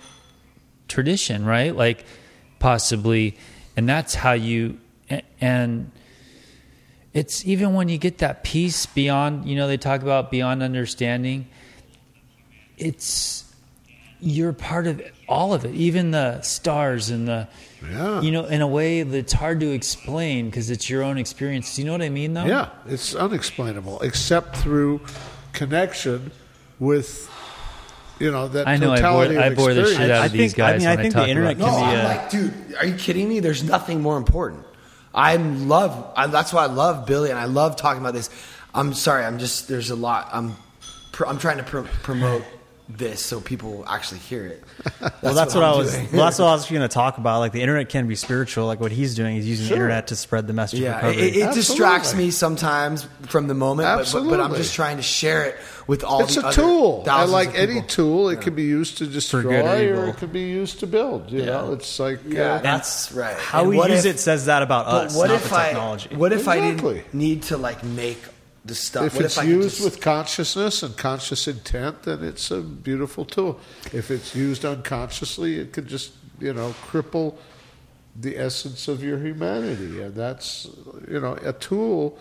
tradition, 0.88 1.44
right? 1.44 1.74
Like 1.74 2.04
possibly, 2.58 3.36
and 3.76 3.88
that's 3.88 4.14
how 4.14 4.32
you, 4.32 4.78
and 5.40 5.90
it's 7.12 7.46
even 7.46 7.74
when 7.74 7.88
you 7.88 7.98
get 7.98 8.18
that 8.18 8.44
peace 8.44 8.86
beyond, 8.86 9.48
you 9.48 9.56
know, 9.56 9.66
they 9.68 9.76
talk 9.76 10.02
about 10.02 10.30
beyond 10.30 10.62
understanding, 10.62 11.46
it's, 12.76 13.44
you're 14.20 14.52
part 14.52 14.86
of 14.86 15.02
all 15.28 15.52
of 15.54 15.64
it, 15.64 15.74
even 15.74 16.10
the 16.10 16.40
stars 16.40 17.10
and 17.10 17.28
the, 17.28 17.48
Yeah. 17.90 18.20
you 18.22 18.30
know, 18.32 18.44
in 18.46 18.60
a 18.62 18.66
way 18.66 19.02
that's 19.02 19.32
hard 19.32 19.60
to 19.60 19.70
explain 19.72 20.46
because 20.46 20.70
it's 20.70 20.88
your 20.88 21.02
own 21.02 21.18
experience. 21.18 21.76
Do 21.76 21.82
you 21.82 21.86
know 21.86 21.92
what 21.92 22.02
I 22.02 22.08
mean, 22.08 22.34
though? 22.34 22.44
Yeah, 22.46 22.70
it's 22.86 23.14
unexplainable 23.14 24.00
except 24.00 24.56
through 24.56 25.00
connection 25.52 26.30
with, 26.78 27.30
you 28.18 28.30
know, 28.30 28.48
that 28.48 28.66
I 28.68 28.76
know, 28.76 28.92
I 28.92 28.96
bore- 29.00 29.24
totality 29.24 29.38
I 29.38 29.46
of 29.46 29.56
bore 29.56 29.74
the 29.74 29.82
shit 29.82 29.88
experience. 29.90 30.12
out 30.12 30.22
I 30.22 30.26
of 30.26 30.32
these 30.32 30.52
think- 30.54 30.64
I 30.64 30.72
guys 30.72 30.80
mean, 30.80 30.88
I 30.88 30.90
when 30.92 30.98
I 30.98 31.02
think 31.02 31.14
the 31.14 31.20
talk 31.20 31.28
internet 31.28 31.56
about 31.56 31.66
No, 31.66 31.76
can 31.78 31.90
be 31.90 31.96
I'm 31.96 32.04
a- 32.04 32.08
like, 32.08 32.30
dude, 32.30 32.54
are 32.80 32.86
you 32.86 32.94
kidding 32.94 33.28
me? 33.28 33.40
There's 33.40 33.62
nothing 33.62 34.00
more 34.02 34.16
important. 34.16 34.64
I 35.14 35.36
love. 35.36 36.12
I, 36.16 36.26
that's 36.26 36.52
why 36.52 36.64
I 36.64 36.66
love 36.66 37.06
Billy, 37.06 37.30
and 37.30 37.38
I 37.38 37.44
love 37.46 37.76
talking 37.76 38.00
about 38.00 38.12
this. 38.14 38.28
I'm 38.74 38.92
sorry. 38.94 39.24
I'm 39.24 39.38
just. 39.38 39.66
There's 39.68 39.90
a 39.90 39.96
lot. 39.96 40.28
I'm. 40.32 40.56
Pr- 41.12 41.26
I'm 41.26 41.38
trying 41.38 41.56
to 41.56 41.62
pr- 41.62 41.80
promote 42.02 42.44
this 42.88 43.20
so 43.24 43.40
people 43.40 43.84
actually 43.88 44.20
hear 44.20 44.46
it. 44.46 44.62
well, 45.22 45.34
that's 45.34 45.54
what, 45.54 45.64
I'm 45.64 45.74
I 45.74 45.76
was. 45.76 45.92
Well, 46.12 46.24
that's 46.24 46.38
what 46.38 46.46
I 46.46 46.52
was 46.52 46.66
going 46.70 46.82
to 46.82 46.88
talk 46.88 47.18
about. 47.18 47.40
Like 47.40 47.52
the 47.52 47.60
internet 47.62 47.88
can 47.88 48.06
be 48.06 48.14
spiritual. 48.14 48.66
Like 48.66 48.78
what 48.80 48.92
he's 48.92 49.14
doing, 49.16 49.34
he's 49.36 49.48
using 49.48 49.66
Sure. 49.66 49.76
the 49.78 49.82
internet 49.82 50.06
to 50.08 50.16
spread 50.16 50.46
the 50.46 50.52
message 50.52 50.80
Yeah, 50.80 50.98
of 50.98 51.04
it, 51.16 51.20
recovery. 51.20 51.42
it 51.42 51.54
distracts 51.54 52.14
me 52.14 52.30
sometimes 52.30 53.08
from 53.28 53.48
the 53.48 53.54
moment, 53.54 53.88
but, 53.98 54.10
but, 54.12 54.28
but 54.30 54.40
I'm 54.40 54.54
just 54.54 54.74
trying 54.74 54.98
to 54.98 55.02
share 55.02 55.44
it 55.46 55.56
with 55.88 56.04
all 56.04 56.22
It's 56.22 56.36
the 56.36 56.42
a 56.42 56.46
other 56.46 56.54
tool. 56.62 57.04
And 57.08 57.32
like 57.32 57.54
any 57.58 57.82
tool, 57.82 58.28
it 58.28 58.40
can 58.40 58.54
be 58.54 58.62
used 58.64 58.98
to 58.98 59.06
destroy 59.06 59.42
good 59.42 59.64
or 59.92 60.04
or, 60.04 60.08
it 60.10 60.16
can 60.18 60.30
be 60.30 60.42
used 60.48 60.80
to 60.80 60.86
build. 60.86 61.30
You 61.30 61.40
Yeah. 61.40 61.44
know, 61.46 61.72
it's 61.72 61.98
like 61.98 62.20
Yeah, 62.26 62.54
uh, 62.54 62.58
that's 62.60 63.10
right. 63.12 63.36
How 63.36 63.60
And 63.60 63.70
we 63.70 63.76
what 63.78 63.90
use 63.90 64.04
if- 64.04 64.14
it 64.16 64.18
says 64.20 64.46
that 64.46 64.62
about 64.62 64.86
But 64.86 65.06
us, 65.06 65.16
what 65.16 65.28
not 65.28 65.36
if 65.36 65.48
the 65.50 65.56
I? 65.56 65.64
technology. 65.66 66.14
What 66.14 66.32
if 66.32 66.46
I 66.48 66.60
didn't 66.60 67.14
need 67.14 67.42
to 67.44 67.56
like 67.56 67.82
make 67.82 68.22
the 68.66 68.74
stuff? 68.74 69.06
if 69.06 69.16
what 69.16 69.24
it's 69.24 69.36
if 69.36 69.42
I 69.42 69.46
used 69.46 69.76
just- 69.76 69.84
with 69.84 70.00
consciousness 70.00 70.82
and 70.82 70.96
conscious 70.96 71.46
intent, 71.48 72.02
then 72.02 72.22
it's 72.24 72.50
a 72.50 72.60
beautiful 72.60 73.24
tool. 73.24 73.60
If 73.92 74.10
it's 74.10 74.34
used 74.34 74.64
unconsciously, 74.64 75.56
it 75.56 75.72
could 75.72 75.86
just 75.86 76.12
you 76.40 76.52
know 76.52 76.74
cripple 76.88 77.36
the 78.18 78.38
essence 78.38 78.88
of 78.88 79.02
your 79.02 79.18
humanity, 79.18 80.02
and 80.02 80.14
that's 80.14 80.68
you 81.08 81.20
know 81.20 81.34
a 81.42 81.52
tool 81.52 82.18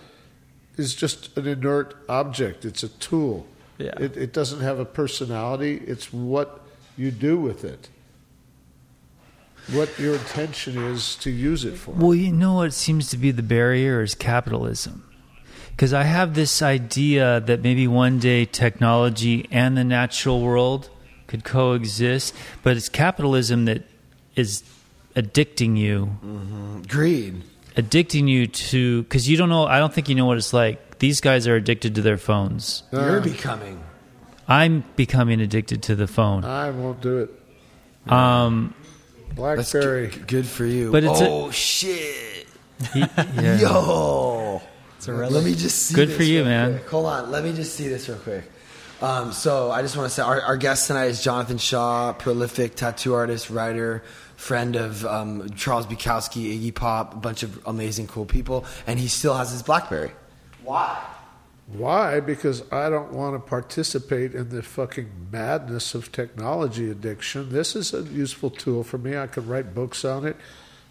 is 0.77 0.93
just 0.93 1.35
an 1.37 1.47
inert 1.47 1.95
object. 2.09 2.65
It's 2.65 2.83
a 2.83 2.89
tool. 2.89 3.47
Yeah. 3.77 3.93
It, 3.99 4.15
it 4.17 4.33
doesn't 4.33 4.61
have 4.61 4.79
a 4.79 4.85
personality. 4.85 5.81
It's 5.85 6.13
what 6.13 6.61
you 6.97 7.11
do 7.11 7.37
with 7.37 7.63
it. 7.63 7.89
What 9.71 9.97
your 9.97 10.13
intention 10.13 10.77
is 10.77 11.15
to 11.17 11.31
use 11.31 11.65
it 11.65 11.75
for. 11.75 11.91
Well, 11.91 12.13
you 12.13 12.31
know 12.31 12.53
what 12.53 12.73
seems 12.73 13.09
to 13.09 13.17
be 13.17 13.31
the 13.31 13.43
barrier 13.43 14.01
is 14.01 14.13
capitalism. 14.13 15.04
Because 15.75 15.93
I 15.93 16.03
have 16.03 16.35
this 16.35 16.61
idea 16.61 17.41
that 17.41 17.61
maybe 17.61 17.85
one 17.87 18.17
day 18.19 18.45
technology 18.45 19.45
and 19.51 19.75
the 19.75 19.83
natural 19.83 20.41
world 20.41 20.89
could 21.27 21.43
coexist, 21.43 22.33
but 22.63 22.77
it's 22.77 22.87
capitalism 22.87 23.65
that 23.65 23.83
is 24.37 24.63
addicting 25.17 25.77
you, 25.77 26.17
greed? 26.87 27.43
addicting 27.75 28.29
you 28.29 28.47
to, 28.47 29.03
because 29.03 29.27
you 29.27 29.35
don't 29.35 29.49
know, 29.49 29.65
I 29.65 29.79
don't 29.79 29.93
think 29.93 30.07
you 30.07 30.15
know 30.15 30.25
what 30.25 30.37
it's 30.37 30.53
like. 30.53 30.99
These 30.99 31.19
guys 31.19 31.45
are 31.45 31.55
addicted 31.55 31.95
to 31.95 32.01
their 32.01 32.17
phones. 32.17 32.83
You're 32.93 33.19
becoming. 33.19 33.83
I'm 34.47 34.85
becoming 34.95 35.41
addicted 35.41 35.83
to 35.83 35.95
the 35.95 36.07
phone. 36.07 36.45
I 36.45 36.69
won't 36.69 37.01
do 37.01 37.17
it. 37.17 38.11
Um, 38.11 38.73
That's 39.35 39.73
BlackBerry. 39.73 40.09
g- 40.11 40.19
good 40.27 40.45
for 40.45 40.63
you. 40.65 40.89
But 40.91 41.03
it's 41.03 41.19
a- 41.19 41.27
oh 41.27 41.51
shit, 41.51 42.47
yeah. 42.95 43.59
yo. 43.59 44.61
It's 44.97 45.07
a 45.07 45.13
relic. 45.13 45.33
Let 45.33 45.43
me 45.43 45.55
just 45.55 45.83
see. 45.83 45.95
Good 45.95 46.09
this 46.09 46.17
for 46.17 46.23
you, 46.23 46.39
real 46.39 46.45
man. 46.45 46.71
quick. 46.73 46.89
Hold 46.89 47.05
on. 47.05 47.31
Let 47.31 47.43
me 47.43 47.53
just 47.53 47.75
see 47.75 47.87
this 47.87 48.07
real 48.09 48.17
quick. 48.19 48.43
Um, 49.01 49.33
so 49.33 49.71
I 49.71 49.81
just 49.81 49.97
want 49.97 50.09
to 50.09 50.15
say 50.15 50.21
our, 50.21 50.41
our 50.41 50.57
guest 50.57 50.87
tonight 50.87 51.05
is 51.05 51.21
Jonathan 51.21 51.57
Shaw, 51.57 52.13
prolific 52.13 52.75
tattoo 52.75 53.13
artist, 53.13 53.49
writer, 53.49 54.03
friend 54.37 54.75
of 54.77 55.05
um, 55.05 55.49
Charles 55.51 55.85
Bukowski, 55.85 56.57
Iggy 56.57 56.73
Pop, 56.73 57.13
a 57.13 57.17
bunch 57.17 57.43
of 57.43 57.59
amazing, 57.67 58.07
cool 58.07 58.25
people, 58.25 58.65
and 58.87 58.97
he 58.97 59.07
still 59.09 59.33
has 59.33 59.51
his 59.51 59.63
BlackBerry. 59.63 60.11
Why? 60.63 60.97
Why? 61.67 62.19
Because 62.19 62.63
I 62.71 62.89
don't 62.89 63.11
want 63.11 63.35
to 63.35 63.39
participate 63.39 64.33
in 64.33 64.49
the 64.49 64.61
fucking 64.61 65.29
madness 65.31 65.93
of 65.93 66.11
technology 66.11 66.89
addiction. 66.89 67.49
This 67.51 67.75
is 67.75 67.93
a 67.93 68.03
useful 68.03 68.49
tool 68.49 68.83
for 68.83 68.97
me. 68.97 69.17
I 69.17 69.27
can 69.27 69.47
write 69.47 69.73
books 69.73 70.05
on 70.05 70.25
it. 70.25 70.37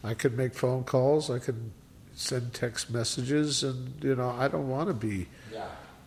I 0.02 0.14
can 0.14 0.36
make 0.36 0.54
phone 0.54 0.84
calls. 0.84 1.30
I 1.30 1.38
can 1.38 1.72
send 2.14 2.54
text 2.54 2.90
messages, 2.90 3.62
and 3.62 4.02
you 4.02 4.14
know, 4.14 4.30
I 4.30 4.48
don't 4.48 4.68
want 4.68 4.88
to 4.88 4.94
be. 4.94 5.28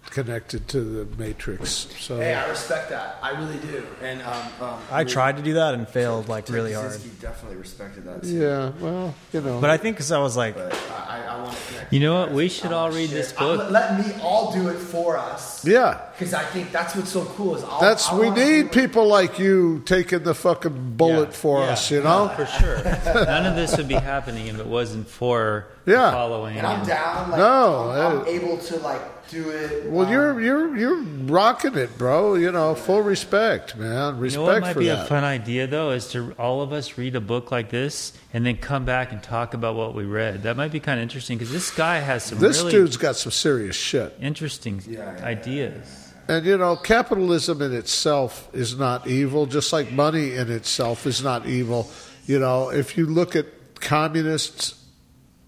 Connected 0.09 0.67
to 0.69 0.81
the 0.81 1.17
matrix. 1.17 1.88
So 1.99 2.17
Hey, 2.17 2.34
I 2.34 2.47
respect 2.49 2.89
that. 2.89 3.17
I 3.21 3.31
really 3.39 3.57
do. 3.59 3.84
And 4.01 4.21
um, 4.21 4.47
um, 4.61 4.79
I 4.91 5.03
tried 5.03 5.38
to 5.38 5.43
do 5.43 5.53
that 5.55 5.73
and 5.73 5.88
failed 5.88 6.27
like 6.27 6.49
really 6.49 6.73
hard. 6.73 6.91
Kaczynski 6.91 7.19
definitely 7.21 7.57
respected 7.57 8.05
that. 8.05 8.23
Too. 8.23 8.29
yeah, 8.39 8.71
well, 8.79 9.13
you 9.34 9.41
know, 9.41 9.59
But 9.61 9.69
I 9.69 9.77
think 9.77 9.95
because 9.97 10.11
I 10.11 10.19
was 10.19 10.35
like, 10.38 10.57
I, 10.57 11.23
I 11.29 11.41
want 11.41 11.55
to 11.57 11.63
connect. 11.73 11.93
You 11.93 11.99
know 11.99 12.19
what? 12.21 12.31
We 12.31 12.49
should 12.49 12.71
all 12.71 12.89
read 12.91 13.09
this 13.09 13.34
I'm- 13.38 13.57
book. 13.57 13.71
let 13.71 13.99
me 13.99 14.13
all 14.21 14.51
do 14.51 14.69
it 14.69 14.77
for 14.77 15.17
us. 15.17 15.65
yeah. 15.65 16.01
Because 16.17 16.34
I 16.34 16.43
think 16.45 16.71
that's 16.71 16.95
what's 16.95 17.11
so 17.11 17.25
cool 17.25 17.55
is 17.55 17.63
I'll, 17.63 17.79
That's 17.79 18.09
I 18.09 18.17
we 18.17 18.29
need 18.31 18.35
do 18.35 18.65
it. 18.67 18.71
people 18.71 19.05
like 19.07 19.38
you 19.38 19.84
taking 19.85 20.23
the 20.23 20.34
fucking 20.34 20.95
bullet 20.97 21.29
Yeah. 21.29 21.35
for 21.35 21.59
Yeah. 21.61 21.73
us. 21.73 21.91
You 21.91 22.01
know, 22.01 22.29
For 22.35 22.45
sure. 22.47 22.84
None 23.25 23.45
of 23.45 23.55
this 23.55 23.77
would 23.77 23.88
be 23.88 23.93
happening 23.93 24.47
if 24.47 24.57
it 24.59 24.65
wasn't 24.65 25.07
for 25.07 25.67
Yeah. 25.85 26.09
following. 26.11 26.57
And 26.57 26.65
I'm 26.65 26.84
down. 26.88 27.29
Like, 27.29 27.38
No, 27.39 27.91
I'm, 27.91 28.11
I'm 28.13 28.19
uh, 28.21 28.25
able 28.25 28.57
to 28.57 28.77
like 28.77 29.16
do 29.29 29.49
it. 29.49 29.89
Well, 29.89 30.05
um, 30.05 30.11
you're 30.11 30.41
you're 30.41 30.75
you're 30.77 31.01
rocking 31.25 31.75
it, 31.75 31.97
bro. 31.97 32.35
You 32.35 32.51
know, 32.51 32.75
full 32.75 33.01
respect, 33.01 33.75
man. 33.77 34.15
You 34.15 34.21
Respect 34.21 34.35
know 34.39 34.43
what 34.53 34.61
might 34.61 34.73
for 34.73 34.79
be 34.79 34.87
that. 34.87 35.05
a 35.05 35.07
fun 35.07 35.23
idea 35.23 35.67
though 35.67 35.91
is 35.91 36.07
to 36.09 36.33
all 36.39 36.61
of 36.61 36.71
us 36.73 36.97
read 36.97 37.15
a 37.15 37.21
book 37.21 37.51
like 37.51 37.69
this 37.69 38.13
and 38.33 38.45
then 38.45 38.57
come 38.57 38.85
back 38.85 39.11
and 39.11 39.21
talk 39.21 39.53
about 39.53 39.75
what 39.75 39.93
we 39.95 40.03
read. 40.05 40.43
That 40.43 40.57
might 40.57 40.71
be 40.71 40.79
kind 40.79 40.99
of 40.99 41.03
interesting 41.03 41.37
because 41.37 41.51
this 41.51 41.71
guy 41.71 41.99
has 41.99 42.23
some 42.23 42.39
this 42.39 42.59
really 42.59 42.71
dude's 42.71 42.97
got 42.97 43.15
some 43.15 43.31
serious 43.31 43.75
shit, 43.75 44.15
interesting 44.21 44.81
ideas. 45.21 46.13
and 46.27 46.45
you 46.45 46.57
know, 46.57 46.75
capitalism 46.75 47.61
in 47.61 47.73
itself 47.73 48.49
is 48.53 48.77
not 48.77 49.07
evil. 49.07 49.45
Just 49.45 49.71
like 49.73 49.91
money 49.91 50.35
in 50.35 50.51
itself 50.51 51.05
is 51.05 51.23
not 51.23 51.45
evil. 51.45 51.89
You 52.25 52.39
know, 52.39 52.69
if 52.69 52.97
you 52.97 53.05
look 53.05 53.35
at 53.35 53.45
communist 53.79 54.75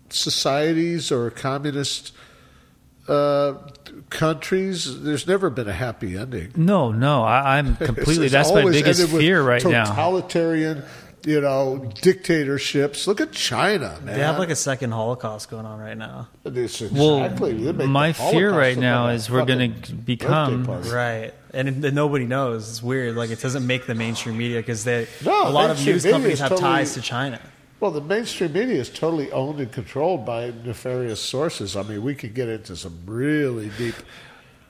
societies 0.09 1.11
or 1.11 1.29
communist 1.29 2.13
uh, 3.09 3.55
countries, 4.09 5.01
there's 5.03 5.27
never 5.27 5.49
been 5.49 5.67
a 5.67 5.73
happy 5.73 6.17
ending. 6.17 6.51
No, 6.55 6.91
no, 6.91 7.23
I, 7.23 7.57
I'm 7.57 7.75
completely. 7.91 8.25
It's 8.25 8.33
that's 8.33 8.51
my 8.51 8.63
biggest 8.63 8.99
ended 8.99 9.13
with 9.13 9.21
fear 9.21 9.41
right 9.41 9.63
now. 9.63 9.85
Totalitarian, 9.85 10.83
you 11.25 11.41
know, 11.41 11.91
dictatorships. 12.01 13.07
Look 13.07 13.21
at 13.21 13.31
China, 13.31 13.97
man. 14.03 14.15
they 14.17 14.23
have 14.23 14.39
like 14.39 14.49
a 14.49 14.55
second 14.55 14.91
Holocaust 14.91 15.49
going 15.49 15.65
on 15.65 15.79
right 15.79 15.97
now. 15.97 16.27
It's 16.45 16.81
Well, 16.81 17.23
exactly. 17.23 17.53
They 17.53 17.71
make 17.71 17.87
my 17.87 18.13
fear 18.13 18.51
right 18.51 18.77
now 18.77 19.03
like 19.03 19.11
a 19.13 19.15
is 19.15 19.29
we're 19.29 19.45
going 19.45 19.81
to 19.81 19.93
become. 19.93 20.65
Right. 20.65 21.33
And 21.53 21.83
it, 21.83 21.93
nobody 21.93 22.25
knows. 22.25 22.69
It's 22.69 22.83
weird. 22.83 23.15
Like 23.15 23.31
it 23.31 23.41
doesn't 23.41 23.65
make 23.65 23.85
the 23.87 23.95
mainstream 23.95 24.37
media 24.37 24.59
because 24.59 24.83
they 24.83 25.07
No, 25.25 25.47
a 25.47 25.49
lot 25.49 25.69
of 25.71 25.83
news 25.83 26.05
companies 26.05 26.39
have 26.39 26.49
totally- 26.49 26.69
ties 26.69 26.93
to 26.93 27.01
China. 27.01 27.39
Well, 27.79 27.91
the 27.91 28.01
mainstream 28.01 28.51
media 28.53 28.75
is 28.81 28.89
totally 28.89 29.31
owned 29.31 29.59
and 29.59 29.71
controlled 29.71 30.25
by 30.25 30.51
nefarious 30.65 31.21
sources. 31.21 31.75
I 31.77 31.83
mean, 31.83 32.03
we 32.03 32.13
could 32.15 32.33
get 32.33 32.49
into 32.49 32.75
some 32.75 32.99
really 33.05 33.69
deep, 33.77 33.95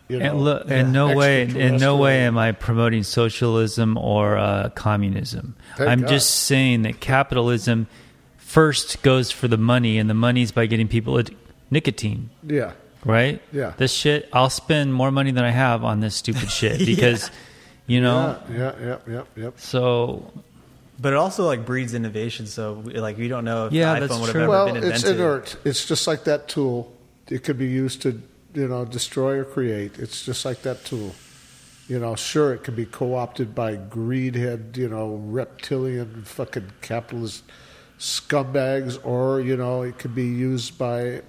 you 0.08 0.20
know, 0.20 0.26
And 0.26 0.42
look, 0.42 0.68
in 0.70 0.92
no 0.92 1.16
way, 1.16 1.42
in 1.44 1.78
no 1.78 1.98
way 1.98 2.20
am 2.26 2.38
I 2.38 2.52
promoting 2.52 3.02
socialism 3.04 3.98
or 3.98 4.38
uh, 4.38 4.70
communism. 4.76 5.56
Thank 5.78 5.90
I'm 5.90 6.02
God. 6.02 6.10
just 6.10 6.30
saying 6.46 6.84
that 6.84 7.00
capitalism 7.00 7.88
first 8.38 9.02
goes 9.02 9.32
for 9.32 9.48
the 9.48 9.58
money, 9.58 9.98
and 9.98 10.10
the 10.10 10.14
money's 10.16 10.52
by 10.52 10.66
getting 10.68 10.88
people 10.88 11.18
ad- 11.20 11.36
nicotine, 11.72 12.30
Yeah, 12.44 12.74
right? 13.06 13.42
Yeah. 13.52 13.74
This 13.78 13.92
shit, 13.94 14.28
I'll 14.34 14.50
spend 14.50 14.94
more 14.94 15.12
money 15.12 15.32
than 15.32 15.44
I 15.44 15.52
have 15.52 15.84
on 15.84 16.00
this 16.00 16.16
stupid 16.16 16.50
shit 16.52 16.80
because, 16.86 17.30
you 17.88 18.02
know. 18.02 18.40
yeah, 18.52 18.58
yeah, 18.58 18.74
yeah, 18.82 18.98
yeah, 19.08 19.24
yeah. 19.36 19.50
So 19.58 20.32
But 21.02 21.14
it 21.14 21.16
also 21.16 21.46
like 21.46 21.66
breeds 21.66 21.94
innovation. 21.94 22.46
So 22.46 22.84
like 22.86 23.18
we 23.18 23.28
don't 23.28 23.46
know 23.46 23.68
if 23.68 23.74
Yeah, 23.74 23.94
the 23.94 24.02
that's 24.02 24.14
iPhone 24.14 24.20
would 24.20 24.26
have 24.28 24.34
true. 24.34 24.42
ever 24.44 24.50
Well, 24.50 24.66
been 24.68 24.76
it's 24.78 24.86
invented. 25.04 25.16
inert. 25.16 25.56
It's 25.64 25.86
just 25.86 26.08
like 26.08 26.26
that 26.26 26.48
tool. 26.48 26.92
It 27.30 27.44
could 27.44 27.58
be 27.58 27.68
used 27.68 28.02
to, 28.02 28.22
you 28.54 28.68
know, 28.68 28.84
destroy 28.86 29.38
or 29.40 29.46
create. 29.46 29.98
It's 29.98 30.26
just 30.26 30.44
like 30.46 30.62
that 30.64 30.84
tool. 30.84 31.16
You 31.88 32.00
know, 32.00 32.16
sure, 32.16 32.54
it 32.54 32.64
can 32.64 32.76
be 32.76 32.86
co-opted 32.86 33.56
by 33.56 33.76
greedhead, 33.78 34.78
you 34.78 34.90
know, 34.90 35.16
reptilian 35.26 36.24
fucking 36.24 36.72
capitalist 36.82 37.44
scumbags, 37.98 39.00
or 39.06 39.40
you 39.42 39.56
know, 39.58 39.82
it 39.84 39.98
could 39.98 40.14
be 40.16 40.26
used 40.26 40.78
by 40.78 41.22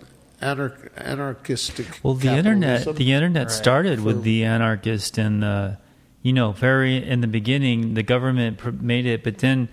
anar- 0.42 0.90
anarchistic. 0.96 1.86
Well, 2.02 2.14
the 2.14 2.28
internet, 2.28 2.96
the 2.96 3.12
internet 3.12 3.50
started 3.50 4.00
with 4.00 4.22
the 4.22 4.44
anarchist 4.44 5.16
and 5.18 5.42
the, 5.42 5.78
you 6.22 6.32
know, 6.32 6.52
very 6.52 6.96
in 7.06 7.20
the 7.20 7.26
beginning, 7.26 7.94
the 7.94 8.02
government 8.02 8.58
pr- 8.58 8.70
made 8.70 9.06
it, 9.06 9.22
but 9.24 9.38
then 9.38 9.68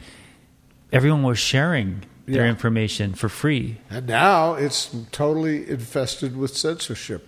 everyone 0.91 1.24
was 1.24 1.38
sharing 1.40 2.03
their 2.26 2.44
Yeah. 2.45 2.49
information 2.49 3.14
for 3.14 3.30
free. 3.30 3.78
and 3.90 4.06
now 4.07 4.53
it's 4.53 4.90
totally 5.11 5.69
infested 5.69 6.36
with 6.36 6.56
censorship. 6.57 7.28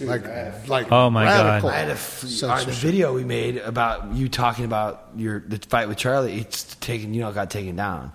Like, 0.00 0.68
like 0.68 0.92
Oh, 0.92 1.10
my 1.10 1.24
God. 1.24 1.64
I 1.64 1.76
had 1.78 1.88
a 1.88 1.92
f- 1.92 2.24
uh, 2.44 2.64
the 2.64 2.70
video 2.70 3.12
we 3.12 3.24
made 3.24 3.56
about 3.58 4.12
you 4.14 4.28
talking 4.28 4.64
about 4.64 5.08
your 5.16 5.40
the 5.40 5.58
fight 5.68 5.88
with 5.88 5.98
Charlie. 5.98 6.38
It's 6.38 6.74
taken, 6.76 7.12
you 7.12 7.20
know, 7.22 7.32
got 7.32 7.50
taken 7.50 7.74
down 7.76 8.12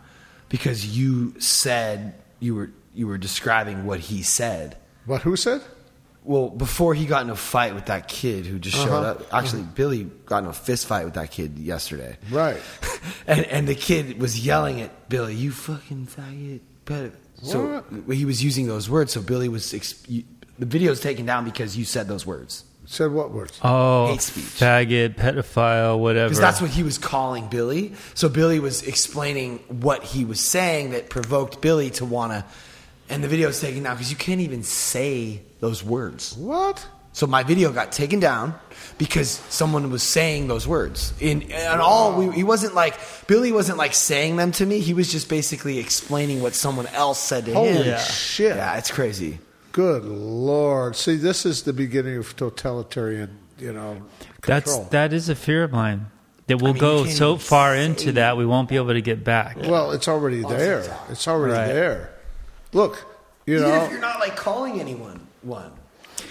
because 0.48 0.98
you 0.98 1.36
said 1.40 2.14
you 2.40 2.56
were 2.56 2.70
you 2.94 3.08
were 3.08 3.18
describing 3.18 3.86
what 3.86 4.00
he 4.00 4.24
said. 4.24 4.78
What? 5.06 5.22
Who 5.24 5.36
said? 5.36 5.62
Well, 6.26 6.49
before 6.49 6.93
he 6.95 7.06
got 7.06 7.23
in 7.23 7.30
a 7.30 7.35
fight 7.35 7.76
with 7.76 7.85
that 7.85 8.07
kid 8.07 8.45
who 8.45 8.57
just 8.60 8.76
showed 8.76 8.88
Uh-huh. 8.91 9.11
up. 9.22 9.34
Actually, 9.34 9.61
Billy 9.64 10.06
got 10.26 10.43
in 10.43 10.49
a 10.49 10.53
fist 10.53 10.88
fight 10.88 11.06
with 11.06 11.14
that 11.14 11.30
kid 11.31 11.57
yesterday. 11.60 12.18
Right. 12.31 12.57
and 13.27 13.45
and 13.45 13.68
the 13.68 13.76
kid 13.76 14.19
was 14.19 14.43
yelling 14.45 14.81
at 14.81 15.07
Billy, 15.10 15.35
"You 15.35 15.52
fucking 15.52 16.07
faggot!" 16.07 16.61
But 16.85 17.11
so 17.43 17.84
he 18.10 18.26
was 18.26 18.43
using 18.43 18.68
those 18.68 18.89
words. 18.89 19.14
So 19.14 19.22
Billy 19.22 19.49
was 19.49 19.73
ex- 19.73 20.03
you, 20.07 20.23
the 20.57 20.65
video's 20.65 20.99
taken 20.99 21.26
down 21.26 21.45
because 21.45 21.77
you 21.77 21.85
said 21.85 22.07
those 22.07 22.26
words. 22.26 22.64
Said 22.88 23.11
what 23.11 23.31
words? 23.31 23.60
Oh, 23.64 24.07
Hate 24.07 24.22
speech. 24.22 24.43
faggot, 24.45 25.15
pedophile, 25.15 25.97
whatever. 25.99 26.27
Because 26.30 26.39
that's 26.39 26.61
what 26.61 26.69
he 26.69 26.84
was 26.84 26.97
calling 26.99 27.47
Billy. 27.47 27.93
So 28.14 28.30
Billy 28.30 28.60
was 28.60 28.84
explaining 28.84 29.57
what 29.69 30.03
he 30.03 30.23
was 30.23 30.39
saying 30.39 30.91
that 30.91 31.10
provoked 31.10 31.61
Billy 31.61 31.89
to 31.91 32.06
want 32.06 32.31
to. 32.34 32.45
And 33.10 33.23
the 33.23 33.27
video 33.27 33.49
is 33.49 33.60
taken 33.61 33.84
down 33.84 33.95
because 33.95 34.10
you 34.10 34.18
can't 34.18 34.41
even 34.41 34.64
say 34.64 35.41
those 35.60 35.84
words. 35.84 36.36
What? 36.38 36.86
So 37.14 37.27
my 37.27 37.44
video 37.44 37.72
got 37.72 37.91
taken 37.94 38.19
down 38.19 38.56
because 38.98 39.30
someone 39.49 39.90
was 39.90 40.03
saying 40.03 40.48
those 40.49 40.68
words. 40.68 41.14
In 41.22 41.44
and 41.52 41.80
all, 41.80 42.18
we, 42.19 42.36
he 42.36 42.44
wasn't 42.44 42.76
like 42.76 42.95
Billy 43.27 43.52
wasn't 43.53 43.77
like 43.77 43.94
saying 43.94 44.36
them 44.36 44.52
to 44.53 44.65
me. 44.65 44.80
He 44.80 44.94
was 44.94 45.10
just 45.11 45.30
basically 45.30 45.80
explaining 45.80 46.41
what 46.41 46.56
someone 46.56 46.88
else 46.88 47.19
said 47.19 47.45
to 47.45 47.53
Holy 47.53 47.69
him. 47.72 47.86
Yeah. 47.86 47.98
shit! 47.99 48.56
Yeah, 48.57 48.76
it's 48.77 48.91
crazy. 48.91 49.40
Good 49.72 50.03
lord! 50.03 50.95
See, 50.98 51.15
this 51.15 51.45
is 51.45 51.64
the 51.64 51.72
beginning 51.73 52.18
of 52.18 52.36
totalitarian, 52.36 53.38
you 53.60 53.72
know, 53.72 54.02
That's 54.41 54.72
control. 54.72 54.90
that 54.91 55.14
is 55.14 55.30
a 55.30 55.36
fear 55.36 55.64
of 55.64 55.72
mine. 55.72 56.07
That 56.48 56.61
we'll 56.61 56.73
mean, 56.73 56.82
go 56.82 57.06
so 57.06 57.38
far 57.38 57.76
into 57.76 58.11
that 58.14 58.36
we 58.38 58.45
won't 58.45 58.68
be 58.69 58.76
able 58.76 58.94
to 58.94 59.02
get 59.02 59.23
back. 59.23 59.57
Well, 59.57 59.91
it's 59.91 60.07
already 60.07 60.41
there. 60.41 60.84
It's 61.10 61.27
already 61.27 61.53
Right. 61.53 61.68
there. 61.68 62.11
Look, 62.76 63.03
you 63.47 63.56
Even 63.57 63.68
know, 63.69 63.84
if 63.85 63.91
you're 63.91 63.99
not 64.02 64.19
like 64.19 64.35
calling 64.35 64.80
anyone 64.80 65.19
one. 65.41 65.72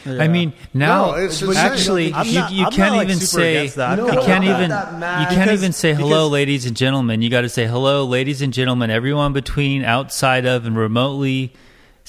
I 0.06 0.28
mean, 0.28 0.52
now 0.74 1.12
No, 1.12 1.14
it's 1.14 1.40
the 1.40 1.54
same. 1.54 1.56
actually 1.56 2.12
I'm 2.12 2.26
you, 2.26 2.34
not- 2.34 2.52
you 2.52 2.64
I'm 2.66 2.72
can't 2.72 2.92
not, 2.92 2.96
like, 2.98 3.08
even 3.08 3.18
super 3.20 3.40
say 3.42 3.56
against 3.56 3.76
that. 3.76 3.98
You 3.98 4.04
you 4.06 4.12
know 4.12 4.24
can't 4.24 4.44
not 4.44 4.56
even 4.58 4.70
that 4.70 4.98
mad. 4.98 5.20
you 5.20 5.26
can't 5.28 5.40
Because- 5.48 5.60
even 5.62 5.72
say 5.72 5.94
hello, 5.94 6.08
because- 6.28 6.30
ladies 6.32 6.66
and 6.66 6.76
gentlemen. 6.76 7.22
You 7.22 7.30
got 7.30 7.40
to 7.42 7.48
say 7.48 7.66
hello, 7.66 8.04
ladies 8.04 8.42
and 8.42 8.52
gentlemen. 8.52 8.90
Everyone 8.90 9.32
between, 9.32 9.84
outside 9.84 10.44
of, 10.46 10.66
and 10.66 10.76
remotely 10.76 11.52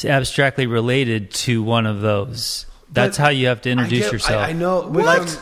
abstractly 0.03 0.67
related 0.67 1.31
to 1.31 1.63
one 1.63 1.85
of 1.85 2.01
those. 2.01 2.65
That's 2.91 3.17
But 3.17 3.23
how 3.23 3.29
you 3.29 3.47
have 3.47 3.61
to 3.61 3.69
I 3.69 3.71
introduce 3.73 4.03
get- 4.03 4.11
yourself. 4.13 4.43
I, 4.45 4.49
I 4.49 4.53
know. 4.53 4.81
What? 4.81 5.19
Wickham- 5.21 5.39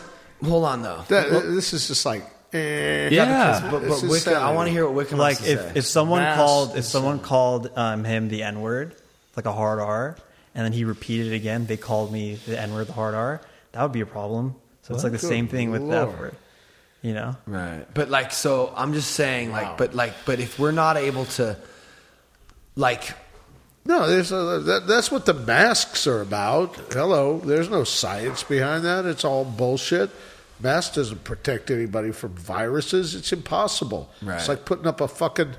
hold 0.48 0.64
on 0.64 0.82
though. 0.82 1.02
that, 1.08 1.30
this 1.30 1.72
is 1.72 1.88
just 1.88 2.06
like, 2.06 2.24
eh. 2.54 3.08
Yeah. 3.10 3.60
because- 3.60 3.70
but, 3.70 3.80
This 3.82 4.00
but 4.00 4.04
is 4.06 4.10
Wickham, 4.26 4.42
I 4.42 4.52
want 4.52 4.68
to 4.68 4.72
hear 4.72 4.84
what 4.86 4.94
Wickham 4.94 5.18
like 5.18 5.38
has 5.38 5.46
to 5.46 5.52
if, 5.52 5.60
say. 5.60 5.72
if 5.76 5.86
someone 5.86 6.22
Mass 6.22 6.36
called 6.36 6.76
if 6.76 6.84
someone 6.84 7.18
sad. 7.18 7.26
called 7.26 7.70
um, 7.76 8.04
him 8.04 8.28
the 8.28 8.42
N 8.42 8.60
word, 8.60 8.94
like 9.36 9.46
a 9.46 9.52
hard 9.52 9.80
R, 9.80 10.16
and 10.54 10.64
then 10.64 10.72
he 10.72 10.84
repeated 10.84 11.32
it 11.32 11.34
again, 11.36 11.66
they 11.66 11.76
called 11.76 12.12
me 12.12 12.36
the 12.46 12.58
N 12.60 12.72
word, 12.74 12.86
the 12.86 12.92
hard 12.92 13.14
R. 13.14 13.40
That 13.72 13.82
would 13.82 13.92
be 13.92 14.00
a 14.02 14.06
problem. 14.06 14.54
So 14.82 14.94
it's 14.94 15.02
like 15.02 15.12
the 15.12 15.18
Good 15.18 15.28
same 15.28 15.48
thing 15.48 15.70
with 15.70 15.86
the 15.88 15.96
F 15.96 16.18
word. 16.18 16.36
You 17.02 17.12
know, 17.12 17.36
Right. 17.46 17.84
But 17.92 18.08
like, 18.08 18.32
so 18.32 18.72
I'm 18.74 18.94
just 18.94 19.10
saying, 19.12 19.50
like, 19.52 19.76
but 19.76 19.94
like, 19.94 20.14
but 20.24 20.40
if 20.40 20.58
we're 20.58 20.70
not 20.72 20.96
able 20.96 21.26
to, 21.36 21.56
like, 22.76 23.12
No, 23.84 24.08
there's 24.08 24.32
a, 24.32 24.60
that, 24.64 24.86
that's 24.86 25.10
what 25.10 25.26
the 25.26 25.34
masks 25.34 26.06
are 26.06 26.22
about. 26.22 26.74
Hello, 26.92 27.40
there's 27.44 27.68
no 27.68 27.84
science 27.84 28.42
behind 28.42 28.84
that. 28.86 29.04
It's 29.04 29.24
all 29.24 29.44
bullshit. 29.44 30.08
Mask 30.64 30.94
doesn't 30.94 31.22
protect 31.24 31.70
anybody 31.70 32.10
from 32.10 32.34
viruses. 32.34 33.14
It's 33.14 33.32
impossible. 33.32 34.10
Right. 34.22 34.38
It's 34.38 34.48
like 34.48 34.64
putting 34.64 34.86
up 34.86 35.00
a 35.02 35.06
fucking. 35.06 35.52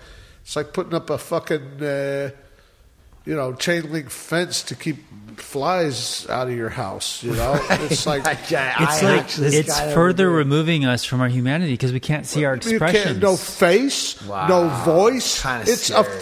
It's 0.43 0.55
like 0.55 0.73
putting 0.73 0.93
up 0.95 1.09
a 1.11 1.17
fucking. 1.17 1.81
Uh, 1.81 2.31
you 3.25 3.35
know, 3.35 3.53
chain 3.53 3.91
link 3.91 4.09
fence 4.11 4.61
to 4.63 4.75
keep 4.75 4.97
flies 5.37 6.27
out 6.29 6.47
of 6.47 6.53
your 6.55 6.69
house. 6.69 7.23
You 7.23 7.33
know, 7.33 7.59
it's 7.69 8.05
like 8.05 8.25
I, 8.27 8.31
it's 8.33 8.51
I 9.03 9.15
like 9.15 9.25
it's 9.37 9.79
further 9.93 10.29
removing 10.29 10.85
us 10.85 11.03
from 11.05 11.21
our 11.21 11.27
humanity 11.27 11.73
because 11.73 11.91
we 11.91 11.99
can't 11.99 12.25
see 12.25 12.45
our 12.45 12.53
you 12.53 12.57
expressions. 12.57 13.03
can't. 13.03 13.19
No 13.19 13.35
face, 13.35 14.21
Wow. 14.27 14.47
no 14.47 14.69
voice. 14.83 15.41
Kinda 15.41 15.71
it's 15.71 15.89
a 15.89 16.03
scary. 16.03 16.19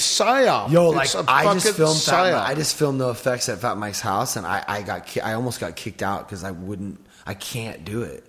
Fucking 0.00 0.46
psyop. 0.46 0.70
Yo, 0.72 0.92
It's 0.98 1.14
like 1.14 1.26
a 1.26 1.30
I 1.30 1.54
just 1.54 1.76
filmed 1.76 2.00
Fat. 2.00 2.34
I 2.34 2.54
just 2.54 2.76
filmed 2.76 3.00
NOFX 3.00 3.52
at 3.52 3.58
Fat 3.60 3.76
Mike's 3.76 4.00
house, 4.00 4.36
and 4.36 4.46
I, 4.46 4.64
I 4.66 4.82
got 4.82 5.06
ki- 5.06 5.20
I 5.20 5.34
almost 5.34 5.60
got 5.60 5.76
kicked 5.76 6.02
out 6.02 6.26
because 6.26 6.44
I 6.44 6.50
wouldn't 6.50 7.04
I 7.26 7.34
can't 7.34 7.84
do 7.84 8.02
it. 8.02 8.24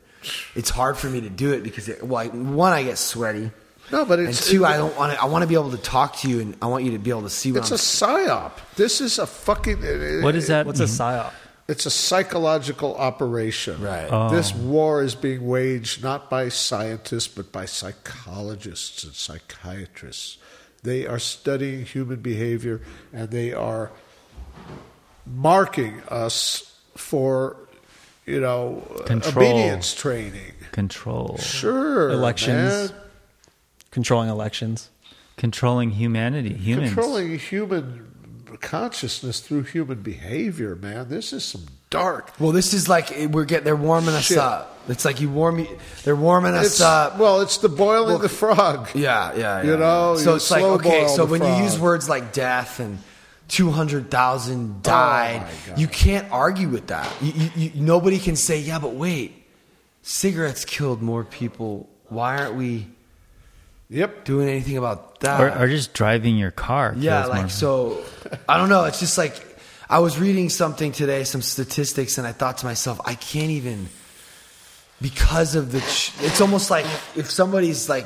It's 0.55 0.69
hard 0.69 0.97
for 0.97 1.07
me 1.09 1.21
to 1.21 1.29
do 1.29 1.51
it 1.53 1.63
because 1.63 1.87
it, 1.89 2.03
well, 2.03 2.23
I- 2.23 2.27
one 2.27 2.73
I 2.73 2.83
get 2.83 2.97
sweaty, 2.97 3.51
no, 3.91 4.05
but 4.05 4.19
and 4.19 4.29
it's 4.29 4.49
two 4.49 4.65
I 4.65 4.77
don't 4.77 4.95
want 4.97 5.13
to. 5.13 5.21
I 5.21 5.25
want 5.25 5.43
to 5.43 5.47
be 5.47 5.53
able 5.55 5.71
to 5.71 5.77
talk 5.77 6.17
to 6.17 6.29
you, 6.29 6.39
and 6.41 6.55
I 6.61 6.67
want 6.67 6.83
you 6.83 6.91
to 6.91 6.97
be 6.99 7.09
able 7.09 7.21
to 7.23 7.29
see 7.29 7.51
what 7.51 7.59
It's 7.69 7.71
I'm. 7.71 8.19
a 8.19 8.27
psyop. 8.27 8.51
This 8.75 8.99
is 9.01 9.19
a 9.19 9.25
fucking. 9.27 10.21
What 10.23 10.35
is 10.35 10.47
that? 10.47 10.65
what's 10.65 10.79
a 10.79 10.83
mean? 10.83 10.89
psyop? 10.91 11.31
It's 11.69 11.85
a 11.85 11.89
psychological 11.91 12.95
operation. 12.95 13.81
Right. 13.81 14.07
Oh. 14.09 14.29
This 14.29 14.53
war 14.55 15.03
is 15.03 15.15
being 15.15 15.45
waged 15.45 16.01
not 16.01 16.29
by 16.29 16.47
scientists, 16.49 17.27
but 17.27 17.51
by 17.51 17.65
psychologists 17.65 19.03
and 19.03 19.13
psychiatrists. 19.13 20.37
They 20.87 21.05
are 21.05 21.19
studying 21.19 21.83
human 21.85 22.21
behavior 22.21 22.79
and 23.11 23.29
they 23.29 23.51
are 23.51 23.91
marking 25.25 26.01
us 26.07 26.79
for, 26.95 27.57
you 28.25 28.39
know, 28.39 28.87
Control. 29.05 29.35
obedience 29.45 29.93
training. 29.93 30.53
Control, 30.71 31.37
Sure. 31.39 32.09
Elections. 32.09 32.91
man. 32.91 32.99
Controlling 33.91 34.29
elections. 34.29 34.89
controlling 35.35 35.91
humanity, 35.91 36.53
humans. 36.53 36.93
Controlling 36.93 37.37
human 37.37 38.07
consciousness 38.61 39.41
through 39.41 39.63
human 39.63 40.01
behavior, 40.01 40.75
man. 40.75 41.09
This 41.09 41.33
is 41.33 41.43
some 41.43 41.65
dark. 41.89 42.31
well, 42.39 42.51
this 42.51 42.73
is 42.73 42.87
like 42.89 43.11
we're 43.31 43.45
get 43.45 43.63
they're 43.63 43.75
warming 43.75 44.13
us 44.15 44.25
Shit. 44.25 44.37
up. 44.37 44.73
It's 44.89 45.03
like 45.03 45.19
you 45.19 45.29
warm 45.29 45.57
me. 45.57 45.69
They're 46.05 46.15
warming 46.15 46.53
us 46.53 46.65
It's, 46.67 46.81
up. 46.81 47.17
well, 47.17 47.41
it's 47.41 47.57
the 47.57 47.67
boiling 47.69 48.21
the 48.21 48.29
frog. 48.29 48.87
Yeah, 48.95 49.35
yeah, 49.35 49.61
You 49.63 49.75
know. 49.77 50.15
So 50.15 50.31
you 50.31 50.35
it's 50.37 50.49
like 50.49 50.61
slow 50.61 50.73
okay. 50.75 51.01
boil 51.01 51.09
So 51.09 51.25
the 51.25 51.31
when 51.31 51.43
you 51.43 51.63
use 51.63 51.77
words 51.77 52.07
like 52.07 52.31
death 52.31 52.79
and 52.79 52.99
two 53.49 53.69
hundred 53.71 54.09
thousand 54.09 54.75
oh 54.77 54.79
died, 54.83 55.41
Oh, 55.41 55.45
my 55.45 55.51
God. 55.71 55.79
you 55.79 55.87
can't 55.87 56.31
argue 56.31 56.69
with 56.69 56.87
that. 56.87 57.09
You, 57.21 57.31
you, 57.33 57.49
you, 57.55 57.71
nobody 57.75 58.17
can 58.17 58.35
say, 58.37 58.59
yeah, 58.59 58.79
but 58.79 58.93
wait, 58.93 59.43
cigarettes 60.03 60.63
killed 60.65 61.01
more 61.01 61.23
people. 61.25 61.89
Why 62.09 62.37
aren't 62.37 62.55
we 62.55 62.87
Yep. 63.89 64.25
doing 64.25 64.49
anything 64.49 64.77
about 64.77 65.19
that? 65.21 65.39
or, 65.41 65.63
or 65.63 65.67
just 65.67 65.93
driving 65.93 66.37
your 66.37 66.51
car. 66.51 66.93
yeah, 66.97 67.21
kills 67.21 67.29
like 67.29 67.41
more- 67.43 67.49
so. 67.49 68.03
I 68.47 68.57
don't 68.57 68.69
know. 68.69 68.83
It's 68.85 68.99
just 68.99 69.17
like 69.17 69.33
I 69.89 69.99
was 69.99 70.19
reading 70.19 70.49
something 70.49 70.91
today, 70.91 71.23
some 71.23 71.41
statistics, 71.41 72.17
and 72.17 72.27
I 72.27 72.33
thought 72.33 72.57
to 72.59 72.65
myself, 72.65 72.99
I 73.05 73.15
can't 73.15 73.51
even 73.51 73.87
because 75.01 75.55
of 75.55 75.71
the. 75.71 75.79
Ch- 75.81 76.13
it's 76.21 76.41
almost 76.41 76.69
like 76.69 76.85
if 77.15 77.31
somebody's 77.31 77.87
like 77.87 78.05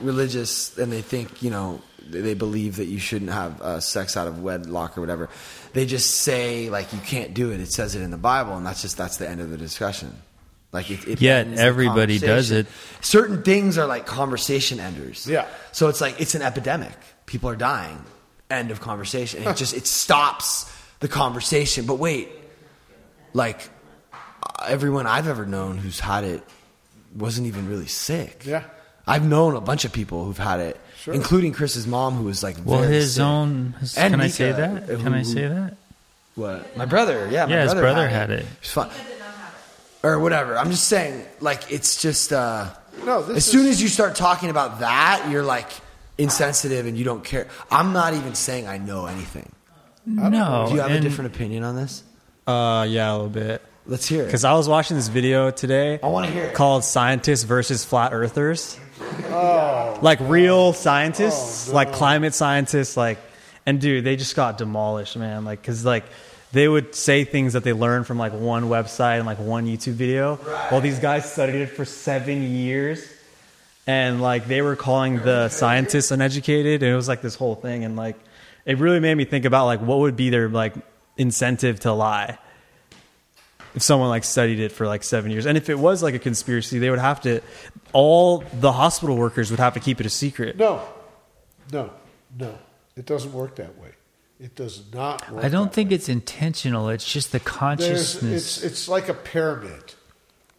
religious 0.00 0.76
and 0.78 0.92
they 0.92 1.02
think 1.02 1.42
you 1.42 1.50
know 1.50 1.80
they 2.08 2.20
they 2.20 2.34
believe 2.34 2.76
that 2.76 2.86
you 2.86 2.98
shouldn't 2.98 3.32
have 3.32 3.60
uh, 3.60 3.80
sex 3.80 4.16
out 4.16 4.28
of 4.28 4.40
wedlock 4.40 4.96
or 4.96 5.00
whatever, 5.00 5.30
they 5.72 5.84
just 5.84 6.18
say 6.18 6.70
like 6.70 6.92
you 6.92 7.00
can't 7.00 7.34
do 7.34 7.50
it. 7.50 7.60
It 7.60 7.72
says 7.72 7.96
it 7.96 8.02
in 8.02 8.10
the 8.10 8.16
Bible, 8.16 8.56
and 8.56 8.64
that's 8.64 8.82
just 8.82 8.96
that's 8.96 9.16
the 9.16 9.28
end 9.28 9.40
of 9.40 9.50
the 9.50 9.56
discussion. 9.56 10.14
Like 10.70 10.90
it, 10.90 11.06
it 11.06 11.20
Yet 11.20 11.46
everybody 11.58 12.18
does 12.18 12.50
it. 12.50 12.66
Certain 13.00 13.42
things 13.42 13.78
are 13.78 13.86
like 13.86 14.06
conversation 14.06 14.80
enders. 14.80 15.26
Yeah. 15.26 15.46
So 15.72 15.88
it's 15.88 16.00
like 16.00 16.20
it's 16.20 16.34
an 16.34 16.42
epidemic. 16.42 16.92
People 17.26 17.48
are 17.50 17.56
dying. 17.56 17.98
End 18.50 18.70
of 18.70 18.80
conversation. 18.80 19.40
And 19.40 19.50
it 19.50 19.56
just 19.56 19.74
it 19.74 19.86
stops 19.86 20.70
the 21.04 21.08
conversation. 21.08 21.84
But 21.84 21.96
wait, 21.96 22.30
like 23.34 23.68
everyone 24.66 25.06
I've 25.06 25.28
ever 25.28 25.44
known 25.44 25.76
who's 25.76 26.00
had 26.00 26.24
it 26.24 26.42
wasn't 27.14 27.46
even 27.46 27.68
really 27.68 27.86
sick. 27.88 28.42
Yeah. 28.46 28.64
I've 29.06 29.26
known 29.26 29.54
a 29.54 29.60
bunch 29.60 29.84
of 29.84 29.92
people 29.92 30.24
who've 30.24 30.38
had 30.38 30.60
it, 30.60 30.80
Sure. 31.02 31.12
including 31.12 31.52
Chris's 31.52 31.86
mom, 31.86 32.14
who 32.14 32.24
was 32.24 32.42
like 32.42 32.56
well, 32.64 32.80
very 32.80 32.94
his 32.94 33.16
sick. 33.16 33.22
own. 33.22 33.74
His, 33.80 33.98
And 33.98 34.14
can 34.14 34.20
I 34.22 34.28
say 34.28 34.52
that? 34.52 34.84
who- 34.84 35.02
Can 35.02 35.12
I 35.12 35.22
say 35.24 35.46
that? 35.46 35.76
What? 36.36 36.74
My 36.74 36.86
brother. 36.86 37.28
Yeah. 37.30 37.44
My 37.44 37.52
Yeah, 37.52 37.62
his 37.64 37.74
brother, 37.74 37.80
brother 37.82 38.08
had, 38.08 38.30
had 38.30 38.30
it. 38.30 38.40
it. 38.40 38.46
It's 38.62 38.72
fun. 38.72 38.88
Or 40.02 40.18
whatever. 40.18 40.56
I'm 40.56 40.70
just 40.70 40.88
saying, 40.88 41.22
like, 41.40 41.70
it's 41.70 42.00
just. 42.00 42.32
uh 42.32 42.70
No, 43.04 43.22
this 43.22 43.36
As 43.36 43.44
soon 43.44 43.66
as 43.66 43.80
you 43.82 43.88
start 43.88 44.16
talking 44.16 44.48
about 44.48 44.80
that, 44.80 45.28
you're 45.30 45.44
like 45.44 45.68
insensitive 46.16 46.86
and 46.86 46.96
you 46.96 47.04
don't 47.04 47.24
care. 47.24 47.46
I'm 47.70 47.92
not 47.92 48.14
even 48.14 48.34
saying 48.34 48.66
I 48.68 48.78
know 48.78 49.04
anything. 49.04 49.50
No. 50.06 50.66
Do 50.68 50.74
you 50.74 50.80
have 50.80 50.90
a 50.90 50.94
and- 50.94 51.02
different 51.02 51.34
opinion 51.34 51.64
on 51.64 51.76
this? 51.76 52.02
Uh, 52.46 52.86
yeah, 52.88 53.10
a 53.10 53.14
little 53.14 53.28
bit. 53.30 53.62
Let's 53.86 54.06
hear 54.06 54.22
it. 54.22 54.26
Because 54.26 54.44
I 54.44 54.54
was 54.54 54.68
watching 54.68 54.96
this 54.96 55.08
video 55.08 55.50
today. 55.50 55.98
I 56.02 56.06
wanna 56.08 56.30
hear 56.30 56.44
it. 56.44 56.54
Called 56.54 56.84
"Scientists 56.84 57.42
versus 57.44 57.84
Flat 57.84 58.12
Earthers." 58.14 58.78
Oh, 59.30 59.98
like 60.02 60.18
real 60.22 60.72
scientists, 60.72 61.70
like 61.70 61.92
climate 61.92 62.32
scientists, 62.34 62.96
like, 62.96 63.18
and 63.66 63.80
dude, 63.80 64.04
they 64.04 64.16
just 64.16 64.36
got 64.36 64.56
demolished, 64.58 65.16
man. 65.16 65.44
Like, 65.44 65.62
cause 65.62 65.84
like 65.84 66.04
they 66.52 66.66
would 66.68 66.94
say 66.94 67.24
things 67.24 67.52
that 67.54 67.64
they 67.64 67.72
learned 67.72 68.06
from 68.06 68.16
like 68.18 68.32
one 68.32 68.64
website 68.64 69.16
and 69.18 69.26
like 69.26 69.38
one 69.38 69.66
YouTube 69.66 69.94
video. 69.94 70.38
Well, 70.70 70.80
these 70.80 70.98
guys 70.98 71.30
studied 71.30 71.56
it 71.56 71.66
for 71.70 71.84
seven 71.84 72.42
years, 72.42 73.06
and 73.86 74.22
like 74.22 74.46
they 74.46 74.62
were 74.62 74.76
calling 74.76 75.16
the 75.20 75.48
scientists 75.50 76.10
uneducated, 76.10 76.82
and 76.82 76.92
it 76.92 76.96
was 76.96 77.08
like 77.08 77.20
this 77.22 77.34
whole 77.34 77.54
thing, 77.54 77.84
and 77.84 77.96
like 77.96 78.16
it 78.66 78.78
really 78.78 79.00
made 79.00 79.14
me 79.14 79.24
think 79.24 79.44
about 79.44 79.66
like 79.66 79.80
what 79.80 79.98
would 80.00 80.16
be 80.16 80.30
their 80.30 80.48
like 80.48 80.74
incentive 81.16 81.80
to 81.80 81.92
lie 81.92 82.38
if 83.74 83.82
someone 83.82 84.08
like 84.08 84.24
studied 84.24 84.60
it 84.60 84.72
for 84.72 84.86
like 84.86 85.02
seven 85.02 85.30
years 85.30 85.46
and 85.46 85.56
if 85.56 85.68
it 85.68 85.78
was 85.78 86.02
like 86.02 86.14
a 86.14 86.18
conspiracy 86.18 86.78
they 86.78 86.90
would 86.90 86.98
have 86.98 87.20
to 87.20 87.40
all 87.92 88.42
the 88.60 88.72
hospital 88.72 89.16
workers 89.16 89.50
would 89.50 89.60
have 89.60 89.74
to 89.74 89.80
keep 89.80 90.00
it 90.00 90.06
a 90.06 90.10
secret 90.10 90.56
No, 90.56 90.82
no, 91.72 91.90
no. 92.38 92.58
It 92.96 93.06
doesn't 93.06 93.32
work 93.32 93.56
that 93.56 93.76
way. 93.78 93.90
It 94.38 94.54
does 94.54 94.82
not 94.92 95.28
work. 95.30 95.44
I 95.44 95.48
don't 95.48 95.66
that 95.66 95.74
think 95.74 95.90
way. 95.90 95.96
it's 95.96 96.08
intentional. 96.08 96.88
It's 96.88 97.04
just 97.10 97.32
the 97.32 97.38
There's, 97.38 97.44
consciousness. 97.56 98.56
it's 98.58 98.62
it's 98.64 98.88
like 98.88 99.08
a 99.08 99.14
pyramid. 99.14 99.94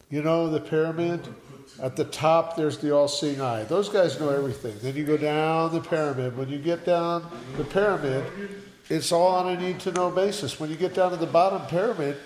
You 0.09 0.21
know 0.21 0.49
the 0.49 0.59
pyramid. 0.59 1.21
At 1.81 1.95
the 1.95 2.05
top, 2.05 2.55
there's 2.55 2.77
the 2.77 2.95
all-seeing 2.95 3.41
eye. 3.41 3.63
Those 3.63 3.89
guys 3.89 4.19
know 4.19 4.29
everything. 4.29 4.75
Then 4.81 4.95
you 4.95 5.03
go 5.03 5.17
down 5.17 5.73
the 5.73 5.81
pyramid. 5.81 6.37
When 6.37 6.49
you 6.49 6.57
get 6.57 6.85
down 6.85 7.29
the 7.57 7.65
pyramid, 7.65 8.23
it's 8.89 9.11
all 9.11 9.35
on 9.35 9.53
a 9.55 9.59
need-to-know 9.59 10.11
basis. 10.11 10.59
When 10.59 10.69
you 10.69 10.77
get 10.77 10.93
down 10.93 11.11
to 11.11 11.17
the 11.17 11.25
bottom 11.25 11.65
pyramid, 11.67 12.17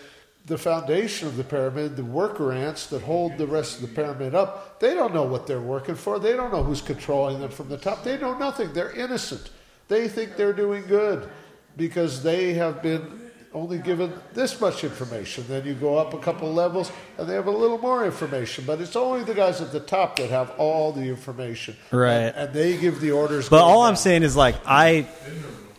the 0.46 0.58
foundation 0.58 1.28
of 1.28 1.38
the 1.38 1.44
pyramid, 1.44 1.96
the 1.96 2.04
worker 2.04 2.52
ants 2.52 2.88
that 2.88 3.02
hold 3.02 3.38
the 3.38 3.48
rest 3.48 3.76
of 3.76 3.82
the 3.82 3.96
pyramid 3.96 4.36
up, 4.36 4.80
they 4.80 4.94
don't 4.94 5.14
know 5.14 5.24
what 5.24 5.48
they're 5.48 5.62
working 5.62 5.96
for. 5.96 6.20
They 6.20 6.34
don't 6.34 6.52
know 6.52 6.64
who's 6.64 6.82
controlling 6.82 7.40
them 7.40 7.52
from 7.52 7.70
the 7.70 7.78
top. 7.78 8.04
They 8.04 8.18
know 8.18 8.38
nothing. 8.38 8.74
They're 8.74 8.92
innocent. 8.92 9.50
They 9.88 10.08
think 10.08 10.36
they're 10.36 10.54
doing 10.54 10.86
good 10.88 11.30
because 11.76 12.22
they 12.22 12.54
have 12.54 12.82
been 12.82 13.19
only 13.54 13.80
given 13.80 14.14
this 14.34 14.60
much 14.62 14.84
information. 14.84 15.44
Then 15.48 15.66
you 15.66 15.74
go 15.74 15.98
up 15.98 16.14
a 16.14 16.20
couple 16.20 16.54
levels 16.54 16.92
and 17.18 17.28
they 17.28 17.34
have 17.34 17.48
a 17.48 17.52
little 17.52 17.80
more 17.80 18.06
information. 18.06 18.64
But 18.66 18.82
it's 18.82 18.96
only 18.96 19.24
the 19.24 19.34
guys 19.34 19.62
at 19.62 19.72
the 19.72 19.80
top 19.80 20.18
that 20.18 20.30
have 20.30 20.52
all 20.52 20.92
the 20.92 21.04
information. 21.04 21.76
Right. 21.92 22.14
And, 22.14 22.36
and 22.36 22.54
they 22.54 22.78
give 22.78 23.02
the 23.02 23.12
orders. 23.12 23.50
But 23.50 23.60
going 23.62 23.72
all 23.72 23.82
I'm 23.84 23.96
saying 23.96 24.24
is 24.24 24.36
like 24.36 24.56
I 24.66 25.08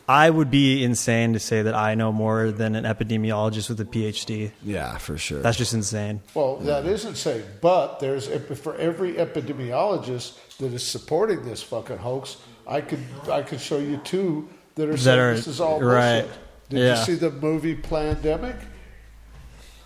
I 0.08 0.28
would 0.28 0.50
be 0.50 0.82
insane 0.82 1.34
to 1.34 1.38
say 1.38 1.62
that 1.62 1.74
I 1.74 1.94
know 1.94 2.10
more 2.10 2.50
than 2.50 2.74
an 2.74 2.82
epidemiologist 2.82 3.68
with 3.68 3.80
a 3.80 3.84
PhD. 3.84 4.50
Yeah, 4.64 4.98
for 4.98 5.16
sure. 5.16 5.40
That's 5.40 5.56
just 5.56 5.72
insane. 5.72 6.20
Well, 6.34 6.56
that 6.56 6.84
is 6.84 7.04
insane. 7.04 7.44
But 7.60 8.00
there's 8.00 8.26
for 8.58 8.74
every 8.74 9.14
epidemiologist 9.14 10.56
that 10.58 10.72
is 10.72 10.84
supporting 10.84 11.44
this 11.44 11.62
fucking 11.62 11.98
hoax, 11.98 12.38
I 12.66 12.80
could 12.80 13.04
I 13.30 13.42
could 13.42 13.60
show 13.60 13.78
you 13.78 13.98
two 13.98 14.48
that 14.74 14.88
are 14.88 14.96
saying 14.96 15.18
are- 15.20 15.34
this 15.34 15.46
is 15.46 15.60
all 15.60 15.80
right. 15.80 16.28
Bullshit. 16.70 16.70
Did 16.70 16.78
Yeah. 16.80 16.98
you 16.98 17.04
see 17.04 17.14
the 17.14 17.30
movie 17.30 17.76
Plandemic? 17.76 18.56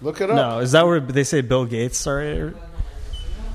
Look 0.01 0.20
it 0.20 0.31
up. 0.31 0.36
No, 0.36 0.59
is 0.59 0.73
that 0.73 0.86
where 0.86 1.01
they 1.01 1.24
say 1.24 1.40
Bill 1.40 1.65
Gates 1.65 1.98
started? 1.98 2.55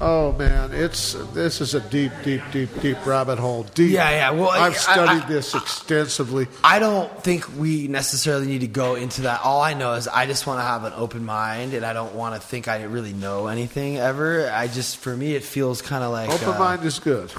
Oh 0.01 0.31
man, 0.31 0.71
it's 0.73 1.11
this 1.33 1.59
is 1.59 1.73
a 1.75 1.81
deep, 1.81 2.13
deep, 2.23 2.41
deep, 2.53 2.69
deep 2.81 3.05
rabbit 3.05 3.37
hole. 3.37 3.63
Deep. 3.75 3.91
Yeah, 3.91 4.09
yeah. 4.09 4.31
Well, 4.31 4.49
I- 4.49 4.67
I've 4.67 4.77
studied 4.77 5.23
I- 5.23 5.27
this 5.27 5.53
extensively. 5.53 6.47
I 6.63 6.79
don't 6.79 7.21
think 7.21 7.45
we 7.57 7.89
necessarily 7.89 8.47
need 8.47 8.61
to 8.61 8.67
go 8.67 8.95
into 8.95 9.23
that. 9.23 9.41
All 9.43 9.61
I 9.61 9.73
know 9.73 9.95
is 9.95 10.07
I 10.07 10.25
just 10.25 10.47
want 10.47 10.59
to 10.59 10.63
have 10.63 10.85
an 10.85 10.93
open 10.95 11.25
mind, 11.25 11.73
and 11.73 11.85
I 11.85 11.91
don't 11.91 12.15
want 12.15 12.33
to 12.35 12.39
think 12.41 12.69
I 12.69 12.83
really 12.83 13.11
know 13.11 13.47
anything 13.47 13.97
ever. 13.97 14.49
I 14.49 14.67
just, 14.67 14.97
for 14.97 15.13
me, 15.17 15.35
it 15.35 15.43
feels 15.43 15.81
kind 15.81 16.01
of 16.01 16.11
like 16.13 16.29
Open 16.29 16.47
uh, 16.55 16.59
mind 16.59 16.85
is 16.85 16.97
good. 16.99 17.33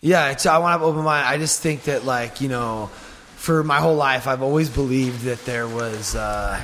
Yeah, 0.00 0.30
it's, 0.30 0.46
I 0.46 0.58
want 0.58 0.68
to 0.68 0.72
have 0.78 0.82
open 0.82 1.02
mind. 1.02 1.26
I 1.26 1.38
just 1.38 1.60
think 1.60 1.84
that, 1.84 2.04
like, 2.04 2.40
you 2.40 2.48
know, 2.48 2.88
for 3.36 3.62
my 3.62 3.78
whole 3.80 3.94
life, 3.96 4.26
I've 4.26 4.42
always 4.42 4.68
believed 4.68 5.22
that 5.22 5.44
there 5.44 5.68
was. 5.68 6.14
Uh, 6.16 6.60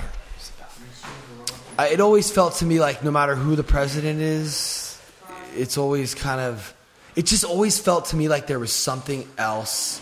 it 1.81 2.01
always 2.01 2.31
felt 2.31 2.55
to 2.57 2.65
me 2.65 2.81
like 2.81 3.03
no 3.05 3.11
matter 3.11 3.35
who 3.35 3.57
the 3.57 3.63
president 3.65 4.21
is, 4.21 5.01
it's 5.57 5.79
always 5.79 6.15
kind 6.15 6.41
of. 6.41 6.75
It 7.15 7.27
just 7.27 7.45
always 7.45 7.79
felt 7.79 8.07
to 8.07 8.17
me 8.17 8.29
like 8.29 8.47
there 8.47 8.59
was 8.59 8.73
something 8.73 9.29
else 9.37 10.01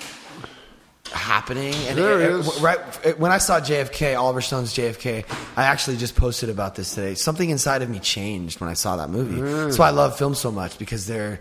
happening. 1.13 1.75
And 1.89 1.99
There 1.99 2.21
it- 2.39 2.61
right 2.61 2.79
it- 3.05 3.19
when 3.19 3.33
I 3.33 3.39
saw 3.39 3.59
JFK, 3.61 4.15
Oliver 4.15 4.41
Stone's 4.41 4.73
JFK, 4.73 5.25
I 5.57 5.65
actually 5.65 5.97
just 5.97 6.15
posted 6.15 6.51
about 6.51 6.77
this 6.77 6.95
today. 6.95 7.15
Something 7.17 7.51
inside 7.51 7.83
of 7.83 7.91
me 7.91 7.99
changed 7.99 8.61
when 8.61 8.71
I 8.71 8.75
saw 8.75 8.97
that 8.99 9.11
movie. 9.11 9.41
That's 9.41 9.77
why 9.79 9.89
I 9.89 9.91
love 9.91 10.17
film 10.17 10.37
so 10.37 10.53
much 10.53 10.79
because 10.79 11.07
they're 11.09 11.41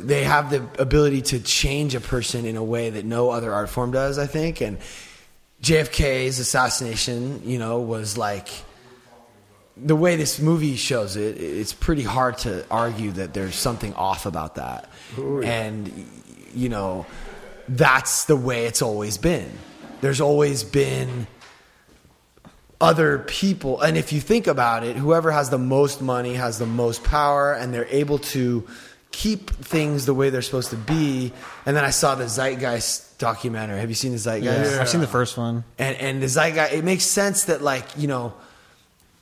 they 0.00 0.24
have 0.24 0.50
the 0.50 0.66
ability 0.80 1.22
to 1.22 1.40
change 1.40 1.94
a 1.94 2.00
person 2.00 2.44
in 2.44 2.56
a 2.56 2.64
way 2.64 2.90
that 2.90 3.04
no 3.04 3.30
other 3.30 3.52
art 3.52 3.68
form 3.68 3.92
does, 3.92 4.18
I 4.18 4.26
think. 4.26 4.60
And 4.60 4.78
JFK's 5.62 6.38
assassination, 6.38 7.42
you 7.44 7.58
know, 7.58 7.80
was 7.80 8.18
like 8.18 8.48
the 9.76 9.96
way 9.96 10.16
this 10.16 10.38
movie 10.38 10.76
shows 10.76 11.16
it, 11.16 11.36
it's 11.40 11.72
pretty 11.72 12.02
hard 12.02 12.38
to 12.38 12.64
argue 12.70 13.12
that 13.12 13.34
there's 13.34 13.56
something 13.56 13.94
off 13.94 14.26
about 14.26 14.56
that. 14.56 14.88
And, 15.16 16.06
you 16.54 16.68
know, 16.68 17.06
that's 17.68 18.26
the 18.26 18.36
way 18.36 18.66
it's 18.66 18.82
always 18.82 19.18
been. 19.18 19.50
There's 20.00 20.20
always 20.20 20.62
been 20.64 21.26
other 22.80 23.20
people. 23.20 23.80
And 23.80 23.96
if 23.96 24.12
you 24.12 24.20
think 24.20 24.46
about 24.46 24.84
it, 24.84 24.96
whoever 24.96 25.30
has 25.30 25.50
the 25.50 25.58
most 25.58 26.02
money 26.02 26.34
has 26.34 26.58
the 26.58 26.66
most 26.66 27.02
power, 27.02 27.54
and 27.54 27.72
they're 27.72 27.86
able 27.86 28.18
to 28.18 28.66
keep 29.14 29.50
things 29.50 30.06
the 30.06 30.14
way 30.14 30.28
they're 30.30 30.42
supposed 30.42 30.70
to 30.70 30.76
be. 30.76 31.32
And 31.66 31.76
then 31.76 31.84
I 31.84 31.90
saw 31.90 32.16
the 32.16 32.24
Zeitgeist 32.24 33.18
documentary. 33.18 33.78
Have 33.78 33.88
you 33.88 33.94
seen 33.94 34.10
the 34.10 34.18
Zeitgeist? 34.18 34.72
Yeah. 34.72 34.80
I've 34.80 34.88
seen 34.88 35.00
the 35.00 35.06
first 35.06 35.38
one. 35.38 35.62
and 35.78 35.96
and 35.98 36.20
the 36.20 36.26
zeitgeist 36.26 36.72
it 36.72 36.84
makes 36.84 37.04
sense 37.04 37.44
that 37.44 37.62
like 37.62 37.86
you 37.96 38.08
know 38.08 38.32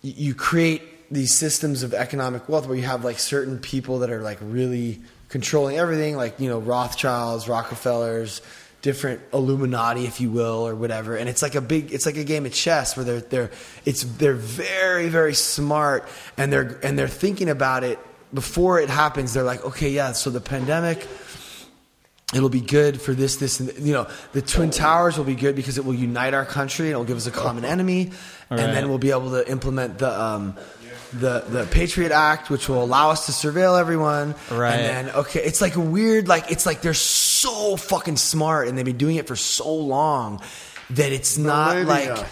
you 0.01 0.35
create 0.35 0.83
these 1.13 1.35
systems 1.35 1.83
of 1.83 1.93
economic 1.93 2.49
wealth 2.49 2.67
where 2.67 2.77
you 2.77 2.85
have 2.85 3.05
like 3.05 3.19
certain 3.19 3.59
people 3.59 3.99
that 4.01 4.11
are 4.11 4.23
like 4.23 4.39
really 4.41 5.01
controlling 5.29 5.77
everything 5.79 6.17
like 6.17 6.41
you 6.41 6.49
know 6.49 6.59
rothschilds 6.59 7.49
rockefellers 7.49 8.41
different 8.81 9.21
illuminati 9.33 10.07
if 10.07 10.21
you 10.21 10.31
will 10.31 10.67
or 10.67 10.75
whatever 10.75 11.17
and 11.17 11.29
it's 11.29 11.43
like 11.43 11.55
a 11.55 11.61
big 11.61 11.93
it's 11.93 12.07
like 12.07 12.17
a 12.17 12.25
game 12.25 12.45
of 12.47 12.53
chess 12.53 12.97
where 12.97 13.05
they're 13.05 13.21
they're 13.21 13.51
it's 13.85 14.03
they're 14.19 14.35
very 14.35 15.09
very 15.09 15.35
smart 15.35 16.09
and 16.37 16.51
they're 16.53 16.81
and 16.83 16.99
they're 16.99 17.07
thinking 17.09 17.49
about 17.49 17.85
it 17.85 17.99
before 18.35 18.81
it 18.81 18.89
happens 18.89 19.33
they're 19.35 19.43
like 19.43 19.65
okay 19.65 19.91
yeah 19.91 20.13
so 20.13 20.31
the 20.31 20.41
pandemic 20.41 21.07
it'll 22.35 22.49
be 22.49 22.63
good 22.63 22.99
for 23.01 23.13
this, 23.13 23.37
this, 23.37 23.61
and 23.61 23.87
you 23.87 23.93
know, 23.93 24.09
the 24.33 24.41
Twin 24.41 24.71
Towers 24.71 25.19
will 25.19 25.25
be 25.27 25.35
good 25.35 25.55
because 25.55 25.77
it 25.77 25.85
will 25.85 25.95
unite 25.95 26.33
our 26.33 26.47
country 26.47 26.87
and 26.87 26.95
it 26.95 26.97
will 26.97 27.05
give 27.05 27.19
us 27.19 27.27
a 27.27 27.31
common 27.31 27.63
enemy, 27.65 28.11
and 28.49 28.59
Right. 28.59 28.73
then 28.73 28.89
we'll 28.89 28.97
be 28.97 29.11
able 29.11 29.33
to 29.33 29.47
implement 29.51 29.99
the 29.99 30.11
um, 30.19 30.57
the 31.13 31.41
the 31.47 31.67
Patriot 31.71 32.11
Act, 32.11 32.49
which 32.49 32.71
will 32.71 32.83
allow 32.83 33.11
us 33.11 33.27
to 33.27 33.33
surveil 33.33 33.79
everyone. 33.79 34.35
Right. 34.51 34.77
And 34.77 35.09
then 35.09 35.15
okay, 35.17 35.41
it's 35.45 35.61
like 35.61 35.75
weird, 35.77 36.27
like 36.27 36.51
it's 36.51 36.65
like 36.65 36.81
they're 36.81 36.95
so 36.95 37.77
fucking 37.77 38.17
smart 38.17 38.67
and 38.67 38.79
they've 38.79 38.85
been 38.87 38.97
doing 38.97 39.17
it 39.17 39.27
for 39.29 39.37
so 39.37 39.71
long 39.75 40.41
that 40.91 41.13
it's 41.13 41.37
not 41.37 41.77
Millennia. 41.77 42.15
like. 42.15 42.27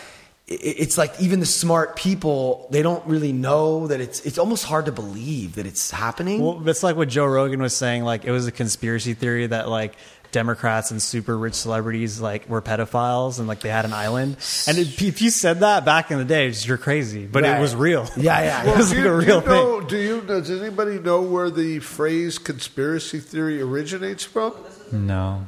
It- 0.51 0.77
It's 0.81 0.99
like 0.99 1.15
even 1.21 1.41
the 1.41 1.47
smart 1.47 1.97
people, 1.97 2.67
they 2.71 2.83
don't 2.83 3.05
really 3.07 3.33
know 3.33 3.87
that 3.87 4.01
it's. 4.01 4.21
It's 4.27 4.37
almost 4.39 4.65
hard 4.65 4.87
to 4.87 4.93
believe 4.93 5.55
that 5.55 5.67
it's 5.67 5.91
happening. 5.91 6.43
Well, 6.43 6.69
it's 6.69 6.83
like 6.83 6.97
what 6.97 7.09
Joe 7.09 7.27
Rogan 7.27 7.63
was 7.63 7.75
saying. 7.75 8.03
Like 8.05 8.25
it 8.25 8.33
was 8.33 8.47
a 8.47 8.53
conspiracy 8.53 9.15
theory 9.15 9.47
that 9.47 9.69
like 9.69 9.95
Democrats 10.33 10.93
and 10.93 11.03
super 11.03 11.37
rich 11.37 11.55
celebrities 11.55 12.21
like 12.21 12.49
were 12.49 12.63
pedophiles 12.63 13.39
and 13.41 13.49
like 13.49 13.61
they 13.61 13.69
had 13.69 13.85
an 13.85 13.93
island. 13.93 14.37
And 14.69 14.79
it, 14.79 15.01
if 15.03 15.21
you 15.23 15.31
said 15.31 15.61
that 15.61 15.85
back 15.85 16.11
in 16.13 16.19
the 16.19 16.25
day, 16.25 16.45
it's- 16.47 16.67
you're 16.67 16.79
crazy. 16.79 17.27
But 17.27 17.43
Right. 17.43 17.57
it 17.59 17.61
was 17.61 17.75
real. 17.75 18.09
Yeah, 18.17 18.41
yeah. 18.41 18.65
it 18.73 18.77
was 18.77 18.91
like 18.91 18.99
you, 18.99 19.03
a 19.03 19.21
do 19.21 19.27
real 19.27 19.41
you 19.43 19.47
know, 19.49 19.79
thing. 19.81 19.89
Do 19.89 19.97
you? 19.99 20.21
Does 20.23 20.51
anybody 20.51 20.99
know 21.01 21.21
where 21.23 21.51
the 21.51 21.79
phrase 21.81 22.39
conspiracy 22.39 23.19
theory 23.21 23.61
originates 23.63 24.25
from? 24.25 24.53
no. 24.93 25.47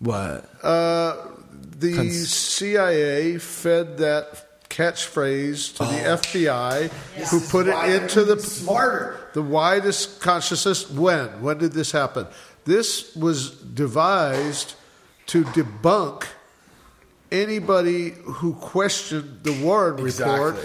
what? 0.00 0.48
Uh, 0.62 1.16
the 1.78 1.94
Cons- 1.94 2.28
CIA 2.34 3.38
fed 3.38 3.98
that 3.98 4.68
catchphrase 4.68 5.74
to 5.76 5.84
Oh. 5.84 5.86
the 5.86 5.98
FBI, 6.08 6.88
who 7.30 7.40
put 7.40 7.66
it 7.68 8.02
into 8.02 8.24
the 8.24 8.38
smarter. 8.40 9.16
the 9.32 9.42
widest 9.42 10.20
consciousness. 10.20 10.90
When? 10.90 11.40
When 11.40 11.58
did 11.58 11.72
this 11.72 11.92
happen? 11.92 12.26
This 12.64 13.14
was 13.16 13.50
devised 13.50 14.74
to 15.26 15.44
debunk 15.44 16.24
anybody 17.30 18.10
who 18.24 18.54
questioned 18.54 19.40
the 19.42 19.52
Warren 19.52 19.96
report. 20.02 20.56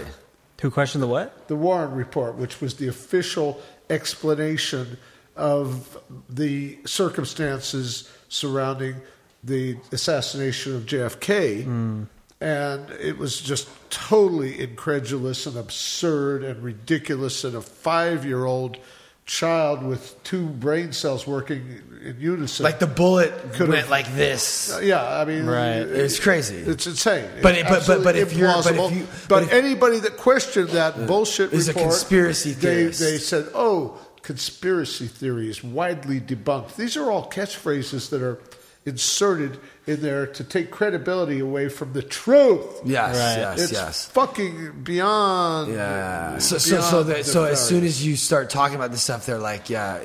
Who 0.62 0.72
questioned 0.72 1.04
the 1.04 1.08
what? 1.08 1.48
the 1.50 1.56
Warren 1.58 1.94
Report, 1.94 2.36
which 2.36 2.62
was 2.62 2.76
the 2.76 2.88
official 2.88 3.62
explanation 3.90 4.98
of 5.36 5.98
the 6.30 6.78
circumstances 6.86 8.10
surrounding 8.30 8.96
the 9.44 9.78
assassination 9.92 10.76
of 10.76 10.86
JFK. 10.86 12.08
And 12.42 12.90
it 13.00 13.18
was 13.18 13.40
just 13.40 13.70
totally 13.90 14.60
incredulous 14.60 15.46
and 15.46 15.56
absurd 15.56 16.44
and 16.44 16.62
ridiculous. 16.62 17.44
And 17.46 17.56
a 17.56 17.62
five 17.62 18.26
year 18.26 18.44
old 18.46 18.78
child 19.26 19.82
with 19.84 20.22
two 20.26 20.48
brain 20.48 20.92
cells 20.92 21.26
working 21.26 21.82
in 22.04 22.18
unison. 22.20 22.66
Like 22.66 22.80
the 22.80 22.88
bullet 22.88 23.32
Could've- 23.54 23.70
went 23.72 23.90
like 23.90 24.14
this. 24.16 24.74
Uh, 24.74 24.80
yeah, 24.80 25.02
I 25.22 25.24
mean, 25.24 25.46
Right. 25.46 25.78
It's 25.78 26.20
crazy. 26.20 26.58
It's 26.58 26.86
insane. 26.86 27.30
But 27.42 27.56
It's 27.56 27.62
it- 27.62 27.70
but- 27.70 27.88
but- 27.88 28.04
but 28.04 28.16
absolutely 28.18 28.22
if 28.22 28.34
you're- 28.34 28.54
but 28.62 28.76
if 28.76 28.92
you- 28.98 29.08
but 29.22 29.30
but 29.30 29.44
if- 29.44 29.54
anybody 29.54 30.00
that 30.00 30.18
questioned 30.18 30.70
that 30.72 30.96
uh, 30.98 31.06
bullshit 31.06 31.54
is 31.54 31.70
a 31.70 31.72
report, 31.72 31.92
conspiracy 31.92 32.52
they, 32.52 32.60
theorist. 32.76 33.00
they 33.00 33.18
said, 33.18 33.48
"Oh, 33.56 33.98
conspiracy 34.24 35.08
theory 35.08 35.50
is 35.50 35.64
widely 35.64 36.20
debunked." 36.20 36.76
These 36.76 36.98
are 36.98 37.10
all 37.10 37.30
catchphrases 37.32 38.10
that 38.10 38.22
are 38.22 38.40
inserted 38.86 39.60
in 39.88 40.02
there 40.02 40.26
to 40.28 40.44
take 40.44 40.70
credibility 40.72 41.40
away 41.40 41.70
from 41.70 41.94
the 41.94 42.02
truth. 42.02 42.66
yes, 42.86 43.16
Right. 43.16 43.38
yes, 43.42 43.62
It's 43.62 43.72
yes. 43.72 44.06
fucking 44.08 44.82
beyond. 44.84 45.74
Yeah. 45.74 46.38
So 46.40 46.58
so 46.58 46.82
so 46.82 47.04
that 47.04 47.26
so 47.26 47.46
as 47.46 47.66
soon 47.66 47.84
as 47.86 48.06
you 48.06 48.16
start 48.16 48.50
talking 48.50 48.76
about 48.76 48.92
this 48.92 49.02
stuff, 49.02 49.26
they're 49.26 49.38
like, 49.38 49.70
yeah, 49.70 50.02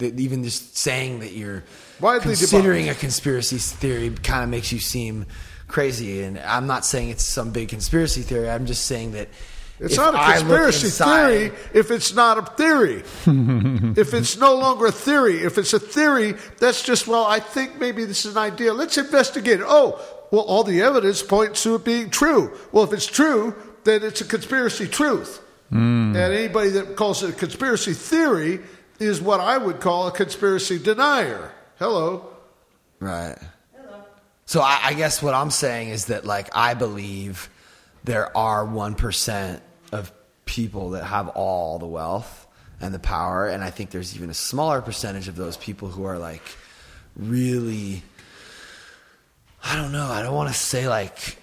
even 0.00 0.44
just 0.44 0.76
saying 0.76 1.20
that 1.20 1.32
you're 1.32 1.64
Widely 2.00 2.36
considering 2.36 2.88
a 2.88 2.94
conspiracy 2.94 3.58
theory 3.58 4.10
kind 4.22 4.42
of 4.44 4.48
makes 4.50 4.72
you 4.72 4.78
seem 4.80 5.26
crazy. 5.68 6.22
And 6.22 6.38
I'm 6.38 6.66
not 6.66 6.84
saying 6.84 7.10
it's 7.10 7.24
some 7.24 7.50
big 7.50 7.68
conspiracy 7.68 8.22
theory. 8.22 8.48
I'm 8.50 8.66
just 8.66 8.86
saying 8.86 9.12
that 9.12 9.28
It's 9.80 9.94
if 9.94 9.98
not 9.98 10.14
a 10.14 10.32
conspiracy 10.38 10.88
theory 10.88 11.52
if 11.72 11.90
it's 11.90 12.14
not 12.14 12.38
a 12.38 12.42
theory. 12.42 13.02
if 13.26 14.14
it's 14.14 14.36
no 14.36 14.54
longer 14.54 14.86
a 14.86 14.92
theory, 14.92 15.38
if 15.38 15.58
it's 15.58 15.72
a 15.72 15.80
theory, 15.80 16.34
that's 16.60 16.82
just, 16.82 17.08
well, 17.08 17.24
I 17.24 17.40
think 17.40 17.80
maybe 17.80 18.04
this 18.04 18.24
is 18.24 18.36
an 18.36 18.42
idea. 18.42 18.72
Let's 18.72 18.96
investigate 18.96 19.60
it. 19.60 19.66
Oh, 19.66 20.00
well, 20.30 20.42
all 20.42 20.62
the 20.62 20.82
evidence 20.82 21.22
points 21.22 21.62
to 21.64 21.74
it 21.74 21.84
being 21.84 22.10
true. 22.10 22.56
Well, 22.70 22.84
if 22.84 22.92
it's 22.92 23.06
true, 23.06 23.54
then 23.82 24.04
it's 24.04 24.20
a 24.20 24.24
conspiracy 24.24 24.86
truth. 24.86 25.40
Hmm. 25.70 26.14
And 26.14 26.16
anybody 26.16 26.70
that 26.70 26.96
calls 26.96 27.22
it 27.22 27.30
a 27.30 27.32
conspiracy 27.32 27.94
theory 27.94 28.60
is 29.00 29.20
what 29.20 29.40
I 29.40 29.58
would 29.58 29.80
call 29.80 30.06
a 30.06 30.12
conspiracy 30.12 30.78
denier. 30.78 31.52
Hello. 31.78 32.28
Right. 33.00 33.36
Hello. 33.74 34.04
So 34.46 34.60
I, 34.60 34.78
I 34.84 34.94
guess 34.94 35.22
what 35.22 35.34
I'm 35.34 35.50
saying 35.50 35.88
is 35.88 36.06
that 36.06 36.24
like 36.24 36.48
I 36.54 36.74
believe 36.74 37.50
there 38.04 38.34
are 38.36 38.64
one 38.64 38.94
percent 38.94 39.62
of 39.62 39.63
people 40.46 40.90
that 40.90 41.04
have 41.04 41.28
all 41.28 41.78
the 41.78 41.86
wealth 41.86 42.46
and 42.80 42.92
the 42.92 42.98
power, 42.98 43.48
and 43.48 43.62
I 43.64 43.70
think 43.70 43.90
there's 43.90 44.14
even 44.16 44.30
a 44.30 44.34
smaller 44.34 44.80
percentage 44.82 45.28
of 45.28 45.36
those 45.36 45.56
people 45.56 45.88
who 45.88 46.04
are 46.04 46.18
like 46.18 46.42
really. 47.16 48.02
I 49.62 49.76
don't 49.76 49.92
know. 49.92 50.06
I 50.06 50.22
don't 50.22 50.34
want 50.34 50.50
to 50.50 50.54
say 50.58 50.88
like 50.88 51.38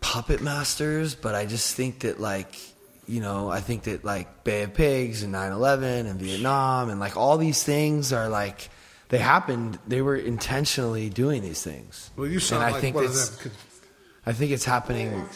puppet 0.00 0.40
masters, 0.40 1.14
but 1.14 1.34
I 1.34 1.44
just 1.46 1.74
think 1.74 2.00
that 2.00 2.18
like 2.20 2.54
you 3.06 3.20
know, 3.20 3.50
I 3.50 3.60
think 3.60 3.84
that 3.84 4.04
like 4.04 4.44
Bay 4.44 4.62
of 4.62 4.74
Pigs 4.74 5.22
and 5.22 5.34
9/11 5.34 6.06
and 6.08 6.20
Vietnam 6.20 6.90
and 6.90 7.00
like 7.00 7.16
all 7.16 7.38
these 7.38 7.62
things 7.62 8.12
are 8.12 8.28
like 8.28 8.68
they 9.10 9.18
happened. 9.18 9.78
They 9.86 10.02
were 10.02 10.16
intentionally 10.16 11.08
doing 11.10 11.42
these 11.42 11.62
things. 11.62 12.10
Well, 12.16 12.26
you 12.28 12.40
sound 12.40 12.62
and 12.62 12.68
I 12.70 12.72
like 12.72 12.80
think 12.80 12.96
one 12.96 13.04
of 13.04 13.10
it's- 13.10 13.28
them. 13.36 13.52
I 14.26 14.32
think 14.34 14.50
it's 14.52 14.64
happening, 14.66 15.26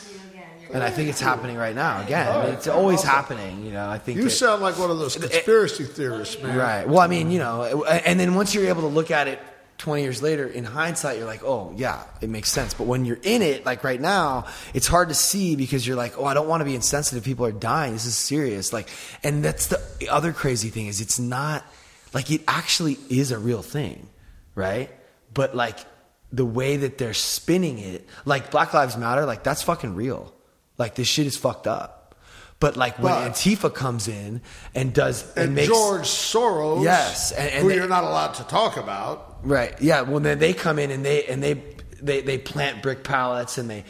and 0.73 0.83
I 0.83 0.91
think 0.91 1.09
it's 1.09 1.21
happening 1.21 1.57
right 1.57 1.75
now. 1.75 2.03
Again, 2.03 2.29
I 2.29 2.45
mean, 2.45 2.55
it's 2.55 2.69
always 2.69 3.03
happening. 3.03 3.65
You 3.65 3.73
know, 3.73 3.89
I 3.89 3.99
think 3.99 4.19
You 4.19 4.25
that- 4.25 4.31
sound 4.31 4.63
like 4.63 4.79
one 4.79 4.91
of 4.91 4.99
those 4.99 5.17
conspiracy 5.17 5.85
theorists, 5.85 6.43
man. 6.43 6.57
Right. 6.57 6.89
Well, 6.89 7.01
I 7.01 7.07
mean, 7.07 7.31
you 7.31 7.39
know, 7.39 7.85
and 7.85 8.19
then 8.19 8.35
once 8.35 8.55
you're 8.55 8.67
able 8.69 8.83
to 8.83 8.89
look 8.89 9.11
at 9.11 9.29
it 9.29 9.39
20 9.79 10.03
years 10.03 10.23
later, 10.23 10.47
in 10.47 10.63
hindsight, 10.65 11.19
you're 11.19 11.27
like, 11.27 11.43
oh, 11.43 11.73
yeah, 11.77 12.05
it 12.21 12.29
makes 12.31 12.51
sense. 12.51 12.73
But 12.73 12.87
when 12.87 13.05
you're 13.05 13.19
in 13.23 13.43
it, 13.43 13.67
like 13.67 13.83
right 13.83 14.01
now, 14.01 14.47
it's 14.75 14.87
hard 14.87 15.09
to 15.09 15.15
see 15.15 15.57
because 15.57 15.85
you're 15.87 15.97
like, 15.97 16.17
oh, 16.19 16.25
I 16.25 16.35
don't 16.35 16.47
want 16.47 16.61
to 16.61 16.65
be 16.65 16.75
insensitive. 16.77 17.25
People 17.25 17.47
are 17.47 17.53
dying. 17.53 17.93
This 17.93 18.07
is 18.07 18.17
serious. 18.17 18.73
Like, 18.73 18.89
and 19.25 19.45
that's 19.45 19.67
the 19.67 19.81
other 20.09 20.33
crazy 20.33 20.69
thing 20.69 20.87
is 20.87 21.01
it's 21.01 21.19
not 21.19 21.65
like 22.15 22.31
it 22.31 22.43
actually 22.47 22.97
is 23.11 23.33
a 23.33 23.39
real 23.39 23.63
thing, 23.63 24.09
right? 24.55 24.89
But 25.35 25.57
like 25.57 25.79
the 26.31 26.45
way 26.47 26.77
that 26.77 26.97
they're 26.99 27.13
spinning 27.15 27.79
it, 27.79 28.07
like 28.25 28.51
Black 28.53 28.73
Lives 28.73 28.97
Matter, 28.97 29.27
like 29.27 29.43
that's 29.43 29.63
fucking 29.63 29.95
real. 29.97 30.33
Like 30.83 30.95
this 30.97 31.07
shit 31.09 31.27
is 31.27 31.37
fucked 31.37 31.67
up. 31.67 32.15
But 32.61 32.77
like 32.77 32.95
when 32.99 33.13
But- 33.13 33.33
Antifa 33.33 33.71
comes 33.73 34.07
in 34.09 34.41
and 34.75 34.93
does 34.93 35.25
and, 35.37 35.47
And 35.47 35.55
makes 35.55 35.69
George 35.69 36.07
Soros, 36.07 36.83
Yes, 36.85 37.33
and- 37.33 37.51
and 37.51 37.63
who 37.63 37.69
they- 37.69 37.77
you're 37.77 37.89
not 37.89 38.05
allowed 38.05 38.35
to 38.35 38.45
talk 38.45 38.77
about. 38.77 39.39
Right. 39.43 39.75
Yeah. 39.81 40.03
Well, 40.03 40.21
then 40.21 40.39
they 40.39 40.53
come 40.53 40.79
in 40.79 40.91
and 40.91 41.05
they 41.05 41.25
and 41.25 41.43
they 41.43 41.55
they 42.01 42.21
they 42.21 42.39
plant 42.39 42.83
brick 42.83 43.03
pallets 43.05 43.59
and 43.59 43.69
they 43.71 43.85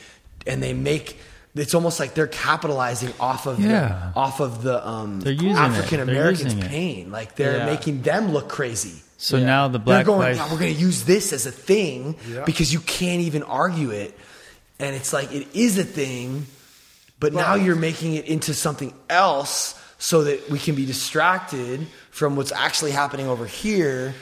and 0.47 0.63
they 0.63 0.73
make. 0.75 1.19
It's 1.55 1.75
almost 1.75 2.01
like 2.01 2.15
they're 2.15 2.27
capitalizing 2.49 3.13
off 3.21 3.47
of 3.47 3.61
Yeah. 3.61 4.11
the, 4.15 4.19
off 4.21 4.41
of 4.41 4.63
the 4.63 4.77
um, 4.89 5.21
They're 5.21 5.33
using 5.35 5.51
it. 5.51 5.57
African 5.59 6.01
Americans' 6.01 6.55
They're 6.55 6.65
it. 6.65 6.71
pain. 6.71 7.11
Like 7.13 7.37
they're 7.37 7.59
Yeah. 7.59 7.67
making 7.75 8.03
them 8.03 8.33
look 8.33 8.49
crazy. 8.49 9.03
So 9.19 9.39
now 9.39 9.69
the 9.69 9.79
black 9.79 9.99
They're 9.99 10.15
going. 10.15 10.29
Lives. 10.29 10.39
"Yeah, 10.39 10.51
we're 10.51 10.59
going 10.59 10.75
to 10.75 10.81
use 10.81 11.05
this 11.05 11.33
as 11.33 11.45
a 11.47 11.53
thing 11.53 12.17
Yeah. 12.27 12.45
because 12.45 12.73
you 12.73 12.81
can't 12.81 13.21
even 13.29 13.43
argue 13.45 13.91
it, 13.91 14.19
and 14.81 14.97
it's 14.97 15.13
like 15.13 15.31
it 15.33 15.47
is 15.55 15.77
a 15.79 15.85
thing, 15.85 16.47
but 17.23 17.33
now 17.33 17.55
you're 17.55 17.77
making 17.77 18.15
it 18.15 18.27
into 18.27 18.53
something 18.53 18.93
else 19.09 19.81
so 19.99 20.25
that 20.25 20.51
we 20.51 20.59
can 20.59 20.75
be 20.75 20.85
distracted 20.85 21.87
from 22.11 22.35
what's 22.37 22.51
actually 22.53 22.91
happening 22.91 23.29
over 23.29 23.47
here. 23.47 24.13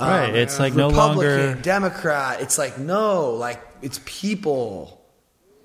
Right. 0.00 0.30
Um, 0.30 0.34
it's 0.34 0.58
like 0.58 0.74
no 0.74 0.88
longer. 0.88 1.54
Democrat. 1.54 2.40
It's 2.40 2.58
like 2.58 2.78
no, 2.78 3.30
like 3.30 3.62
it's 3.82 4.00
people. 4.04 5.00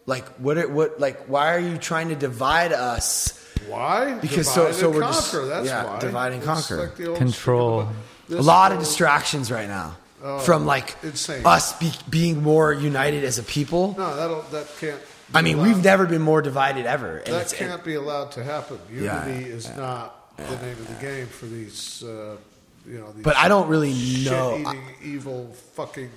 Like 0.05 0.27
what? 0.37 0.57
Are, 0.57 0.67
what? 0.67 0.99
Like 0.99 1.25
why 1.27 1.53
are 1.55 1.59
you 1.59 1.77
trying 1.77 2.09
to 2.09 2.15
divide 2.15 2.73
us? 2.73 3.35
Why? 3.67 4.15
Because 4.19 4.47
Divide 4.53 4.73
so- 4.75 4.79
so 4.79 4.85
and 4.87 4.95
we're 4.95 5.01
just- 5.01 5.31
That's 5.33 5.65
yeah, 5.67 5.85
why. 5.85 5.99
divide 5.99 6.31
and 6.33 6.43
conquer. 6.43 6.77
like 6.97 7.17
Control. 7.17 7.81
A 7.81 8.33
about 8.33 8.43
lot 8.43 8.71
of 8.71 8.79
distractions 8.79 9.51
right 9.51 9.67
now 9.67 9.95
Oh, 10.23 10.39
from 10.39 10.65
like 10.65 10.95
insane. 11.03 11.45
us 11.45 11.77
be, 11.79 11.91
being 12.09 12.43
more 12.43 12.73
united 12.73 13.23
as 13.23 13.37
a 13.39 13.43
people. 13.43 13.95
No, 13.97 14.15
that'll, 14.15 14.41
that 14.51 14.67
can't. 14.79 14.99
I 15.33 15.41
mean, 15.41 15.57
be 15.57 15.63
we've 15.63 15.83
never 15.83 16.05
been 16.05 16.21
more 16.21 16.41
divided 16.41 16.85
ever. 16.85 17.17
And 17.17 17.33
That 17.35 17.53
can't 17.55 17.83
be 17.83 17.95
allowed 17.95 18.31
to 18.33 18.43
happen. 18.43 18.79
Unity 18.91 19.05
Yeah, 19.05 19.55
is 19.55 19.75
not 19.77 20.35
the 20.37 20.43
name 20.57 20.71
of 20.77 20.87
the 20.87 21.01
game 21.05 21.27
for 21.27 21.45
these. 21.45 22.03
Uh, 22.03 22.37
you 22.87 22.97
know, 22.97 23.11
these 23.11 23.23
but 23.23 23.35
I 23.37 23.47
don't 23.47 23.67
really 23.67 23.91
know. 23.91 24.57
shit-eating, 24.57 24.83
evil, 25.03 25.53
fucking 25.75 26.09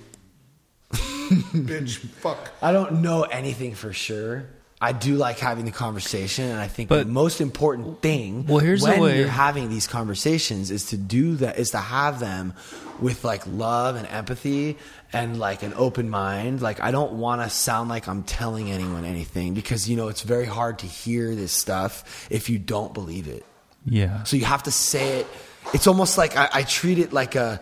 bitch, 0.91 1.97
fuck. 1.97 2.51
I 2.61 2.71
don't 2.71 3.01
know 3.01 3.23
anything 3.23 3.75
for 3.75 3.93
sure. 3.93 4.45
I 4.81 4.91
do 4.91 5.15
like 5.15 5.39
having 5.39 5.63
the 5.63 5.71
conversation, 5.71 6.43
and 6.45 6.59
I 6.59 6.67
think 6.67 6.89
But- 6.89 7.05
the 7.07 7.11
most 7.11 7.39
important 7.39 8.01
thing 8.01 8.45
Well, 8.47 8.59
here's 8.59 8.81
the 8.81 8.89
when 8.91 8.99
way- 9.01 9.19
you're 9.19 9.27
having 9.29 9.69
these 9.69 9.87
conversations 9.87 10.71
is 10.71 10.87
to 10.87 10.97
do 10.97 11.35
that 11.37 11.57
is 11.57 11.71
to 11.71 11.77
have 11.77 12.19
them 12.19 12.53
with 12.99 13.23
like 13.23 13.43
love 13.47 13.95
and 13.95 14.05
empathy 14.07 14.77
and 15.13 15.39
like 15.39 15.63
an 15.63 15.73
open 15.75 16.09
mind. 16.09 16.61
Like 16.61 16.79
I 16.81 16.91
don't 16.91 17.13
want 17.13 17.41
to 17.41 17.49
sound 17.49 17.89
like 17.89 18.07
I'm 18.07 18.23
telling 18.23 18.71
anyone 18.71 19.05
anything 19.05 19.53
because 19.53 19.87
you 19.89 19.95
know 19.95 20.07
it's 20.07 20.21
very 20.21 20.45
hard 20.45 20.79
to 20.79 20.87
hear 20.87 21.35
this 21.35 21.51
stuff 21.51 22.27
if 22.29 22.49
you 22.49 22.57
don't 22.59 22.93
believe 22.93 23.27
it. 23.27 23.45
Yeah. 23.85 24.23
So 24.23 24.37
you 24.37 24.45
have 24.45 24.63
to 24.63 24.71
say 24.71 25.19
it. 25.19 25.27
It's 25.73 25.87
almost 25.87 26.17
like 26.17 26.35
I, 26.35 26.49
I 26.53 26.63
treat 26.63 26.99
it 26.99 27.13
like 27.13 27.35
a, 27.35 27.61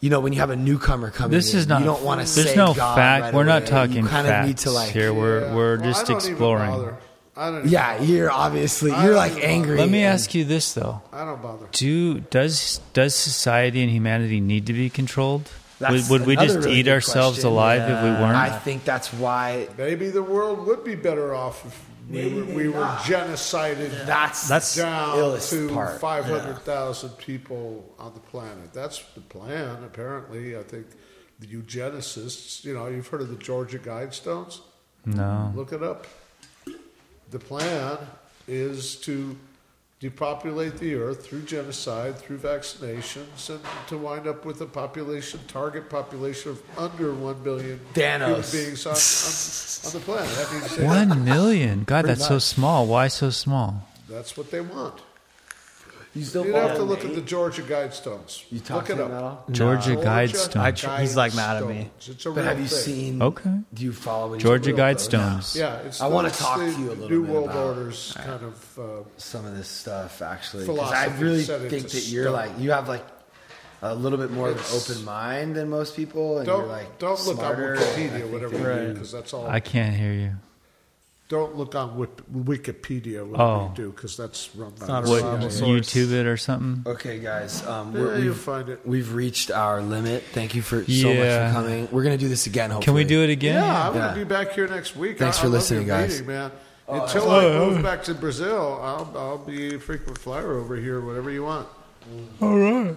you 0.00 0.10
know, 0.10 0.20
when 0.20 0.32
you 0.32 0.38
have 0.40 0.50
a 0.50 0.56
newcomer 0.56 1.10
coming 1.10 1.30
This 1.32 1.52
in, 1.52 1.58
is 1.60 1.66
not. 1.66 1.80
You 1.80 1.86
don't 1.86 2.02
want 2.02 2.20
to 2.20 2.26
say. 2.26 2.42
There's 2.42 2.54
say 2.54 2.56
no 2.56 2.74
God 2.74 2.94
fact. 2.96 3.22
right 3.24 3.34
we're 3.34 3.44
not 3.44 3.66
talking 3.66 4.02
You 4.04 4.08
kind 4.08 4.26
facts 4.26 4.42
of 4.44 4.46
need 4.48 4.58
to 4.58 4.70
like. 4.70 4.90
here. 4.90 5.12
We're 5.14 5.40
Yeah. 5.46 5.54
we're 5.54 5.76
Well, 5.78 5.86
just 5.86 6.04
I 6.04 6.08
don't 6.12 6.16
exploring. 6.16 6.70
bother. 6.70 6.96
I 7.36 7.46
don't. 7.50 7.58
Even 7.60 7.70
Yeah, 7.70 8.00
you're 8.02 8.30
obviously 8.30 8.90
you're 8.90 9.14
like 9.14 9.42
angry. 9.44 9.78
Let 9.78 9.88
me 9.90 10.02
ask 10.04 10.34
you 10.34 10.44
this 10.44 10.74
though: 10.74 11.00
I 11.12 11.24
don't 11.24 11.40
bother. 11.40 11.66
Do 11.72 12.20
does 12.20 12.80
does 12.92 13.14
society 13.14 13.82
and 13.82 13.90
humanity 13.90 14.40
need 14.40 14.66
to 14.66 14.72
be 14.72 14.90
controlled? 14.90 15.48
That's 15.80 16.10
Would, 16.10 16.20
would 16.20 16.28
we 16.28 16.36
just 16.36 16.58
really 16.58 16.74
eat 16.74 16.88
ourselves 16.88 17.38
question. 17.38 17.50
alive 17.52 17.80
if 17.80 18.04
we 18.04 18.10
weren't? 18.10 18.36
I 18.36 18.50
think 18.50 18.84
that's 18.84 19.12
why. 19.14 19.66
Maybe 19.78 20.10
the 20.10 20.22
world 20.22 20.66
would 20.66 20.84
be 20.84 20.94
better 20.94 21.34
off 21.34 21.64
if 21.64 21.86
we 22.10 22.34
were, 22.34 22.44
we 22.44 22.68
were 22.68 22.84
genocided 23.02 24.04
That's 24.04 24.46
That's 24.46 24.76
down 24.76 25.16
illest 25.16 25.50
to 25.50 25.72
part. 25.72 25.98
500,000 25.98 27.10
people 27.16 27.94
on 27.98 28.12
the 28.12 28.20
planet. 28.20 28.74
That's 28.74 29.02
the 29.14 29.22
plan, 29.22 29.82
apparently. 29.82 30.54
I 30.56 30.62
think 30.64 30.86
the 31.38 31.46
eugenicists, 31.46 32.62
you 32.62 32.74
know, 32.74 32.88
you've 32.88 33.06
heard 33.06 33.22
of 33.22 33.30
the 33.30 33.36
Georgia 33.36 33.78
Guidestones? 33.78 34.60
no. 35.06 35.50
Look 35.56 35.72
it 35.72 35.82
up. 35.82 36.06
The 37.30 37.38
plan 37.38 37.96
is 38.46 38.96
to 38.96 39.34
depopulate 40.00 40.78
the 40.78 40.94
earth 40.94 41.26
through 41.26 41.42
genocide, 41.42 42.16
through 42.16 42.38
vaccinations, 42.38 43.50
and 43.50 43.60
to 43.86 43.98
wind 43.98 44.26
up 44.26 44.44
with 44.46 44.60
a 44.62 44.66
population, 44.66 45.38
target 45.46 45.90
population 45.90 46.52
of 46.52 46.62
under 46.78 47.12
1 47.14 47.42
billion 47.42 47.78
Thanos. 47.92 48.50
human 48.50 48.66
beings 48.66 48.86
on, 48.86 48.92
on, 48.94 49.92
on 49.94 50.00
the 50.00 50.04
planet. 50.04 50.36
That 50.36 50.52
means 50.52 50.76
they- 50.78 50.84
One 50.86 51.24
million. 51.24 51.84
God, 51.84 52.04
Pretty 52.04 52.14
that's 52.18 52.28
so 52.28 52.38
small. 52.38 52.86
Why 52.86 53.08
so 53.08 53.30
small? 53.30 53.86
that's 54.08 54.36
what 54.36 54.50
they 54.50 54.60
want. 54.60 55.00
You 56.12 56.24
still 56.24 56.44
You'd 56.44 56.56
have 56.56 56.74
to 56.76 56.82
look 56.82 57.04
at 57.04 57.14
the 57.14 57.20
Georgia 57.20 57.62
Guidestones. 57.62 58.42
You 58.50 58.58
talk 58.58 58.88
look 58.88 58.98
to 58.98 59.02
it 59.04 59.06
him 59.06 59.12
up. 59.14 59.22
all? 59.22 59.44
Georgia 59.52 59.94
Guidestones. 59.94 60.60
I 60.60 60.72
tr- 60.72 60.90
he's, 61.00 61.16
like, 61.16 61.36
mad 61.36 61.62
at 61.62 61.68
me. 61.68 61.88
Guidestones. 62.00 62.08
It's 62.10 62.26
a 62.26 62.30
But 62.30 62.36
real 62.36 62.44
have 62.46 62.58
you 62.60 62.66
thing. 62.66 62.78
seen? 62.78 63.22
Okay. 63.22 63.50
Do 63.72 63.84
you 63.84 63.92
follow 63.92 64.30
what 64.30 64.40
Georgia 64.40 64.70
he's 64.70 64.76
doing? 64.76 64.94
Guidestones. 64.96 65.54
Yeah, 65.56 65.76
it's 65.76 66.00
I 66.00 66.08
the- 66.08 66.14
wanna 66.16 66.28
it's 66.28 66.38
talk 66.40 66.58
the 66.58 66.64
to 66.64 66.70
you 66.80 66.88
a 66.88 66.90
little 66.90 67.08
bit. 67.08 67.10
New 67.12 67.22
bit 67.22 67.32
World 67.32 67.44
about- 67.50 67.66
Order's 67.76 68.12
kind 68.16 68.42
of. 68.44 68.78
Uh, 68.78 68.82
Some 69.18 69.44
of 69.46 69.56
this 69.56 69.68
stuff 69.68 70.20
actually, 70.20 70.66
because 70.66 70.78
I 70.90 71.04
Philosophy 71.04 71.22
really 71.24 71.42
set 71.44 71.60
think 71.70 71.86
to 71.88 71.94
that 71.96 72.06
you're 72.08 72.24
stone. 72.24 72.32
like 72.34 72.50
you 72.58 72.70
have 72.72 72.88
like 72.88 73.04
a 73.82 73.94
little 73.94 74.18
bit 74.18 74.32
more 74.32 74.48
of 74.48 74.56
an 74.58 74.64
open 74.76 75.04
mind 75.04 75.54
than 75.54 75.70
most 75.70 75.94
people, 75.94 76.38
and 76.38 76.46
don't 76.46 76.60
you're 76.62 76.68
like 76.68 76.98
don't 76.98 77.20
look 77.24 77.38
on 77.38 77.44
smarter. 77.44 77.76
I 77.76 77.78
Wikipedia, 77.78 78.10
think 78.20 78.32
whatever 78.32 78.58
that- 78.58 78.80
you 78.82 78.88
do, 78.88 78.92
because 78.94 79.12
that's 79.12 79.32
all. 79.32 79.46
I 79.46 79.60
can't 79.60 79.94
hear 79.94 80.12
you. 80.12 80.32
Don't 81.30 81.56
look 81.56 81.74
on 81.74 81.96
Wip- 81.96 82.20
Wikipedia, 82.30 83.24
whatever 83.26 83.42
Oh. 83.50 83.68
you 83.70 83.84
do, 83.84 83.90
because 83.92 84.16
that's 84.16 84.50
run 84.54 84.72
by 84.78 84.86
not 84.88 85.02
a 85.04 85.06
the 85.06 85.10
What 85.12 85.22
reliable 85.22 85.48
CIA. 85.50 85.80
source. 85.80 85.86
YouTube 85.94 86.12
it 86.12 86.26
or 86.26 86.36
something? 86.36 86.82
Okay, 86.92 87.18
guys, 87.20 87.64
um, 87.66 87.94
Yeah, 87.94 88.00
we're, 88.02 88.14
you'll 88.18 88.24
we've 88.32 88.36
find 88.36 88.68
it. 88.68 88.80
we've 88.84 89.14
reached 89.14 89.50
our 89.50 89.80
limit. 89.80 90.24
Thank 90.32 90.54
you 90.54 90.60
for 90.60 90.84
so 90.84 91.14
much 91.14 91.16
for 91.16 91.50
coming. 91.52 91.88
We're 91.92 92.02
gonna 92.02 92.18
do 92.18 92.28
this 92.28 92.46
again. 92.46 92.70
Hopefully, 92.70 92.84
Can 92.84 92.94
we 92.94 93.04
do 93.04 93.22
it 93.22 93.30
again? 93.30 93.54
Yeah, 93.54 93.88
I'm 93.88 93.94
Yeah. 93.94 94.00
going 94.00 94.14
to 94.14 94.18
be 94.20 94.24
back 94.28 94.52
here 94.52 94.66
next 94.68 94.96
week. 94.96 95.18
Thanks 95.18 95.38
I, 95.38 95.40
for 95.42 95.46
I 95.46 95.50
love 95.50 95.52
listening, 95.60 95.86
your 95.86 95.96
guys. 95.96 96.10
Meeting, 96.20 96.26
man. 96.26 96.50
Until 96.88 97.30
I 97.30 97.42
move 97.44 97.82
back 97.82 98.02
to 98.04 98.14
Brazil, 98.14 98.80
I'll, 98.82 99.10
I'll 99.16 99.38
be 99.38 99.76
a 99.76 99.78
frequent 99.78 100.18
flyer 100.18 100.58
over 100.58 100.74
here, 100.76 101.00
whatever 101.00 101.30
you 101.30 101.44
want. 101.44 101.68
All 102.42 102.58
right. 102.58 102.96